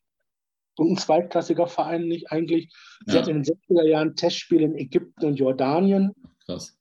und 0.80 0.92
ein 0.92 0.98
zweitklassiger 0.98 1.68
Verein 1.68 2.08
nicht 2.08 2.32
eigentlich. 2.32 2.74
Sie 3.06 3.14
ja. 3.14 3.22
hatten 3.22 3.32
in 3.32 3.44
den 3.44 3.56
60er 3.56 3.86
Jahren 3.86 4.16
Testspiele 4.16 4.66
in 4.66 4.76
Ägypten 4.76 5.26
und 5.26 5.36
Jordanien. 5.36 6.14
Krass. 6.46 6.78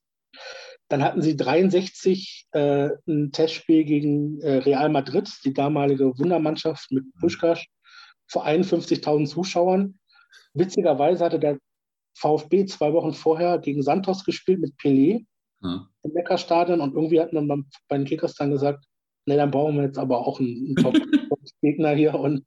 Dann 0.89 1.03
hatten 1.03 1.21
sie 1.21 1.37
63 1.37 2.47
äh, 2.51 2.89
ein 3.07 3.31
Testspiel 3.31 3.83
gegen 3.83 4.41
äh, 4.41 4.57
Real 4.57 4.89
Madrid, 4.89 5.29
die 5.45 5.53
damalige 5.53 6.17
Wundermannschaft 6.17 6.91
mit 6.91 7.03
Puschkasch. 7.19 7.67
vor 8.27 8.45
51.000 8.45 9.27
Zuschauern. 9.27 9.99
Witzigerweise 10.53 11.25
hatte 11.25 11.39
der 11.39 11.59
VfB 12.15 12.65
zwei 12.65 12.91
Wochen 12.93 13.13
vorher 13.13 13.59
gegen 13.59 13.81
Santos 13.81 14.23
gespielt 14.23 14.59
mit 14.59 14.73
Pelé 14.77 15.25
hm. 15.61 15.87
im 16.03 16.11
Neckarstadion 16.11 16.81
und 16.81 16.93
irgendwie 16.95 17.21
hat 17.21 17.33
man 17.33 17.65
bei 17.87 17.97
den 17.97 18.05
Kickers 18.05 18.35
dann 18.35 18.51
gesagt, 18.51 18.85
ne, 19.25 19.37
dann 19.37 19.51
brauchen 19.51 19.77
wir 19.77 19.83
jetzt 19.83 19.97
aber 19.97 20.25
auch 20.25 20.39
einen, 20.39 20.75
einen 20.75 20.75
Top-Gegner 21.29 21.91
hier 21.91 22.15
und 22.15 22.45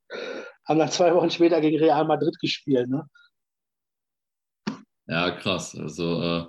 haben 0.64 0.78
dann 0.78 0.90
zwei 0.90 1.14
Wochen 1.14 1.30
später 1.30 1.60
gegen 1.60 1.78
Real 1.78 2.04
Madrid 2.06 2.38
gespielt. 2.40 2.88
Ne? 2.88 3.08
Ja, 5.06 5.30
krass. 5.30 5.74
Also 5.74 6.22
äh, 6.22 6.46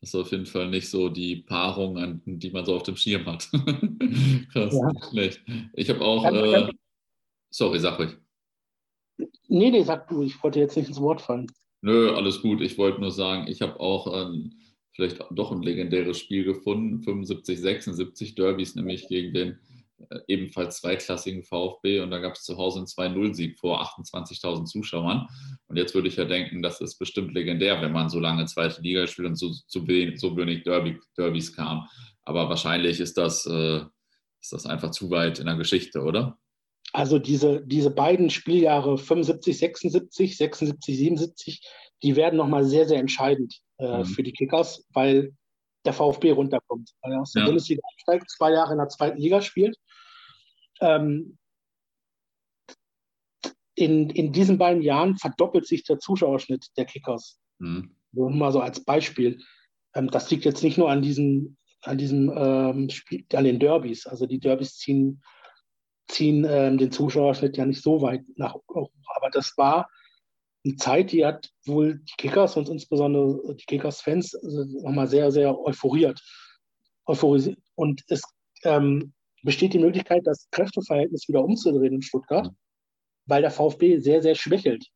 das 0.00 0.10
ist 0.10 0.14
auf 0.14 0.30
jeden 0.30 0.46
Fall 0.46 0.68
nicht 0.68 0.88
so 0.88 1.08
die 1.08 1.36
Paarung, 1.36 1.98
an, 1.98 2.22
die 2.24 2.50
man 2.50 2.64
so 2.64 2.76
auf 2.76 2.84
dem 2.84 2.96
Schirm 2.96 3.26
hat. 3.26 3.48
krass, 4.52 4.74
ja. 4.74 5.08
schlecht. 5.10 5.42
Ich 5.74 5.90
habe 5.90 6.00
auch, 6.00 6.24
äh, 6.24 6.70
sorry, 7.50 7.80
sag 7.80 7.98
ruhig. 7.98 8.16
Nee, 9.48 9.70
nee, 9.70 9.82
sag 9.82 10.06
du, 10.08 10.22
ich 10.22 10.40
wollte 10.42 10.60
jetzt 10.60 10.76
nicht 10.76 10.88
ins 10.88 11.00
Wort 11.00 11.20
fallen. 11.20 11.50
Nö, 11.80 12.14
alles 12.14 12.40
gut. 12.42 12.60
Ich 12.60 12.78
wollte 12.78 13.00
nur 13.00 13.10
sagen, 13.10 13.48
ich 13.48 13.62
habe 13.62 13.80
auch 13.80 14.06
ähm, 14.14 14.52
vielleicht 14.92 15.18
doch 15.30 15.50
ein 15.50 15.62
legendäres 15.62 16.18
Spiel 16.18 16.44
gefunden. 16.44 17.02
75, 17.02 17.60
76 17.60 18.34
Derbys, 18.36 18.76
nämlich 18.76 19.08
gegen 19.08 19.34
den 19.34 19.58
ebenfalls 20.26 20.80
zweiklassigen 20.80 21.42
VfB. 21.42 22.00
Und 22.00 22.10
da 22.10 22.18
gab 22.18 22.34
es 22.34 22.42
zu 22.42 22.56
Hause 22.56 22.78
einen 22.78 22.86
2-0-Sieg 22.86 23.58
vor 23.58 23.82
28.000 23.82 24.66
Zuschauern. 24.66 25.28
Und 25.66 25.76
jetzt 25.76 25.94
würde 25.94 26.08
ich 26.08 26.16
ja 26.16 26.24
denken, 26.24 26.62
das 26.62 26.80
ist 26.80 26.98
bestimmt 26.98 27.34
legendär, 27.34 27.80
wenn 27.82 27.92
man 27.92 28.08
so 28.08 28.20
lange 28.20 28.46
zweite 28.46 28.80
Liga 28.80 29.06
spielt 29.06 29.28
und 29.28 29.36
so, 29.36 29.52
so, 29.66 29.86
wenig, 29.86 30.20
so 30.20 30.36
wenig 30.36 30.62
Derby, 30.62 30.98
Derbys 31.16 31.54
kam. 31.54 31.88
Aber 32.22 32.48
wahrscheinlich 32.48 33.00
ist 33.00 33.16
das, 33.18 33.46
äh, 33.46 33.80
ist 34.40 34.52
das 34.52 34.66
einfach 34.66 34.90
zu 34.90 35.10
weit 35.10 35.38
in 35.38 35.46
der 35.46 35.56
Geschichte, 35.56 36.00
oder? 36.00 36.38
Also 36.92 37.18
diese, 37.18 37.60
diese 37.66 37.90
beiden 37.90 38.30
Spieljahre 38.30 38.96
75, 38.96 39.58
76, 39.58 40.36
76, 40.36 40.96
77, 40.96 41.62
die 42.02 42.16
werden 42.16 42.36
nochmal 42.36 42.64
sehr, 42.64 42.86
sehr 42.86 42.98
entscheidend 42.98 43.60
äh, 43.78 43.98
mhm. 43.98 44.04
für 44.04 44.22
die 44.22 44.32
Kickers, 44.32 44.84
weil 44.92 45.32
der 45.84 45.92
VfB 45.92 46.32
runterkommt, 46.32 46.90
weil 47.02 47.12
er 47.12 47.20
aus 47.20 47.32
der 47.32 47.42
ja. 47.42 47.46
Bundesliga 47.46 47.82
einsteigt, 47.92 48.30
zwei 48.30 48.52
Jahre 48.52 48.72
in 48.72 48.78
der 48.78 48.88
zweiten 48.88 49.18
Liga 49.18 49.40
spielt. 49.42 49.76
Ähm, 50.80 51.38
in, 53.74 54.10
in 54.10 54.32
diesen 54.32 54.58
beiden 54.58 54.82
Jahren 54.82 55.16
verdoppelt 55.16 55.66
sich 55.66 55.84
der 55.84 55.98
Zuschauerschnitt 55.98 56.66
der 56.76 56.84
Kickers. 56.84 57.38
Mhm. 57.58 57.94
Nur 58.12 58.30
mal 58.30 58.52
so 58.52 58.60
als 58.60 58.84
Beispiel. 58.84 59.40
Ähm, 59.94 60.10
das 60.10 60.30
liegt 60.30 60.44
jetzt 60.44 60.62
nicht 60.62 60.78
nur 60.78 60.90
an 60.90 61.02
diesen, 61.02 61.56
an 61.82 61.98
diesem 61.98 62.32
ähm, 62.34 62.90
Spiel, 62.90 63.24
an 63.34 63.44
den 63.44 63.60
Derbys. 63.60 64.06
Also 64.06 64.26
die 64.26 64.40
Derbys 64.40 64.76
ziehen 64.76 65.22
ziehen 66.08 66.46
ähm, 66.48 66.78
den 66.78 66.90
Zuschauerschnitt 66.90 67.56
ja 67.56 67.66
nicht 67.66 67.82
so 67.82 68.00
weit 68.02 68.24
nach 68.36 68.54
hoch. 68.54 68.90
Aber 69.16 69.30
das 69.30 69.56
war 69.56 69.88
eine 70.64 70.76
Zeit, 70.76 71.12
die 71.12 71.24
hat 71.24 71.50
wohl 71.66 71.98
die 71.98 72.14
Kickers 72.16 72.56
und 72.56 72.68
insbesondere 72.68 73.54
die 73.54 73.64
Kickers-Fans 73.64 74.34
also 74.34 74.64
nochmal 74.82 75.06
sehr, 75.06 75.30
sehr 75.30 75.56
euphoriert. 75.58 76.20
euphorisiert. 77.06 77.58
Und 77.74 78.02
es 78.08 78.22
ähm, 78.64 79.12
besteht 79.48 79.72
die 79.72 79.78
Möglichkeit, 79.78 80.26
das 80.26 80.46
Kräfteverhältnis 80.50 81.26
wieder 81.26 81.42
umzudrehen 81.42 81.94
in 81.94 82.02
Stuttgart, 82.02 82.52
weil 83.24 83.40
der 83.40 83.50
VfB 83.50 83.98
sehr, 83.98 84.20
sehr 84.20 84.34
schwächelt 84.34 84.86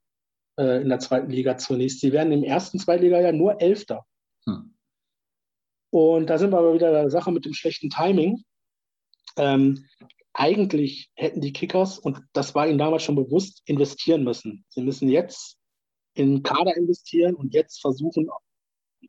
äh, 0.59 0.82
in 0.82 0.90
der 0.90 0.98
zweiten 0.98 1.30
Liga 1.30 1.57
zunächst. 1.57 2.00
Sie 2.00 2.12
werden 2.12 2.34
im 2.34 2.44
ersten 2.44 2.78
Zweitliga-Jahr 2.78 3.32
nur 3.32 3.62
Elfter. 3.62 4.05
Mhm. 4.44 4.76
Und 5.88 6.26
da 6.26 6.36
sind 6.36 6.50
wir 6.50 6.59
aber 6.59 6.74
wieder 6.74 6.92
der 6.92 7.09
Sache 7.09 7.32
mit 7.32 7.46
dem 7.46 7.55
schlechten 7.55 7.88
Timing. 7.88 8.44
Ähm, 9.38 9.86
eigentlich 10.34 11.11
hätten 11.14 11.40
die 11.40 11.55
Kickers, 11.55 11.98
und 11.98 12.20
das 12.34 12.55
war 12.55 12.68
ihnen 12.68 12.76
damals 12.76 13.05
schon 13.05 13.16
bewusst, 13.16 13.62
investieren 13.64 14.22
müssen. 14.22 14.66
Sie 14.68 14.82
müssen 14.82 15.09
jetzt 15.09 15.57
in 16.12 16.42
Kader 16.42 16.76
investieren 16.76 17.36
und 17.36 17.55
jetzt 17.55 17.80
versuchen, 17.80 18.28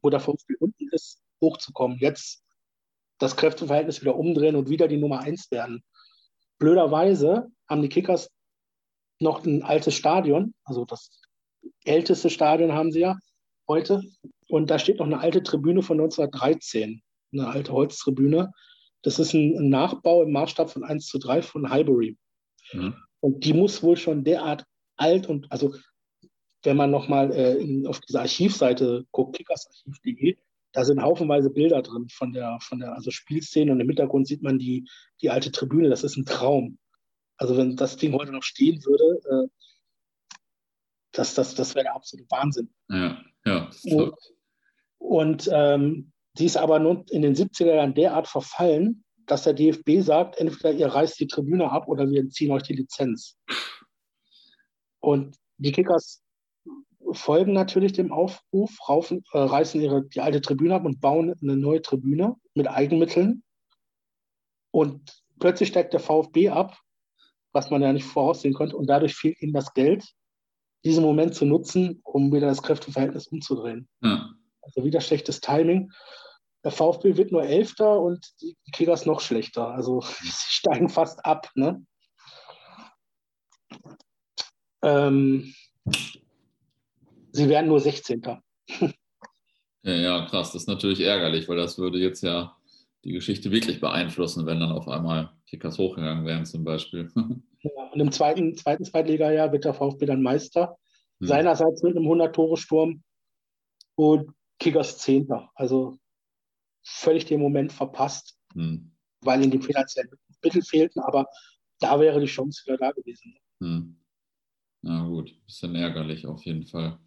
wo 0.01 0.09
der 0.09 0.21
VfB 0.21 0.53
unten 0.61 0.87
ist, 0.93 1.21
hochzukommen. 1.41 1.97
Jetzt 1.99 2.45
das 3.23 3.35
Kräfteverhältnis 3.35 4.01
wieder 4.01 4.15
umdrehen 4.15 4.55
und 4.55 4.69
wieder 4.69 4.87
die 4.87 4.97
Nummer 4.97 5.19
eins 5.19 5.49
werden. 5.51 5.83
Blöderweise 6.59 7.47
haben 7.69 7.81
die 7.81 7.89
Kickers 7.89 8.29
noch 9.19 9.45
ein 9.45 9.63
altes 9.63 9.95
Stadion, 9.95 10.53
also 10.63 10.85
das 10.85 11.21
älteste 11.85 12.29
Stadion 12.29 12.73
haben 12.73 12.91
sie 12.91 13.01
ja 13.01 13.17
heute. 13.67 14.01
Und 14.49 14.69
da 14.69 14.79
steht 14.79 14.99
noch 14.99 15.05
eine 15.05 15.19
alte 15.19 15.41
Tribüne 15.41 15.81
von 15.81 15.99
1913, 15.99 17.01
eine 17.31 17.47
alte 17.47 17.71
Holztribüne. 17.71 18.51
Das 19.01 19.19
ist 19.19 19.33
ein, 19.33 19.57
ein 19.57 19.69
Nachbau 19.69 20.23
im 20.23 20.31
Maßstab 20.31 20.69
von 20.69 20.83
1 20.83 21.07
zu 21.07 21.17
3 21.17 21.41
von 21.41 21.69
Highbury. 21.69 22.17
Mhm. 22.73 22.95
Und 23.19 23.45
die 23.45 23.53
muss 23.53 23.81
wohl 23.83 23.97
schon 23.97 24.23
derart 24.23 24.65
alt 24.97 25.27
und, 25.27 25.51
also 25.51 25.73
wenn 26.63 26.77
man 26.77 26.91
nochmal 26.91 27.31
äh, 27.33 27.87
auf 27.87 27.99
diese 28.01 28.21
Archivseite 28.21 29.05
guckt, 29.11 29.35
kickersarchiv.de, 29.35 30.37
da 30.73 30.83
sind 30.83 31.01
haufenweise 31.01 31.49
Bilder 31.49 31.81
drin 31.81 32.09
von 32.09 32.33
der, 32.33 32.57
von 32.61 32.79
der 32.79 32.93
also 32.93 33.11
Spielszene 33.11 33.71
und 33.71 33.79
im 33.79 33.87
Hintergrund 33.87 34.27
sieht 34.27 34.41
man 34.41 34.59
die, 34.59 34.89
die 35.21 35.29
alte 35.29 35.51
Tribüne. 35.51 35.89
Das 35.89 36.03
ist 36.03 36.17
ein 36.17 36.25
Traum. 36.25 36.77
Also 37.37 37.57
wenn 37.57 37.75
das 37.75 37.97
Ding 37.97 38.13
heute 38.13 38.31
noch 38.31 38.43
stehen 38.43 38.83
würde, 38.83 39.21
äh, 39.29 39.47
das, 41.11 41.35
das, 41.35 41.55
das 41.55 41.75
wäre 41.75 41.85
der 41.85 41.95
absolute 41.95 42.29
Wahnsinn. 42.29 42.69
Ja, 42.89 43.23
ja. 43.45 43.69
Und, 43.83 44.13
und 44.97 45.49
ähm, 45.51 46.11
Sie 46.35 46.45
ist 46.45 46.57
aber 46.57 46.79
nun 46.79 47.05
in 47.09 47.21
den 47.21 47.35
70er 47.35 47.75
Jahren 47.75 47.93
derart 47.93 48.27
verfallen, 48.27 49.03
dass 49.27 49.43
der 49.43 49.53
DFB 49.53 50.01
sagt, 50.01 50.37
entweder 50.37 50.71
ihr 50.71 50.87
reißt 50.87 51.19
die 51.19 51.27
Tribüne 51.27 51.71
ab 51.71 51.87
oder 51.87 52.09
wir 52.09 52.19
entziehen 52.19 52.51
euch 52.51 52.63
die 52.63 52.73
Lizenz. 52.73 53.37
Und 54.99 55.37
die 55.57 55.71
Kickers 55.71 56.22
folgen 57.13 57.53
natürlich 57.53 57.93
dem 57.93 58.11
Aufruf, 58.11 58.77
raufen, 58.87 59.23
äh, 59.33 59.39
reißen 59.39 59.81
ihre, 59.81 60.03
die 60.03 60.21
alte 60.21 60.41
Tribüne 60.41 60.75
ab 60.75 60.85
und 60.85 61.01
bauen 61.01 61.33
eine 61.41 61.55
neue 61.55 61.81
Tribüne 61.81 62.35
mit 62.53 62.67
Eigenmitteln. 62.67 63.43
Und 64.71 65.21
plötzlich 65.39 65.69
steigt 65.69 65.93
der 65.93 65.99
VfB 65.99 66.49
ab, 66.49 66.77
was 67.51 67.69
man 67.69 67.81
ja 67.81 67.93
nicht 67.93 68.05
voraussehen 68.05 68.53
konnte. 68.53 68.75
Und 68.75 68.87
dadurch 68.87 69.15
fehlt 69.15 69.41
ihnen 69.41 69.53
das 69.53 69.73
Geld, 69.73 70.13
diesen 70.83 71.03
Moment 71.03 71.35
zu 71.35 71.45
nutzen, 71.45 72.01
um 72.03 72.33
wieder 72.33 72.47
das 72.47 72.61
Kräfteverhältnis 72.61 73.27
umzudrehen. 73.27 73.87
Ja. 74.01 74.29
Also 74.61 74.83
wieder 74.83 75.01
schlechtes 75.01 75.41
Timing. 75.41 75.91
Der 76.63 76.71
VfB 76.71 77.17
wird 77.17 77.31
nur 77.31 77.43
Elfter 77.43 77.99
und 77.99 78.25
die 78.41 78.55
Kickers 78.71 79.05
noch 79.05 79.21
schlechter. 79.21 79.69
Also 79.69 80.01
sie 80.21 80.51
steigen 80.51 80.89
fast 80.89 81.25
ab. 81.25 81.49
Ne? 81.55 81.85
Ähm, 84.81 85.53
sie 87.33 87.49
werden 87.49 87.67
nur 87.67 87.79
16. 87.79 88.23
Ja, 89.85 89.95
ja, 89.95 90.25
krass. 90.27 90.53
Das 90.53 90.61
ist 90.61 90.67
natürlich 90.69 91.01
ärgerlich, 91.01 91.49
weil 91.49 91.57
das 91.57 91.77
würde 91.77 91.99
jetzt 91.99 92.23
ja 92.23 92.55
die 93.03 93.11
Geschichte 93.11 93.51
wirklich 93.51 93.81
beeinflussen, 93.81 94.45
wenn 94.45 94.61
dann 94.61 94.71
auf 94.71 94.87
einmal 94.87 95.33
Kickers 95.45 95.77
hochgegangen 95.77 96.25
wären 96.25 96.45
zum 96.45 96.63
Beispiel. 96.63 97.11
Ja, 97.65 97.83
und 97.93 97.99
im 98.01 98.11
zweiten, 98.11 98.57
zweiten 98.57 98.83
Zweitliga-Jahr 98.83 99.53
wird 99.53 99.63
der 99.63 99.73
VfB 99.73 100.05
dann 100.05 100.21
Meister. 100.21 100.77
Hm. 101.19 101.27
Seinerseits 101.27 101.81
mit 101.81 101.95
einem 101.95 102.05
100-Tore-Sturm 102.07 103.03
und 103.95 104.31
Kickers 104.59 104.97
Zehnter. 104.97 105.49
Also 105.55 105.97
völlig 106.83 107.23
den 107.23 107.39
Moment 107.39 107.71
verpasst, 107.71 108.37
hm. 108.53 108.91
weil 109.21 109.41
ihnen 109.41 109.51
die 109.51 109.61
finanziellen 109.61 110.09
Mittel 110.43 110.61
fehlten, 110.61 110.99
aber 110.99 111.25
da 111.79 111.99
wäre 112.01 112.19
die 112.19 112.25
Chance 112.25 112.63
wieder 112.65 112.77
da 112.77 112.91
gewesen. 112.91 113.37
Hm. 113.61 113.97
Na 114.81 115.07
gut, 115.07 115.33
bisschen 115.45 115.75
ärgerlich 115.75 116.27
auf 116.27 116.43
jeden 116.43 116.65
Fall. 116.65 116.99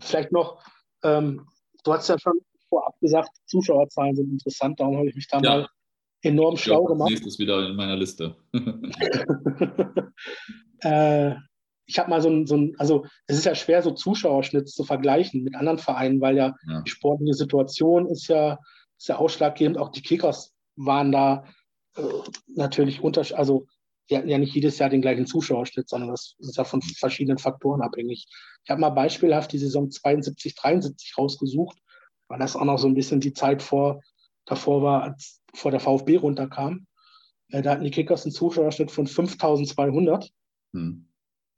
Vielleicht 0.00 0.32
noch, 0.32 0.62
ähm, 1.02 1.46
du 1.84 1.92
hast 1.92 2.08
ja 2.08 2.18
schon 2.18 2.40
vorab 2.68 2.98
gesagt, 3.00 3.30
Zuschauerzahlen 3.46 4.16
sind 4.16 4.30
interessant, 4.30 4.78
darum 4.78 4.96
habe 4.96 5.08
ich 5.08 5.14
mich 5.14 5.28
da 5.28 5.40
ja. 5.40 5.50
mal 5.50 5.68
enorm 6.22 6.54
ich 6.54 6.62
schlau 6.62 6.84
gemacht. 6.84 7.10
Nächstes 7.10 7.38
wieder 7.38 7.68
in 7.68 7.76
meiner 7.76 7.96
Liste. 7.96 8.36
äh, 10.80 11.34
ich 11.86 11.98
habe 11.98 12.10
mal 12.10 12.22
so 12.22 12.28
ein, 12.28 12.46
so 12.46 12.56
ein, 12.56 12.74
also 12.78 13.04
es 13.26 13.36
ist 13.36 13.46
ja 13.46 13.54
schwer, 13.54 13.82
so 13.82 13.90
Zuschauerschnitt 13.90 14.68
zu 14.68 14.84
vergleichen 14.84 15.42
mit 15.42 15.56
anderen 15.56 15.78
Vereinen, 15.78 16.20
weil 16.20 16.36
ja, 16.36 16.54
ja. 16.68 16.82
die 16.82 16.90
sportliche 16.90 17.34
Situation 17.34 18.06
ist 18.06 18.28
ja 18.28 18.58
ist 19.00 19.08
ja 19.08 19.16
ausschlaggebend. 19.16 19.78
Auch 19.78 19.90
die 19.90 20.02
Kickers 20.02 20.54
waren 20.76 21.10
da 21.10 21.44
äh, 21.96 22.02
natürlich 22.54 23.00
unterschiedlich. 23.02 23.38
Also, 23.38 23.66
die 24.10 24.16
hatten 24.16 24.28
ja 24.28 24.38
nicht 24.38 24.54
jedes 24.54 24.78
Jahr 24.78 24.90
den 24.90 25.02
gleichen 25.02 25.26
Zuschauerschnitt, 25.26 25.88
sondern 25.88 26.10
das 26.10 26.34
ist 26.38 26.56
ja 26.56 26.64
von 26.64 26.82
verschiedenen 26.82 27.38
Faktoren 27.38 27.82
abhängig. 27.82 28.26
Ich 28.64 28.70
habe 28.70 28.80
mal 28.80 28.90
beispielhaft 28.90 29.52
die 29.52 29.58
Saison 29.58 29.90
72, 29.90 30.54
73 30.54 31.16
rausgesucht, 31.16 31.78
weil 32.28 32.38
das 32.38 32.56
auch 32.56 32.64
noch 32.64 32.78
so 32.78 32.88
ein 32.88 32.94
bisschen 32.94 33.20
die 33.20 33.32
Zeit 33.32 33.62
vor, 33.62 34.00
davor 34.46 34.82
war, 34.82 35.02
als 35.02 35.40
vor 35.54 35.70
der 35.70 35.80
VfB 35.80 36.16
runterkam. 36.16 36.86
Äh, 37.48 37.62
da 37.62 37.72
hatten 37.72 37.84
die 37.84 37.90
Kickers 37.90 38.24
einen 38.24 38.32
Zuschauerschnitt 38.32 38.90
von 38.90 39.06
5200. 39.06 40.30
Hm. 40.74 41.08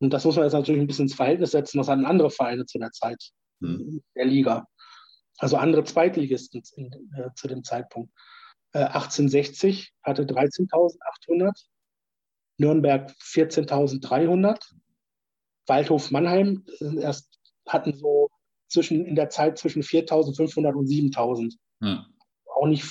Und 0.00 0.10
das 0.12 0.24
muss 0.24 0.36
man 0.36 0.44
jetzt 0.44 0.52
natürlich 0.52 0.80
ein 0.80 0.86
bisschen 0.86 1.06
ins 1.06 1.14
Verhältnis 1.14 1.52
setzen. 1.52 1.78
Das 1.78 1.88
hatten 1.88 2.04
andere 2.04 2.30
Vereine 2.30 2.66
zu 2.66 2.78
der 2.78 2.90
Zeit 2.90 3.22
hm. 3.60 4.02
der 4.14 4.26
Liga 4.26 4.66
also 5.42 5.56
andere 5.56 5.84
Zweitligisten 5.84 6.62
in, 6.76 6.92
äh, 7.16 7.30
zu 7.34 7.48
dem 7.48 7.64
Zeitpunkt. 7.64 8.12
Äh, 8.72 8.84
1860 8.84 9.92
hatte 10.02 10.24
13.800, 10.24 11.66
Nürnberg 12.62 13.10
14.300, 13.20 14.58
Waldhof 15.66 16.10
Mannheim 16.10 16.64
erst 17.00 17.38
hatten 17.66 17.92
so 17.92 18.28
zwischen, 18.68 19.04
in 19.04 19.16
der 19.16 19.28
Zeit 19.28 19.58
zwischen 19.58 19.82
4.500 19.82 20.72
und 20.72 20.86
7.000. 20.86 21.54
Ja. 21.80 22.06
Auch 22.56 22.66
nicht 22.66 22.86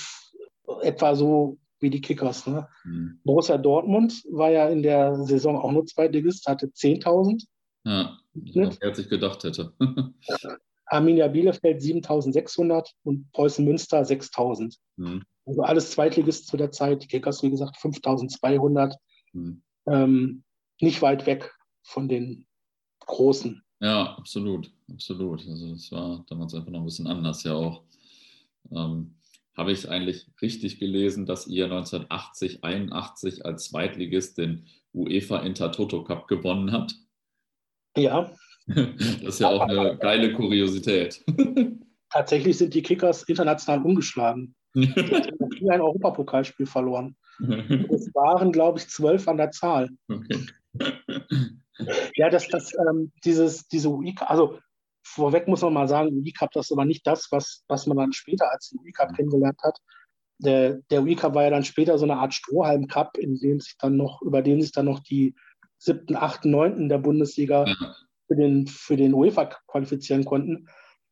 etwa 0.82 1.14
so 1.14 1.58
wie 1.80 1.90
die 1.90 2.00
Kickers. 2.00 2.46
Ne? 2.46 2.68
Mhm. 2.84 3.20
Borussia 3.24 3.58
Dortmund 3.58 4.22
war 4.30 4.50
ja 4.50 4.68
in 4.68 4.82
der 4.82 5.16
Saison 5.24 5.56
auch 5.56 5.72
nur 5.72 5.86
Zweitligist, 5.86 6.46
hatte 6.46 6.66
10.000. 6.66 7.44
Ja, 7.84 8.18
wer 8.34 8.94
sich 8.94 9.08
gedacht 9.08 9.42
hätte. 9.42 9.72
Arminia 10.86 11.26
Bielefeld 11.28 11.80
7.600 11.80 12.90
und 13.02 13.32
Preußen 13.32 13.64
Münster 13.64 14.02
6.000. 14.02 14.76
Mhm. 14.96 15.22
Also 15.46 15.62
alles 15.62 15.90
Zweitligist 15.90 16.46
zu 16.46 16.56
der 16.56 16.70
Zeit. 16.70 17.02
Die 17.02 17.08
Kickers, 17.08 17.42
wie 17.42 17.50
gesagt, 17.50 17.76
5.200. 17.78 18.94
Mhm. 19.32 19.62
Ähm, 19.86 20.44
nicht 20.80 21.02
weit 21.02 21.26
weg 21.26 21.54
von 21.82 22.08
den 22.08 22.46
Großen. 23.00 23.62
Ja, 23.80 24.14
absolut, 24.16 24.70
absolut. 24.90 25.46
Also 25.48 25.70
das 25.70 25.90
war 25.90 26.24
damals 26.28 26.54
einfach 26.54 26.70
noch 26.70 26.80
ein 26.80 26.84
bisschen 26.84 27.08
anders 27.08 27.42
ja 27.42 27.54
auch. 27.54 27.82
Ähm, 28.70 29.16
Habe 29.56 29.72
ich 29.72 29.88
eigentlich 29.88 30.28
richtig 30.40 30.78
gelesen, 30.78 31.26
dass 31.26 31.46
ihr 31.46 31.64
1980, 31.64 32.62
81 32.62 33.44
als 33.44 33.68
Zweitligist 33.70 34.38
den 34.38 34.66
UEFA 34.94 35.38
Intertoto 35.38 36.04
Cup 36.04 36.28
gewonnen 36.28 36.72
habt? 36.72 36.94
Ja. 37.96 38.30
Das 38.64 39.34
ist 39.34 39.40
ja 39.40 39.48
auch 39.48 39.62
eine 39.62 39.98
geile 39.98 40.32
Kuriosität. 40.34 41.24
Tatsächlich 42.10 42.56
sind 42.56 42.72
die 42.74 42.82
Kickers 42.82 43.24
international 43.24 43.84
umgeschlagen. 43.84 44.54
Die 44.74 44.86
haben 44.86 45.68
ein 45.68 45.80
Europapokalspiel 45.80 46.66
verloren. 46.66 47.16
Es 47.90 48.14
waren, 48.14 48.52
glaube 48.52 48.78
ich, 48.78 48.88
zwölf 48.88 49.26
an 49.28 49.36
der 49.36 49.50
Zahl. 49.50 49.90
Okay. 50.08 50.46
Ja, 52.16 52.28
das, 52.28 52.48
das, 52.48 52.72
ähm, 52.74 53.12
dieses, 53.24 53.66
diese 53.66 53.88
UI, 53.88 54.14
also 54.20 54.58
vorweg 55.02 55.48
muss 55.48 55.62
man 55.62 55.72
mal 55.72 55.88
sagen, 55.88 56.12
UI 56.12 56.32
Cup, 56.32 56.52
das 56.52 56.66
ist 56.66 56.72
aber 56.72 56.84
nicht 56.84 57.06
das, 57.06 57.28
was, 57.30 57.64
was 57.68 57.86
man 57.86 57.96
dann 57.96 58.12
später 58.12 58.50
als 58.50 58.68
den 58.68 58.80
UI 58.80 58.92
Cup 58.92 59.10
mhm. 59.10 59.14
kennengelernt 59.14 59.60
hat. 59.62 59.78
Der, 60.38 60.80
der 60.90 61.02
UI 61.02 61.16
Cup 61.16 61.34
war 61.34 61.44
ja 61.44 61.50
dann 61.50 61.64
später 61.64 61.98
so 61.98 62.04
eine 62.04 62.16
Art 62.16 62.34
Strohhalm-Cup, 62.34 63.16
in 63.18 63.38
dem 63.38 63.60
sich 63.60 63.76
dann 63.78 63.96
noch, 63.96 64.22
über 64.22 64.42
den 64.42 64.60
sich 64.60 64.72
dann 64.72 64.86
noch 64.86 65.00
die 65.00 65.34
siebten, 65.78 66.16
achten, 66.16 66.50
neunten 66.50 66.88
der 66.88 66.98
Bundesliga 66.98 67.66
ja. 67.66 67.96
für, 68.26 68.36
den, 68.36 68.66
für 68.66 68.96
den 68.96 69.14
UEFA 69.14 69.46
qualifizieren 69.66 70.24
konnten. 70.24 70.68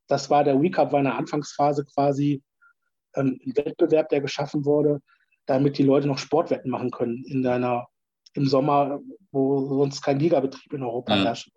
Das 0.08 0.30
war 0.30 0.44
der 0.44 0.56
UI 0.56 0.70
Cup, 0.70 0.92
war 0.92 1.00
in 1.00 1.06
der 1.06 1.16
Anfangsphase 1.16 1.84
quasi 1.84 2.42
ähm, 3.14 3.40
ein 3.44 3.56
Wettbewerb, 3.56 4.08
der 4.08 4.20
geschaffen 4.20 4.64
wurde, 4.64 5.00
damit 5.50 5.78
die 5.78 5.82
Leute 5.82 6.06
noch 6.06 6.18
Sportwetten 6.18 6.70
machen 6.70 6.92
können 6.92 7.24
in 7.26 7.42
deiner 7.42 7.88
im 8.34 8.46
Sommer, 8.46 9.00
wo 9.32 9.78
sonst 9.78 10.02
kein 10.02 10.20
Ligabetrieb 10.20 10.72
in 10.72 10.84
Europa 10.84 11.16
ja. 11.16 11.24
herrscht. 11.24 11.50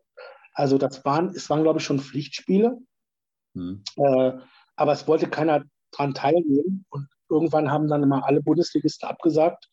Also 0.53 0.80
das 0.80 1.06
waren, 1.06 1.30
es 1.30 1.48
waren, 1.49 1.61
glaube 1.61 1.80
ich, 1.80 1.86
schon 1.86 1.99
Pflichtspiele. 1.99 2.80
Mhm. 3.53 3.84
Äh, 3.95 4.32
aber 4.76 4.91
es 4.94 5.07
wollte 5.07 5.30
keiner 5.30 5.64
daran 5.91 6.15
teilnehmen. 6.15 6.86
Und 6.90 7.07
irgendwann 7.30 7.70
haben 7.70 7.88
dann 7.88 8.02
immer 8.02 8.26
alle 8.26 8.41
Bundesligisten 8.41 9.07
abgesagt. 9.07 9.70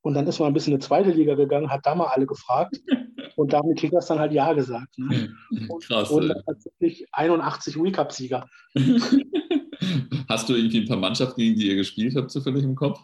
Und 0.00 0.14
dann 0.14 0.26
ist 0.26 0.40
man 0.40 0.48
ein 0.48 0.54
bisschen 0.54 0.72
in 0.72 0.80
die 0.80 0.86
zweite 0.86 1.10
Liga 1.10 1.36
gegangen, 1.36 1.70
hat 1.70 1.86
da 1.86 1.94
mal 1.94 2.08
alle 2.08 2.26
gefragt. 2.26 2.76
Und 3.36 3.52
da 3.52 3.58
haben 3.58 3.68
die 3.68 3.80
Kickers 3.80 4.06
dann 4.06 4.18
halt 4.18 4.32
Ja 4.32 4.52
gesagt. 4.52 4.98
Ne? 4.98 5.32
Und 5.68 5.84
Krass. 5.86 6.10
Und 6.10 6.28
dann 6.28 6.42
tatsächlich 6.44 7.06
81 7.12 7.76
Wii-Cup-Sieger. 7.76 8.48
Hast 10.28 10.48
du 10.48 10.54
irgendwie 10.54 10.80
ein 10.80 10.88
paar 10.88 10.98
Mannschaften, 10.98 11.40
gegen 11.40 11.56
die 11.56 11.68
ihr 11.68 11.76
gespielt 11.76 12.16
habt, 12.16 12.30
zufällig 12.30 12.64
im 12.64 12.74
Kopf? 12.74 13.00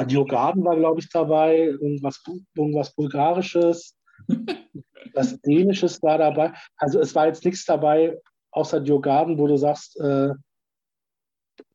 Diogarden 0.00 0.64
war, 0.64 0.76
glaube 0.76 1.00
ich, 1.00 1.08
dabei, 1.10 1.64
irgendwas, 1.64 2.22
irgendwas 2.56 2.94
Bulgarisches, 2.94 3.96
was 5.14 5.40
Dänisches 5.42 6.02
war 6.02 6.18
dabei. 6.18 6.52
Also 6.76 7.00
es 7.00 7.14
war 7.14 7.26
jetzt 7.26 7.44
nichts 7.44 7.64
dabei, 7.64 8.18
außer 8.52 8.80
Diogarden, 8.80 9.38
wo 9.38 9.46
du 9.46 9.56
sagst, 9.56 9.98
äh, 10.00 10.30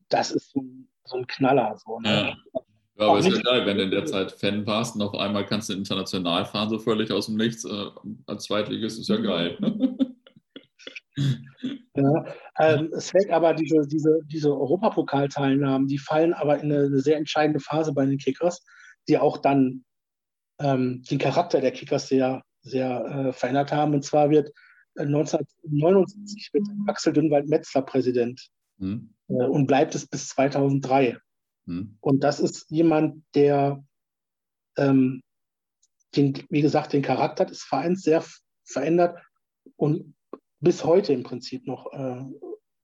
das 0.09 0.31
ist 0.31 0.51
so, 0.51 0.63
so 1.05 1.17
ein 1.17 1.27
Knaller. 1.27 1.77
So, 1.77 1.99
ne? 1.99 2.09
ja. 2.09 2.61
ja 2.97 3.07
aber 3.07 3.19
ist 3.19 3.27
ja 3.27 3.41
geil, 3.41 3.65
wenn 3.65 3.77
du 3.77 3.83
in 3.83 3.91
der 3.91 4.05
Zeit 4.05 4.31
Fan 4.31 4.65
warst 4.65 4.95
und 4.95 5.01
auf 5.01 5.13
einmal 5.13 5.45
kannst 5.45 5.69
du 5.69 5.73
international 5.73 6.45
fahren, 6.45 6.69
so 6.69 6.79
völlig 6.79 7.11
aus 7.11 7.27
dem 7.27 7.35
Nichts. 7.35 7.65
Äh, 7.65 7.85
als 8.25 8.45
Zweitligist 8.45 8.99
ist 8.99 9.09
ja 9.09 9.17
geil. 9.17 9.57
Ja, 11.95 12.25
ähm, 12.59 12.91
es 12.95 13.09
fällt 13.09 13.31
aber 13.31 13.53
diese, 13.53 13.87
diese, 13.87 14.19
diese 14.25 14.49
Europapokalteilnahmen, 14.49 15.87
die 15.87 15.97
fallen 15.97 16.33
aber 16.33 16.59
in 16.59 16.71
eine, 16.71 16.85
eine, 16.85 16.99
sehr 16.99 17.17
entscheidende 17.17 17.59
Phase 17.59 17.93
bei 17.93 18.05
den 18.05 18.19
Kickers, 18.19 18.63
die 19.07 19.17
auch 19.17 19.37
dann 19.37 19.83
ähm, 20.59 21.03
den 21.09 21.17
Charakter 21.17 21.59
der 21.59 21.71
Kickers 21.71 22.07
sehr, 22.07 22.43
sehr 22.61 23.05
äh, 23.05 23.33
verändert 23.33 23.71
haben. 23.71 23.95
Und 23.95 24.03
zwar 24.03 24.29
wird 24.29 24.49
äh, 24.95 25.03
1979 25.03 26.49
wird 26.53 26.67
Axel 26.87 27.13
Dünnwald-Metzler 27.13 27.81
Präsident 27.81 28.47
mhm. 28.77 29.13
äh, 29.27 29.33
und 29.33 29.65
bleibt 29.65 29.95
es 29.95 30.05
bis 30.05 30.29
2003. 30.29 31.17
Mhm. 31.65 31.97
Und 31.99 32.23
das 32.23 32.39
ist 32.39 32.69
jemand, 32.69 33.23
der, 33.33 33.83
ähm, 34.77 35.21
den, 36.15 36.33
wie 36.49 36.61
gesagt, 36.61 36.93
den 36.93 37.01
Charakter 37.01 37.45
des 37.45 37.63
Vereins 37.63 38.03
sehr 38.03 38.23
verändert 38.65 39.19
und 39.75 40.13
bis 40.59 40.83
heute 40.83 41.13
im 41.13 41.23
Prinzip 41.23 41.67
noch 41.67 41.91
äh, 41.93 42.23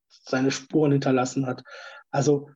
seine 0.08 0.52
Spuren 0.52 0.92
hinterlassen 0.92 1.46
hat. 1.46 1.64
Also 2.12 2.50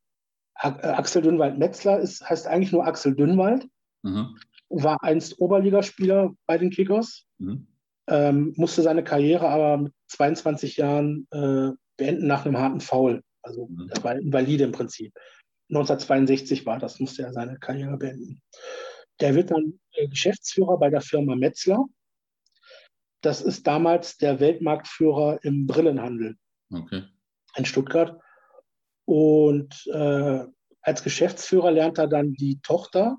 äh, 0.62 0.68
Axel 0.68 1.22
Dünnwald-Metzler 1.22 2.02
heißt 2.02 2.48
eigentlich 2.48 2.72
nur 2.72 2.86
Axel 2.86 3.16
Dünnwald, 3.16 3.68
mhm. 4.04 4.38
war 4.70 4.98
einst 5.04 5.40
Oberligaspieler 5.40 6.34
bei 6.46 6.58
den 6.58 6.70
Kickers, 6.70 7.26
mhm. 7.38 7.68
ähm, 8.08 8.54
musste 8.56 8.82
seine 8.82 9.04
Karriere 9.04 9.48
aber 9.48 9.78
mit 9.78 9.94
22 10.08 10.78
Jahren 10.78 11.28
äh, 11.32 11.72
beenden 11.98 12.28
nach 12.28 12.46
einem 12.46 12.58
harten 12.58 12.80
Foul. 12.82 13.24
Also 13.42 13.68
mhm. 13.68 13.90
er 13.94 14.04
war 14.04 14.16
invalide 14.16 14.64
im 14.64 14.72
Prinzip. 14.72 15.14
1962 15.70 16.66
war 16.66 16.80
das, 16.80 17.00
musste 17.00 17.24
er 17.24 17.34
seine 17.34 17.60
Karriere 17.60 17.98
beenden. 17.98 18.42
Der 19.20 19.36
wird 19.36 19.52
dann 19.52 19.80
äh, 19.94 20.08
Geschäftsführer 20.08 20.78
bei 20.78 20.90
der 20.90 21.02
Firma 21.02 21.36
Metzler 21.36 21.84
das 23.22 23.42
ist 23.42 23.68
damals 23.68 24.18
der 24.18 24.40
Weltmarktführer 24.40 25.40
im 25.44 25.68
Brillenhandel 25.68 26.38
okay. 26.72 27.04
in 27.56 27.66
Stuttgart. 27.66 28.20
Und 29.06 29.88
äh, 29.88 30.46
als 30.82 31.04
Geschäftsführer 31.04 31.72
lernt 31.72 31.98
er 31.98 32.08
dann 32.08 32.34
die 32.34 32.60
Tochter 32.62 33.18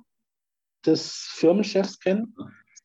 des 0.86 1.12
Firmenchefs 1.34 1.98
kennen, 1.98 2.34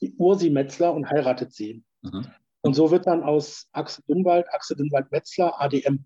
die 0.02 0.14
Ursi 0.18 0.50
Metzler, 0.50 0.94
und 0.94 1.10
heiratet 1.10 1.54
sie. 1.54 1.84
Mhm. 2.02 2.28
Und 2.62 2.74
so 2.74 2.92
wird 2.92 3.08
dann 3.08 3.24
aus 3.24 3.68
Axel 3.72 4.04
Dünnwald, 4.08 4.48
Axel 4.54 4.78
Dünnwald 4.78 5.12
Metzler, 5.12 5.60
ADM. 5.62 6.06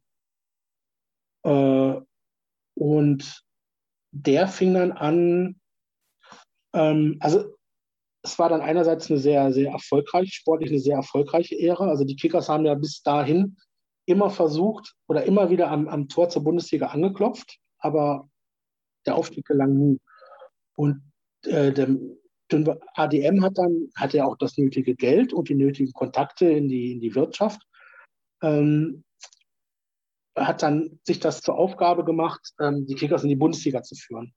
Äh, 1.43 2.01
und 2.73 3.43
der 4.11 4.47
fing 4.47 4.73
dann 4.73 4.91
an, 4.91 5.59
ähm, 6.73 7.17
also 7.19 7.56
es 8.27 8.39
war 8.39 8.49
dann 8.49 8.61
einerseits 8.61 9.09
eine 9.09 9.19
sehr, 9.19 9.51
sehr 9.51 9.71
erfolgreiche, 9.71 10.31
sportlich 10.31 10.69
eine 10.69 10.79
sehr 10.79 10.97
erfolgreiche 10.97 11.59
Ära. 11.59 11.87
Also 11.87 12.03
die 12.03 12.15
Kickers 12.15 12.49
haben 12.49 12.65
ja 12.65 12.75
bis 12.75 13.01
dahin 13.01 13.57
immer 14.05 14.29
versucht 14.29 14.95
oder 15.07 15.23
immer 15.23 15.49
wieder 15.49 15.69
am, 15.69 15.87
am 15.87 16.07
Tor 16.07 16.29
zur 16.29 16.43
Bundesliga 16.43 16.87
angeklopft, 16.87 17.57
aber 17.79 18.29
der 19.05 19.15
Aufstieg 19.15 19.45
gelang 19.45 19.73
nie. 19.73 19.99
Und 20.75 21.01
äh, 21.43 21.71
der, 21.71 21.95
der 22.51 22.79
ADM 22.95 23.43
hat 23.43 23.57
dann 23.57 23.89
hatte 23.95 24.17
ja 24.17 24.25
auch 24.25 24.37
das 24.37 24.57
nötige 24.57 24.95
Geld 24.95 25.33
und 25.33 25.49
die 25.49 25.55
nötigen 25.55 25.93
Kontakte 25.93 26.49
in 26.49 26.67
die, 26.67 26.91
in 26.93 26.99
die 26.99 27.15
Wirtschaft. 27.15 27.61
Ähm, 28.41 29.03
hat 30.35 30.61
dann 30.61 30.99
sich 31.03 31.19
das 31.19 31.41
zur 31.41 31.57
Aufgabe 31.57 32.05
gemacht, 32.05 32.53
ähm, 32.61 32.85
die 32.85 32.95
Kickers 32.95 33.23
in 33.23 33.29
die 33.29 33.35
Bundesliga 33.35 33.81
zu 33.81 33.95
führen. 33.95 34.33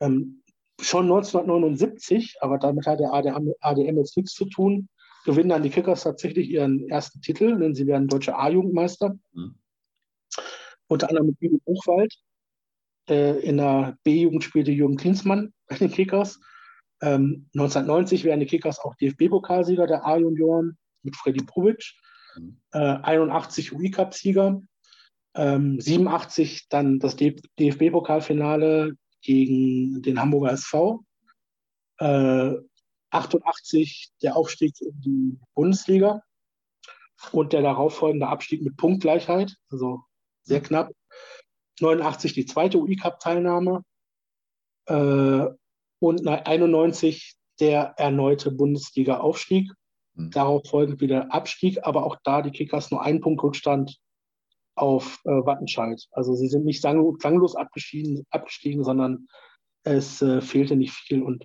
Ähm, 0.00 0.42
schon 0.80 1.04
1979, 1.04 2.36
aber 2.40 2.58
damit 2.58 2.86
hat 2.86 3.00
der 3.00 3.12
ADM 3.12 3.96
jetzt 3.98 4.16
nichts 4.16 4.32
zu 4.34 4.46
tun, 4.46 4.88
gewinnen 5.24 5.50
dann 5.50 5.62
die 5.62 5.70
Kickers 5.70 6.04
tatsächlich 6.04 6.48
ihren 6.48 6.88
ersten 6.88 7.20
Titel, 7.20 7.58
denn 7.58 7.74
sie 7.74 7.86
werden 7.86 8.08
deutsche 8.08 8.36
A-Jugendmeister. 8.36 9.18
Mhm. 9.32 9.56
Unter 10.86 11.08
anderem 11.08 11.28
mit 11.28 11.38
Bibi 11.38 11.58
Buchwald. 11.64 12.14
Äh, 13.08 13.40
in 13.40 13.58
der 13.58 13.96
B-Jugend 14.04 14.44
spielte 14.44 14.70
Jürgen 14.70 14.96
Klinsmann 14.96 15.52
bei 15.66 15.76
den 15.76 15.90
Kickers. 15.90 16.40
Ähm, 17.00 17.48
1990 17.54 18.24
werden 18.24 18.40
die 18.40 18.46
Kickers 18.46 18.78
auch 18.78 18.94
DFB-Pokalsieger 18.96 19.86
der 19.86 20.06
A-Junioren 20.06 20.78
mit 21.02 21.16
Freddy 21.16 21.44
Prubic. 21.44 21.92
Mhm. 22.36 22.60
Äh, 22.72 22.78
81 22.78 23.72
UI-Cup-Sieger. 23.72 24.62
Ähm, 25.34 25.80
87 25.80 26.68
dann 26.68 26.98
das 26.98 27.16
DFB-Pokalfinale 27.16 28.94
gegen 29.22 30.02
den 30.02 30.20
Hamburger 30.20 30.52
SV. 30.52 31.04
Äh, 31.98 32.54
88 33.10 34.10
der 34.22 34.36
Aufstieg 34.36 34.74
in 34.80 35.00
die 35.00 35.38
Bundesliga 35.54 36.22
und 37.32 37.52
der 37.52 37.62
darauffolgende 37.62 38.28
Abstieg 38.28 38.62
mit 38.62 38.76
Punktgleichheit, 38.76 39.56
also 39.70 40.02
sehr 40.42 40.60
knapp. 40.60 40.92
89 41.80 42.32
die 42.32 42.46
zweite 42.46 42.78
UI-Cup-Teilnahme 42.78 43.82
äh, 44.86 45.46
und 46.00 46.26
91 46.26 47.34
der 47.60 47.94
erneute 47.96 48.50
Bundesliga-Aufstieg. 48.50 49.72
Mhm. 50.14 50.30
Darauf 50.30 50.66
folgend 50.68 51.00
wieder 51.00 51.32
Abstieg, 51.32 51.84
aber 51.84 52.04
auch 52.04 52.16
da 52.24 52.42
die 52.42 52.50
Kickers 52.50 52.90
nur 52.90 53.02
einen 53.02 53.20
Punkt 53.20 53.42
Rückstand 53.42 53.98
auf 54.78 55.20
äh, 55.24 55.30
Wattenscheid. 55.30 56.02
Also 56.12 56.34
sie 56.34 56.48
sind 56.48 56.64
nicht 56.64 56.80
sang 56.80 57.16
klanglos 57.18 57.56
abgestiegen, 57.56 58.26
abgestiegen 58.30 58.84
sondern 58.84 59.26
es 59.84 60.22
äh, 60.22 60.40
fehlte 60.40 60.76
nicht 60.76 60.92
viel. 60.92 61.22
Und 61.22 61.44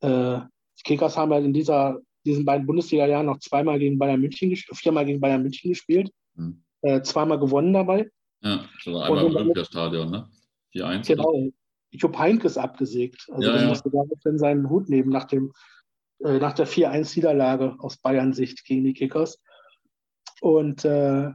äh, 0.00 0.40
die 0.78 0.82
Kickers 0.84 1.16
haben 1.16 1.32
halt 1.32 1.44
in 1.44 1.52
dieser, 1.52 1.98
diesen 2.24 2.44
beiden 2.44 2.66
Bundesliga-Jahren 2.66 3.26
noch 3.26 3.38
zweimal 3.38 3.78
gegen 3.78 3.98
Bayern 3.98 4.20
München 4.20 4.54
viermal 4.72 5.04
gegen 5.06 5.20
Bayern 5.20 5.42
München 5.42 5.70
gespielt, 5.70 6.10
mhm. 6.34 6.62
zweimal 7.02 7.38
gewonnen 7.38 7.72
dabei. 7.72 8.10
Ja, 8.42 8.64
sogar 8.82 9.04
einmal 9.04 9.26
im 9.26 9.36
Olympiastadion, 9.36 10.10
ne? 10.10 10.28
4-1. 10.74 11.06
Genau. 11.06 11.50
Jupp 11.90 12.18
Heynckes 12.18 12.56
abgesägt. 12.56 13.26
Also 13.32 13.48
ja, 13.48 13.52
der 13.54 13.62
ja. 13.62 13.68
musste 13.68 13.90
daraufhin 13.90 14.38
seinen 14.38 14.70
Hut 14.70 14.88
nehmen 14.88 15.10
nach, 15.10 15.24
dem, 15.24 15.52
äh, 16.24 16.38
nach 16.38 16.52
der 16.52 16.66
4-1-Niederlage 16.66 17.76
aus 17.78 17.98
Bayern-Sicht 17.98 18.64
gegen 18.64 18.84
die 18.84 18.94
Kickers. 18.94 19.42
Und 20.40 20.84
äh, 20.84 21.30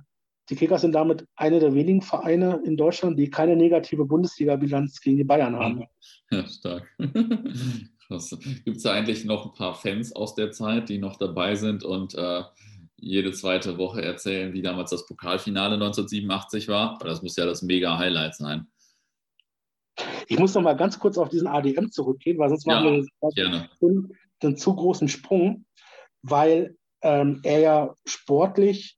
die 0.50 0.56
Kickers 0.56 0.82
sind 0.82 0.94
damit 0.94 1.28
eine 1.36 1.60
der 1.60 1.74
wenigen 1.74 2.02
Vereine 2.02 2.62
in 2.66 2.78
Deutschland, 2.78 3.18
die 3.18 3.30
keine 3.30 3.56
negative 3.56 4.06
Bundesliga-Bilanz 4.06 5.02
gegen 5.02 5.18
die 5.18 5.24
Bayern 5.24 5.56
haben. 5.56 5.86
Ja, 6.32 6.48
stark. 6.48 6.88
Gibt 7.00 8.78
es 8.78 8.84
da 8.84 8.94
eigentlich 8.94 9.26
noch 9.26 9.48
ein 9.48 9.54
paar 9.54 9.74
Fans 9.74 10.16
aus 10.16 10.36
der 10.36 10.52
Zeit, 10.52 10.90
die 10.90 11.00
noch 11.00 11.18
dabei 11.18 11.56
sind 11.56 11.84
und 11.84 12.14
äh, 12.14 12.44
jede 12.98 13.32
zweite 13.32 13.78
Woche 13.78 14.04
erzählen, 14.04 14.54
wie 14.54 14.62
damals 14.62 14.92
das 14.92 15.08
Pokalfinale 15.08 15.76
1987 15.76 16.68
war? 16.68 17.00
Das 17.00 17.24
muss 17.24 17.36
ja 17.36 17.46
das 17.46 17.64
mega 17.64 17.98
Highlight 17.98 18.36
sein. 18.36 18.68
Ich 20.28 20.38
muss 20.38 20.54
noch 20.54 20.62
mal 20.62 20.76
ganz 20.76 21.00
kurz 21.00 21.18
auf 21.18 21.30
diesen 21.30 21.48
ADM 21.48 21.90
zurückgehen, 21.92 22.38
weil 22.38 22.50
sonst 22.50 22.68
machen 22.68 23.06
wir 23.22 23.70
einen, 23.82 24.18
einen 24.42 24.58
zu 24.58 24.76
großen 24.76 25.08
Sprung, 25.08 25.66
weil 26.22 26.78
ähm, 27.02 27.40
er 27.44 27.60
ja 27.60 27.96
sportlich 28.06 28.98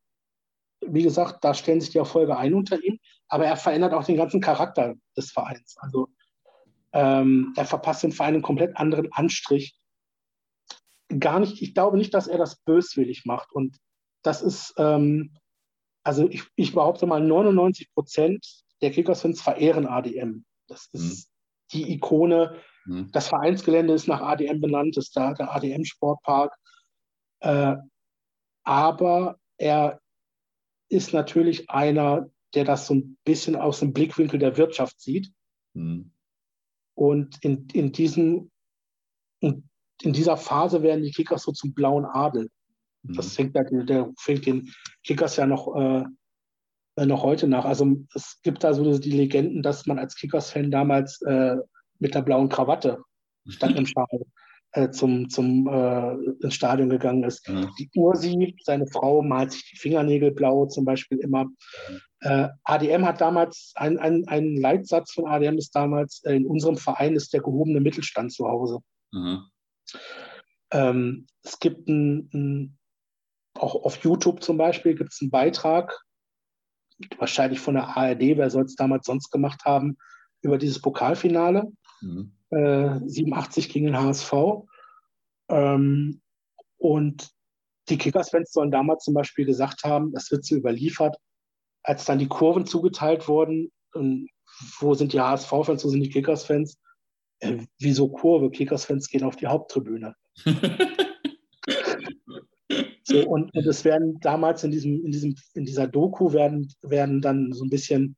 wie 0.86 1.04
gesagt, 1.04 1.44
da 1.44 1.54
stellen 1.54 1.82
sich 1.82 1.91
die 1.91 1.98
Erfolge 1.98 2.38
ein 2.38 2.54
unter 2.54 2.82
ihm, 2.84 2.99
aber 3.28 3.45
er 3.45 3.58
verändert 3.58 3.94
auch 3.94 4.04
den 4.04 4.18
ganzen 4.18 4.41
Charakter 4.41 4.95
des 5.16 5.32
Vereins. 5.32 5.76
Also 5.80 6.10
ähm, 6.94 7.54
er 7.56 7.66
verpasst 7.66 8.04
dem 8.04 8.12
Verein 8.12 8.36
einen 8.36 8.44
komplett 8.44 8.78
anderen 8.78 9.12
Anstrich. 9.12 9.78
Gar 11.20 11.40
nicht, 11.40 11.62
ich 11.62 11.74
glaube 11.74 11.98
nicht, 11.98 12.14
dass 12.14 12.28
er 12.28 12.38
das 12.38 12.58
böswillig 12.58 13.26
macht. 13.26 13.52
Und 13.52 13.78
das 14.24 14.41
ist, 14.41 14.74
ähm, 14.78 15.36
also 16.04 16.28
ich, 16.30 16.44
ich, 16.56 16.74
behaupte 16.74 17.06
mal, 17.06 17.22
99 17.22 17.91
Prozent 17.94 18.64
der 18.82 18.91
Kickers-Fans 18.91 19.41
verehren 19.41 19.88
ADM. 19.88 20.45
Das 20.68 20.90
ist 20.94 21.30
mhm. 21.30 21.32
die 21.74 21.94
Ikone. 21.94 22.58
Mhm. 22.86 23.10
Das 23.12 23.28
Vereinsgelände 23.28 23.94
ist 23.94 24.08
nach 24.08 24.22
ADM 24.22 24.62
benannt, 24.62 24.98
ist 24.98 25.16
da 25.16 25.34
der 25.34 25.54
ADM-Sportpark. 25.54 26.56
Äh, 27.40 27.76
aber 28.64 29.40
er 29.58 30.02
ist 30.89 31.14
natürlich 31.14 31.69
einer, 31.69 32.30
der 32.53 32.65
das 32.65 32.88
so 32.88 32.95
ein 32.95 33.18
bisschen 33.23 33.55
aus 33.55 33.80
dem 33.80 33.93
Blickwinkel 33.93 34.39
der 34.39 34.57
Wirtschaft 34.57 34.99
sieht. 35.01 35.31
Mhm. 35.73 36.11
Und 36.95 37.43
in, 37.43 37.68
in, 37.73 37.91
diesen, 37.91 38.51
in, 39.39 39.69
in, 40.01 40.14
dieser 40.14 40.38
Phase 40.38 40.81
werden 40.81 41.03
die 41.03 41.11
Kickers 41.11 41.43
so 41.43 41.51
zum 41.51 41.73
blauen 41.73 42.05
Adel. 42.05 42.49
Mhm. 43.03 43.14
Das 43.14 43.35
fängt, 43.35 43.55
der, 43.55 44.11
fängt 44.18 44.45
den 44.45 44.73
Kickers 45.03 45.35
ja 45.35 45.45
noch, 45.45 45.76
äh, 45.76 47.05
noch 47.05 47.23
heute 47.23 47.47
nach. 47.47 47.65
Also 47.65 47.97
es 48.15 48.39
gibt 48.41 48.64
da 48.64 48.73
so 48.73 48.97
die 48.97 49.11
Legenden, 49.11 49.61
dass 49.61 49.85
man 49.85 49.99
als 49.99 50.15
Kickers-Fan 50.15 50.72
damals 50.72 51.22
äh, 51.22 51.57
mit 51.99 52.15
der 52.15 52.22
blauen 52.22 52.49
Krawatte 52.49 53.03
statt 53.47 53.76
im 53.76 53.85
Schal 53.85 54.07
äh, 54.78 54.91
zum, 54.91 55.28
zum 55.30 55.68
äh, 55.68 56.14
ins 56.44 56.54
Stadion 56.54 56.90
gegangen 56.90 57.24
ist. 57.24 57.49
Mhm. 57.49 57.72
Die 57.80 57.90
Ursi, 57.95 58.56
seine 58.64 58.86
Frau, 58.86 59.24
malt 59.24 59.52
sich 59.52 59.68
die 59.72 59.78
Fingernägel 59.78 60.32
blau 60.32 60.68
zum 60.68 60.86
Beispiel 60.86 61.18
immer. 61.18 61.45
Mhm. 61.45 62.02
Äh, 62.20 62.49
ADM 62.64 63.06
hat 63.06 63.20
damals, 63.20 63.74
ein, 63.76 63.98
ein, 63.98 64.28
ein 64.28 64.56
Leitsatz 64.56 65.14
von 65.14 65.26
ADM 65.26 65.58
ist 65.58 65.72
damals, 65.72 66.24
äh, 66.26 66.36
in 66.36 66.45
unserem 66.45 66.78
Verein 66.78 67.16
ist 67.16 67.34
der 67.34 67.41
gehobene 67.41 67.80
Mittelstand 67.80 68.32
zu 68.32 68.48
Hause. 68.48 68.80
Mhm. 69.12 69.45
Ähm, 70.72 71.26
es 71.41 71.60
gibt 71.60 71.88
ein, 71.88 72.30
ein, 72.34 72.78
auch 73.56 73.84
auf 73.84 74.04
YouTube 74.04 74.44
zum 74.44 74.58
Beispiel 74.58 74.94
gibt 74.94 75.12
es 75.12 75.22
einen 75.22 75.32
Beitrag, 75.32 76.04
wahrscheinlich 77.18 77.60
von 77.60 77.74
der 77.74 77.98
ARD, 77.98 78.38
wer 78.38 78.52
soll 78.52 78.66
es 78.66 78.76
damals 78.76 79.08
sonst 79.08 79.32
gemacht 79.32 79.66
haben, 79.66 79.98
über 80.44 80.60
dieses 80.60 80.80
Pokalfinale. 80.80 81.64
Mhm 82.02 82.36
äh, 82.52 82.99
87 83.06 83.69
gegen 83.69 83.88
den 83.88 83.99
HSV. 83.99 84.34
Ähm, 85.49 86.22
und 86.78 87.30
die 87.90 87.98
Kickers-Fans 87.98 88.52
sollen 88.52 88.72
damals 88.72 89.03
zum 89.03 89.14
Beispiel 89.14 89.45
gesagt 89.45 89.84
haben, 89.84 90.11
das 90.11 90.32
wird 90.32 90.45
so 90.45 90.56
überliefert, 90.56 91.18
als 91.84 92.06
dann 92.06 92.19
die 92.19 92.28
Kurven 92.28 92.65
zugeteilt 92.65 93.28
wurden, 93.28 93.72
wo 94.80 94.94
sind 94.94 95.14
die 95.14 95.22
HSV-Fans, 95.22 95.84
wo 95.86 95.90
sind 95.90 96.02
die 96.02 96.10
Kickers-Fans? 96.10 96.78
Äh, 97.40 97.65
wieso 97.80 98.10
Kurve? 98.10 98.49
Kickers-Fans 98.49 99.07
gehen 99.10 99.24
auf 99.24 99.36
die 99.36 99.48
Haupttribüne. 99.48 100.15
so, 103.03 103.28
und, 103.28 103.53
und 103.53 103.65
es 103.65 103.86
werden 103.86 104.19
damals 104.22 104.64
in, 104.64 104.72
diesem, 104.72 105.06
in, 105.06 105.11
diesem, 105.11 105.36
in 105.53 105.65
dieser 105.65 105.88
Doku 105.88 106.34
werden, 106.34 106.74
werden 106.82 107.22
dann 107.22 107.53
so 107.53 107.64
ein 107.64 107.69
bisschen 107.69 108.15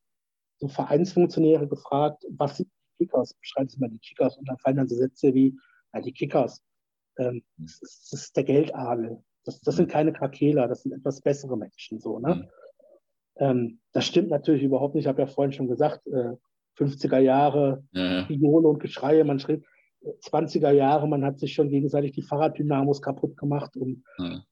so 0.59 0.67
Vereinsfunktionäre 0.67 1.67
gefragt, 1.67 2.25
was 2.29 2.65
Kickers, 2.99 3.33
beschreibt 3.33 3.71
es 3.71 3.77
mal 3.77 3.89
die 3.89 3.99
Kickers 3.99 4.37
und 4.37 4.47
dann 4.47 4.57
fallen 4.57 4.77
dann 4.77 4.87
so 4.87 4.95
Sätze 4.95 5.33
wie, 5.33 5.57
ja, 5.93 6.01
die 6.01 6.13
Kickers, 6.13 6.61
ähm, 7.17 7.43
das, 7.57 7.81
ist, 7.81 8.09
das, 8.11 8.21
ist, 8.21 8.37
der 8.37 8.43
Geldadel. 8.43 9.23
Das, 9.45 9.61
das 9.61 9.75
sind 9.77 9.87
mhm. 9.87 9.91
keine 9.91 10.13
Krakeler, 10.13 10.67
das 10.67 10.83
sind 10.83 10.91
etwas 10.91 11.21
bessere 11.21 11.57
Menschen, 11.57 11.99
so, 11.99 12.19
ne? 12.19 12.35
Mhm. 12.35 12.49
Ähm, 13.37 13.79
das 13.93 14.05
stimmt 14.05 14.29
natürlich 14.29 14.63
überhaupt 14.63 14.95
nicht. 14.95 15.05
Ich 15.05 15.07
habe 15.07 15.21
ja 15.21 15.27
vorhin 15.27 15.53
schon 15.53 15.69
gesagt, 15.69 16.05
äh, 16.07 16.35
50er 16.77 17.19
Jahre, 17.19 17.83
ja, 17.93 18.27
und 18.27 18.79
Geschreie, 18.79 19.23
man 19.23 19.39
schrieb 19.39 19.65
20er 20.01 20.71
Jahre, 20.71 21.07
man 21.07 21.25
hat 21.25 21.39
sich 21.39 21.53
schon 21.53 21.69
gegenseitig 21.69 22.13
die 22.13 22.21
Fahrraddynamos 22.21 23.01
kaputt 23.01 23.35
gemacht 23.37 23.75
und 23.75 24.03
ja. 24.17 24.43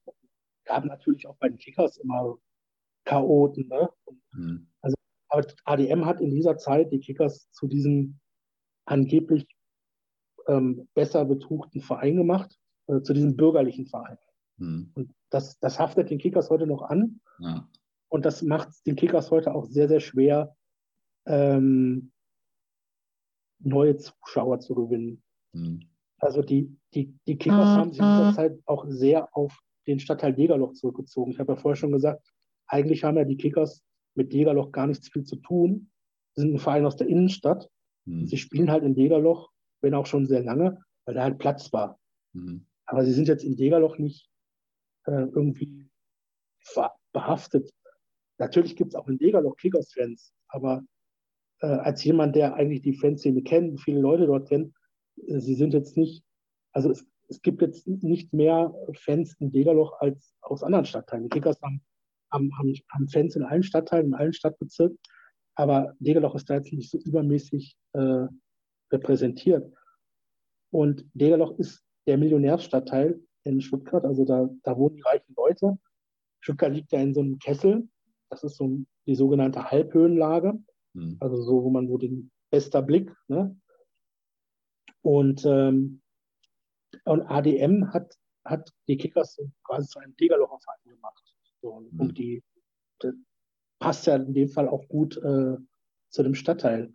gab 0.64 0.84
natürlich 0.84 1.26
auch 1.26 1.36
bei 1.36 1.48
den 1.48 1.58
Kickers 1.58 1.96
immer 1.98 2.36
Chaoten. 3.04 3.68
Ne? 3.68 3.88
Mhm. 4.32 4.68
Also, 4.82 4.96
aber 5.28 5.46
ADM 5.64 6.04
hat 6.04 6.20
in 6.20 6.30
dieser 6.30 6.56
Zeit 6.58 6.92
die 6.92 7.00
Kickers 7.00 7.50
zu 7.50 7.66
diesem 7.66 8.18
angeblich 8.88 9.46
ähm, 10.46 10.88
besser 10.94 11.24
betuchten 11.24 11.80
Verein 11.80 12.16
gemacht, 12.16 12.58
äh, 12.86 13.02
zu 13.02 13.12
diesem 13.12 13.36
bürgerlichen 13.36 13.86
Verein. 13.86 14.18
Hm. 14.58 14.90
Und 14.94 15.14
das, 15.30 15.58
das 15.60 15.78
haftet 15.78 16.10
den 16.10 16.18
Kickers 16.18 16.50
heute 16.50 16.66
noch 16.66 16.82
an. 16.82 17.20
Ja. 17.38 17.68
Und 18.08 18.24
das 18.24 18.42
macht 18.42 18.68
den 18.86 18.96
Kickers 18.96 19.30
heute 19.30 19.54
auch 19.54 19.66
sehr, 19.66 19.88
sehr 19.88 20.00
schwer, 20.00 20.56
ähm, 21.26 22.12
neue 23.60 23.96
Zuschauer 23.96 24.60
zu 24.60 24.74
gewinnen. 24.74 25.22
Hm. 25.52 25.80
Also 26.18 26.42
die, 26.42 26.76
die, 26.94 27.14
die 27.26 27.36
Kickers 27.36 27.68
haben 27.68 27.92
sich 27.92 28.00
in 28.00 28.06
dieser 28.06 28.34
Zeit 28.34 28.58
auch 28.64 28.86
sehr 28.88 29.28
auf 29.36 29.56
den 29.86 30.00
Stadtteil 30.00 30.34
Degerloch 30.34 30.72
zurückgezogen. 30.72 31.30
Ich 31.30 31.38
habe 31.38 31.52
ja 31.52 31.56
vorher 31.56 31.76
schon 31.76 31.92
gesagt, 31.92 32.26
eigentlich 32.66 33.04
haben 33.04 33.16
ja 33.16 33.24
die 33.24 33.36
Kickers 33.36 33.82
mit 34.14 34.32
Degerloch 34.32 34.72
gar 34.72 34.86
nichts 34.86 35.08
viel 35.08 35.24
zu 35.24 35.36
tun. 35.36 35.90
Sie 36.34 36.42
sind 36.42 36.54
ein 36.54 36.58
Verein 36.58 36.86
aus 36.86 36.96
der 36.96 37.06
Innenstadt 37.06 37.70
Mhm. 38.08 38.26
Sie 38.26 38.38
spielen 38.38 38.70
halt 38.70 38.84
in 38.84 38.94
Degerloch, 38.94 39.50
wenn 39.80 39.94
auch 39.94 40.06
schon 40.06 40.26
sehr 40.26 40.42
lange, 40.42 40.82
weil 41.04 41.14
da 41.14 41.22
halt 41.22 41.38
Platz 41.38 41.72
war. 41.72 41.98
Mhm. 42.32 42.66
Aber 42.86 43.04
sie 43.04 43.12
sind 43.12 43.28
jetzt 43.28 43.44
in 43.44 43.56
Degerloch 43.56 43.98
nicht 43.98 44.30
äh, 45.04 45.10
irgendwie 45.10 45.88
behaftet. 47.12 47.70
Natürlich 48.38 48.76
gibt 48.76 48.92
es 48.92 48.94
auch 48.94 49.08
in 49.08 49.18
Degerloch 49.18 49.56
Kickers-Fans, 49.56 50.32
aber 50.48 50.84
äh, 51.60 51.66
als 51.66 52.04
jemand, 52.04 52.36
der 52.36 52.54
eigentlich 52.54 52.82
die 52.82 52.94
Fanszene 52.94 53.42
kennt, 53.42 53.80
viele 53.80 54.00
Leute 54.00 54.26
dort 54.26 54.48
kennt, 54.48 54.74
äh, 55.26 55.40
sie 55.40 55.54
sind 55.54 55.74
jetzt 55.74 55.96
nicht, 55.96 56.24
also 56.72 56.90
es, 56.90 57.06
es, 57.28 57.42
gibt 57.42 57.60
jetzt 57.62 57.86
nicht 57.86 58.32
mehr 58.32 58.72
Fans 58.94 59.34
in 59.40 59.50
Degerloch 59.50 60.00
als 60.00 60.34
aus 60.40 60.62
anderen 60.62 60.84
Stadtteilen. 60.84 61.24
Die 61.24 61.30
Kickers 61.30 61.60
haben, 61.62 61.82
haben, 62.30 62.50
haben, 62.58 62.74
haben 62.90 63.08
Fans 63.08 63.36
in 63.36 63.42
allen 63.42 63.62
Stadtteilen, 63.62 64.06
in 64.06 64.14
allen 64.14 64.32
Stadtbezirken, 64.32 64.98
aber 65.58 65.96
Degerloch 65.98 66.36
ist 66.36 66.48
da 66.48 66.54
jetzt 66.54 66.72
nicht 66.72 66.88
so 66.88 66.98
übermäßig 66.98 67.76
äh, 67.92 68.26
repräsentiert. 68.92 69.74
Und 70.70 71.04
Degerloch 71.14 71.58
ist 71.58 71.84
der 72.06 72.16
Millionärsstadtteil 72.16 73.20
in 73.42 73.60
Stuttgart, 73.60 74.04
also 74.04 74.24
da, 74.24 74.48
da 74.62 74.76
wohnen 74.78 74.96
die 74.96 75.02
reichen 75.02 75.34
Leute. 75.36 75.76
Stuttgart 76.40 76.72
liegt 76.72 76.92
ja 76.92 77.00
in 77.00 77.12
so 77.12 77.20
einem 77.20 77.38
Kessel, 77.40 77.88
das 78.30 78.44
ist 78.44 78.56
so 78.56 78.78
die 79.06 79.16
sogenannte 79.16 79.68
Halbhöhenlage, 79.68 80.62
mhm. 80.92 81.16
also 81.18 81.42
so, 81.42 81.64
wo 81.64 81.70
man 81.70 81.88
so 81.88 81.98
den 81.98 82.30
bester 82.50 82.80
Blick. 82.80 83.12
Ne? 83.26 83.58
Und, 85.02 85.44
ähm, 85.44 86.02
und 87.04 87.22
ADM 87.22 87.92
hat, 87.92 88.14
hat 88.44 88.70
die 88.86 88.96
Kickers 88.96 89.40
quasi 89.64 89.88
zu 89.88 89.98
einem 89.98 90.14
Degerlocher 90.16 90.60
Verein 90.60 90.94
gemacht, 90.94 91.34
so, 91.60 91.68
um 91.70 91.88
mhm. 91.90 92.14
die, 92.14 92.44
passt 93.78 94.06
ja 94.06 94.16
in 94.16 94.34
dem 94.34 94.48
Fall 94.48 94.68
auch 94.68 94.86
gut 94.88 95.16
äh, 95.16 95.56
zu 96.10 96.22
dem 96.22 96.34
Stadtteil. 96.34 96.92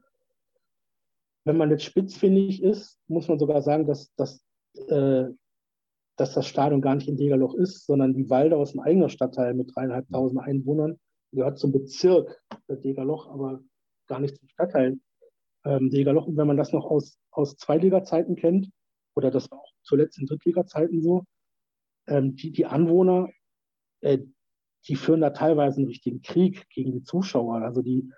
Wenn 1.45 1.57
man 1.57 1.69
jetzt 1.71 1.83
spitzfindig 1.83 2.63
ist, 2.63 2.99
muss 3.07 3.27
man 3.27 3.39
sogar 3.39 3.61
sagen, 3.61 3.85
dass, 3.85 4.13
dass 4.15 4.45
äh, 4.89 5.29
dass 6.15 6.33
das 6.33 6.47
Stadion 6.47 6.81
gar 6.81 6.95
nicht 6.95 7.07
in 7.07 7.17
Degerloch 7.17 7.55
ist, 7.55 7.85
sondern 7.85 8.13
die 8.13 8.29
Walde 8.29 8.55
aus 8.57 8.71
dem 8.71 8.81
eigenen 8.81 9.09
Stadtteil 9.09 9.53
mit 9.53 9.75
dreieinhalbtausend 9.75 10.41
Einwohnern 10.41 10.99
gehört 11.31 11.57
zum 11.57 11.71
Bezirk 11.71 12.39
Degerloch, 12.69 13.27
aber 13.27 13.61
gar 14.07 14.19
nicht 14.19 14.37
zum 14.37 14.47
Stadtteil 14.47 14.99
ähm, 15.65 15.89
Degerloch. 15.89 16.27
Und 16.27 16.37
wenn 16.37 16.47
man 16.47 16.57
das 16.57 16.71
noch 16.71 16.85
aus, 16.85 17.17
aus 17.31 17.55
Zweitliga-Zeiten 17.57 18.35
kennt, 18.35 18.69
oder 19.15 19.31
das 19.31 19.49
war 19.49 19.59
auch 19.59 19.71
zuletzt 19.83 20.19
in 20.19 20.27
Drittliga-Zeiten 20.27 21.01
so, 21.01 21.23
ähm, 22.07 22.35
die, 22.35 22.51
die 22.51 22.65
Anwohner, 22.65 23.29
äh, 24.01 24.19
die 24.87 24.95
führen 24.95 25.21
da 25.21 25.29
teilweise 25.29 25.77
einen 25.77 25.87
richtigen 25.87 26.21
Krieg 26.21 26.67
gegen 26.69 26.91
die 26.91 27.03
Zuschauer. 27.03 27.61
Also 27.61 27.81
die 27.81 28.09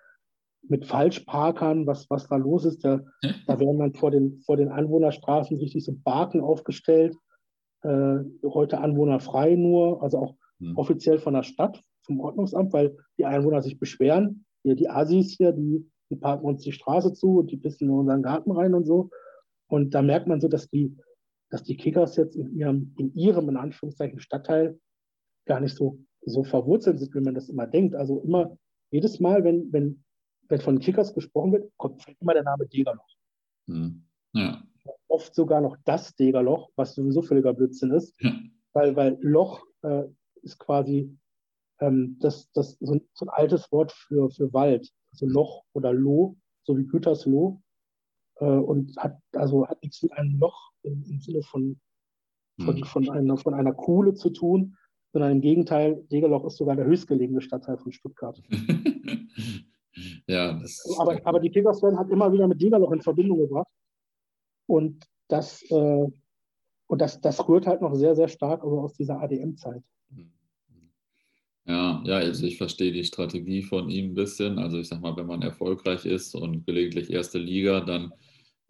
mit 0.67 0.85
Falschparkern, 0.85 1.85
was, 1.85 2.09
was 2.09 2.27
da 2.27 2.37
los 2.37 2.65
ist, 2.65 2.83
da, 2.83 3.01
da 3.45 3.59
werden 3.59 3.77
dann 3.77 3.93
vor 3.93 4.11
den, 4.11 4.41
vor 4.41 4.57
den 4.57 4.69
Anwohnerstraßen 4.69 5.57
richtig 5.57 5.85
so 5.85 5.93
Barken 6.03 6.41
aufgestellt. 6.41 7.15
Äh, 7.83 8.17
heute 8.43 8.79
anwohnerfrei 8.79 9.55
nur, 9.55 10.01
also 10.01 10.17
auch 10.17 10.35
hm. 10.59 10.75
offiziell 10.75 11.19
von 11.19 11.35
der 11.35 11.43
Stadt, 11.43 11.83
vom 12.03 12.19
Ordnungsamt, 12.19 12.73
weil 12.73 12.97
die 13.17 13.25
Einwohner 13.25 13.61
sich 13.61 13.79
beschweren. 13.79 14.45
Hier 14.63 14.75
die 14.75 14.89
Assis 14.89 15.35
hier, 15.37 15.51
die, 15.51 15.87
die 16.09 16.15
parken 16.15 16.45
uns 16.45 16.63
die 16.63 16.71
Straße 16.71 17.13
zu 17.13 17.39
und 17.39 17.51
die 17.51 17.57
pissen 17.57 17.87
in 17.87 17.93
unseren 17.93 18.23
Garten 18.23 18.51
rein 18.51 18.73
und 18.73 18.85
so. 18.85 19.09
Und 19.67 19.93
da 19.93 20.01
merkt 20.01 20.27
man 20.27 20.41
so, 20.41 20.47
dass 20.47 20.69
die, 20.69 20.95
dass 21.51 21.63
die 21.63 21.77
Kickers 21.77 22.15
jetzt 22.15 22.35
in 22.35 22.55
ihrem, 22.55 22.93
in 22.97 23.13
ihrem, 23.13 23.49
in 23.49 23.57
Anführungszeichen, 23.57 24.19
Stadtteil 24.19 24.79
gar 25.45 25.59
nicht 25.59 25.75
so, 25.75 25.99
so 26.25 26.43
verwurzelt 26.43 26.99
sind, 26.99 27.13
wie 27.15 27.21
man 27.21 27.35
das 27.35 27.49
immer 27.49 27.67
denkt. 27.67 27.95
Also 27.95 28.19
immer, 28.21 28.57
jedes 28.91 29.19
Mal, 29.19 29.43
wenn, 29.43 29.71
wenn, 29.71 30.03
wenn 30.47 30.61
von 30.61 30.79
Kickers 30.79 31.13
gesprochen 31.13 31.53
wird, 31.53 31.71
kommt 31.77 32.03
immer 32.19 32.33
der 32.33 32.43
Name 32.43 32.67
Degerloch. 32.67 33.15
Mhm. 33.67 34.05
Ja. 34.33 34.63
Oft 35.07 35.33
sogar 35.33 35.61
noch 35.61 35.77
das 35.85 36.15
Degerloch, 36.15 36.69
was 36.75 36.95
sowieso 36.95 37.21
völliger 37.21 37.53
Blödsinn 37.53 37.91
ist, 37.91 38.15
ja. 38.21 38.33
weil, 38.73 38.95
weil 38.95 39.17
Loch 39.21 39.65
äh, 39.83 40.03
ist 40.41 40.59
quasi 40.59 41.17
ähm, 41.79 42.17
das, 42.19 42.51
das 42.51 42.77
so, 42.79 42.93
ein, 42.93 43.01
so 43.13 43.25
ein 43.25 43.29
altes 43.29 43.71
Wort 43.71 43.91
für, 43.91 44.29
für 44.29 44.51
Wald, 44.53 44.91
also 45.11 45.25
Loch 45.25 45.63
oder 45.73 45.93
Loh, 45.93 46.37
so 46.63 46.77
wie 46.77 46.85
Gütersloh. 46.85 47.61
Äh, 48.37 48.45
und 48.45 48.95
hat 48.97 49.17
also 49.33 49.67
hat 49.67 49.81
nichts 49.81 50.03
mit 50.03 50.11
einem 50.13 50.37
Loch 50.39 50.71
im, 50.83 51.03
im 51.09 51.19
Sinne 51.19 51.41
von, 51.43 51.79
von, 52.63 52.75
mhm. 52.75 52.83
von, 52.83 53.09
einer, 53.09 53.37
von 53.37 53.53
einer 53.53 53.73
Kuhle 53.73 54.13
zu 54.13 54.29
tun, 54.29 54.77
sondern 55.15 55.31
im 55.31 55.39
Gegenteil, 55.39 56.03
Degerloch 56.11 56.43
ist 56.43 56.57
sogar 56.57 56.75
der 56.75 56.83
höchstgelegene 56.83 57.39
Stadtteil 57.39 57.77
von 57.77 57.93
Stuttgart. 57.93 58.37
ja, 60.27 60.61
aber, 60.97 61.25
aber 61.25 61.39
die 61.39 61.49
Kickersfan 61.49 61.97
hat 61.97 62.09
immer 62.09 62.33
wieder 62.33 62.49
mit 62.49 62.61
Degerloch 62.61 62.91
in 62.91 62.99
Verbindung 62.99 63.37
gebracht. 63.37 63.69
Und 64.67 65.05
das, 65.29 65.63
äh, 65.71 66.05
und 66.87 67.01
das, 67.01 67.21
das 67.21 67.47
rührt 67.47 67.65
halt 67.65 67.81
noch 67.81 67.95
sehr, 67.95 68.13
sehr 68.13 68.27
stark 68.27 68.61
also 68.61 68.81
aus 68.81 68.91
dieser 68.95 69.21
ADM-Zeit. 69.21 69.81
Ja, 71.65 72.03
ja, 72.05 72.15
also 72.17 72.45
ich 72.45 72.57
verstehe 72.57 72.91
die 72.91 73.05
Strategie 73.05 73.63
von 73.63 73.89
ihm 73.89 74.11
ein 74.11 74.15
bisschen. 74.15 74.59
Also 74.59 74.79
ich 74.79 74.89
sag 74.89 74.99
mal, 74.99 75.15
wenn 75.15 75.27
man 75.27 75.43
erfolgreich 75.43 76.05
ist 76.05 76.35
und 76.35 76.65
gelegentlich 76.65 77.09
erste 77.09 77.37
Liga, 77.37 77.79
dann 77.79 78.11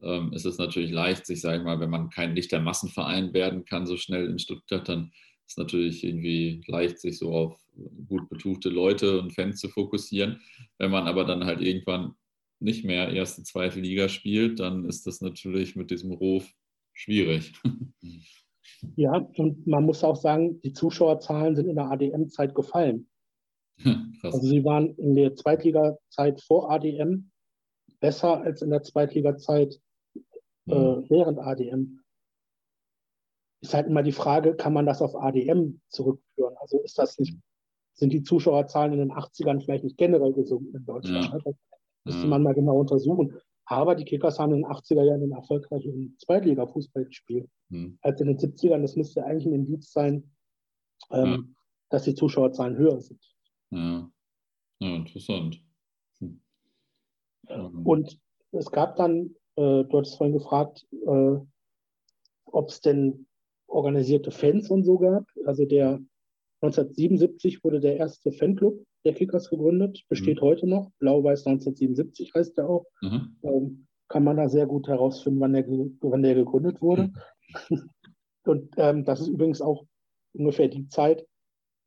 ähm, 0.04 0.32
ist 0.32 0.46
es 0.46 0.60
natürlich 0.60 0.92
leicht, 0.92 1.26
sich, 1.26 1.42
sage 1.42 1.58
ich 1.58 1.64
mal, 1.64 1.80
wenn 1.80 1.90
man 1.90 2.12
kein 2.12 2.36
lichter 2.36 2.60
Massenverein 2.60 3.34
werden 3.34 3.66
kann 3.66 3.88
so 3.88 3.98
schnell 3.98 4.30
in 4.30 4.38
Stuttgart, 4.38 4.88
dann 4.88 5.12
ist 5.48 5.58
natürlich 5.58 6.04
irgendwie 6.04 6.62
leicht, 6.68 7.00
sich 7.00 7.20
so 7.20 7.32
auf 7.32 7.60
gut 8.08 8.30
betuchte 8.30 8.70
Leute 8.70 9.20
und 9.20 9.34
Fans 9.34 9.60
zu 9.60 9.70
fokussieren. 9.70 10.42
Wenn 10.78 10.92
man 10.92 11.08
aber 11.08 11.26
dann 11.26 11.46
halt 11.46 11.62
irgendwann 11.62 12.16
nicht 12.60 12.86
mehr 12.86 13.10
erste, 13.10 13.44
zweite 13.44 13.80
Liga 13.80 14.10
spielt, 14.10 14.60
dann 14.60 14.86
ist 14.86 15.06
das 15.06 15.22
natürlich 15.22 15.76
mit 15.76 15.92
diesem 15.92 16.12
Ruf 16.12 16.50
schwierig. 16.94 17.54
Ja, 18.96 19.18
und 19.38 19.66
man 19.68 19.86
muss 19.86 20.04
auch 20.04 20.16
sagen, 20.16 20.60
die 20.62 20.74
Zuschauerzahlen 20.74 21.56
sind 21.56 21.68
in 21.68 21.76
der 21.76 21.90
ADM-Zeit 21.92 22.54
gefallen. 22.54 23.08
also 24.24 24.40
sie 24.40 24.64
waren 24.64 24.96
in 24.96 25.16
der 25.16 25.36
Zweitliga-Zeit 25.36 26.42
vor 26.42 26.72
ADM 26.72 27.32
besser 28.00 28.42
als 28.42 28.62
in 28.62 28.70
der 28.70 28.84
Zweitliga-Zeit 28.84 29.80
äh, 30.16 30.76
mhm. 30.76 31.06
während 31.10 31.40
ADM. 31.40 32.02
Ist 33.62 33.74
halt 33.74 33.88
immer 33.88 34.04
die 34.04 34.12
Frage, 34.12 34.56
kann 34.56 34.74
man 34.74 34.86
das 34.86 35.02
auf 35.02 35.16
ADM 35.16 35.82
zurückführen? 35.90 36.56
Also 36.58 36.82
ist 36.82 37.00
das 37.00 37.18
nicht, 37.18 37.38
sind 37.94 38.14
die 38.14 38.24
Zuschauerzahlen 38.24 38.94
in 38.94 39.00
den 39.00 39.12
80ern 39.12 39.62
vielleicht 39.62 39.84
nicht 39.84 39.98
generell 39.98 40.34
gesunken 40.34 40.76
in 40.76 40.86
Deutschland? 40.86 41.26
Ja. 41.26 41.40
Das 41.40 41.56
müsste 42.04 42.28
man 42.28 42.44
mal 42.44 42.54
genau 42.54 42.80
untersuchen. 42.80 43.40
Aber 43.66 43.96
die 43.96 44.06
Kickers 44.06 44.38
haben 44.38 44.54
in 44.54 44.62
den 44.62 44.72
80er 44.72 45.04
Jahren 45.04 45.24
einen 45.24 45.32
erfolgreichen 45.32 46.16
Zweitliga-Fußball 46.20 47.06
gespielt. 47.06 47.50
Hm. 47.72 47.98
Als 48.02 48.22
in 48.22 48.28
den 48.28 48.38
70ern, 48.38 48.82
das 48.82 48.96
müsste 48.96 49.26
eigentlich 49.26 49.48
ein 49.48 49.54
Indiz 49.54 49.92
sein, 49.92 50.32
ähm, 51.10 51.26
ja. 51.26 51.40
dass 51.90 52.04
die 52.04 52.14
Zuschauerzahlen 52.14 52.78
höher 52.78 53.02
sind. 53.02 53.24
Ja, 53.72 54.10
ja 54.80 54.96
interessant. 54.96 55.60
Hm. 56.20 56.42
Und 57.84 58.20
es 58.52 58.72
gab 58.72 58.98
dann, 58.98 59.36
äh, 59.56 59.84
du 59.84 59.98
hattest 59.98 60.18
vorhin 60.18 60.38
gefragt, 60.38 60.88
äh, 60.92 61.38
ob 62.46 62.70
es 62.70 62.82
denn 62.82 63.26
organisierte 63.76 64.32
Fans 64.32 64.70
und 64.70 64.84
so 64.84 64.98
gab. 64.98 65.26
Also 65.46 65.66
der 65.66 66.00
1977 66.62 67.64
wurde 67.64 67.80
der 67.80 67.98
erste 67.98 68.32
Fanclub 68.32 68.82
der 69.04 69.14
Kickers 69.14 69.50
gegründet, 69.50 70.04
besteht 70.10 70.38
mhm. 70.38 70.46
heute 70.46 70.68
noch. 70.68 70.92
Blau-Weiß 71.00 71.46
1977 71.46 72.34
heißt 72.34 72.58
der 72.58 72.70
auch. 72.70 72.86
Mhm. 73.02 73.36
Ähm, 73.44 73.88
kann 74.08 74.24
man 74.24 74.38
da 74.38 74.50
sehr 74.50 74.66
gut 74.66 74.88
herausfinden, 74.88 75.40
wann 75.40 75.54
der, 75.54 75.68
wann 75.68 76.24
der 76.24 76.36
gegründet 76.36 76.82
wurde. 76.82 77.12
Mhm. 77.70 77.90
Und 78.46 78.74
ähm, 78.78 79.04
das 79.04 79.22
ist 79.22 79.28
übrigens 79.28 79.62
auch 79.62 79.86
ungefähr 80.34 80.68
die 80.68 80.88
Zeit, 80.88 81.26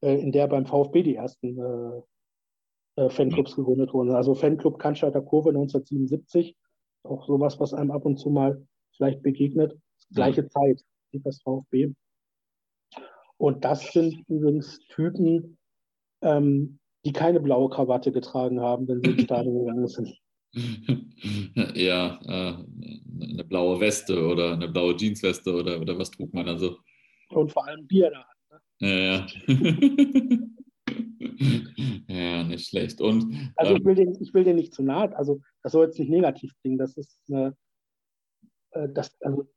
äh, 0.03 0.21
in 0.21 0.33
der 0.33 0.49
beim 0.49 0.67
VfB 0.67 1.03
die 1.03 1.15
ersten 1.15 1.59
äh, 1.59 3.03
äh, 3.03 3.11
Fanclubs 3.11 3.55
gegründet 3.55 3.95
wurden. 3.95 4.11
Also 4.11 4.35
Fanclub 4.35 4.79
Cannstatter 4.79 5.23
Kurve 5.23 5.51
1977, 5.51 6.57
auch 7.05 7.27
sowas, 7.27 7.61
was 7.61 7.73
einem 7.73 7.93
ab 7.93 8.05
und 8.05 8.19
zu 8.19 8.31
mal 8.31 8.67
vielleicht 8.97 9.23
begegnet. 9.23 9.79
Gleiche 10.13 10.49
Zeit 10.49 10.83
das 11.13 11.41
VfB. 11.43 11.93
Und 13.39 13.65
das 13.65 13.93
sind 13.93 14.25
übrigens 14.29 14.81
Typen, 14.89 15.59
ähm, 16.23 16.79
die 17.05 17.13
keine 17.13 17.41
blaue 17.41 17.71
Krawatte 17.71 18.13
getragen 18.13 18.61
haben, 18.61 18.89
wenn 18.89 19.01
sie 19.01 19.11
ins 19.11 19.23
Stadion 19.23 19.61
gegangen 19.61 19.89
sind. 19.89 20.19
Ja, 21.75 22.21
äh, 22.25 22.55
eine 23.23 23.45
blaue 23.45 23.81
Weste 23.81 24.27
oder 24.27 24.55
eine 24.55 24.69
blaue 24.69 24.97
Jeansweste 24.97 25.53
oder, 25.53 25.81
oder 25.81 25.99
was 25.99 26.11
trug 26.11 26.33
man 26.33 26.49
also? 26.49 26.79
Und 27.29 27.53
vor 27.53 27.67
allem 27.67 27.87
Bier 27.87 28.11
da. 28.11 28.25
Ne? 28.51 28.89
Ja, 28.89 28.99
ja. 28.99 29.27
ja, 32.09 32.45
nicht 32.45 32.69
schlecht. 32.69 33.01
Und, 33.01 33.53
also 33.57 33.75
ich 33.75 33.81
ähm, 33.81 33.85
will, 33.85 33.95
den, 33.95 34.23
ich 34.23 34.33
will 34.33 34.45
den 34.45 34.57
nicht 34.57 34.73
zu 34.73 34.83
nahe, 34.83 35.15
also 35.17 35.41
das 35.63 35.73
soll 35.73 35.87
jetzt 35.87 35.99
nicht 35.99 36.11
negativ 36.11 36.53
klingen, 36.61 36.79
das 36.79 36.97
ist 36.97 37.21
eine, 37.29 37.57
äh, 38.71 38.89
das, 38.89 39.21
also 39.21 39.49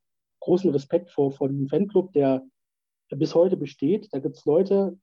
großen 0.42 0.70
Respekt 0.72 1.10
vor, 1.12 1.32
vor 1.32 1.48
dem 1.48 1.68
Fanclub, 1.68 2.12
der 2.14 2.44
bis 3.10 3.36
heute 3.36 3.58
besteht. 3.58 4.08
Da 4.12 4.20
gibt 4.20 4.38
es 4.38 4.46
Leute, 4.46 4.98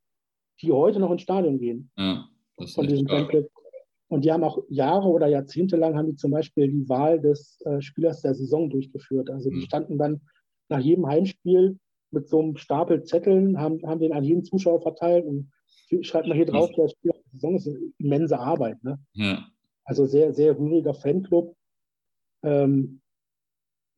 die 0.63 0.73
heute 0.73 0.99
noch 0.99 1.11
ins 1.11 1.23
Stadion 1.23 1.59
gehen. 1.59 1.91
Ja, 1.97 2.29
von 2.75 2.87
diesem 2.87 3.07
Fanclub. 3.07 3.51
Und 4.09 4.25
die 4.25 4.33
haben 4.33 4.43
auch 4.43 4.63
Jahre 4.69 5.09
oder 5.09 5.27
Jahrzehnte 5.27 5.77
lang 5.77 5.97
haben 5.97 6.09
die 6.09 6.17
zum 6.17 6.31
Beispiel 6.31 6.69
die 6.69 6.89
Wahl 6.89 7.21
des 7.21 7.61
äh, 7.67 7.81
Spielers 7.83 8.23
der 8.23 8.35
Saison 8.35 8.71
durchgeführt. 8.71 9.29
Also 9.29 9.51
die 9.51 9.57
mhm. 9.57 9.63
standen 9.63 9.99
dann 9.99 10.23
nach 10.71 10.81
jedem 10.81 11.07
Heimspiel 11.07 11.79
mit 12.11 12.29
so 12.29 12.41
einem 12.41 12.57
Stapel 12.57 13.05
Zetteln, 13.05 13.61
haben, 13.61 13.87
haben 13.87 14.01
den 14.01 14.15
an 14.15 14.25
jeden 14.25 14.45
Zuschauer 14.45 14.81
verteilt 14.81 15.27
und 15.27 15.51
schreibt 16.03 16.27
mal 16.27 16.35
hier 16.37 16.47
drauf, 16.47 16.71
der 16.73 16.89
Spieler 16.89 17.15
der 17.15 17.33
Saison 17.33 17.57
ist 17.57 17.69
eine 17.69 17.79
immense 17.99 18.39
Arbeit. 18.39 18.83
Ne? 18.83 18.99
Ja. 19.13 19.47
Also 19.85 20.07
sehr, 20.07 20.33
sehr 20.33 20.59
rühriger 20.59 20.95
Fanclub. 20.95 21.55
Ähm, 22.43 23.03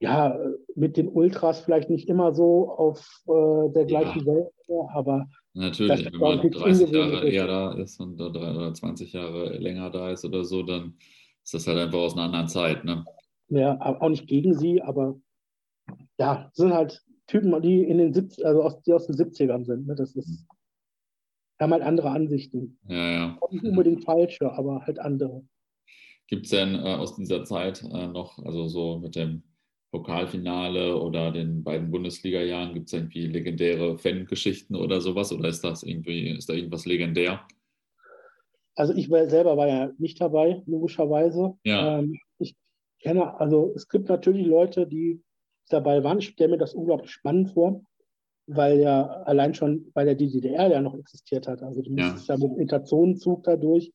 ja, 0.01 0.39
mit 0.74 0.97
den 0.97 1.09
Ultras 1.09 1.60
vielleicht 1.60 1.90
nicht 1.90 2.09
immer 2.09 2.35
so 2.35 2.70
auf 2.70 3.22
äh, 3.28 3.72
der 3.72 3.85
gleichen 3.85 4.20
ja. 4.20 4.27
Welt, 4.27 4.52
aber 4.94 5.28
Natürlich, 5.52 6.06
wenn 6.12 6.20
man 6.20 6.51
30 6.51 6.90
Jahre 6.90 7.28
eher 7.28 7.47
da 7.47 7.72
ist 7.72 7.98
und 8.01 8.20
oder 8.20 8.72
20 8.72 9.12
Jahre 9.12 9.56
länger 9.59 9.90
da 9.90 10.10
ist 10.10 10.24
oder 10.24 10.44
so, 10.44 10.62
dann 10.62 10.94
ist 11.43 11.55
das 11.55 11.66
halt 11.66 11.78
einfach 11.78 11.98
aus 11.98 12.14
einer 12.14 12.24
anderen 12.24 12.48
Zeit. 12.48 12.85
Ne? 12.85 13.05
Ja, 13.48 13.78
auch 13.81 14.09
nicht 14.09 14.28
gegen 14.28 14.56
sie, 14.56 14.81
aber 14.81 15.20
ja, 16.18 16.48
sind 16.52 16.72
halt 16.72 17.02
Typen, 17.27 17.60
die 17.62 17.82
in 17.82 17.98
den 17.98 18.14
70, 18.14 18.47
also 18.47 18.62
aus, 18.62 18.81
die 18.82 18.93
aus 18.93 19.06
den 19.06 19.16
70ern 19.16 19.64
sind. 19.64 19.89
Ne? 19.89 19.97
Das 19.97 20.14
ist, 20.14 20.47
haben 21.60 21.72
halt 21.72 21.82
andere 21.82 22.10
Ansichten. 22.10 22.78
Ja, 22.89 23.10
ja. 23.10 23.39
Auch 23.40 23.51
nicht 23.51 23.64
unbedingt 23.64 24.05
falsche, 24.05 24.52
aber 24.52 24.86
halt 24.86 25.01
andere. 25.01 25.43
Gibt 26.28 26.44
es 26.44 26.51
denn 26.52 26.77
äh, 26.77 26.94
aus 26.94 27.16
dieser 27.16 27.44
Zeit 27.44 27.82
äh, 27.82 28.06
noch, 28.06 28.39
also 28.39 28.68
so 28.68 29.01
mit 29.01 29.16
dem 29.16 29.43
Pokalfinale 29.90 30.96
oder 31.00 31.32
den 31.32 31.64
beiden 31.64 31.90
Bundesliga-Jahren? 31.90 32.74
Gibt 32.74 32.86
es 32.86 32.92
irgendwie 32.92 33.26
legendäre 33.26 33.98
Fangeschichten 33.98 34.76
oder 34.76 35.00
sowas? 35.00 35.32
Oder 35.32 35.48
ist 35.48 35.62
das 35.62 35.82
irgendwie, 35.82 36.30
ist 36.30 36.48
da 36.48 36.52
irgendwas 36.52 36.86
legendär? 36.86 37.40
Also 38.76 38.94
ich 38.94 39.08
selber 39.08 39.56
war 39.56 39.68
ja 39.68 39.90
nicht 39.98 40.20
dabei, 40.20 40.62
logischerweise. 40.66 41.58
Ja. 41.64 41.98
Ähm, 41.98 42.18
ich 42.38 42.54
kenne, 43.00 43.38
also 43.38 43.72
es 43.74 43.88
gibt 43.88 44.08
natürlich 44.08 44.46
Leute, 44.46 44.86
die 44.86 45.22
dabei 45.68 46.02
waren. 46.04 46.18
Ich 46.18 46.28
stelle 46.28 46.52
mir 46.52 46.58
das 46.58 46.74
unglaublich 46.74 47.10
spannend 47.10 47.50
vor, 47.50 47.82
weil 48.46 48.80
ja 48.80 49.04
allein 49.24 49.54
schon 49.54 49.90
bei 49.92 50.04
der 50.04 50.14
DDR 50.14 50.68
ja 50.68 50.80
noch 50.80 50.96
existiert 50.96 51.48
hat. 51.48 51.62
Also 51.62 51.82
du 51.82 51.90
musstest 51.90 52.28
ja, 52.28 52.36
ja 52.36 52.48
mit 52.48 52.58
Interzonenzug 52.58 53.42
dadurch. 53.42 53.92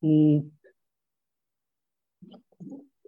Hm. 0.00 0.55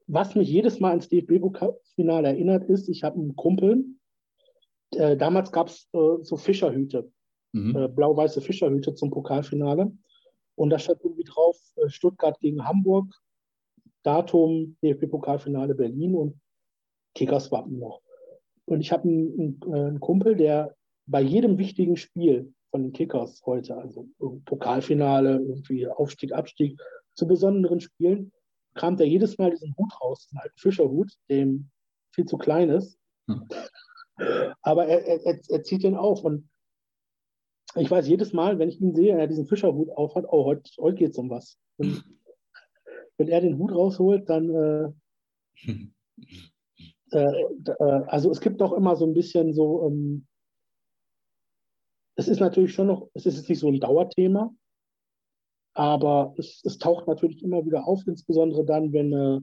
Was 0.08 0.34
mich 0.34 0.48
jedes 0.48 0.80
Mal 0.80 0.90
ans 0.90 1.08
DFB-Finale 1.10 2.28
erinnert, 2.28 2.64
ist, 2.64 2.88
ich 2.88 3.04
habe 3.04 3.20
einen 3.20 3.36
Kumpel, 3.36 3.84
äh, 4.92 5.16
damals 5.18 5.52
gab 5.52 5.68
es 5.68 5.86
äh, 5.92 6.22
so 6.22 6.36
Fischerhüte, 6.38 7.12
mhm. 7.52 7.76
äh, 7.76 7.88
blau-weiße 7.88 8.40
Fischerhüte 8.40 8.94
zum 8.94 9.10
Pokalfinale. 9.10 9.92
Und 10.54 10.70
da 10.70 10.78
stand 10.78 11.02
irgendwie 11.04 11.24
drauf, 11.24 11.56
äh, 11.76 11.90
Stuttgart 11.90 12.40
gegen 12.40 12.66
Hamburg, 12.66 13.14
Datum 14.02 14.76
DFB-Pokalfinale 14.82 15.74
Berlin 15.74 16.14
und 16.14 16.40
Kickers 17.14 17.52
Wappen 17.52 17.78
noch. 17.78 18.00
Und 18.64 18.80
ich 18.80 18.92
habe 18.92 19.04
einen, 19.08 19.60
einen, 19.66 20.00
Kumpel, 20.00 20.36
der 20.36 20.74
bei 21.06 21.20
jedem 21.20 21.58
wichtigen 21.58 21.96
Spiel 21.96 22.54
von 22.70 22.82
den 22.82 22.92
Kickers 22.92 23.42
heute, 23.44 23.76
also 23.76 24.08
Pokalfinale, 24.46 25.36
irgendwie 25.36 25.86
Aufstieg, 25.86 26.32
Abstieg, 26.32 26.78
zu 27.14 27.26
besonderen 27.26 27.80
Spielen, 27.80 28.32
kramt 28.78 29.00
er 29.00 29.06
jedes 29.06 29.36
Mal 29.38 29.50
diesen 29.50 29.74
Hut 29.76 29.92
raus, 30.00 30.26
diesen 30.26 30.38
alten 30.38 30.58
Fischerhut, 30.58 31.12
dem 31.28 31.70
viel 32.14 32.24
zu 32.24 32.38
klein 32.38 32.70
ist. 32.70 32.98
Hm. 33.28 33.46
Aber 34.62 34.86
er, 34.86 35.04
er, 35.04 35.40
er, 35.48 35.62
zieht 35.62 35.82
den 35.82 35.96
auf. 35.96 36.24
Und 36.24 36.48
ich 37.76 37.90
weiß 37.90 38.08
jedes 38.08 38.32
Mal, 38.32 38.58
wenn 38.58 38.68
ich 38.68 38.80
ihn 38.80 38.94
sehe, 38.94 39.16
er 39.16 39.26
diesen 39.26 39.46
Fischerhut 39.46 39.90
aufhat, 39.90 40.24
oh, 40.28 40.44
heute, 40.44 40.70
heute 40.78 40.96
geht 40.96 41.10
es 41.10 41.18
um 41.18 41.30
was. 41.30 41.58
Und 41.76 42.04
wenn 43.18 43.28
er 43.28 43.40
den 43.40 43.58
Hut 43.58 43.72
rausholt, 43.72 44.28
dann 44.28 44.54
äh, 44.54 44.92
äh, 47.12 47.42
äh, 47.64 48.02
also 48.06 48.30
es 48.30 48.40
gibt 48.40 48.60
doch 48.60 48.72
immer 48.72 48.96
so 48.96 49.06
ein 49.06 49.14
bisschen 49.14 49.52
so, 49.54 49.86
ähm, 49.88 50.26
es 52.16 52.26
ist 52.26 52.40
natürlich 52.40 52.74
schon 52.74 52.88
noch, 52.88 53.08
es 53.14 53.26
ist 53.26 53.36
jetzt 53.36 53.48
nicht 53.48 53.60
so 53.60 53.68
ein 53.68 53.78
Dauerthema, 53.78 54.52
aber 55.78 56.34
es, 56.36 56.60
es 56.64 56.78
taucht 56.78 57.06
natürlich 57.06 57.42
immer 57.42 57.64
wieder 57.64 57.86
auf, 57.86 58.04
insbesondere 58.06 58.64
dann, 58.64 58.92
wenn, 58.92 59.12
äh, 59.12 59.40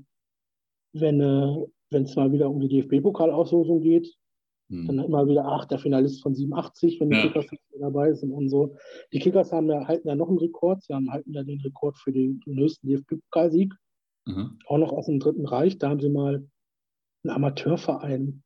wenn 0.91 1.21
äh, 1.21 1.65
wenn 1.91 2.03
es 2.03 2.15
mal 2.15 2.31
wieder 2.31 2.49
um 2.49 2.59
die 2.59 2.67
DFB-Pokalauslosung 2.67 3.79
geht, 3.79 4.13
hm. 4.69 4.87
dann 4.87 4.99
immer 4.99 5.27
wieder, 5.27 5.45
ach, 5.45 5.65
der 5.65 5.79
Finalist 5.79 6.21
von 6.21 6.35
87, 6.35 6.99
wenn 6.99 7.09
die 7.09 7.15
ja. 7.15 7.21
Kickers 7.23 7.45
dabei 7.79 8.13
sind 8.13 8.31
und 8.33 8.49
so. 8.49 8.75
Die 9.13 9.19
Kickers 9.19 9.53
haben 9.53 9.69
ja, 9.69 9.87
halten 9.87 10.07
ja 10.09 10.15
noch 10.15 10.27
einen 10.27 10.39
Rekord, 10.39 10.83
sie 10.83 10.93
haben, 10.93 11.09
halten 11.09 11.33
ja 11.33 11.43
den 11.43 11.61
Rekord 11.61 11.97
für 11.97 12.11
den, 12.11 12.41
höchsten 12.45 12.87
DFB-Pokalsieg, 12.87 13.73
mhm. 14.25 14.59
auch 14.67 14.77
noch 14.77 14.91
aus 14.91 15.05
dem 15.05 15.19
Dritten 15.19 15.45
Reich, 15.45 15.77
da 15.77 15.89
haben 15.89 16.01
sie 16.01 16.09
mal 16.09 16.45
ein 17.23 17.29
Amateurverein 17.29 18.43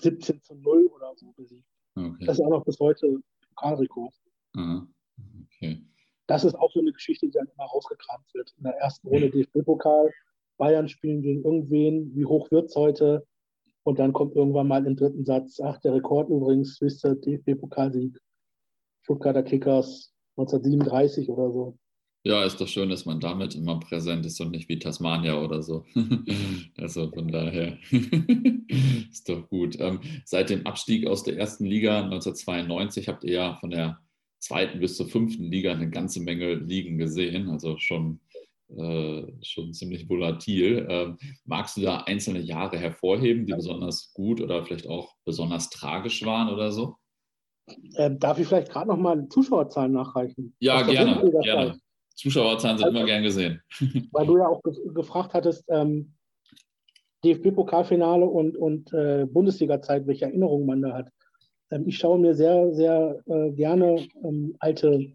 17 0.00 0.42
zu 0.42 0.56
0 0.56 0.86
oder 0.88 1.12
so 1.14 1.32
besiegt. 1.36 1.68
Okay. 1.94 2.26
Das 2.26 2.38
ist 2.38 2.44
auch 2.44 2.50
noch 2.50 2.64
bis 2.64 2.80
heute 2.80 3.20
Pokalrekord. 3.48 4.14
Okay. 4.54 5.86
Das 6.26 6.44
ist 6.44 6.54
auch 6.54 6.72
so 6.72 6.80
eine 6.80 6.92
Geschichte, 6.92 7.26
die 7.26 7.32
dann 7.32 7.48
immer 7.54 7.66
rausgekramt 7.66 8.34
wird. 8.34 8.52
In 8.58 8.64
der 8.64 8.76
ersten 8.76 9.08
Runde 9.08 9.30
DFB-Pokal, 9.30 10.12
Bayern 10.58 10.88
spielen 10.88 11.22
gegen 11.22 11.44
irgendwen, 11.44 12.14
wie 12.14 12.24
hoch 12.24 12.50
wird 12.50 12.70
es 12.70 12.76
heute? 12.76 13.26
Und 13.84 13.98
dann 13.98 14.12
kommt 14.12 14.34
irgendwann 14.34 14.66
mal 14.66 14.84
im 14.84 14.96
dritten 14.96 15.24
Satz, 15.24 15.60
ach, 15.60 15.78
der 15.78 15.94
Rekord 15.94 16.28
übrigens, 16.28 16.80
wisst 16.80 17.04
ihr, 17.04 17.14
DFB-Pokalsieg, 17.14 18.18
Stuttgarter 19.02 19.44
Kickers 19.44 20.12
1937 20.36 21.28
oder 21.28 21.52
so. 21.52 21.78
Ja, 22.24 22.42
ist 22.42 22.60
doch 22.60 22.66
schön, 22.66 22.88
dass 22.88 23.06
man 23.06 23.20
damit 23.20 23.54
immer 23.54 23.78
präsent 23.78 24.26
ist 24.26 24.40
und 24.40 24.50
nicht 24.50 24.68
wie 24.68 24.80
Tasmania 24.80 25.40
oder 25.40 25.62
so. 25.62 25.84
also 26.76 27.08
von 27.12 27.28
daher 27.28 27.78
ist 29.12 29.28
doch 29.28 29.48
gut. 29.48 29.78
Ähm, 29.78 30.00
seit 30.24 30.50
dem 30.50 30.66
Abstieg 30.66 31.06
aus 31.06 31.22
der 31.22 31.38
ersten 31.38 31.66
Liga 31.66 32.00
1992 32.00 33.06
habt 33.06 33.22
ihr 33.22 33.32
ja 33.32 33.54
von 33.54 33.70
der 33.70 34.00
zweiten 34.38 34.80
bis 34.80 34.96
zur 34.96 35.08
fünften 35.08 35.44
Liga 35.44 35.72
eine 35.72 35.90
ganze 35.90 36.20
Menge 36.20 36.54
Ligen 36.54 36.98
gesehen, 36.98 37.50
also 37.50 37.78
schon, 37.78 38.20
äh, 38.76 39.22
schon 39.42 39.72
ziemlich 39.72 40.08
volatil. 40.08 40.86
Ähm, 40.88 41.18
magst 41.44 41.76
du 41.76 41.82
da 41.82 41.98
einzelne 41.98 42.40
Jahre 42.40 42.78
hervorheben, 42.78 43.46
die 43.46 43.54
besonders 43.54 44.12
gut 44.12 44.40
oder 44.40 44.64
vielleicht 44.64 44.88
auch 44.88 45.14
besonders 45.24 45.70
tragisch 45.70 46.24
waren 46.24 46.52
oder 46.52 46.72
so? 46.72 46.96
Ähm, 47.96 48.18
darf 48.18 48.38
ich 48.38 48.46
vielleicht 48.46 48.70
gerade 48.70 48.88
noch 48.88 48.96
mal 48.96 49.28
Zuschauerzahlen 49.28 49.92
nachreichen? 49.92 50.54
Ja, 50.60 50.82
gerne. 50.82 51.30
gerne. 51.42 51.78
Zuschauerzahlen 52.14 52.78
sind 52.78 52.86
also, 52.86 52.96
immer 52.96 53.06
gern 53.06 53.22
gesehen. 53.22 53.60
Weil 54.12 54.26
du 54.26 54.38
ja 54.38 54.46
auch 54.46 54.62
ge 54.62 54.72
gefragt 54.94 55.34
hattest, 55.34 55.64
ähm, 55.68 56.14
DFB-Pokalfinale 57.24 58.24
und, 58.24 58.56
und 58.56 58.92
äh, 58.92 59.26
Bundesliga-Zeit, 59.26 60.06
welche 60.06 60.26
Erinnerungen 60.26 60.66
man 60.66 60.82
da 60.82 60.92
hat. 60.94 61.10
Ähm, 61.70 61.86
ich 61.86 61.98
schaue 61.98 62.18
mir 62.18 62.34
sehr, 62.34 62.72
sehr 62.72 63.20
äh, 63.26 63.50
gerne 63.52 64.06
ähm, 64.22 64.56
alte 64.58 65.12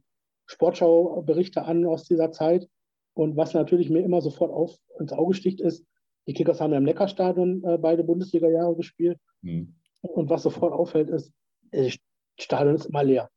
Sportschau-Berichte 0.48 1.64
an 1.64 1.86
aus 1.86 2.04
dieser 2.04 2.32
Zeit. 2.32 2.68
Und 3.14 3.38
was 3.38 3.54
natürlich 3.54 3.90
mir 3.90 4.04
immer 4.04 4.22
sofort 4.22 4.52
auf, 4.52 4.76
ins 5.00 5.14
Auge 5.14 5.34
sticht, 5.34 5.62
ist, 5.62 5.86
die 6.28 6.34
Kickers 6.34 6.62
haben 6.62 6.72
ja 6.72 6.78
im 6.78 6.84
Neckarstadion 6.84 7.64
äh, 7.64 7.78
beide 7.78 8.04
Bundesliga-Jahre 8.04 8.76
gespielt. 8.76 9.20
Mhm. 9.42 9.76
Und 10.02 10.30
was 10.30 10.44
sofort 10.44 10.74
auffällt, 10.74 11.10
ist, 11.10 11.32
das 11.72 11.98
Stadion 12.40 12.76
ist 12.76 12.86
immer 12.86 13.04
leer. 13.04 13.30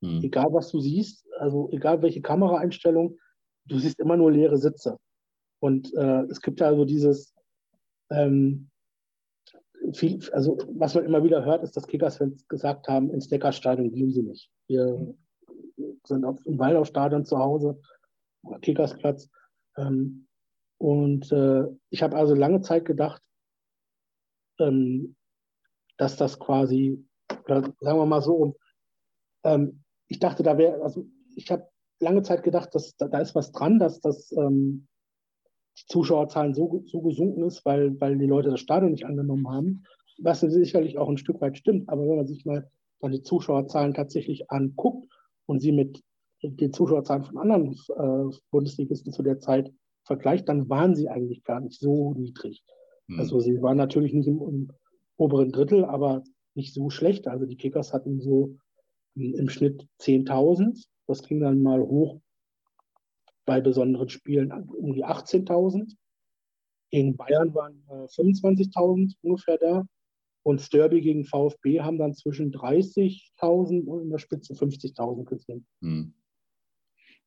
Mhm. 0.00 0.22
Egal, 0.22 0.46
was 0.50 0.70
du 0.70 0.80
siehst, 0.80 1.26
also 1.38 1.68
egal 1.72 2.02
welche 2.02 2.22
Kameraeinstellung, 2.22 3.18
du 3.66 3.78
siehst 3.78 3.98
immer 4.00 4.16
nur 4.16 4.32
leere 4.32 4.58
Sitze. 4.58 4.98
Und 5.60 5.92
äh, 5.94 6.22
es 6.24 6.40
gibt 6.40 6.60
ja 6.60 6.66
also 6.66 6.84
dieses, 6.84 7.34
ähm, 8.10 8.70
viel, 9.92 10.20
also 10.32 10.58
was 10.74 10.94
man 10.94 11.04
immer 11.04 11.22
wieder 11.24 11.44
hört, 11.44 11.62
ist, 11.62 11.76
dass 11.76 11.86
Kickers-Fans 11.86 12.48
gesagt 12.48 12.88
haben, 12.88 13.10
ins 13.10 13.30
Neckarstadion 13.30 13.92
gehen 13.92 14.12
sie 14.12 14.22
nicht. 14.22 14.50
Wir 14.66 15.14
sind 16.04 16.24
auf, 16.24 16.38
im 16.46 16.58
Waldorfstadion 16.58 17.24
zu 17.24 17.38
Hause, 17.38 17.80
Kickersplatz. 18.62 19.28
Ähm, 19.76 20.26
und 20.78 21.30
äh, 21.32 21.64
ich 21.90 22.02
habe 22.02 22.16
also 22.16 22.34
lange 22.34 22.60
Zeit 22.60 22.84
gedacht, 22.84 23.22
ähm, 24.58 25.16
dass 25.96 26.16
das 26.16 26.38
quasi, 26.38 27.04
sagen 27.46 27.74
wir 27.80 28.06
mal 28.06 28.22
so, 28.22 28.56
ähm, 29.44 29.84
ich 30.08 30.18
dachte, 30.18 30.42
da 30.42 30.58
wäre, 30.58 30.82
also 30.82 31.06
ich 31.36 31.50
habe 31.50 31.68
lange 32.00 32.22
Zeit 32.22 32.42
gedacht, 32.42 32.74
dass 32.74 32.96
da, 32.96 33.08
da 33.08 33.18
ist 33.18 33.34
was 33.34 33.52
dran, 33.52 33.78
dass 33.78 34.00
das 34.00 34.32
ähm, 34.32 34.88
die 35.78 35.86
Zuschauerzahlen 35.88 36.54
so, 36.54 36.82
so 36.86 37.00
gesunken 37.00 37.44
ist, 37.44 37.64
weil, 37.64 38.00
weil 38.00 38.16
die 38.18 38.26
Leute 38.26 38.50
das 38.50 38.60
Stadion 38.60 38.92
nicht 38.92 39.06
angenommen 39.06 39.48
haben, 39.48 39.84
was 40.18 40.40
sicherlich 40.40 40.98
auch 40.98 41.08
ein 41.08 41.18
Stück 41.18 41.40
weit 41.40 41.58
stimmt. 41.58 41.88
Aber 41.88 42.02
wenn 42.02 42.16
man 42.16 42.26
sich 42.26 42.44
mal 42.44 42.68
dann 43.00 43.12
die 43.12 43.22
Zuschauerzahlen 43.22 43.94
tatsächlich 43.94 44.50
anguckt 44.50 45.06
und 45.46 45.60
sie 45.60 45.72
mit 45.72 46.02
den 46.42 46.72
Zuschauerzahlen 46.72 47.24
von 47.24 47.38
anderen 47.38 47.72
äh, 47.96 48.36
Bundesligisten 48.50 49.12
zu 49.12 49.22
der 49.22 49.40
Zeit 49.40 49.72
vergleicht, 50.04 50.48
dann 50.48 50.68
waren 50.68 50.94
sie 50.94 51.08
eigentlich 51.08 51.44
gar 51.44 51.60
nicht 51.60 51.78
so 51.78 52.14
niedrig. 52.14 52.62
Mhm. 53.08 53.20
Also 53.20 53.40
sie 53.40 53.60
waren 53.62 53.76
natürlich 53.76 54.12
nicht 54.12 54.26
im, 54.26 54.40
im, 54.40 54.68
oberen 55.16 55.52
Drittel, 55.52 55.84
aber 55.84 56.24
nicht 56.54 56.74
so 56.74 56.90
schlecht. 56.90 57.28
Also 57.28 57.46
die 57.46 57.56
Kickers 57.56 57.92
hatten 57.92 58.20
so 58.20 58.56
im 59.14 59.48
Schnitt 59.48 59.86
10.000. 60.00 60.84
Das 61.06 61.22
ging 61.22 61.40
dann 61.40 61.62
mal 61.62 61.80
hoch 61.80 62.20
bei 63.44 63.60
besonderen 63.60 64.08
Spielen 64.08 64.52
um 64.52 64.94
die 64.94 65.04
18.000. 65.04 65.94
Gegen 66.90 67.16
Bayern 67.16 67.54
waren 67.54 67.82
äh, 67.88 68.06
25.000 68.06 69.16
ungefähr 69.22 69.58
da. 69.58 69.84
Und 70.42 70.60
Sturby 70.60 71.00
gegen 71.00 71.24
VfB 71.24 71.80
haben 71.80 71.98
dann 71.98 72.14
zwischen 72.14 72.52
30.000 72.52 73.84
und 73.86 74.02
in 74.02 74.10
der 74.10 74.18
Spitze 74.18 74.52
50.000 74.52 75.24
gesehen. 75.24 75.66
Hm. 75.80 76.14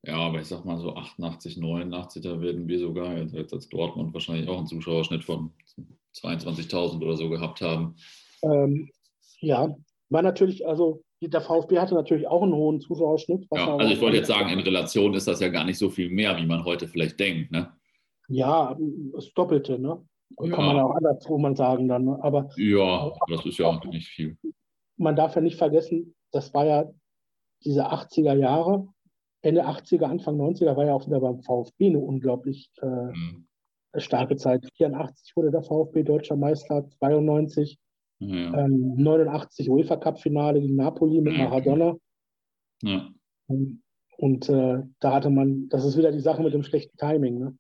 Ja, 0.03 0.17
aber 0.17 0.39
ich 0.39 0.47
sag 0.47 0.63
mal 0.63 0.79
so 0.79 0.95
88, 0.95 1.57
89, 1.57 2.21
da 2.21 2.39
werden 2.39 2.67
wir 2.67 2.79
sogar 2.79 3.17
jetzt 3.17 3.53
als 3.53 3.67
Dortmund 3.69 4.13
wahrscheinlich 4.13 4.47
auch 4.47 4.59
einen 4.59 4.67
Zuschauerschnitt 4.67 5.23
von 5.23 5.51
22.000 6.15 7.03
oder 7.03 7.17
so 7.17 7.29
gehabt 7.29 7.61
haben. 7.61 7.95
Ähm, 8.43 8.91
ja, 9.39 9.75
war 10.09 10.21
natürlich, 10.21 10.67
also 10.67 11.03
der 11.21 11.41
VfB 11.41 11.79
hatte 11.79 11.95
natürlich 11.95 12.27
auch 12.27 12.43
einen 12.43 12.53
hohen 12.53 12.79
Zuschauerschnitt. 12.79 13.47
Ja, 13.53 13.75
also 13.75 13.91
ich 13.91 13.99
wollte 14.01 14.17
jetzt 14.17 14.27
sagen, 14.27 14.49
in 14.49 14.59
Relation 14.59 15.13
ist 15.13 15.27
das 15.27 15.39
ja 15.39 15.49
gar 15.49 15.63
nicht 15.63 15.77
so 15.77 15.89
viel 15.89 16.09
mehr, 16.09 16.37
wie 16.37 16.45
man 16.45 16.63
heute 16.63 16.87
vielleicht 16.87 17.19
denkt. 17.19 17.51
Ne? 17.51 17.71
Ja, 18.27 18.77
das 19.13 19.33
Doppelte, 19.33 19.79
ne? 19.79 20.05
Ja. 20.39 20.55
Kann 20.55 20.65
man 20.65 20.79
auch 20.79 20.95
andersrum 20.95 21.41
mal 21.41 21.55
sagen 21.55 21.87
dann. 21.87 22.05
Ne? 22.05 22.19
Aber, 22.21 22.49
ja, 22.57 23.11
das 23.29 23.45
ist 23.45 23.57
ja 23.57 23.67
auch 23.67 23.83
nicht 23.85 24.09
viel. 24.09 24.37
Man 24.97 25.15
darf 25.15 25.35
ja 25.35 25.41
nicht 25.41 25.57
vergessen, 25.57 26.15
das 26.31 26.53
war 26.53 26.65
ja 26.65 26.91
diese 27.63 27.89
80er 27.91 28.35
Jahre, 28.35 28.87
Ende 29.41 29.65
80er, 29.65 30.03
Anfang 30.03 30.39
90er 30.39 30.75
war 30.75 30.85
ja 30.85 30.93
auch 30.93 31.05
wieder 31.07 31.21
beim 31.21 31.41
VfB 31.41 31.87
eine 31.87 31.99
unglaublich 31.99 32.69
äh, 32.81 32.85
mhm. 32.85 33.47
starke 33.95 34.35
Zeit. 34.35 34.67
84 34.75 35.35
wurde 35.35 35.51
der 35.51 35.63
VfB 35.63 36.03
deutscher 36.03 36.35
Meister, 36.35 36.87
92 36.99 37.79
ja. 38.19 38.65
Ähm, 38.65 38.95
89 38.95 39.69
UEFA 39.69 39.97
Cup 39.97 40.19
Finale 40.19 40.59
gegen 40.59 40.75
Napoli 40.75 41.21
mit 41.21 41.37
Maradona. 41.37 41.95
Ja. 42.81 43.09
Und, 43.47 43.81
und 44.17 44.49
äh, 44.49 44.83
da 44.99 45.13
hatte 45.13 45.29
man, 45.29 45.69
das 45.69 45.85
ist 45.85 45.97
wieder 45.97 46.11
die 46.11 46.19
Sache 46.19 46.41
mit 46.41 46.53
dem 46.53 46.63
schlechten 46.63 46.97
Timing, 46.97 47.39
ne? 47.39 47.57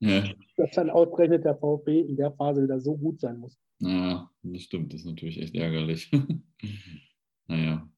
Ja. 0.00 0.24
Dass 0.56 0.70
dann 0.72 0.90
ausgerechnet 0.90 1.44
der 1.44 1.56
VfB 1.56 2.00
in 2.00 2.16
der 2.16 2.32
Phase 2.32 2.62
wieder 2.62 2.80
so 2.80 2.96
gut 2.96 3.20
sein 3.20 3.38
muss. 3.38 3.58
Ja, 3.80 4.30
das 4.42 4.62
stimmt, 4.62 4.92
das 4.92 5.00
ist 5.00 5.06
natürlich 5.06 5.40
echt 5.40 5.54
ärgerlich. 5.54 6.10
Naja. 7.50 7.88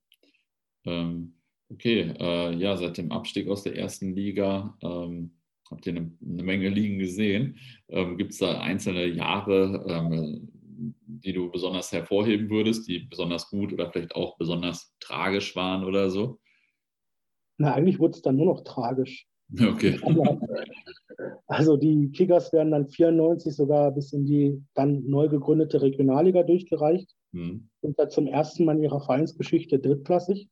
Ähm, 0.85 1.35
okay, 1.71 2.15
äh, 2.21 2.55
ja, 2.55 2.77
seit 2.77 2.99
dem 2.99 3.11
Abstieg 3.11 3.49
aus 3.49 3.65
der 3.65 3.77
ersten 3.77 4.15
Liga 4.15 4.79
ähm, 4.81 5.33
habt 5.69 5.87
ihr 5.89 5.97
eine, 5.97 6.13
eine, 6.25 6.43
Menge 6.45 6.69
Ligen 6.69 7.01
gesehen. 7.01 7.57
Ähm, 7.89 8.17
Gibt 8.17 8.31
es 8.31 8.39
da 8.39 8.61
einzelne 8.61 9.07
Jahre, 9.07 9.85
ähm, 9.89 10.49
die 11.07 11.33
du 11.33 11.51
besonders 11.51 11.93
hervorheben 11.93 12.49
würdest, 12.51 12.89
die 12.89 13.01
besonders 13.01 13.49
gut 13.49 13.73
oder 13.73 13.91
vielleicht 13.91 14.15
auch 14.15 14.37
besonders 14.39 14.95
tragisch 15.01 15.55
waren 15.57 15.85
oder 15.85 16.11
so? 16.11 16.39
Na, 17.59 17.75
eigentlich 17.75 17.99
wurde 17.99 18.15
es 18.15 18.23
dann 18.23 18.37
nur 18.37 18.47
noch 18.47 18.63
tragisch. 18.63 19.27
Okay. 19.59 19.99
Also 21.47 21.77
die 21.77 22.11
Kickers 22.13 22.53
werden 22.53 22.71
dann 22.71 22.89
94 22.89 23.55
sogar 23.55 23.91
bis 23.91 24.13
in 24.13 24.25
die 24.25 24.63
dann 24.73 25.05
neu 25.07 25.29
gegründete 25.29 25.83
Regionalliga 25.83 26.45
durchgereicht. 26.45 27.15
Hm. 27.33 27.69
Sind 27.83 27.99
da 27.99 28.09
zum 28.09 28.27
ersten 28.27 28.65
Mal 28.65 28.77
in 28.77 28.85
ihrer 28.85 29.01
Vereinsgeschichte 29.01 29.79
drittklassig. 29.79 30.49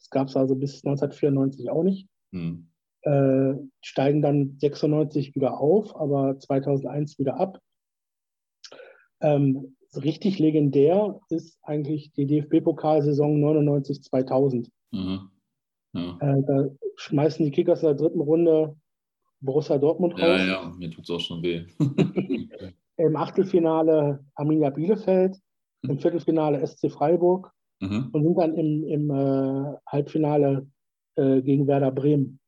Das 0.00 0.10
gab 0.10 0.28
es 0.28 0.36
also 0.36 0.56
bis 0.56 0.84
1994 0.84 1.70
auch 1.70 1.84
nicht. 1.84 2.08
Hm. 2.32 2.68
Äh, 3.02 3.54
steigen 3.80 4.22
dann 4.22 4.56
96 4.58 5.36
wieder 5.36 5.60
auf, 5.60 5.94
aber 5.94 6.38
2001 6.38 7.18
wieder 7.18 7.38
ab. 7.38 7.60
Ähm, 9.22 9.76
richtig 9.94 10.38
legendär 10.38 11.20
ist 11.28 11.58
eigentlich 11.62 12.12
die 12.12 12.26
DFB-Pokalsaison 12.26 13.42
99-2000. 13.42 14.68
Mhm. 14.90 15.30
Ja. 15.94 16.18
Äh, 16.20 16.42
da 16.46 16.68
schmeißen 16.96 17.44
die 17.44 17.50
Kickers 17.50 17.82
in 17.82 17.88
der 17.88 17.96
dritten 17.96 18.20
Runde 18.20 18.76
Borussia 19.40 19.78
Dortmund 19.78 20.14
raus. 20.14 20.40
Ja, 20.40 20.46
ja, 20.46 20.74
mir 20.76 20.90
tut 20.90 21.04
es 21.04 21.10
auch 21.10 21.20
schon 21.20 21.42
weh. 21.42 21.64
Im 22.96 23.16
Achtelfinale 23.16 24.24
Arminia 24.34 24.70
Bielefeld, 24.70 25.36
im 25.82 25.98
Viertelfinale 25.98 26.64
SC 26.64 26.90
Freiburg 26.90 27.50
mhm. 27.80 28.10
und 28.12 28.22
sind 28.22 28.38
dann 28.38 28.54
im, 28.54 28.84
im 28.84 29.10
äh, 29.10 29.76
Halbfinale 29.86 30.68
äh, 31.16 31.42
gegen 31.42 31.66
Werder 31.66 31.90
Bremen. 31.90 32.38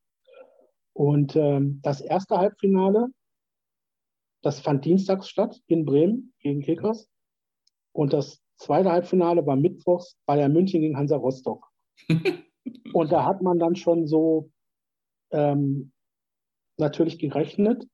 Und 0.92 1.34
ähm, 1.34 1.80
das 1.82 2.00
erste 2.00 2.36
Halbfinale, 2.38 3.08
das 4.44 4.60
fand 4.60 4.84
dienstags 4.84 5.28
statt 5.28 5.62
in 5.68 5.86
Bremen 5.86 6.34
gegen 6.40 6.60
Kickers. 6.60 7.08
Und 7.92 8.12
das 8.12 8.42
zweite 8.58 8.92
Halbfinale 8.92 9.46
war 9.46 9.56
mittwochs 9.56 10.18
Bayern 10.26 10.52
München 10.52 10.82
gegen 10.82 10.98
Hansa 10.98 11.16
Rostock. 11.16 11.66
Und 12.92 13.10
da 13.10 13.24
hat 13.24 13.40
man 13.40 13.58
dann 13.58 13.74
schon 13.74 14.06
so 14.06 14.50
ähm, 15.30 15.92
natürlich 16.76 17.18
gerechnet 17.18 17.88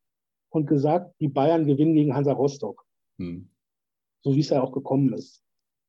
und 0.50 0.66
gesagt, 0.66 1.14
die 1.20 1.28
Bayern 1.28 1.66
gewinnen 1.66 1.94
gegen 1.94 2.14
Hansa 2.14 2.32
Rostock. 2.32 2.84
Hm. 3.18 3.48
So 4.22 4.34
wie 4.34 4.40
es 4.40 4.50
ja 4.50 4.60
auch 4.60 4.72
gekommen 4.72 5.12
ist. 5.12 5.44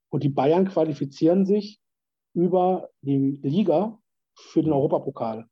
Und 0.10 0.24
die 0.24 0.30
Bayern 0.30 0.68
qualifizieren 0.68 1.46
sich 1.46 1.80
über 2.34 2.90
die 3.02 3.40
Liga 3.42 4.00
für 4.36 4.62
den 4.62 4.74
Europapokal. 4.74 5.48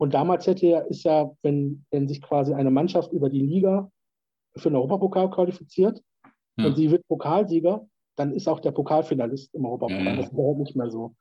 Und 0.00 0.14
damals 0.14 0.46
hätte 0.46 0.66
ja, 0.66 0.80
ist 0.80 1.04
ja, 1.04 1.30
wenn, 1.42 1.84
wenn 1.90 2.08
sich 2.08 2.22
quasi 2.22 2.54
eine 2.54 2.70
Mannschaft 2.70 3.12
über 3.12 3.28
die 3.28 3.44
Liga 3.44 3.92
für 4.56 4.70
den 4.70 4.76
Europapokal 4.76 5.30
qualifiziert 5.30 6.02
ja. 6.56 6.66
und 6.66 6.74
sie 6.74 6.90
wird 6.90 7.06
Pokalsieger, 7.06 7.86
dann 8.16 8.32
ist 8.32 8.48
auch 8.48 8.60
der 8.60 8.70
Pokalfinalist 8.70 9.54
im 9.54 9.66
Europapokal. 9.66 10.02
Ja, 10.02 10.10
ja. 10.12 10.16
Das 10.16 10.26
ist 10.28 10.32
überhaupt 10.32 10.60
nicht 10.60 10.74
mehr 10.74 10.90
so. 10.90 11.16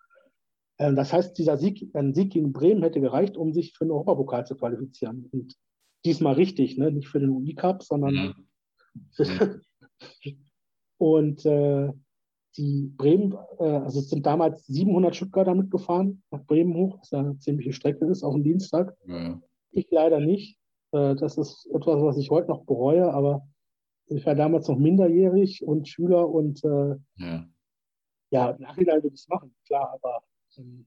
Ähm, 0.78 0.96
das 0.96 1.12
heißt, 1.12 1.38
dieser 1.38 1.58
Sieg, 1.58 1.94
ein 1.94 2.14
Sieg 2.14 2.32
gegen 2.32 2.54
Bremen 2.54 2.82
hätte 2.82 3.02
gereicht, 3.02 3.36
um 3.36 3.52
sich 3.52 3.74
für 3.74 3.84
den 3.84 3.92
Europapokal 3.92 4.48
zu 4.48 4.56
qualifizieren. 4.56 5.28
Und 5.34 5.56
diesmal 6.06 6.36
richtig, 6.36 6.78
ne? 6.78 6.90
nicht 6.90 7.10
für 7.10 7.20
den 7.20 7.32
UI 7.32 7.56
Cup, 7.56 7.84
sondern. 7.84 8.14
Mhm. 8.14 8.46
und 10.98 11.46
äh, 11.46 11.92
die 12.60 12.94
Bremen, 12.98 13.34
äh, 13.60 13.64
also 13.64 14.00
es 14.00 14.10
sind 14.10 14.26
damals 14.26 14.66
700 14.68 15.16
Stuttgarter 15.16 15.56
mitgefahren, 15.56 16.22
nach 16.30 16.44
Bremen 16.44 16.76
hoch, 16.76 17.00
was 17.00 17.12
ja 17.12 17.20
eine 17.20 17.40
ziemliche 17.40 17.72
Strecke 17.72 18.06
ist, 18.06 18.22
auch 18.22 18.34
am 18.34 18.44
Dienstag. 18.44 18.96
Ja. 19.08 19.42
Ich 19.72 19.88
leider 19.92 20.20
nicht. 20.20 20.60
Äh, 20.92 21.16
das 21.16 21.38
ist 21.38 21.70
etwas, 21.74 22.02
was 22.02 22.18
ich 22.18 22.30
heute 22.30 22.50
noch 22.50 22.66
bereue, 22.66 23.14
aber 23.14 23.48
ich 24.08 24.26
war 24.26 24.36
damals 24.36 24.68
noch 24.68 24.78
minderjährig 24.78 25.64
und 25.66 25.88
Schüler 25.88 26.28
und 26.28 26.62
äh, 26.66 26.96
ja. 27.16 27.48
ja, 28.32 28.50
im 28.50 28.62
Nachhinein 28.62 29.04
würde 29.04 29.16
ich 29.16 29.22
es 29.22 29.30
machen, 29.30 29.56
klar, 29.66 29.94
aber 29.94 30.24
ähm, 30.58 30.86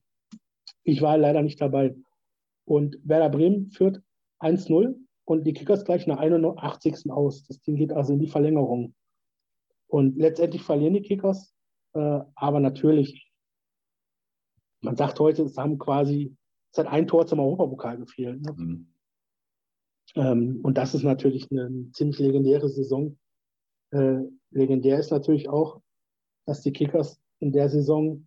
ich 0.84 1.00
war 1.00 1.16
leider 1.16 1.40
nicht 1.40 1.60
dabei. 1.60 1.94
Und 2.66 2.98
Werder 3.02 3.30
Bremen 3.30 3.70
führt 3.70 4.02
1-0 4.40 4.94
und 5.24 5.44
die 5.46 5.54
Kickers 5.54 5.86
gleich 5.86 6.06
nach 6.06 6.18
81. 6.18 7.10
aus. 7.10 7.44
Das 7.46 7.62
Ding 7.62 7.76
geht 7.76 7.92
also 7.92 8.12
in 8.12 8.18
die 8.18 8.28
Verlängerung. 8.28 8.94
Und 9.86 10.18
letztendlich 10.18 10.62
verlieren 10.62 10.94
die 10.94 11.02
Kickers, 11.02 11.51
äh, 11.94 12.20
aber 12.34 12.60
natürlich, 12.60 13.30
man 14.80 14.96
sagt 14.96 15.20
heute, 15.20 15.42
es 15.42 15.56
haben 15.56 15.78
quasi, 15.78 16.36
es 16.72 16.78
hat 16.78 16.86
ein 16.86 17.06
Tor 17.06 17.26
zum 17.26 17.40
Europapokal 17.40 17.98
gefehlt. 17.98 18.42
Ne? 18.42 18.52
Mhm. 18.56 18.94
Ähm, 20.14 20.60
und 20.62 20.78
das 20.78 20.94
ist 20.94 21.04
natürlich 21.04 21.50
eine, 21.50 21.90
ziemlich 21.92 22.18
legendäre 22.18 22.68
Saison. 22.68 23.18
Äh, 23.90 24.20
legendär 24.50 24.98
ist 24.98 25.10
natürlich 25.10 25.48
auch, 25.48 25.80
dass 26.46 26.62
die 26.62 26.72
Kickers 26.72 27.20
in 27.40 27.52
der 27.52 27.68
Saison 27.68 28.26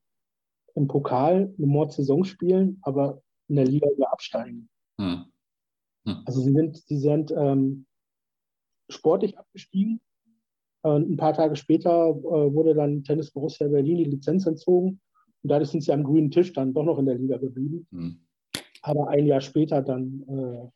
im 0.75 0.87
Pokal 0.87 1.53
eine 1.57 1.67
Mordsaison 1.67 2.25
spielen, 2.25 2.79
aber 2.81 3.21
in 3.47 3.55
der 3.55 3.65
Liga 3.65 3.87
wieder 3.89 4.11
absteigen. 4.11 4.69
Hm. 4.99 5.25
Hm. 6.05 6.23
Also 6.25 6.41
sie 6.41 6.51
sind, 6.51 6.77
sie 6.77 6.97
sind 6.97 7.31
ähm, 7.31 7.85
sportlich 8.89 9.37
abgestiegen. 9.37 10.01
Ein 10.85 11.17
paar 11.17 11.33
Tage 11.33 11.55
später 11.55 12.09
äh, 12.09 12.53
wurde 12.53 12.75
dann 12.75 13.03
Tennis 13.03 13.31
Borussia 13.31 13.67
Berlin 13.67 13.97
die 13.97 14.03
Lizenz 14.05 14.45
entzogen 14.45 14.99
und 15.41 15.49
dadurch 15.49 15.69
sind 15.69 15.81
sie 15.81 15.91
am 15.91 16.03
grünen 16.03 16.31
Tisch 16.31 16.53
dann 16.53 16.73
doch 16.73 16.83
noch 16.83 16.99
in 16.99 17.05
der 17.05 17.15
Liga 17.15 17.37
geblieben. 17.37 17.87
Hm. 17.91 18.19
Aber 18.81 19.09
ein 19.09 19.25
Jahr 19.25 19.41
später 19.41 19.81
dann 19.81 20.23
äh, 20.27 20.69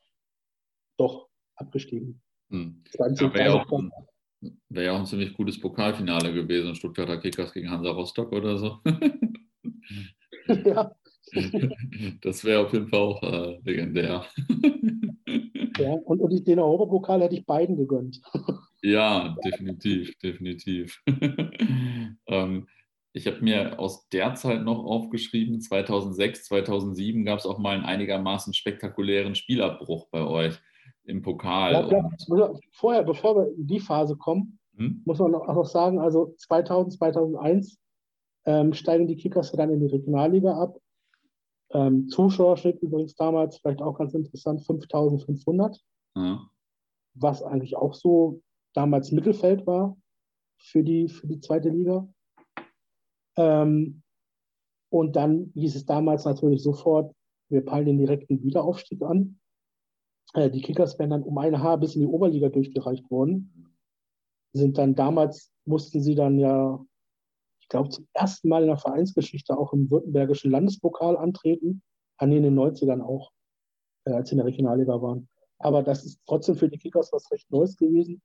doch 0.98 1.28
abgestiegen. 1.56 2.22
Hm. 2.50 2.84
Ja, 2.98 3.34
wäre 3.34 3.66
ja, 3.70 4.50
wär 4.70 4.84
ja 4.84 4.94
auch 4.94 5.00
ein 5.00 5.06
ziemlich 5.06 5.34
gutes 5.34 5.60
Pokalfinale 5.60 6.34
gewesen, 6.34 6.76
Stuttgarter 6.76 7.18
Kickers 7.18 7.54
gegen 7.54 7.70
Hansa 7.70 7.92
Rostock 7.92 8.32
oder 8.32 8.58
so. 8.58 8.78
ja. 10.66 10.92
Das 12.22 12.44
wäre 12.44 12.66
auf 12.66 12.74
jeden 12.74 12.88
Fall 12.88 13.00
auch 13.00 13.22
äh, 13.22 13.60
legendär. 13.64 14.26
Ja, 15.78 15.92
und, 15.92 16.20
und 16.20 16.48
den 16.48 16.60
Europapokal 16.60 17.22
hätte 17.22 17.36
ich 17.36 17.46
beiden 17.46 17.78
gegönnt. 17.78 18.22
Ja, 18.82 19.36
definitiv, 19.44 20.18
definitiv. 20.20 21.02
ähm, 22.28 22.68
ich 23.12 23.28
habe 23.28 23.42
mir 23.42 23.80
aus 23.80 24.08
der 24.10 24.36
Zeit 24.36 24.64
noch 24.64 24.84
aufgeschrieben, 24.86 25.62
2006, 25.62 26.46
2007 26.46 27.26
gab 27.26 27.40
es 27.40 27.46
auch 27.46 27.58
mal 27.58 27.76
einen 27.76 27.86
einigermaßen 27.86 28.54
spektakulären 28.54 29.36
Spielabbruch 29.36 30.08
bei 30.12 30.22
euch 30.22 30.60
im 31.04 31.22
Pokal. 31.22 31.74
Ja, 31.74 31.88
klar. 31.88 32.60
Vorher, 32.72 33.04
bevor 33.04 33.36
wir 33.36 33.56
in 33.56 33.68
die 33.68 33.80
Phase 33.80 34.16
kommen, 34.16 34.60
hm? 34.76 35.02
muss 35.06 35.20
man 35.20 35.36
auch 35.36 35.54
noch 35.54 35.66
sagen, 35.66 36.00
also 36.00 36.34
2000, 36.38 36.94
2001 36.94 37.80
ähm, 38.46 38.74
steigen 38.74 39.08
die 39.08 39.18
Kickers 39.18 39.52
dann 39.52 39.72
in 39.72 39.82
die 39.82 39.88
Regionalliga 39.88 40.54
ab. 40.54 40.78
Ähm, 41.72 42.08
Zuschauerschnitt 42.10 42.82
übrigens 42.82 43.16
damals, 43.16 43.58
vielleicht 43.58 43.82
auch 43.82 43.98
ganz 43.98 44.14
interessant, 44.14 44.66
5500. 44.66 45.80
Mhm. 46.16 46.40
Was 47.16 47.44
eigentlich 47.44 47.76
auch 47.76 47.94
so 47.94 48.42
damals 48.74 49.12
Mittelfeld 49.12 49.66
war 49.68 49.98
für 50.58 50.84
die, 50.84 51.10
für 51.10 51.28
die 51.28 51.40
zweite 51.40 51.70
Liga. 51.70 52.08
Ähm, 53.38 54.04
und 54.90 55.16
dann 55.16 55.52
hieß 55.56 55.76
es 55.76 55.86
damals 55.86 56.26
natürlich 56.26 56.64
sofort, 56.64 57.14
wir 57.50 57.64
peilen 57.64 57.86
den 57.86 57.98
direkten 57.98 58.44
Wiederaufstieg 58.44 59.02
an. 59.04 59.40
Äh, 60.34 60.50
die 60.50 60.62
Kickers 60.62 61.00
wären 61.00 61.12
dann 61.12 61.24
um 61.24 61.38
ein 61.38 61.62
Haar 61.62 61.78
bis 61.78 61.96
in 61.96 62.02
die 62.02 62.08
Oberliga 62.08 62.50
durchgereicht 62.50 63.10
worden. 63.10 63.76
Sind 64.54 64.78
dann 64.78 64.96
damals, 64.96 65.52
mussten 65.66 66.02
sie 66.02 66.16
dann 66.16 66.40
ja 66.40 66.84
ich 67.70 67.72
glaube, 67.72 67.90
zum 67.90 68.08
ersten 68.14 68.50
Mal 68.50 68.64
in 68.64 68.70
der 68.70 68.78
Vereinsgeschichte 68.78 69.56
auch 69.56 69.74
im 69.74 69.92
württembergischen 69.92 70.50
Landespokal 70.50 71.16
antreten. 71.16 71.84
An 72.18 72.32
in 72.32 72.42
den 72.42 72.58
90ern 72.58 73.00
auch, 73.00 73.32
äh, 74.06 74.12
als 74.12 74.30
sie 74.30 74.34
in 74.34 74.38
der 74.38 74.48
Regionalliga 74.48 75.00
waren. 75.04 75.30
Aber 75.60 75.84
das 75.84 76.04
ist 76.04 76.20
trotzdem 76.26 76.56
für 76.56 76.68
die 76.68 76.80
Kickers 76.80 77.14
was 77.14 77.30
recht 77.30 77.50
Neues 77.52 77.78
gewesen. 77.78 78.24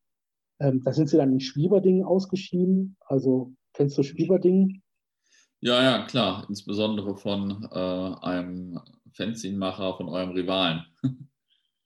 Ähm, 0.60 0.82
da 0.84 0.92
sind 0.92 1.08
sie 1.08 1.16
dann 1.16 1.32
in 1.32 1.40
Schwieberdingen 1.40 2.04
ausgeschieden. 2.04 2.96
Also, 3.00 3.52
kennst 3.72 3.98
du 3.98 4.02
Schwieberdingen? 4.02 4.82
Ja, 5.60 5.82
ja, 5.82 6.06
klar. 6.06 6.46
Insbesondere 6.48 7.16
von 7.16 7.68
äh, 7.72 8.26
einem 8.26 8.80
Fanzinmacher 9.12 9.96
von 9.96 10.08
eurem 10.08 10.30
Rivalen. 10.30 10.84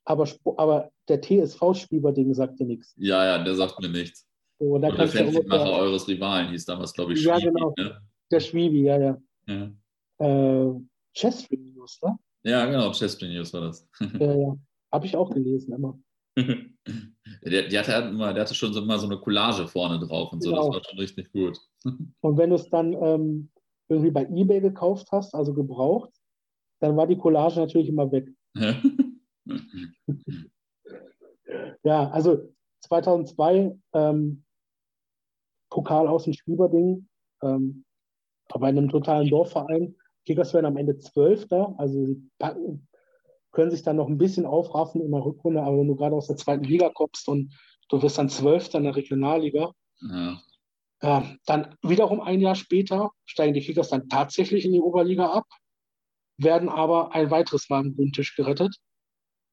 aber, 0.05 0.27
aber 0.57 0.91
der 1.07 1.21
TSV 1.21 1.73
Schwieberdingen 1.73 2.33
sagt 2.33 2.59
dir 2.59 2.65
nichts. 2.65 2.93
Ja, 2.97 3.25
ja, 3.25 3.43
der 3.43 3.55
sagt 3.55 3.79
mir 3.79 3.89
nichts. 3.89 4.27
So, 4.59 4.75
und 4.75 4.81
der 4.81 4.93
Fancy-Macher 4.93 5.71
eures 5.71 6.07
Rivalen 6.07 6.49
hieß 6.49 6.65
damals, 6.65 6.93
glaube 6.93 7.13
ich, 7.13 7.21
Schwiebi. 7.21 7.39
Ja, 7.39 7.51
genau. 7.51 7.73
Ne? 7.77 8.01
Der 8.31 8.39
Schwiebi, 8.39 8.83
ja, 8.83 8.99
ja. 8.99 9.17
ja. 9.47 9.71
Äh, 10.17 10.79
Chestring 11.13 11.73
News, 11.73 11.99
ne? 12.03 12.17
Ja, 12.43 12.65
genau, 12.65 12.91
Chestring 12.91 13.31
News 13.31 13.53
war 13.53 13.61
das. 13.61 13.87
ja, 14.19 14.33
ja. 14.35 14.57
Habe 14.91 15.05
ich 15.05 15.15
auch 15.15 15.29
gelesen, 15.29 15.73
immer. 15.73 15.97
der, 17.43 17.67
der, 17.67 17.79
hatte 17.79 18.09
immer, 18.09 18.33
der 18.33 18.43
hatte 18.43 18.55
schon 18.55 18.73
so, 18.73 18.81
immer 18.81 18.99
so 18.99 19.07
eine 19.07 19.17
Collage 19.19 19.67
vorne 19.67 19.99
drauf 19.99 20.31
und 20.33 20.41
so, 20.41 20.49
genau. 20.51 20.67
das 20.67 20.75
war 20.75 20.83
schon 20.89 20.99
richtig 20.99 21.31
gut. 21.31 21.59
und 22.21 22.37
wenn 22.37 22.49
du 22.49 22.55
es 22.55 22.69
dann 22.69 22.93
ähm, 22.93 23.49
irgendwie 23.89 24.11
bei 24.11 24.25
eBay 24.25 24.61
gekauft 24.61 25.07
hast, 25.11 25.33
also 25.33 25.53
gebraucht, 25.53 26.11
dann 26.79 26.95
war 26.95 27.07
die 27.07 27.17
Collage 27.17 27.59
natürlich 27.59 27.89
immer 27.89 28.11
weg. 28.11 28.29
ja, 31.83 32.09
also 32.09 32.53
2002 32.81 33.77
ähm, 33.93 34.43
Pokal 35.69 36.07
aus 36.07 36.23
dem 36.23 36.33
Schwieberding, 36.33 37.07
ähm, 37.43 37.83
bei 38.47 38.67
einem 38.67 38.89
totalen 38.89 39.29
Dorfverein. 39.29 39.95
Kickers 40.25 40.53
werden 40.53 40.65
am 40.65 40.77
Ende 40.77 40.97
Zwölfter, 40.97 41.73
also 41.77 42.05
sie 42.05 42.29
packen, 42.39 42.87
können 43.51 43.71
sich 43.71 43.81
dann 43.81 43.95
noch 43.95 44.07
ein 44.07 44.17
bisschen 44.17 44.45
aufraffen 44.45 45.01
in 45.01 45.11
der 45.11 45.23
Rückrunde, 45.23 45.61
aber 45.61 45.79
wenn 45.79 45.87
du 45.87 45.95
gerade 45.95 46.15
aus 46.15 46.27
der 46.27 46.37
zweiten 46.37 46.63
Liga 46.63 46.89
kommst 46.89 47.27
und 47.27 47.53
du 47.89 48.01
wirst 48.01 48.17
dann 48.17 48.29
Zwölfter 48.29 48.77
in 48.77 48.83
der 48.85 48.95
Regionalliga, 48.95 49.71
ja. 50.01 50.41
äh, 51.01 51.21
dann 51.45 51.75
wiederum 51.81 52.21
ein 52.21 52.41
Jahr 52.41 52.55
später 52.55 53.11
steigen 53.25 53.53
die 53.53 53.61
Kickers 53.61 53.89
dann 53.89 54.09
tatsächlich 54.09 54.65
in 54.65 54.73
die 54.73 54.81
Oberliga 54.81 55.31
ab, 55.31 55.47
werden 56.37 56.69
aber 56.69 57.13
ein 57.13 57.31
weiteres 57.31 57.69
Mal 57.69 57.85
im 57.85 57.95
grünen 57.95 58.13
Tisch 58.13 58.35
gerettet, 58.35 58.75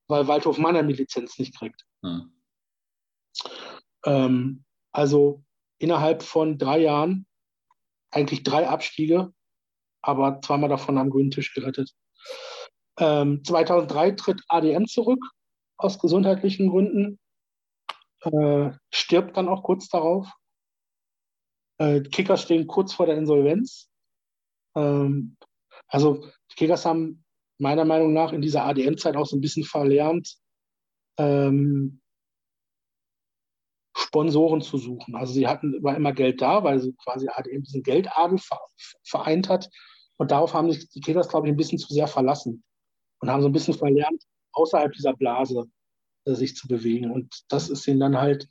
weil 0.08 0.28
Waldhof 0.28 0.58
Mannheim 0.58 0.88
die 0.88 0.94
Lizenz 0.94 1.38
nicht 1.38 1.56
kriegt. 1.56 1.84
Ja. 2.02 2.26
Ähm, 4.04 4.64
also 4.92 5.42
innerhalb 5.78 6.22
von 6.22 6.58
drei 6.58 6.80
Jahren 6.80 7.26
eigentlich 8.10 8.42
drei 8.42 8.68
Abstiege, 8.68 9.32
aber 10.02 10.40
zweimal 10.42 10.68
davon 10.68 10.98
am 10.98 11.10
grünen 11.10 11.30
Tisch 11.30 11.52
gerettet. 11.54 11.92
Ähm, 12.98 13.44
2003 13.44 14.12
tritt 14.12 14.42
ADM 14.48 14.86
zurück 14.86 15.22
aus 15.76 15.98
gesundheitlichen 15.98 16.70
Gründen, 16.70 17.18
äh, 18.22 18.70
stirbt 18.90 19.36
dann 19.36 19.48
auch 19.48 19.62
kurz 19.62 19.88
darauf. 19.88 20.30
Äh, 21.78 22.00
Kickers 22.00 22.42
stehen 22.42 22.66
kurz 22.66 22.94
vor 22.94 23.06
der 23.06 23.18
Insolvenz. 23.18 23.90
Ähm, 24.74 25.36
also 25.88 26.24
die 26.50 26.56
Kickers 26.56 26.86
haben 26.86 27.24
meiner 27.58 27.84
Meinung 27.84 28.12
nach 28.12 28.32
in 28.32 28.40
dieser 28.40 28.64
ADM-Zeit 28.64 29.16
auch 29.16 29.26
so 29.26 29.36
ein 29.36 29.42
bisschen 29.42 29.64
verlernt, 29.64 30.36
ähm, 31.18 32.00
Sponsoren 33.94 34.60
zu 34.60 34.78
suchen. 34.78 35.14
Also 35.14 35.32
sie 35.32 35.46
hatten 35.46 35.82
war 35.82 35.96
immer 35.96 36.12
Geld 36.12 36.40
da, 36.40 36.64
weil 36.64 36.80
sie 36.80 36.94
quasi 36.94 37.28
ADM 37.28 37.62
diesen 37.62 37.82
Geldadel 37.82 38.38
vereint 39.04 39.48
hat. 39.48 39.68
Und 40.18 40.30
darauf 40.30 40.54
haben 40.54 40.70
sich 40.70 40.88
die 40.90 41.00
Kickers, 41.00 41.28
glaube 41.28 41.46
ich, 41.46 41.52
ein 41.52 41.56
bisschen 41.56 41.78
zu 41.78 41.92
sehr 41.92 42.08
verlassen 42.08 42.62
und 43.20 43.30
haben 43.30 43.42
so 43.42 43.48
ein 43.48 43.52
bisschen 43.52 43.74
verlernt, 43.74 44.22
außerhalb 44.52 44.92
dieser 44.92 45.14
Blase 45.14 45.64
äh, 46.24 46.34
sich 46.34 46.56
zu 46.56 46.68
bewegen. 46.68 47.10
Und 47.10 47.44
das 47.48 47.68
ist 47.68 47.86
ihnen 47.86 48.00
dann 48.00 48.18
halt 48.18 48.48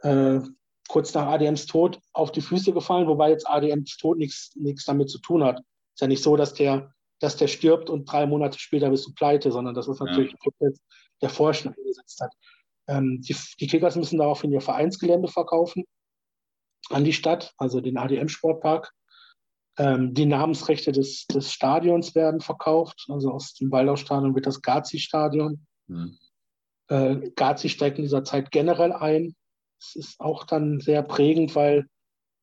äh, 0.00 0.40
kurz 0.88 1.14
nach 1.14 1.26
ADMs 1.26 1.66
Tod 1.66 2.00
auf 2.12 2.32
die 2.32 2.40
Füße 2.40 2.72
gefallen, 2.72 3.06
wobei 3.06 3.30
jetzt 3.30 3.48
ADMs 3.48 3.96
Tod 3.96 4.18
nichts 4.18 4.84
damit 4.84 5.10
zu 5.10 5.18
tun 5.18 5.44
hat. 5.44 5.60
Ist 5.94 6.00
ja 6.00 6.06
nicht 6.06 6.22
so, 6.22 6.36
dass 6.36 6.54
der, 6.54 6.92
dass 7.20 7.36
der 7.36 7.48
stirbt 7.48 7.90
und 7.90 8.10
drei 8.10 8.26
Monate 8.26 8.58
später 8.58 8.90
bist 8.90 9.06
du 9.06 9.12
pleite, 9.14 9.52
sondern 9.52 9.74
das 9.74 9.88
ist 9.88 10.00
natürlich 10.00 10.32
ja. 10.32 10.36
ein 10.36 10.38
Prozess, 10.38 10.80
der 11.20 11.28
vorher 11.28 11.54
schon 11.54 11.74
eingesetzt 11.74 12.20
hat. 12.20 12.32
Ähm, 12.88 13.20
die, 13.22 13.36
die 13.60 13.66
Kickers 13.66 13.96
müssen 13.96 14.18
daraufhin 14.18 14.52
ihr 14.52 14.60
Vereinsgelände 14.60 15.28
verkaufen 15.28 15.84
an 16.90 17.04
die 17.04 17.12
Stadt, 17.12 17.54
also 17.56 17.80
den 17.80 17.96
ADM-Sportpark. 17.96 18.92
Ähm, 19.78 20.12
die 20.12 20.26
Namensrechte 20.26 20.92
des, 20.92 21.26
des 21.26 21.50
Stadions 21.50 22.14
werden 22.14 22.40
verkauft. 22.40 23.06
Also 23.08 23.30
aus 23.30 23.54
dem 23.54 23.70
Waldau-Stadion 23.70 24.34
wird 24.34 24.46
das 24.46 24.60
Gazi-Stadion. 24.60 25.66
Mhm. 25.86 26.18
Äh, 26.88 27.30
Gazi 27.36 27.68
steigt 27.68 27.98
in 27.98 28.04
dieser 28.04 28.24
Zeit 28.24 28.50
generell 28.50 28.92
ein. 28.92 29.34
Es 29.80 29.96
ist 29.96 30.20
auch 30.20 30.44
dann 30.44 30.80
sehr 30.80 31.02
prägend, 31.02 31.54
weil 31.54 31.86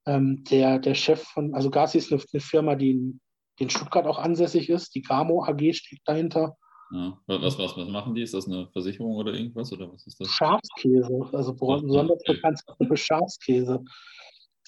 ähm, 0.05 0.43
der, 0.45 0.79
der 0.79 0.95
Chef 0.95 1.21
von, 1.21 1.53
also 1.53 1.69
Gazi 1.69 1.99
ist 1.99 2.11
eine, 2.11 2.21
eine 2.33 2.41
Firma, 2.41 2.75
die 2.75 2.91
in, 2.91 3.21
die 3.59 3.63
in 3.63 3.69
Stuttgart 3.69 4.07
auch 4.07 4.17
ansässig 4.17 4.69
ist. 4.69 4.95
Die 4.95 5.03
Gamo 5.03 5.43
AG 5.43 5.73
steht 5.73 6.01
dahinter. 6.05 6.57
Ja. 6.91 7.19
Was, 7.27 7.59
was, 7.59 7.77
was 7.77 7.87
machen 7.89 8.15
die? 8.15 8.23
Ist 8.23 8.33
das 8.33 8.47
eine 8.47 8.67
Versicherung 8.71 9.15
oder 9.15 9.33
irgendwas? 9.33 9.71
Oder 9.71 9.91
was 9.93 10.07
ist 10.07 10.19
das? 10.19 10.29
Schafskäse, 10.29 11.29
also 11.31 11.53
besonders 11.53 12.23
bekannt 12.23 12.59
für 12.87 12.97
Schafskäse. 12.97 13.83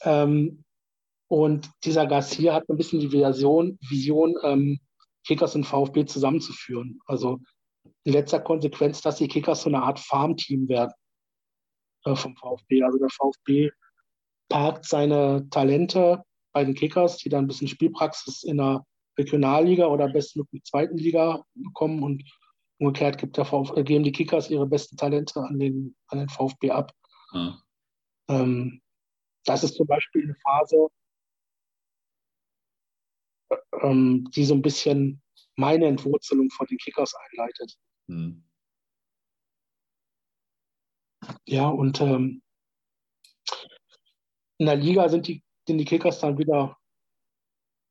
Ähm, 0.04 0.64
und 1.32 1.72
dieser 1.86 2.08
Garcia 2.08 2.54
hat 2.54 2.68
ein 2.68 2.76
bisschen 2.76 3.00
die 3.00 3.14
Vision, 3.14 3.80
Vision 3.90 4.36
ähm, 4.44 4.82
Kickers 5.26 5.56
und 5.56 5.64
VfB 5.64 6.04
zusammenzuführen. 6.04 7.00
Also 7.06 7.40
in 8.04 8.12
letzter 8.12 8.42
Konsequenz, 8.42 9.00
dass 9.00 9.16
die 9.16 9.30
Kickers 9.30 9.62
so 9.62 9.70
eine 9.70 9.82
Art 9.82 9.98
Farmteam 9.98 10.68
werden 10.68 10.92
äh, 12.04 12.18
vom 12.18 12.36
VfB. 12.36 12.84
Also 12.84 12.98
der 12.98 13.08
VfB 13.08 13.70
parkt 14.50 14.84
seine 14.84 15.48
Talente 15.50 16.22
bei 16.52 16.66
den 16.66 16.74
Kickers, 16.74 17.16
die 17.16 17.30
dann 17.30 17.46
ein 17.46 17.48
bisschen 17.48 17.70
Spielpraxis 17.70 18.44
in 18.44 18.58
der 18.58 18.86
Regionalliga 19.18 19.88
oder 19.88 20.10
bestmöglich 20.10 20.66
zweiten 20.66 20.98
Liga 20.98 21.46
bekommen 21.54 22.04
und 22.04 22.30
umgekehrt 22.78 23.18
gibt 23.18 23.38
der 23.38 23.46
VfB, 23.46 23.80
äh, 23.80 23.84
geben 23.86 24.04
die 24.04 24.12
Kickers 24.12 24.50
ihre 24.50 24.68
besten 24.68 24.98
Talente 24.98 25.40
an 25.40 25.60
den, 25.60 25.96
an 26.08 26.20
den 26.20 26.28
VfB 26.28 26.72
ab. 26.72 26.92
Mhm. 27.32 27.56
Ähm, 28.28 28.82
das 29.46 29.64
ist 29.64 29.76
zum 29.76 29.88
Beispiel 29.88 30.24
eine 30.24 30.36
Phase, 30.36 30.90
ähm, 33.82 34.30
die 34.36 34.46
so 34.46 34.54
ein 34.54 34.62
bisschen 34.62 35.22
meine 35.56 35.88
Entwurzelung 35.88 36.50
von 36.52 36.68
den 36.68 36.78
Kickers 36.78 37.14
einleitet. 37.16 37.78
Mhm. 38.08 38.44
Ja, 41.46 41.68
und 41.68 42.02
ähm, 42.02 42.42
in 44.58 44.66
der 44.66 44.76
Liga 44.76 45.10
sind 45.10 45.28
die, 45.28 45.44
sind 45.68 45.78
die 45.78 45.86
Kickers 45.86 46.20
dann 46.20 46.38
wieder 46.38 46.78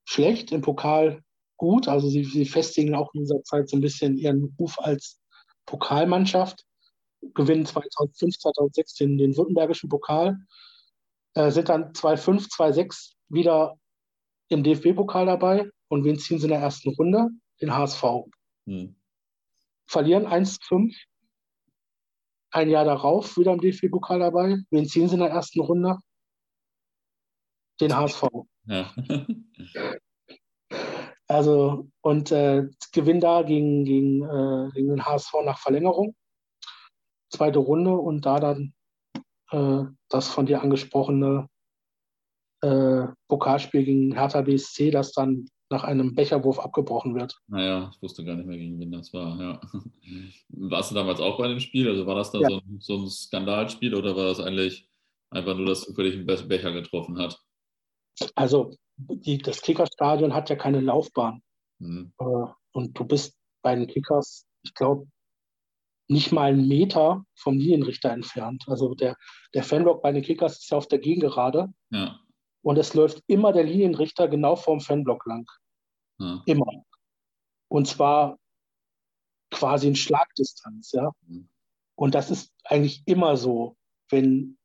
schlecht, 0.04 0.52
im 0.52 0.62
Pokal 0.62 1.22
gut. 1.56 1.88
Also 1.88 2.08
sie, 2.08 2.24
sie 2.24 2.46
festigen 2.46 2.94
auch 2.94 3.12
in 3.14 3.20
dieser 3.20 3.42
Zeit 3.44 3.68
so 3.68 3.76
ein 3.76 3.80
bisschen 3.80 4.16
ihren 4.16 4.54
Ruf 4.58 4.78
als 4.78 5.20
Pokalmannschaft, 5.66 6.64
gewinnen 7.34 7.66
2005, 7.66 8.38
2006 8.38 8.94
den, 8.94 9.18
den 9.18 9.36
württembergischen 9.36 9.88
Pokal, 9.88 10.38
äh, 11.34 11.50
sind 11.50 11.68
dann 11.68 11.94
2005, 11.94 12.48
2006 12.48 13.14
wieder 13.28 13.78
im 14.50 14.64
DFB-Pokal 14.64 15.26
dabei 15.26 15.70
und 15.88 16.04
wen 16.04 16.18
ziehen 16.18 16.38
sie 16.38 16.46
in 16.46 16.50
der 16.50 16.60
ersten 16.60 16.90
Runde? 16.90 17.30
Den 17.62 17.74
HSV. 17.74 18.04
Hm. 18.66 18.96
Verlieren 19.86 20.26
1-5. 20.26 20.94
Ein 22.52 22.68
Jahr 22.68 22.84
darauf 22.84 23.36
wieder 23.36 23.52
im 23.52 23.60
DFB-Pokal 23.60 24.18
dabei. 24.18 24.58
Wen 24.70 24.86
ziehen 24.86 25.08
sie 25.08 25.14
in 25.14 25.20
der 25.20 25.30
ersten 25.30 25.60
Runde? 25.60 25.98
Den 27.80 27.96
HSV. 27.96 28.24
Ja. 28.66 28.92
also, 31.28 31.88
und 32.02 32.32
äh, 32.32 32.68
Gewinn 32.92 33.20
da 33.20 33.42
gegen, 33.42 33.84
gegen, 33.84 34.22
äh, 34.24 34.70
gegen 34.72 34.88
den 34.88 35.06
HSV 35.06 35.32
nach 35.44 35.58
Verlängerung. 35.58 36.16
Zweite 37.32 37.60
Runde 37.60 37.94
und 37.94 38.26
da 38.26 38.40
dann 38.40 38.74
äh, 39.52 39.84
das 40.08 40.28
von 40.28 40.46
dir 40.46 40.60
angesprochene 40.60 41.48
äh, 42.62 43.06
Pokalspiel 43.28 43.84
gegen 43.84 44.12
Hertha 44.12 44.42
BSC, 44.42 44.90
das 44.90 45.12
dann 45.12 45.46
nach 45.70 45.84
einem 45.84 46.14
Becherwurf 46.14 46.58
abgebrochen 46.58 47.14
wird. 47.14 47.38
Naja, 47.46 47.90
ich 47.94 48.02
wusste 48.02 48.24
gar 48.24 48.34
nicht 48.34 48.46
mehr, 48.46 48.58
gegen 48.58 48.80
wen 48.80 48.90
das 48.90 49.12
war. 49.12 49.40
Ja. 49.40 49.60
Warst 50.48 50.90
du 50.90 50.96
damals 50.96 51.20
auch 51.20 51.38
bei 51.38 51.48
dem 51.48 51.60
Spiel? 51.60 51.88
Also 51.88 52.06
war 52.06 52.16
das 52.16 52.32
dann 52.32 52.42
ja. 52.42 52.48
so, 52.48 52.56
ein, 52.56 52.80
so, 52.80 52.96
ein, 52.96 53.08
Skandalspiel 53.08 53.94
oder 53.94 54.16
war 54.16 54.24
das 54.24 54.40
eigentlich 54.40 54.88
einfach 55.30 55.56
nur, 55.56 55.66
dass 55.66 55.82
zufällig 55.82 56.16
ein 56.16 56.26
Becher 56.26 56.72
getroffen 56.72 57.18
hat? 57.18 57.40
Also 58.34 58.72
die, 58.96 59.38
das 59.38 59.62
Kickerstadion 59.62 60.34
hat 60.34 60.50
ja 60.50 60.56
keine 60.56 60.80
Laufbahn. 60.80 61.40
Mhm. 61.78 62.12
Äh, 62.18 62.46
und 62.72 62.98
du 62.98 63.04
bist 63.04 63.36
bei 63.62 63.76
den 63.76 63.86
Kickers, 63.86 64.46
ich 64.64 64.74
glaube, 64.74 65.06
nicht 66.08 66.32
mal 66.32 66.52
einen 66.52 66.66
Meter 66.66 67.24
vom 67.36 67.56
Linienrichter 67.56 68.10
entfernt. 68.10 68.64
Also 68.66 68.94
der, 68.96 69.16
der 69.54 69.62
Fanblock 69.62 70.02
bei 70.02 70.10
den 70.10 70.22
Kickers 70.22 70.58
ist 70.58 70.70
ja 70.70 70.78
auf 70.78 70.88
der 70.88 70.98
Gegengerade. 70.98 71.68
Ja. 71.90 72.18
Und 72.62 72.76
es 72.76 72.94
läuft 72.94 73.22
immer 73.26 73.52
der 73.52 73.64
Linienrichter 73.64 74.28
genau 74.28 74.56
vorm 74.56 74.80
Fanblock 74.80 75.24
lang. 75.26 75.46
Ja. 76.18 76.42
Immer. 76.46 76.84
Und 77.68 77.86
zwar 77.86 78.38
quasi 79.50 79.88
in 79.88 79.96
Schlagdistanz, 79.96 80.92
ja. 80.92 81.10
Mhm. 81.26 81.48
Und 81.94 82.14
das 82.14 82.30
ist 82.30 82.52
eigentlich 82.64 83.02
immer 83.06 83.36
so, 83.36 83.76
wenn 84.10 84.58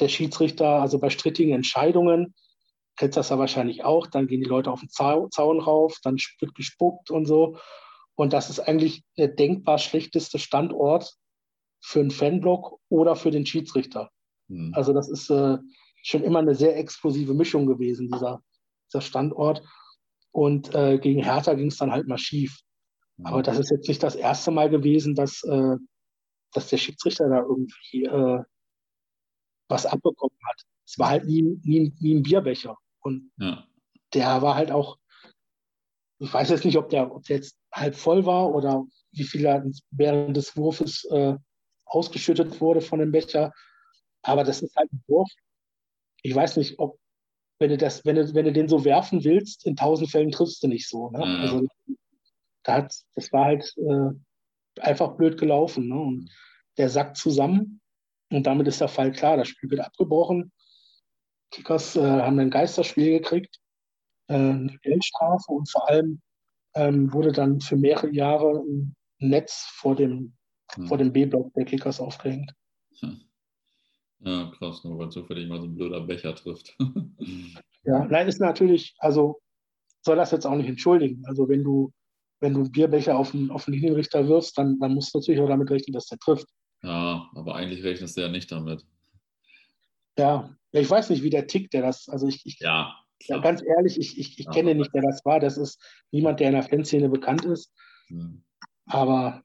der 0.00 0.08
Schiedsrichter, 0.08 0.80
also 0.80 0.98
bei 0.98 1.10
strittigen 1.10 1.54
Entscheidungen, 1.54 2.34
kennst 2.96 3.16
das 3.16 3.30
ja 3.30 3.38
wahrscheinlich 3.38 3.84
auch, 3.84 4.06
dann 4.06 4.26
gehen 4.26 4.40
die 4.40 4.48
Leute 4.48 4.70
auf 4.70 4.80
den 4.80 4.90
Zaun 4.90 5.60
rauf, 5.60 5.98
dann 6.02 6.16
wird 6.40 6.54
gespuckt 6.54 7.10
und 7.10 7.26
so. 7.26 7.58
Und 8.14 8.32
das 8.32 8.50
ist 8.50 8.60
eigentlich 8.60 9.04
der 9.18 9.28
denkbar 9.28 9.78
schlechteste 9.78 10.38
Standort 10.38 11.16
für 11.80 12.00
einen 12.00 12.10
Fanblock 12.10 12.80
oder 12.88 13.16
für 13.16 13.30
den 13.30 13.46
Schiedsrichter. 13.46 14.10
Mhm. 14.48 14.72
Also 14.74 14.92
das 14.92 15.08
ist 15.08 15.30
äh, 15.30 15.58
schon 16.06 16.22
immer 16.22 16.38
eine 16.38 16.54
sehr 16.54 16.76
explosive 16.76 17.34
Mischung 17.34 17.66
gewesen, 17.66 18.08
dieser, 18.08 18.40
dieser 18.88 19.00
Standort. 19.00 19.62
Und 20.30 20.72
äh, 20.74 20.98
gegen 20.98 21.24
Hertha 21.24 21.54
ging 21.54 21.68
es 21.68 21.78
dann 21.78 21.90
halt 21.90 22.06
mal 22.06 22.18
schief. 22.18 22.60
Aber 23.24 23.42
das 23.42 23.58
ist 23.58 23.70
jetzt 23.70 23.88
nicht 23.88 24.02
das 24.02 24.14
erste 24.14 24.50
Mal 24.50 24.70
gewesen, 24.70 25.14
dass, 25.14 25.42
äh, 25.42 25.76
dass 26.52 26.68
der 26.68 26.76
Schiedsrichter 26.76 27.28
da 27.28 27.40
irgendwie 27.40 28.04
äh, 28.04 28.42
was 29.68 29.86
abbekommen 29.86 30.38
hat. 30.44 30.62
Es 30.86 30.98
war 30.98 31.08
halt 31.08 31.24
nie, 31.24 31.42
nie, 31.64 31.92
nie 31.98 32.14
ein 32.14 32.22
Bierbecher. 32.22 32.76
Und 33.00 33.32
ja. 33.38 33.66
der 34.14 34.42
war 34.42 34.54
halt 34.54 34.70
auch, 34.70 34.98
ich 36.18 36.32
weiß 36.32 36.50
jetzt 36.50 36.64
nicht, 36.64 36.76
ob 36.76 36.88
der, 36.90 37.12
ob 37.12 37.24
der 37.24 37.36
jetzt 37.36 37.56
halb 37.72 37.96
voll 37.96 38.26
war 38.26 38.54
oder 38.54 38.84
wie 39.12 39.24
viel 39.24 39.42
da 39.42 39.64
während 39.90 40.36
des 40.36 40.56
Wurfes 40.56 41.04
äh, 41.10 41.36
ausgeschüttet 41.86 42.60
wurde 42.60 42.80
von 42.80 43.00
dem 43.00 43.10
Becher. 43.10 43.52
Aber 44.22 44.44
das 44.44 44.62
ist 44.62 44.76
halt 44.76 44.92
ein 44.92 45.02
Wurf. 45.08 45.30
Ich 46.22 46.34
weiß 46.34 46.56
nicht, 46.56 46.78
ob, 46.78 46.98
wenn 47.58 47.70
du, 47.70 47.76
das, 47.76 48.04
wenn 48.04 48.16
du, 48.16 48.34
wenn 48.34 48.44
du 48.44 48.52
den 48.52 48.68
so 48.68 48.84
werfen 48.84 49.24
willst, 49.24 49.66
in 49.66 49.76
tausend 49.76 50.10
Fällen 50.10 50.30
triffst 50.30 50.62
du 50.62 50.68
nicht 50.68 50.88
so. 50.88 51.10
Ne? 51.10 51.18
Mhm. 51.18 51.40
Also, 51.40 51.66
da 52.64 52.74
hat, 52.74 52.94
das 53.14 53.32
war 53.32 53.46
halt 53.46 53.72
äh, 53.76 54.80
einfach 54.80 55.16
blöd 55.16 55.38
gelaufen. 55.38 55.88
Ne? 55.88 55.98
Und 55.98 56.30
der 56.76 56.88
sackt 56.88 57.16
zusammen 57.16 57.80
und 58.30 58.46
damit 58.46 58.66
ist 58.66 58.80
der 58.80 58.88
Fall 58.88 59.12
klar. 59.12 59.36
Das 59.36 59.48
Spiel 59.48 59.70
wird 59.70 59.80
abgebrochen. 59.80 60.52
Kickers 61.50 61.96
äh, 61.96 62.02
haben 62.02 62.38
ein 62.38 62.50
Geisterspiel 62.50 63.18
gekriegt, 63.18 63.58
äh, 64.28 64.34
eine 64.34 64.78
Geldstrafe 64.82 65.52
und 65.52 65.70
vor 65.70 65.88
allem 65.88 66.20
ähm, 66.74 67.12
wurde 67.12 67.32
dann 67.32 67.60
für 67.60 67.76
mehrere 67.76 68.10
Jahre 68.10 68.58
ein 68.58 68.94
Netz 69.18 69.66
vor 69.76 69.94
dem, 69.96 70.36
hm. 70.74 70.86
vor 70.88 70.98
dem 70.98 71.12
B-Block 71.12 71.52
der 71.54 71.64
Kickers 71.64 72.00
aufgehängt. 72.00 72.52
Hm. 73.00 73.20
Ja, 74.20 74.50
krass, 74.56 74.82
nur 74.84 74.98
weil 74.98 75.10
zufällig 75.10 75.48
mal 75.48 75.60
so 75.60 75.66
ein 75.66 75.74
blöder 75.74 76.00
Becher 76.00 76.34
trifft. 76.34 76.76
ja, 77.84 78.04
nein, 78.04 78.28
ist 78.28 78.40
natürlich, 78.40 78.94
also 78.98 79.40
soll 80.02 80.16
das 80.16 80.30
jetzt 80.30 80.46
auch 80.46 80.56
nicht 80.56 80.68
entschuldigen. 80.68 81.24
Also 81.26 81.48
wenn 81.48 81.64
du, 81.64 81.92
wenn 82.40 82.54
du 82.54 82.60
einen 82.60 82.72
Bierbecher 82.72 83.18
auf 83.18 83.34
einen, 83.34 83.50
auf 83.50 83.66
einen 83.66 83.76
Linienrichter 83.76 84.26
wirfst, 84.28 84.56
dann, 84.56 84.78
dann 84.78 84.94
musst 84.94 85.14
du 85.14 85.18
natürlich 85.18 85.40
auch 85.40 85.48
damit 85.48 85.70
rechnen, 85.70 85.92
dass 85.92 86.06
der 86.06 86.18
trifft. 86.18 86.48
Ja, 86.82 87.28
aber 87.34 87.54
eigentlich 87.54 87.82
rechnest 87.82 88.16
du 88.16 88.22
ja 88.22 88.28
nicht 88.28 88.50
damit. 88.50 88.86
Ja, 90.18 90.54
ich 90.72 90.88
weiß 90.88 91.10
nicht, 91.10 91.22
wie 91.22 91.30
der 91.30 91.46
tickt, 91.46 91.74
der 91.74 91.82
das, 91.82 92.08
also 92.08 92.26
ich, 92.26 92.44
ich 92.46 92.58
ja, 92.60 92.94
ja, 93.22 93.38
ganz 93.38 93.62
ehrlich, 93.62 93.98
ich, 93.98 94.18
ich, 94.18 94.38
ich 94.38 94.48
kenne 94.50 94.74
nicht, 94.74 94.92
wer 94.92 95.02
das 95.02 95.24
war. 95.24 95.40
Das 95.40 95.56
ist 95.56 95.82
niemand, 96.10 96.40
der 96.40 96.48
in 96.48 96.54
der 96.54 96.62
Fanszene 96.62 97.08
bekannt 97.08 97.44
ist. 97.44 97.72
Hm. 98.08 98.44
Aber 98.86 99.42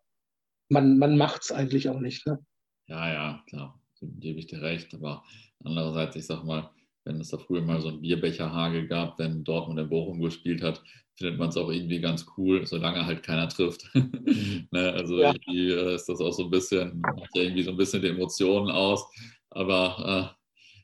man, 0.70 0.98
man 0.98 1.18
macht 1.18 1.44
es 1.44 1.52
eigentlich 1.52 1.90
auch 1.90 2.00
nicht. 2.00 2.26
Ne? 2.28 2.40
Ja, 2.88 3.12
ja, 3.12 3.44
klar. 3.48 3.81
Gebe 4.02 4.40
ich 4.40 4.48
dir 4.48 4.62
recht. 4.62 4.94
Aber 4.94 5.24
andererseits, 5.64 6.16
ich 6.16 6.26
sag 6.26 6.44
mal, 6.44 6.70
wenn 7.06 7.20
es 7.20 7.30
da 7.30 7.38
früher 7.38 7.62
mal 7.62 7.82
so 7.82 7.90
einen 7.90 8.02
Bierbecherhagel 8.02 8.88
gab, 8.88 9.18
wenn 9.20 9.44
Dortmund 9.44 9.80
in 9.80 9.90
Bochum 9.90 10.22
gespielt 10.22 10.62
hat, 10.62 10.84
findet 11.16 11.40
man 11.40 11.50
es 11.50 11.58
auch 11.58 11.70
irgendwie 11.70 12.00
ganz 12.00 12.26
cool, 12.38 12.66
solange 12.66 13.06
halt 13.06 13.24
keiner 13.24 13.48
trifft. 13.48 13.90
ne? 13.94 14.94
Also 14.94 15.20
ja. 15.20 15.34
irgendwie 15.34 15.72
äh, 15.72 15.96
ist 15.96 16.08
das 16.08 16.20
auch 16.20 16.32
so 16.32 16.46
ein 16.46 16.52
bisschen, 16.52 17.00
macht 17.02 17.36
ja 17.36 17.44
irgendwie 17.44 17.64
so 17.64 17.72
ein 17.72 17.78
bisschen 17.78 18.02
die 18.02 18.10
Emotionen 18.10 18.70
aus. 18.70 19.06
Aber 19.50 20.36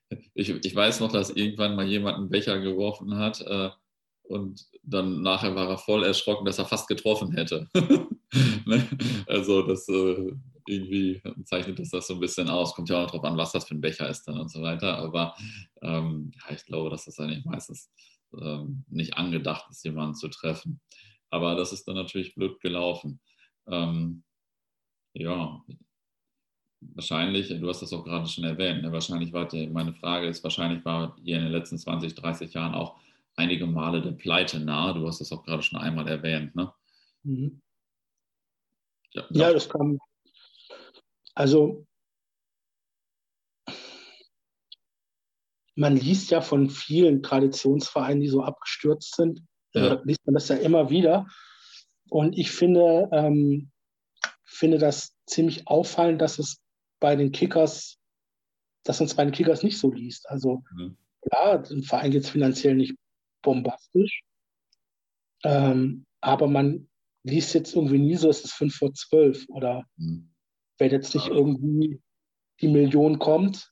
äh, 0.09 0.17
ich, 0.33 0.49
ich 0.49 0.75
weiß 0.75 0.99
noch, 0.99 1.11
dass 1.11 1.29
irgendwann 1.29 1.75
mal 1.75 1.87
jemand 1.87 2.17
einen 2.17 2.29
Becher 2.29 2.59
geworfen 2.59 3.17
hat 3.17 3.41
äh, 3.41 3.69
und 4.23 4.65
dann 4.83 5.21
nachher 5.21 5.55
war 5.55 5.69
er 5.69 5.77
voll 5.77 6.03
erschrocken, 6.03 6.45
dass 6.45 6.59
er 6.59 6.65
fast 6.65 6.87
getroffen 6.87 7.31
hätte. 7.33 7.67
ne? 8.65 8.87
Also 9.27 9.63
das 9.63 9.87
äh, 9.89 10.31
irgendwie 10.69 11.21
zeichnet 11.45 11.79
das 11.79 11.89
das 11.89 12.07
so 12.07 12.15
ein 12.15 12.19
bisschen 12.19 12.49
aus. 12.49 12.73
Kommt 12.75 12.89
ja 12.89 13.03
auch 13.03 13.07
darauf 13.07 13.23
an, 13.23 13.37
was 13.37 13.51
das 13.51 13.67
für 13.67 13.75
ein 13.75 13.81
Becher 13.81 14.09
ist 14.09 14.23
dann 14.27 14.39
und 14.39 14.49
so 14.49 14.61
weiter. 14.61 14.97
Aber 14.97 15.35
ähm, 15.81 16.31
ja, 16.35 16.55
ich 16.55 16.65
glaube, 16.65 16.89
dass 16.89 17.05
das 17.05 17.19
eigentlich 17.19 17.45
meistens 17.45 17.89
ähm, 18.39 18.83
nicht 18.89 19.15
angedacht 19.17 19.69
ist, 19.69 19.83
jemanden 19.83 20.15
zu 20.15 20.27
treffen. 20.27 20.79
Aber 21.29 21.55
das 21.55 21.73
ist 21.73 21.87
dann 21.87 21.95
natürlich 21.95 22.35
blöd 22.35 22.59
gelaufen. 22.61 23.19
Ähm, 23.67 24.23
ja, 25.13 25.61
wahrscheinlich, 26.79 27.49
du 27.49 27.67
hast 27.67 27.81
das 27.81 27.93
auch 27.93 28.03
gerade 28.03 28.27
schon 28.27 28.43
erwähnt, 28.43 28.83
ne? 28.83 28.91
wahrscheinlich 28.91 29.33
war 29.33 29.47
die, 29.47 29.67
meine 29.67 29.93
Frage 29.93 30.27
ist, 30.27 30.43
wahrscheinlich 30.43 30.85
war 30.85 31.17
ihr 31.23 31.37
in 31.37 31.43
den 31.43 31.51
letzten 31.51 31.77
20, 31.77 32.15
30 32.15 32.53
Jahren 32.53 32.75
auch 32.75 32.99
einige 33.35 33.65
Male 33.65 34.01
der 34.01 34.11
Pleite 34.11 34.59
nahe. 34.59 34.93
Du 34.93 35.07
hast 35.07 35.21
das 35.21 35.31
auch 35.31 35.43
gerade 35.43 35.63
schon 35.63 35.79
einmal 35.79 36.07
erwähnt, 36.07 36.55
ne? 36.55 36.71
Mhm. 37.23 37.61
Ja, 39.13 39.25
ja, 39.31 39.53
das 39.53 39.69
kam. 39.69 39.97
Also, 41.37 41.85
man 45.75 45.95
liest 45.95 46.31
ja 46.31 46.41
von 46.41 46.71
vielen 46.71 47.21
Traditionsvereinen, 47.21 48.21
die 48.21 48.27
so 48.27 48.41
abgestürzt 48.41 49.15
sind. 49.15 49.43
Ja. 49.75 49.93
Äh, 49.93 50.01
liest 50.03 50.25
man 50.25 50.33
das 50.33 50.47
ja 50.47 50.55
immer 50.55 50.89
wieder. 50.89 51.27
Und 52.09 52.35
ich 52.35 52.49
finde, 52.49 53.07
ähm, 53.11 53.69
finde 54.45 54.79
das 54.79 55.13
ziemlich 55.27 55.67
auffallend, 55.67 56.21
dass 56.21 56.39
es 56.39 56.57
bei 56.99 57.15
den 57.15 57.31
Kickers, 57.31 57.99
dass 58.83 58.99
uns 58.99 59.13
bei 59.13 59.23
den 59.23 59.33
Kickers 59.33 59.61
nicht 59.61 59.77
so 59.77 59.91
liest. 59.91 60.27
Also 60.29 60.63
mhm. 60.71 60.97
klar, 61.21 61.63
ein 61.69 61.83
Verein 61.83 62.09
geht 62.09 62.23
es 62.23 62.31
finanziell 62.31 62.73
nicht 62.73 62.95
bombastisch, 63.43 64.21
ähm, 65.43 66.07
aber 66.19 66.47
man 66.47 66.89
liest 67.21 67.53
jetzt 67.53 67.75
irgendwie 67.75 67.99
nie 67.99 68.15
so, 68.15 68.27
es 68.27 68.43
ist 68.43 68.53
5 68.53 68.75
vor 68.75 68.91
12 68.91 69.45
oder 69.49 69.85
mhm. 69.97 70.33
Wenn 70.77 70.91
jetzt 70.91 71.13
nicht 71.13 71.27
irgendwie 71.27 72.01
die 72.61 72.67
Million 72.67 73.19
kommt, 73.19 73.71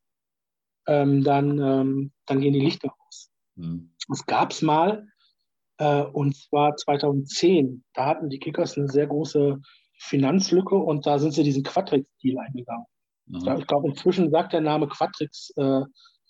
ähm, 0.87 1.23
dann, 1.23 1.59
ähm, 1.59 2.11
dann 2.25 2.41
gehen 2.41 2.53
die 2.53 2.59
Lichter 2.59 2.93
aus. 3.07 3.31
Mhm. 3.55 3.91
Das 4.07 4.25
gab 4.25 4.51
es 4.51 4.61
mal, 4.61 5.07
äh, 5.77 6.03
und 6.03 6.35
zwar 6.35 6.75
2010. 6.75 7.83
Da 7.93 8.05
hatten 8.05 8.29
die 8.29 8.39
Kickers 8.39 8.77
eine 8.77 8.87
sehr 8.87 9.07
große 9.07 9.59
Finanzlücke 9.97 10.75
und 10.75 11.05
da 11.05 11.19
sind 11.19 11.33
sie 11.33 11.43
diesen 11.43 11.63
Quatrix-Deal 11.63 12.37
eingegangen. 12.37 12.85
Mhm. 13.27 13.57
Ich 13.59 13.67
glaube, 13.67 13.89
inzwischen 13.89 14.29
sagt 14.29 14.53
der 14.53 14.61
Name 14.61 14.87
Quatrix 14.87 15.51
äh, 15.57 15.81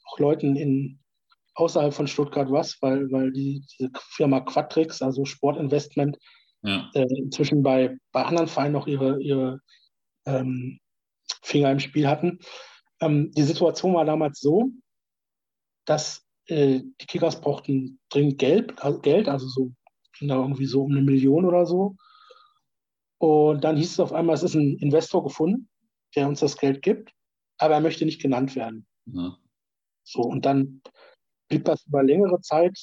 auch 0.06 0.20
Leuten 0.20 0.56
in, 0.56 1.00
außerhalb 1.56 1.94
von 1.94 2.08
Stuttgart 2.08 2.52
was, 2.52 2.78
weil, 2.82 3.12
weil 3.12 3.32
die, 3.32 3.64
diese 3.72 3.90
Firma 4.12 4.42
Quatrix, 4.42 5.02
also 5.02 5.26
Sportinvestment, 5.26 6.18
ja. 6.62 6.90
äh, 6.94 7.08
inzwischen 7.18 7.64
bei, 7.64 7.98
bei 8.12 8.24
anderen 8.24 8.48
Vereinen 8.48 8.74
noch 8.74 8.88
ihre, 8.88 9.22
ihre 9.22 9.60
ähm, 10.26 10.80
Finger 11.42 11.72
im 11.72 11.80
Spiel 11.80 12.08
hatten. 12.08 12.40
Ähm, 13.02 13.32
die 13.32 13.44
Situation 13.44 13.94
war 13.94 14.06
damals 14.06 14.40
so, 14.40 14.70
dass 15.86 16.26
äh, 16.48 16.82
die 17.02 17.06
Kickers 17.06 17.42
brauchten 17.42 18.00
dringend 18.10 18.40
Geld, 18.40 18.82
also 18.82 19.00
Geld, 19.00 19.28
also 19.28 19.48
so 19.48 19.72
irgendwie 20.20 20.66
so 20.66 20.84
um 20.84 20.92
eine 20.92 21.02
Million 21.02 21.46
oder 21.46 21.66
so. 21.66 21.96
Und 23.18 23.64
dann 23.64 23.78
hieß 23.78 23.92
es 23.92 24.00
auf 24.00 24.14
einmal, 24.14 24.36
es 24.36 24.44
ist 24.44 24.56
ein 24.56 24.78
Investor 24.78 25.24
gefunden, 25.24 25.70
der 26.16 26.28
uns 26.28 26.40
das 26.40 26.58
Geld 26.58 26.82
gibt, 26.82 27.12
aber 27.58 27.76
er 27.76 27.82
möchte 27.82 28.06
nicht 28.06 28.22
genannt 28.22 28.56
werden. 28.56 28.88
Ja. 29.06 29.38
So, 30.04 30.22
und 30.22 30.46
dann 30.46 30.82
blieb 31.50 31.66
das 31.66 31.86
über 31.86 32.04
längere 32.04 32.40
Zeit, 32.42 32.78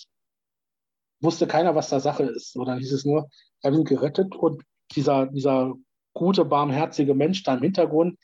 wusste 1.20 1.47
keiner, 1.47 1.74
was 1.74 1.89
da 1.89 2.01
Sache 2.01 2.24
ist. 2.24 2.52
So, 2.52 2.64
dann 2.64 2.78
hieß 2.78 2.93
es 2.93 3.05
nur, 3.05 3.28
er 3.62 3.73
wird 3.73 3.86
gerettet 3.86 4.35
und 4.35 4.62
dieser, 4.94 5.27
dieser 5.27 5.74
gute, 6.13 6.45
barmherzige 6.45 7.15
Mensch 7.15 7.43
da 7.43 7.55
im 7.55 7.63
Hintergrund, 7.63 8.19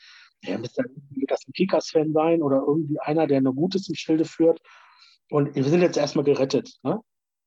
der 0.47 0.59
müsste 0.59 0.85
das 1.27 1.47
ein 1.47 1.53
Kickers-Fan 1.53 2.13
sein 2.13 2.43
oder 2.43 2.63
irgendwie 2.67 2.99
einer, 3.01 3.27
der 3.27 3.39
eine 3.39 3.53
Gutes 3.53 3.89
im 3.89 3.95
Schilde 3.95 4.25
führt. 4.25 4.61
Und 5.31 5.55
wir 5.55 5.65
sind 5.65 5.83
jetzt 5.83 5.97
erstmal 5.97 6.25
gerettet, 6.25 6.79
ne? 6.83 7.01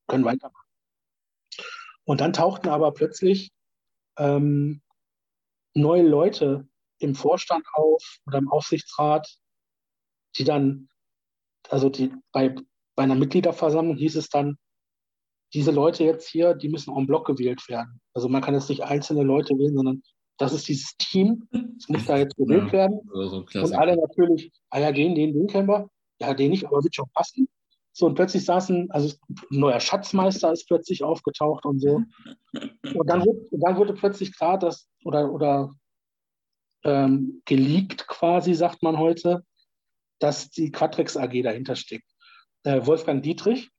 können 0.07 0.25
weitermachen. 0.25 0.67
Und 2.03 2.21
dann 2.21 2.33
tauchten 2.33 2.69
aber 2.69 2.91
plötzlich 2.91 3.51
ähm, 4.17 4.81
neue 5.73 6.03
Leute 6.03 6.67
im 6.99 7.15
Vorstand 7.15 7.65
auf 7.73 8.19
oder 8.25 8.37
im 8.37 8.49
Aufsichtsrat, 8.49 9.27
die 10.35 10.43
dann, 10.43 10.89
also 11.69 11.89
die 11.89 12.13
bei, 12.31 12.55
bei 12.95 13.03
einer 13.03 13.15
Mitgliederversammlung 13.15 13.97
hieß 13.97 14.17
es 14.17 14.29
dann, 14.29 14.57
diese 15.53 15.71
Leute 15.71 16.03
jetzt 16.03 16.27
hier, 16.27 16.53
die 16.53 16.69
müssen 16.69 16.95
en 16.95 17.07
bloc 17.07 17.25
gewählt 17.25 17.67
werden. 17.67 17.99
Also 18.13 18.29
man 18.29 18.41
kann 18.41 18.53
jetzt 18.53 18.69
nicht 18.69 18.83
einzelne 18.83 19.23
Leute 19.23 19.57
wählen, 19.57 19.75
sondern 19.75 20.03
das 20.41 20.53
ist 20.53 20.67
dieses 20.67 20.97
Team, 20.97 21.47
es 21.77 21.87
muss 21.87 22.05
da 22.05 22.17
jetzt 22.17 22.35
gewählt 22.35 22.67
ja, 22.67 22.71
werden. 22.71 22.99
So 23.13 23.45
und 23.61 23.73
alle 23.73 23.95
natürlich, 23.95 24.51
ah 24.69 24.79
ja, 24.79 24.91
den, 24.91 25.15
den, 25.15 25.33
den 25.33 25.47
kennen 25.47 25.67
wir, 25.67 25.89
ja, 26.19 26.33
den 26.33 26.51
nicht, 26.51 26.65
aber 26.65 26.83
wird 26.83 26.95
schon 26.95 27.09
passen. 27.13 27.47
So, 27.93 28.05
und 28.05 28.15
plötzlich 28.15 28.45
saßen, 28.45 28.89
also 28.91 29.15
ein 29.29 29.59
neuer 29.59 29.79
Schatzmeister 29.79 30.51
ist 30.51 30.67
plötzlich 30.67 31.03
aufgetaucht 31.03 31.65
und 31.65 31.79
so. 31.79 32.01
Und 32.95 33.09
dann, 33.09 33.23
dann 33.51 33.77
wurde 33.77 33.93
plötzlich 33.93 34.35
klar, 34.35 34.57
dass, 34.57 34.87
oder, 35.03 35.31
oder 35.31 35.73
ähm, 36.83 37.41
geleakt 37.45 38.07
quasi, 38.07 38.53
sagt 38.53 38.81
man 38.81 38.97
heute, 38.97 39.43
dass 40.19 40.49
die 40.49 40.71
Quatrex 40.71 41.17
AG 41.17 41.41
dahinter 41.43 41.75
steckt. 41.75 42.09
Äh, 42.63 42.85
Wolfgang 42.85 43.21
Dietrich, 43.21 43.69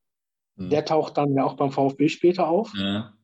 hm. 0.57 0.69
der 0.71 0.85
taucht 0.85 1.17
dann 1.17 1.35
ja 1.35 1.45
auch 1.45 1.55
beim 1.55 1.73
VfB 1.73 2.09
später 2.09 2.49
auf. 2.49 2.73
Ja. 2.77 3.15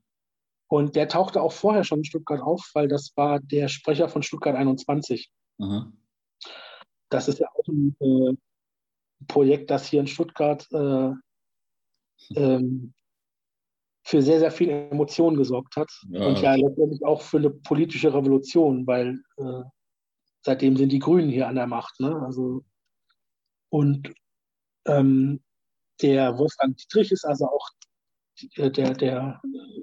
Und 0.68 0.96
der 0.96 1.08
tauchte 1.08 1.40
auch 1.42 1.52
vorher 1.52 1.82
schon 1.82 2.00
in 2.00 2.04
Stuttgart 2.04 2.40
auf, 2.40 2.70
weil 2.74 2.88
das 2.88 3.12
war 3.16 3.40
der 3.40 3.68
Sprecher 3.68 4.08
von 4.08 4.22
Stuttgart 4.22 4.54
21. 4.54 5.30
Mhm. 5.56 5.98
Das 7.08 7.26
ist 7.26 7.38
ja 7.38 7.48
auch 7.54 7.68
ein 7.68 7.96
äh, 8.00 8.36
Projekt, 9.26 9.70
das 9.70 9.86
hier 9.86 10.00
in 10.00 10.06
Stuttgart 10.06 10.66
äh, 10.72 11.12
ähm, 12.36 12.92
für 14.04 14.22
sehr, 14.22 14.38
sehr 14.38 14.50
viel 14.50 14.68
Emotionen 14.68 15.36
gesorgt 15.36 15.76
hat. 15.76 15.90
Ja, 16.10 16.26
und 16.26 16.40
ja 16.40 16.54
letztendlich 16.54 17.04
auch 17.04 17.22
für 17.22 17.38
eine 17.38 17.50
politische 17.50 18.12
Revolution, 18.12 18.86
weil 18.86 19.22
äh, 19.38 19.62
seitdem 20.42 20.76
sind 20.76 20.92
die 20.92 20.98
Grünen 20.98 21.30
hier 21.30 21.48
an 21.48 21.56
der 21.56 21.66
Macht. 21.66 21.98
Ne? 22.00 22.14
Also, 22.24 22.64
und 23.70 24.12
ähm, 24.86 25.40
der 26.02 26.38
Wolfgang 26.38 26.76
Dietrich 26.76 27.10
ist 27.10 27.24
also 27.24 27.46
auch 27.46 27.68
der, 28.56 28.92
der 28.92 29.40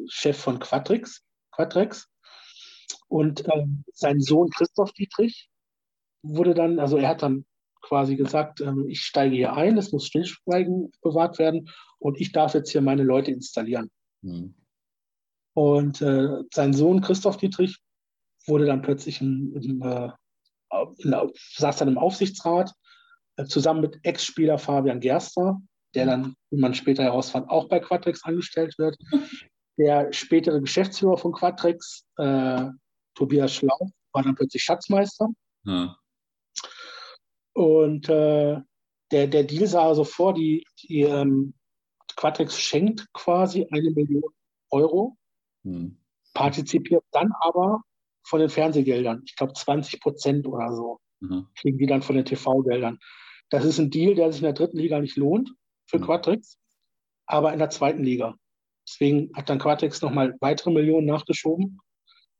Chef 0.08 0.38
von 0.38 0.60
Quatrix, 0.60 1.24
Quatrex. 1.52 2.08
Und 3.08 3.46
äh, 3.48 3.66
sein 3.94 4.20
Sohn 4.20 4.50
Christoph 4.50 4.92
Dietrich 4.94 5.50
wurde 6.24 6.54
dann, 6.54 6.80
also 6.80 6.98
er 6.98 7.10
hat 7.10 7.22
dann 7.22 7.46
quasi 7.82 8.16
gesagt, 8.16 8.62
äh, 8.62 8.74
ich 8.88 9.02
steige 9.02 9.36
hier 9.36 9.54
ein, 9.54 9.78
es 9.78 9.92
muss 9.92 10.08
Stillschweigen 10.08 10.92
bewahrt 11.02 11.38
werden 11.40 11.70
und 12.00 12.20
ich 12.20 12.32
darf 12.32 12.54
jetzt 12.54 12.72
hier 12.72 12.82
meine 12.82 13.04
Leute 13.04 13.32
installieren. 13.32 13.92
Mhm. 14.22 14.56
Und 15.54 16.02
äh, 16.02 16.44
sein 16.54 16.74
Sohn 16.74 17.02
Christoph 17.02 17.38
Dietrich 17.38 17.78
wurde 18.48 18.66
dann 18.66 18.82
plötzlich 18.82 19.22
im, 19.22 19.56
im, 19.56 19.82
äh, 19.82 20.10
in, 20.98 21.16
saß 21.56 21.78
dann 21.78 21.88
im 21.88 21.98
Aufsichtsrat 21.98 22.74
äh, 23.38 23.46
zusammen 23.46 23.82
mit 23.82 24.00
Ex-Spieler 24.04 24.58
Fabian 24.58 25.00
Gerster, 25.00 25.62
der 25.96 26.06
dann, 26.06 26.36
wie 26.50 26.60
man 26.60 26.74
später 26.74 27.04
herausfand, 27.04 27.50
auch 27.50 27.68
bei 27.68 27.80
Quatrex 27.80 28.24
angestellt 28.24 28.78
wird. 28.78 28.98
Der 29.78 30.14
spätere 30.14 30.62
Geschäftsführer 30.62 31.18
von 31.18 31.34
Quatrex, 31.34 32.06
äh, 32.16 32.68
Tobias 33.14 33.54
Schlau, 33.54 33.90
war 34.14 34.24
dann 34.24 34.36
plötzlich 34.36 34.64
Schatzmeister. 34.64 35.28
Ja. 35.66 35.98
Und 37.52 38.08
äh, 38.08 38.62
der, 39.12 39.28
der 39.28 39.44
Deal 39.44 39.68
sah 39.68 39.86
also 39.86 40.06
vor, 40.06 40.34
die, 40.34 40.66
die 40.82 41.02
ähm, 41.02 41.56
Quatrex 42.16 42.58
schenkt 42.58 43.12
quasi 43.12 43.68
eine 43.70 43.92
Million 43.92 44.32
Euro, 44.72 45.18
hm. 45.66 45.98
partizipiert 46.34 47.04
dann 47.12 47.34
aber 47.42 47.82
von 48.24 48.40
den 48.40 48.50
Fernsehgeldern. 48.50 49.24
Ich 49.26 49.36
glaube 49.36 49.52
20 49.52 50.00
Prozent 50.00 50.48
oder 50.48 50.74
so 50.74 51.00
mhm. 51.20 51.48
kriegen 51.56 51.78
die 51.78 51.86
dann 51.86 52.02
von 52.02 52.16
den 52.16 52.26
TV-Geldern. 52.26 53.00
Das 53.50 53.66
ist 53.66 53.80
ein 53.80 53.92
Deal, 53.92 54.16
der 54.16 54.32
sich 54.32 54.42
in 54.42 54.46
der 54.46 54.54
dritten 54.54 54.78
Liga 54.78 55.00
nicht 55.00 55.18
lohnt 55.18 55.52
für 55.86 56.00
mhm. 56.00 56.06
Quatrix, 56.06 56.58
aber 57.26 57.54
in 57.54 57.60
der 57.60 57.70
zweiten 57.70 58.04
Liga. 58.04 58.36
Deswegen 58.88 59.32
hat 59.36 59.50
dann 59.50 59.60
Quatrix 59.60 60.02
nochmal 60.02 60.36
weitere 60.42 60.72
Millionen 60.72 61.08
nachgeschoben, 61.08 61.80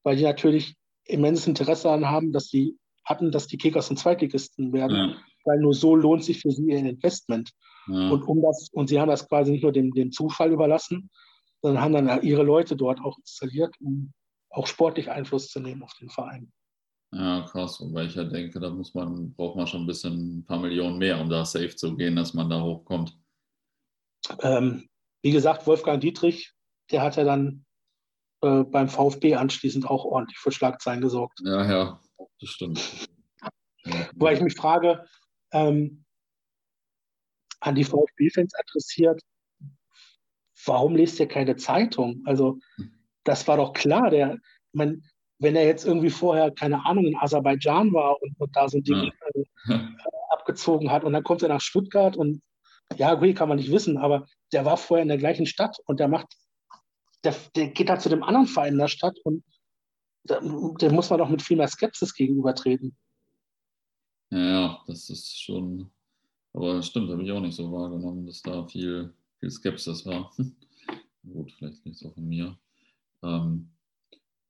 weil 0.04 0.16
die 0.16 0.24
natürlich 0.24 0.76
immenses 1.06 1.48
Interesse 1.48 1.84
daran 1.84 2.08
haben, 2.08 2.32
dass 2.32 2.50
sie 2.50 2.78
hatten, 3.04 3.32
dass 3.32 3.48
die 3.48 3.58
Kickers 3.58 3.90
und 3.90 3.98
Zweitligisten 3.98 4.74
werden, 4.74 4.96
ja. 4.96 5.16
weil 5.46 5.60
nur 5.60 5.74
so 5.74 5.96
lohnt 5.96 6.24
sich 6.24 6.42
für 6.42 6.52
sie 6.52 6.70
ihr 6.70 6.78
Investment. 6.78 7.52
Ja. 7.88 8.10
Und 8.10 8.24
um 8.24 8.42
das, 8.42 8.70
und 8.74 8.90
sie 8.90 9.00
haben 9.00 9.10
das 9.10 9.28
quasi 9.28 9.52
nicht 9.52 9.64
nur 9.64 9.72
dem, 9.72 9.94
dem 9.94 10.12
Zufall 10.12 10.52
überlassen, 10.52 11.10
sondern 11.62 11.84
haben 11.84 11.94
dann 11.94 12.22
ihre 12.24 12.44
Leute 12.44 12.76
dort 12.76 13.00
auch 13.02 13.18
installiert, 13.20 13.76
um 13.80 14.12
auch 14.50 14.68
sportlich 14.68 15.12
Einfluss 15.12 15.50
zu 15.50 15.60
nehmen 15.60 15.84
auf 15.84 15.94
den 16.00 16.10
Verein. 16.10 16.52
Ja, 17.12 17.42
krass. 17.42 17.80
Wobei 17.82 18.06
ich 18.06 18.16
ja 18.16 18.24
denke, 18.24 18.60
da 18.60 18.70
muss 18.70 18.94
man, 18.94 19.34
braucht 19.34 19.56
man 19.56 19.68
schon 19.68 19.82
ein 19.82 19.88
bisschen 19.88 20.40
ein 20.40 20.46
paar 20.46 20.60
Millionen 20.60 20.98
mehr, 20.98 21.20
um 21.20 21.30
da 21.30 21.46
safe 21.46 21.76
zu 21.76 21.96
gehen, 21.96 22.16
dass 22.16 22.34
man 22.34 22.50
da 22.50 22.62
hochkommt. 22.62 23.18
Ähm, 24.42 24.88
wie 25.22 25.32
gesagt, 25.32 25.68
Wolfgang 25.68 26.02
Dietrich, 26.02 26.54
der 26.92 27.02
hat 27.02 27.16
ja 27.16 27.24
dann 27.24 27.66
äh, 28.42 28.64
beim 28.64 28.90
VfB 28.90 29.36
anschließend 29.36 29.90
auch 29.90 30.06
ordentlich 30.06 30.38
für 30.38 30.52
Schlagzeilen 30.52 31.02
gesorgt. 31.02 31.40
Ja, 31.44 31.66
ja, 31.70 32.00
das 32.40 32.50
stimmt. 32.50 33.08
Wobei 34.14 34.34
ich 34.34 34.42
mich 34.42 34.56
frage, 34.56 35.06
ähm, 35.52 36.06
an 37.60 37.76
die 37.76 37.84
VfB-Fans 37.84 38.54
adressiert, 38.54 39.22
warum 40.66 40.96
lest 40.96 41.20
ihr 41.20 41.28
keine 41.28 41.56
Zeitung? 41.56 42.22
Also, 42.26 42.60
das 43.24 43.48
war 43.48 43.58
doch 43.58 43.74
klar, 43.74 44.10
der, 44.10 44.38
man, 44.74 45.04
wenn 45.40 45.56
er 45.56 45.66
jetzt 45.66 45.86
irgendwie 45.86 46.10
vorher, 46.10 46.52
keine 46.52 46.86
Ahnung, 46.86 47.06
in 47.06 47.18
Aserbaidschan 47.18 47.94
war 47.94 48.22
und, 48.22 48.40
und 48.40 48.56
da 48.56 48.68
so 48.68 48.78
ein 48.78 48.84
Ding 48.84 49.12
ja. 49.68 49.76
äh, 49.76 49.80
abgezogen 50.30 50.92
hat 50.92 51.04
und 51.04 51.14
dann 51.14 51.24
kommt 51.24 51.42
er 51.42 51.50
nach 51.50 51.62
Stuttgart 51.62 52.16
und 52.16 52.42
ja, 52.98 53.16
gut, 53.16 53.36
kann 53.36 53.50
man 53.50 53.58
nicht 53.58 53.72
wissen, 53.72 53.98
aber 53.98 54.28
der 54.52 54.66
war 54.66 54.78
vorher 54.78 55.02
in 55.02 55.10
der 55.10 55.18
gleichen 55.18 55.46
Stadt 55.46 55.78
und 55.86 56.00
der 56.00 56.08
macht, 56.08 56.28
der, 57.24 57.36
der 57.56 57.70
geht 57.70 57.90
da 57.90 58.00
zu 58.00 58.10
dem 58.10 58.24
anderen 58.24 58.48
Verein 58.48 58.74
in 58.74 58.80
der 58.80 58.88
Stadt 58.88 59.18
und 59.24 59.44
dem 60.30 60.94
muss 60.94 61.10
man 61.10 61.20
doch 61.20 61.30
mit 61.30 61.42
viel 61.42 61.58
mehr 61.58 61.68
Skepsis 61.68 62.14
gegenübertreten. 62.14 62.96
Ja, 64.32 64.40
ja, 64.40 64.84
das 64.88 65.10
ist 65.10 65.40
schon, 65.40 65.92
aber 66.54 66.82
stimmt, 66.82 67.12
habe 67.12 67.24
ich 67.24 67.32
auch 67.32 67.42
nicht 67.42 67.56
so 67.56 67.72
wahrgenommen, 67.72 68.26
dass 68.26 68.42
da 68.42 68.66
viel, 68.66 69.14
viel 69.40 69.52
Skepsis 69.52 70.06
war. 70.06 70.32
Gut, 71.24 71.52
vielleicht 71.52 71.86
liegt 71.86 71.98
es 71.98 72.06
auch 72.06 72.14
von 72.14 72.28
mir. 72.28 72.58
Ähm, 73.24 73.72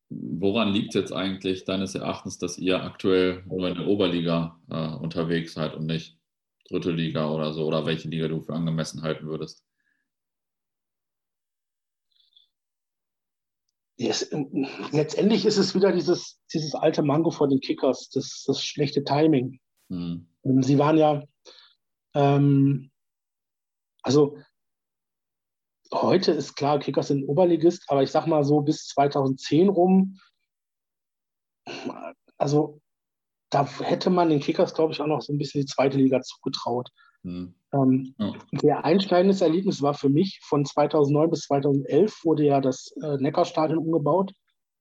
woran 0.09 0.73
liegt 0.73 0.93
jetzt 0.93 1.11
eigentlich 1.11 1.65
deines 1.65 1.95
Erachtens, 1.95 2.37
dass 2.37 2.57
ihr 2.57 2.81
aktuell 2.81 3.43
nur 3.45 3.67
in 3.67 3.75
der 3.75 3.87
Oberliga 3.87 4.59
äh, 4.69 4.95
unterwegs 4.95 5.53
seid 5.53 5.73
und 5.73 5.85
nicht 5.85 6.14
dritte 6.69 6.91
Liga 6.91 7.29
oder 7.29 7.53
so? 7.53 7.65
Oder 7.65 7.85
welche 7.85 8.09
Liga 8.09 8.27
du 8.27 8.41
für 8.41 8.53
angemessen 8.53 9.01
halten 9.01 9.27
würdest? 9.27 9.63
Yes, 13.97 14.29
letztendlich 14.91 15.45
ist 15.45 15.57
es 15.57 15.73
wieder 15.73 15.93
dieses, 15.93 16.41
dieses 16.53 16.75
alte 16.75 17.01
Mango 17.01 17.31
vor 17.31 17.47
den 17.47 17.61
Kickers, 17.61 18.09
das, 18.09 18.43
das 18.45 18.61
schlechte 18.61 19.05
Timing. 19.05 19.61
Mhm. 19.87 20.27
Sie 20.61 20.77
waren 20.77 20.97
ja, 20.97 21.23
ähm, 22.13 22.91
also 24.01 24.37
heute 25.93 26.33
ist 26.33 26.55
klar, 26.55 26.79
Kickers 26.79 27.07
sind 27.07 27.23
Oberligist, 27.23 27.85
aber 27.87 28.03
ich 28.03 28.11
sag 28.11 28.27
mal 28.27 28.43
so 28.43 28.61
bis 28.61 28.87
2010 28.87 29.69
rum, 29.69 30.19
also 32.37 32.81
da 33.49 33.67
hätte 33.81 34.09
man 34.09 34.29
den 34.29 34.39
Kickers, 34.39 34.73
glaube 34.73 34.93
ich, 34.93 35.01
auch 35.01 35.07
noch 35.07 35.21
so 35.21 35.33
ein 35.33 35.37
bisschen 35.37 35.61
die 35.61 35.67
zweite 35.67 35.97
Liga 35.97 36.21
zugetraut. 36.21 36.89
Mhm. 37.23 37.55
Ähm, 37.73 38.15
ja. 38.17 38.33
Sehr 38.59 38.85
einschneidendes 38.85 39.41
Erlebnis 39.41 39.81
war 39.81 39.93
für 39.93 40.09
mich, 40.09 40.39
von 40.43 40.65
2009 40.65 41.29
bis 41.29 41.41
2011 41.41 42.23
wurde 42.23 42.45
ja 42.45 42.61
das 42.61 42.93
äh, 43.01 43.17
Neckarstadion 43.17 43.79
umgebaut 43.79 44.33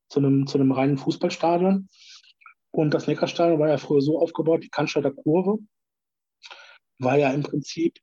zu 0.08 0.20
einem, 0.20 0.46
zu 0.46 0.58
einem 0.58 0.72
reinen 0.72 0.98
Fußballstadion. 0.98 1.88
Und 2.70 2.94
das 2.94 3.06
Neckarstadion 3.06 3.60
war 3.60 3.68
ja 3.68 3.78
früher 3.78 4.00
so 4.00 4.20
aufgebaut, 4.20 4.64
die 4.64 4.70
Cannstatter 4.70 5.12
Kurve 5.12 5.58
war 6.98 7.18
ja 7.18 7.30
im 7.30 7.42
Prinzip 7.42 7.98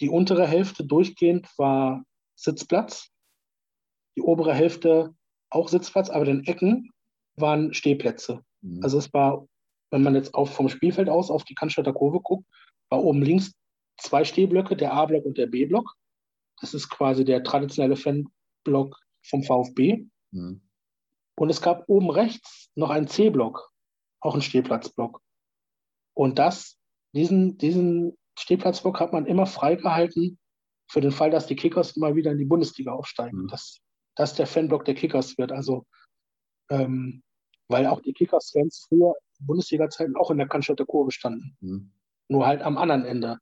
die 0.00 0.08
untere 0.08 0.46
Hälfte 0.46 0.84
durchgehend 0.84 1.48
war 1.56 2.04
Sitzplatz. 2.36 3.10
Die 4.16 4.22
obere 4.22 4.54
Hälfte 4.54 5.14
auch 5.50 5.68
Sitzplatz, 5.68 6.10
aber 6.10 6.24
den 6.24 6.44
Ecken 6.44 6.90
waren 7.36 7.74
Stehplätze. 7.74 8.44
Mhm. 8.60 8.82
Also 8.82 8.98
es 8.98 9.12
war, 9.12 9.46
wenn 9.94 10.02
man 10.02 10.16
jetzt 10.16 10.34
auf, 10.34 10.52
vom 10.52 10.68
Spielfeld 10.68 11.08
aus 11.08 11.30
auf 11.30 11.44
die 11.44 11.54
Cannstatter 11.54 11.92
Kurve 11.92 12.20
guckt, 12.20 12.44
war 12.90 13.04
oben 13.04 13.22
links 13.22 13.52
zwei 13.96 14.24
Stehblöcke, 14.24 14.74
der 14.74 14.92
A-Block 14.92 15.24
und 15.24 15.38
der 15.38 15.46
B-Block. 15.46 15.94
Das 16.60 16.74
ist 16.74 16.88
quasi 16.90 17.24
der 17.24 17.44
traditionelle 17.44 17.94
Fanblock 17.94 18.98
vom 19.24 19.44
VfB. 19.44 20.06
Mhm. 20.32 20.68
Und 21.36 21.48
es 21.48 21.62
gab 21.62 21.88
oben 21.88 22.10
rechts 22.10 22.70
noch 22.74 22.90
einen 22.90 23.06
C-Block, 23.06 23.70
auch 24.20 24.32
einen 24.32 24.42
Stehplatzblock. 24.42 25.20
Und 26.12 26.40
das, 26.40 26.76
diesen, 27.14 27.56
diesen 27.58 28.18
Stehplatzblock 28.36 28.98
hat 28.98 29.12
man 29.12 29.26
immer 29.26 29.46
freigehalten 29.46 30.40
für 30.90 31.02
den 31.02 31.12
Fall, 31.12 31.30
dass 31.30 31.46
die 31.46 31.56
Kickers 31.56 31.94
mal 31.94 32.16
wieder 32.16 32.32
in 32.32 32.38
die 32.38 32.44
Bundesliga 32.44 32.90
aufsteigen, 32.90 33.42
mhm. 33.42 33.46
dass 33.48 33.78
das 34.16 34.34
der 34.34 34.48
Fanblock 34.48 34.86
der 34.86 34.96
Kickers 34.96 35.38
wird. 35.38 35.52
Also, 35.52 35.86
ähm, 36.68 37.22
weil 37.68 37.86
auch 37.86 38.00
die 38.00 38.12
Kickers-Fans 38.12 38.86
früher 38.88 39.14
Bundesliga-Zeiten 39.40 40.16
auch 40.16 40.30
in 40.30 40.38
der 40.38 40.48
Cannstatter 40.48 40.86
Kurve 40.86 41.10
standen. 41.10 41.56
Mhm. 41.60 41.92
Nur 42.28 42.46
halt 42.46 42.62
am 42.62 42.78
anderen 42.78 43.04
Ende. 43.04 43.38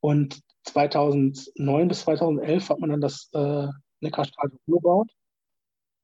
Und 0.00 0.40
2009 0.64 1.88
bis 1.88 2.02
2011 2.02 2.68
hat 2.68 2.78
man 2.78 2.90
dann 2.90 3.00
das 3.00 3.30
äh, 3.32 3.68
Neckarstadion 4.00 4.60
umgebaut 4.66 5.10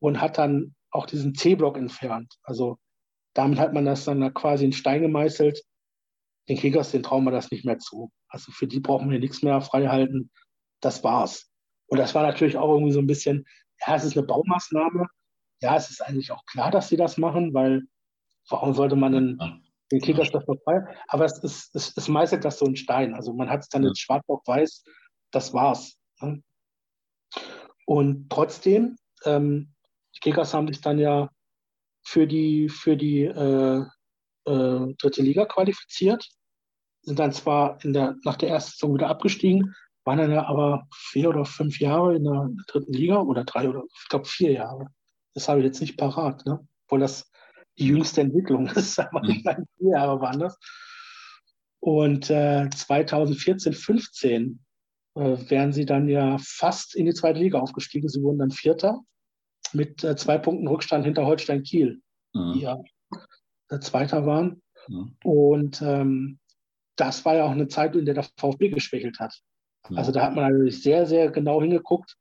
und 0.00 0.20
hat 0.20 0.38
dann 0.38 0.74
auch 0.90 1.06
diesen 1.06 1.34
C-Block 1.34 1.76
entfernt. 1.76 2.34
Also 2.42 2.78
damit 3.34 3.58
hat 3.58 3.72
man 3.72 3.84
das 3.84 4.04
dann 4.04 4.32
quasi 4.34 4.64
in 4.64 4.72
Stein 4.72 5.02
gemeißelt. 5.02 5.62
Den 6.48 6.58
Kickers, 6.58 6.90
den 6.90 7.02
trauen 7.02 7.24
wir 7.24 7.30
das 7.30 7.50
nicht 7.50 7.64
mehr 7.64 7.78
zu. 7.78 8.10
Also 8.28 8.52
für 8.52 8.66
die 8.66 8.80
brauchen 8.80 9.10
wir 9.10 9.18
nichts 9.18 9.42
mehr 9.42 9.60
freihalten. 9.60 10.30
Das 10.80 11.04
war's. 11.04 11.50
Und 11.86 11.98
das 11.98 12.14
war 12.14 12.22
natürlich 12.22 12.56
auch 12.56 12.72
irgendwie 12.72 12.92
so 12.92 13.00
ein 13.00 13.06
bisschen, 13.06 13.44
ja, 13.86 13.96
es 13.96 14.04
ist 14.04 14.16
eine 14.16 14.26
Baumaßnahme. 14.26 15.06
Ja, 15.60 15.76
es 15.76 15.90
ist 15.90 16.00
eigentlich 16.00 16.32
auch 16.32 16.44
klar, 16.46 16.70
dass 16.70 16.88
sie 16.88 16.96
das 16.96 17.18
machen, 17.18 17.52
weil 17.52 17.82
warum 18.48 18.74
sollte 18.74 18.96
man 18.96 19.12
denn 19.12 19.38
den 19.92 20.00
Kickers 20.00 20.30
das 20.30 20.46
noch 20.46 20.56
frei? 20.64 20.84
Aber 21.08 21.24
es, 21.24 21.38
ist, 21.38 21.74
es, 21.74 21.96
es 21.96 22.08
meißelt 22.08 22.44
das 22.44 22.58
so 22.58 22.66
in 22.66 22.76
Stein. 22.76 23.14
Also 23.14 23.32
man 23.32 23.50
hat 23.50 23.60
es 23.60 23.68
dann 23.68 23.82
ja. 23.82 23.88
in 23.88 23.96
schwarz 23.96 24.24
auf 24.28 24.40
weiß, 24.46 24.84
das 25.30 25.52
war's. 25.52 25.96
Ne? 26.20 26.42
Und 27.86 28.30
trotzdem, 28.30 28.96
ähm, 29.24 29.74
die 30.14 30.20
Kickers 30.20 30.54
haben 30.54 30.68
sich 30.68 30.80
dann 30.80 30.98
ja 30.98 31.30
für 32.02 32.26
die, 32.26 32.68
für 32.68 32.96
die 32.96 33.24
äh, 33.24 33.84
äh, 34.46 34.94
dritte 34.96 35.22
Liga 35.22 35.44
qualifiziert 35.44 36.28
sind 37.02 37.18
dann 37.18 37.32
zwar 37.32 37.82
in 37.84 37.92
der, 37.92 38.16
nach 38.24 38.36
der 38.36 38.50
ersten 38.50 38.72
Saison 38.72 38.94
wieder 38.94 39.08
abgestiegen, 39.08 39.74
waren 40.04 40.18
dann 40.18 40.30
ja 40.30 40.46
aber 40.46 40.86
vier 40.92 41.28
oder 41.28 41.44
fünf 41.44 41.78
Jahre 41.80 42.16
in 42.16 42.24
der, 42.24 42.42
in 42.42 42.56
der 42.56 42.64
dritten 42.66 42.92
Liga 42.92 43.20
oder 43.20 43.44
drei 43.44 43.68
oder 43.68 43.84
ich 43.84 44.08
glaube 44.08 44.26
vier 44.26 44.52
Jahre. 44.52 44.86
Das 45.34 45.48
habe 45.48 45.60
ich 45.60 45.66
jetzt 45.66 45.80
nicht 45.80 45.96
parat, 45.96 46.44
ne? 46.46 46.66
obwohl 46.86 47.00
das 47.00 47.29
die 47.80 47.86
jüngste 47.86 48.20
Entwicklung 48.20 48.66
ist, 48.76 48.98
aber 49.00 49.22
meine, 49.22 49.66
vier 49.78 49.90
Jahre 49.90 50.20
waren 50.20 50.38
das. 50.38 50.58
Und 51.80 52.30
äh, 52.30 52.68
2014, 52.68 53.72
15 53.72 54.60
äh, 55.16 55.20
wären 55.20 55.72
sie 55.72 55.86
dann 55.86 56.08
ja 56.08 56.36
fast 56.38 56.94
in 56.94 57.06
die 57.06 57.14
zweite 57.14 57.40
Liga 57.40 57.58
aufgestiegen. 57.58 58.08
Sie 58.08 58.22
wurden 58.22 58.38
dann 58.38 58.50
Vierter 58.50 59.00
mit 59.72 60.04
äh, 60.04 60.14
zwei 60.14 60.38
Punkten 60.38 60.68
Rückstand 60.68 61.04
hinter 61.04 61.26
Holstein 61.26 61.62
Kiel, 61.62 62.02
mhm. 62.34 62.52
die 62.52 62.60
ja 62.60 62.78
äh, 63.70 63.80
Zweiter 63.80 64.26
waren. 64.26 64.62
Mhm. 64.88 65.16
Und 65.24 65.82
ähm, 65.82 66.38
das 66.96 67.24
war 67.24 67.36
ja 67.36 67.44
auch 67.44 67.50
eine 67.50 67.68
Zeit, 67.68 67.96
in 67.96 68.04
der 68.04 68.14
der 68.14 68.26
VfB 68.36 68.68
geschwächelt 68.68 69.18
hat. 69.18 69.40
Mhm. 69.88 69.96
Also 69.96 70.12
da 70.12 70.22
hat 70.22 70.34
man 70.34 70.52
natürlich 70.52 70.82
sehr, 70.82 71.06
sehr 71.06 71.30
genau 71.30 71.62
hingeguckt. 71.62 72.16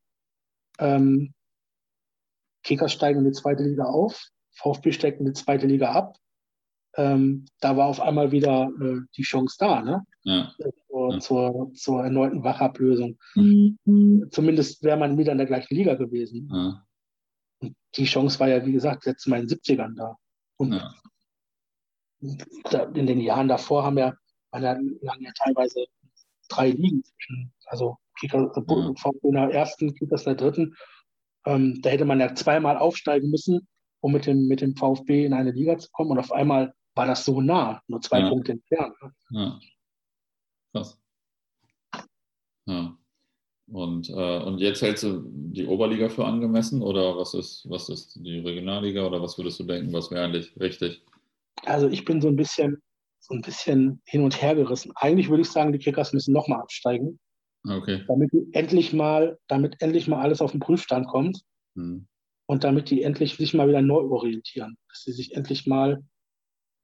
Ähm, 0.80 1.34
Kickers 2.64 2.94
steigen 2.94 3.20
in 3.20 3.26
die 3.26 3.32
zweite 3.32 3.64
Liga 3.64 3.84
auf, 3.84 4.30
VfB 4.60 4.92
steigt 4.92 5.20
in 5.20 5.26
die 5.26 5.34
zweite 5.34 5.68
Liga 5.68 5.92
ab. 5.92 6.18
Ähm, 6.96 7.46
da 7.60 7.78
war 7.78 7.88
auf 7.88 8.02
einmal 8.02 8.32
wieder 8.32 8.72
äh, 8.82 9.00
die 9.16 9.22
Chance 9.22 9.56
da, 9.60 9.82
ne? 9.82 10.06
Ja. 10.24 10.52
Zur, 10.88 11.14
ja. 11.14 11.20
Zur, 11.20 11.72
zur, 11.74 12.04
erneuten 12.04 12.44
Wachablösung. 12.44 13.18
Mhm. 13.36 14.28
Zumindest 14.32 14.84
wäre 14.84 14.98
man 14.98 15.18
wieder 15.18 15.32
in 15.32 15.38
der 15.38 15.48
gleichen 15.48 15.76
Liga 15.76 15.94
gewesen. 15.94 16.50
Ja. 16.52 16.86
Und 17.60 17.76
die 17.96 18.06
Chance 18.06 18.40
war 18.40 18.50
ja, 18.50 18.66
wie 18.66 18.72
gesagt, 18.72 19.06
jetzt 19.06 19.28
mal 19.28 19.40
in 19.40 19.48
den 19.48 19.58
70ern 19.58 19.96
da. 19.96 20.18
Und 20.58 20.82
da, 22.72 22.84
in 22.84 23.08
den 23.08 23.22
Jahren 23.22 23.48
davor 23.48 23.84
haben 23.84 23.98
ja, 23.98 24.14
waren 24.52 24.64
ja, 24.64 24.74
lagen 25.02 25.24
ja 25.24 25.32
teilweise 25.38 25.86
drei 26.50 26.72
Ligen 26.72 27.04
zwischen, 27.04 27.54
also 27.68 27.98
Kicker, 28.20 28.52
ja. 28.56 28.94
VfB 28.96 29.28
in 29.28 29.34
der 29.34 29.52
ersten, 29.52 29.94
Kickers 29.94 30.26
in 30.26 30.36
der 30.36 30.36
dritten. 30.36 30.76
Ähm, 31.46 31.82
da 31.82 31.90
hätte 31.90 32.06
man 32.06 32.20
ja 32.20 32.36
zweimal 32.36 32.78
aufsteigen 32.78 33.30
müssen, 33.30 33.68
um 34.02 34.14
mit 34.14 34.26
dem, 34.26 34.48
mit 34.48 34.62
dem 34.62 34.76
VfB 34.76 35.26
in 35.26 35.34
eine 35.34 35.52
Liga 35.52 35.78
zu 35.78 35.90
kommen. 35.92 36.12
Und 36.12 36.20
auf 36.20 36.32
einmal 36.32 36.74
war 36.96 37.06
das 37.06 37.26
so 37.26 37.42
nah, 37.42 37.82
nur 37.88 38.02
zwei 38.02 38.20
ja. 38.20 38.30
Punkte 38.30 38.54
entfernt. 38.54 38.96
Ne? 39.02 39.12
Ja. 39.32 39.60
Krass. 40.74 41.00
Ja. 42.66 42.96
Und, 43.72 44.10
äh, 44.10 44.40
und 44.44 44.60
jetzt 44.60 44.82
hältst 44.82 45.04
du 45.04 45.24
die 45.26 45.66
Oberliga 45.66 46.10
für 46.10 46.26
angemessen 46.26 46.82
oder 46.82 47.16
was 47.18 47.34
ist, 47.36 47.66
was 47.70 47.90
ist 47.90 48.16
die 48.16 48.40
Regionalliga 48.40 49.06
oder 49.06 49.22
was 49.22 49.38
würdest 49.38 49.60
du 49.60 49.64
denken, 49.64 49.94
was 49.94 50.10
wäre 50.10 50.26
eigentlich 50.26 50.60
richtig? 50.60 51.04
Also 51.66 51.88
ich 51.88 52.04
bin 52.04 52.20
so 52.20 52.30
ein 52.30 52.36
bisschen, 52.36 52.82
so 53.20 53.36
ein 53.36 53.42
bisschen 53.42 54.02
hin 54.06 54.24
und 54.24 54.42
her 54.42 54.56
gerissen. 54.56 54.92
Eigentlich 54.96 55.30
würde 55.30 55.42
ich 55.42 55.52
sagen, 55.52 55.72
die 55.72 55.80
Kickers 55.80 56.14
müssen 56.14 56.34
nochmal 56.34 56.62
absteigen. 56.62 57.20
Okay. 57.68 58.04
Damit 58.08 58.32
endlich 58.54 58.94
mal, 58.94 59.38
damit 59.48 59.76
endlich 59.82 60.08
mal 60.08 60.22
alles 60.22 60.42
auf 60.42 60.52
den 60.52 60.62
Prüfstand 60.62 61.08
kommt. 61.08 61.42
Hm. 61.76 62.08
Und 62.50 62.64
damit 62.64 62.90
die 62.90 63.04
endlich 63.04 63.36
sich 63.36 63.54
mal 63.54 63.68
wieder 63.68 63.84
neu 63.84 64.02
orientieren. 64.10 64.76
Dass 64.88 65.04
sie 65.04 65.12
sich 65.12 65.36
endlich 65.36 65.68
mal, 65.68 66.04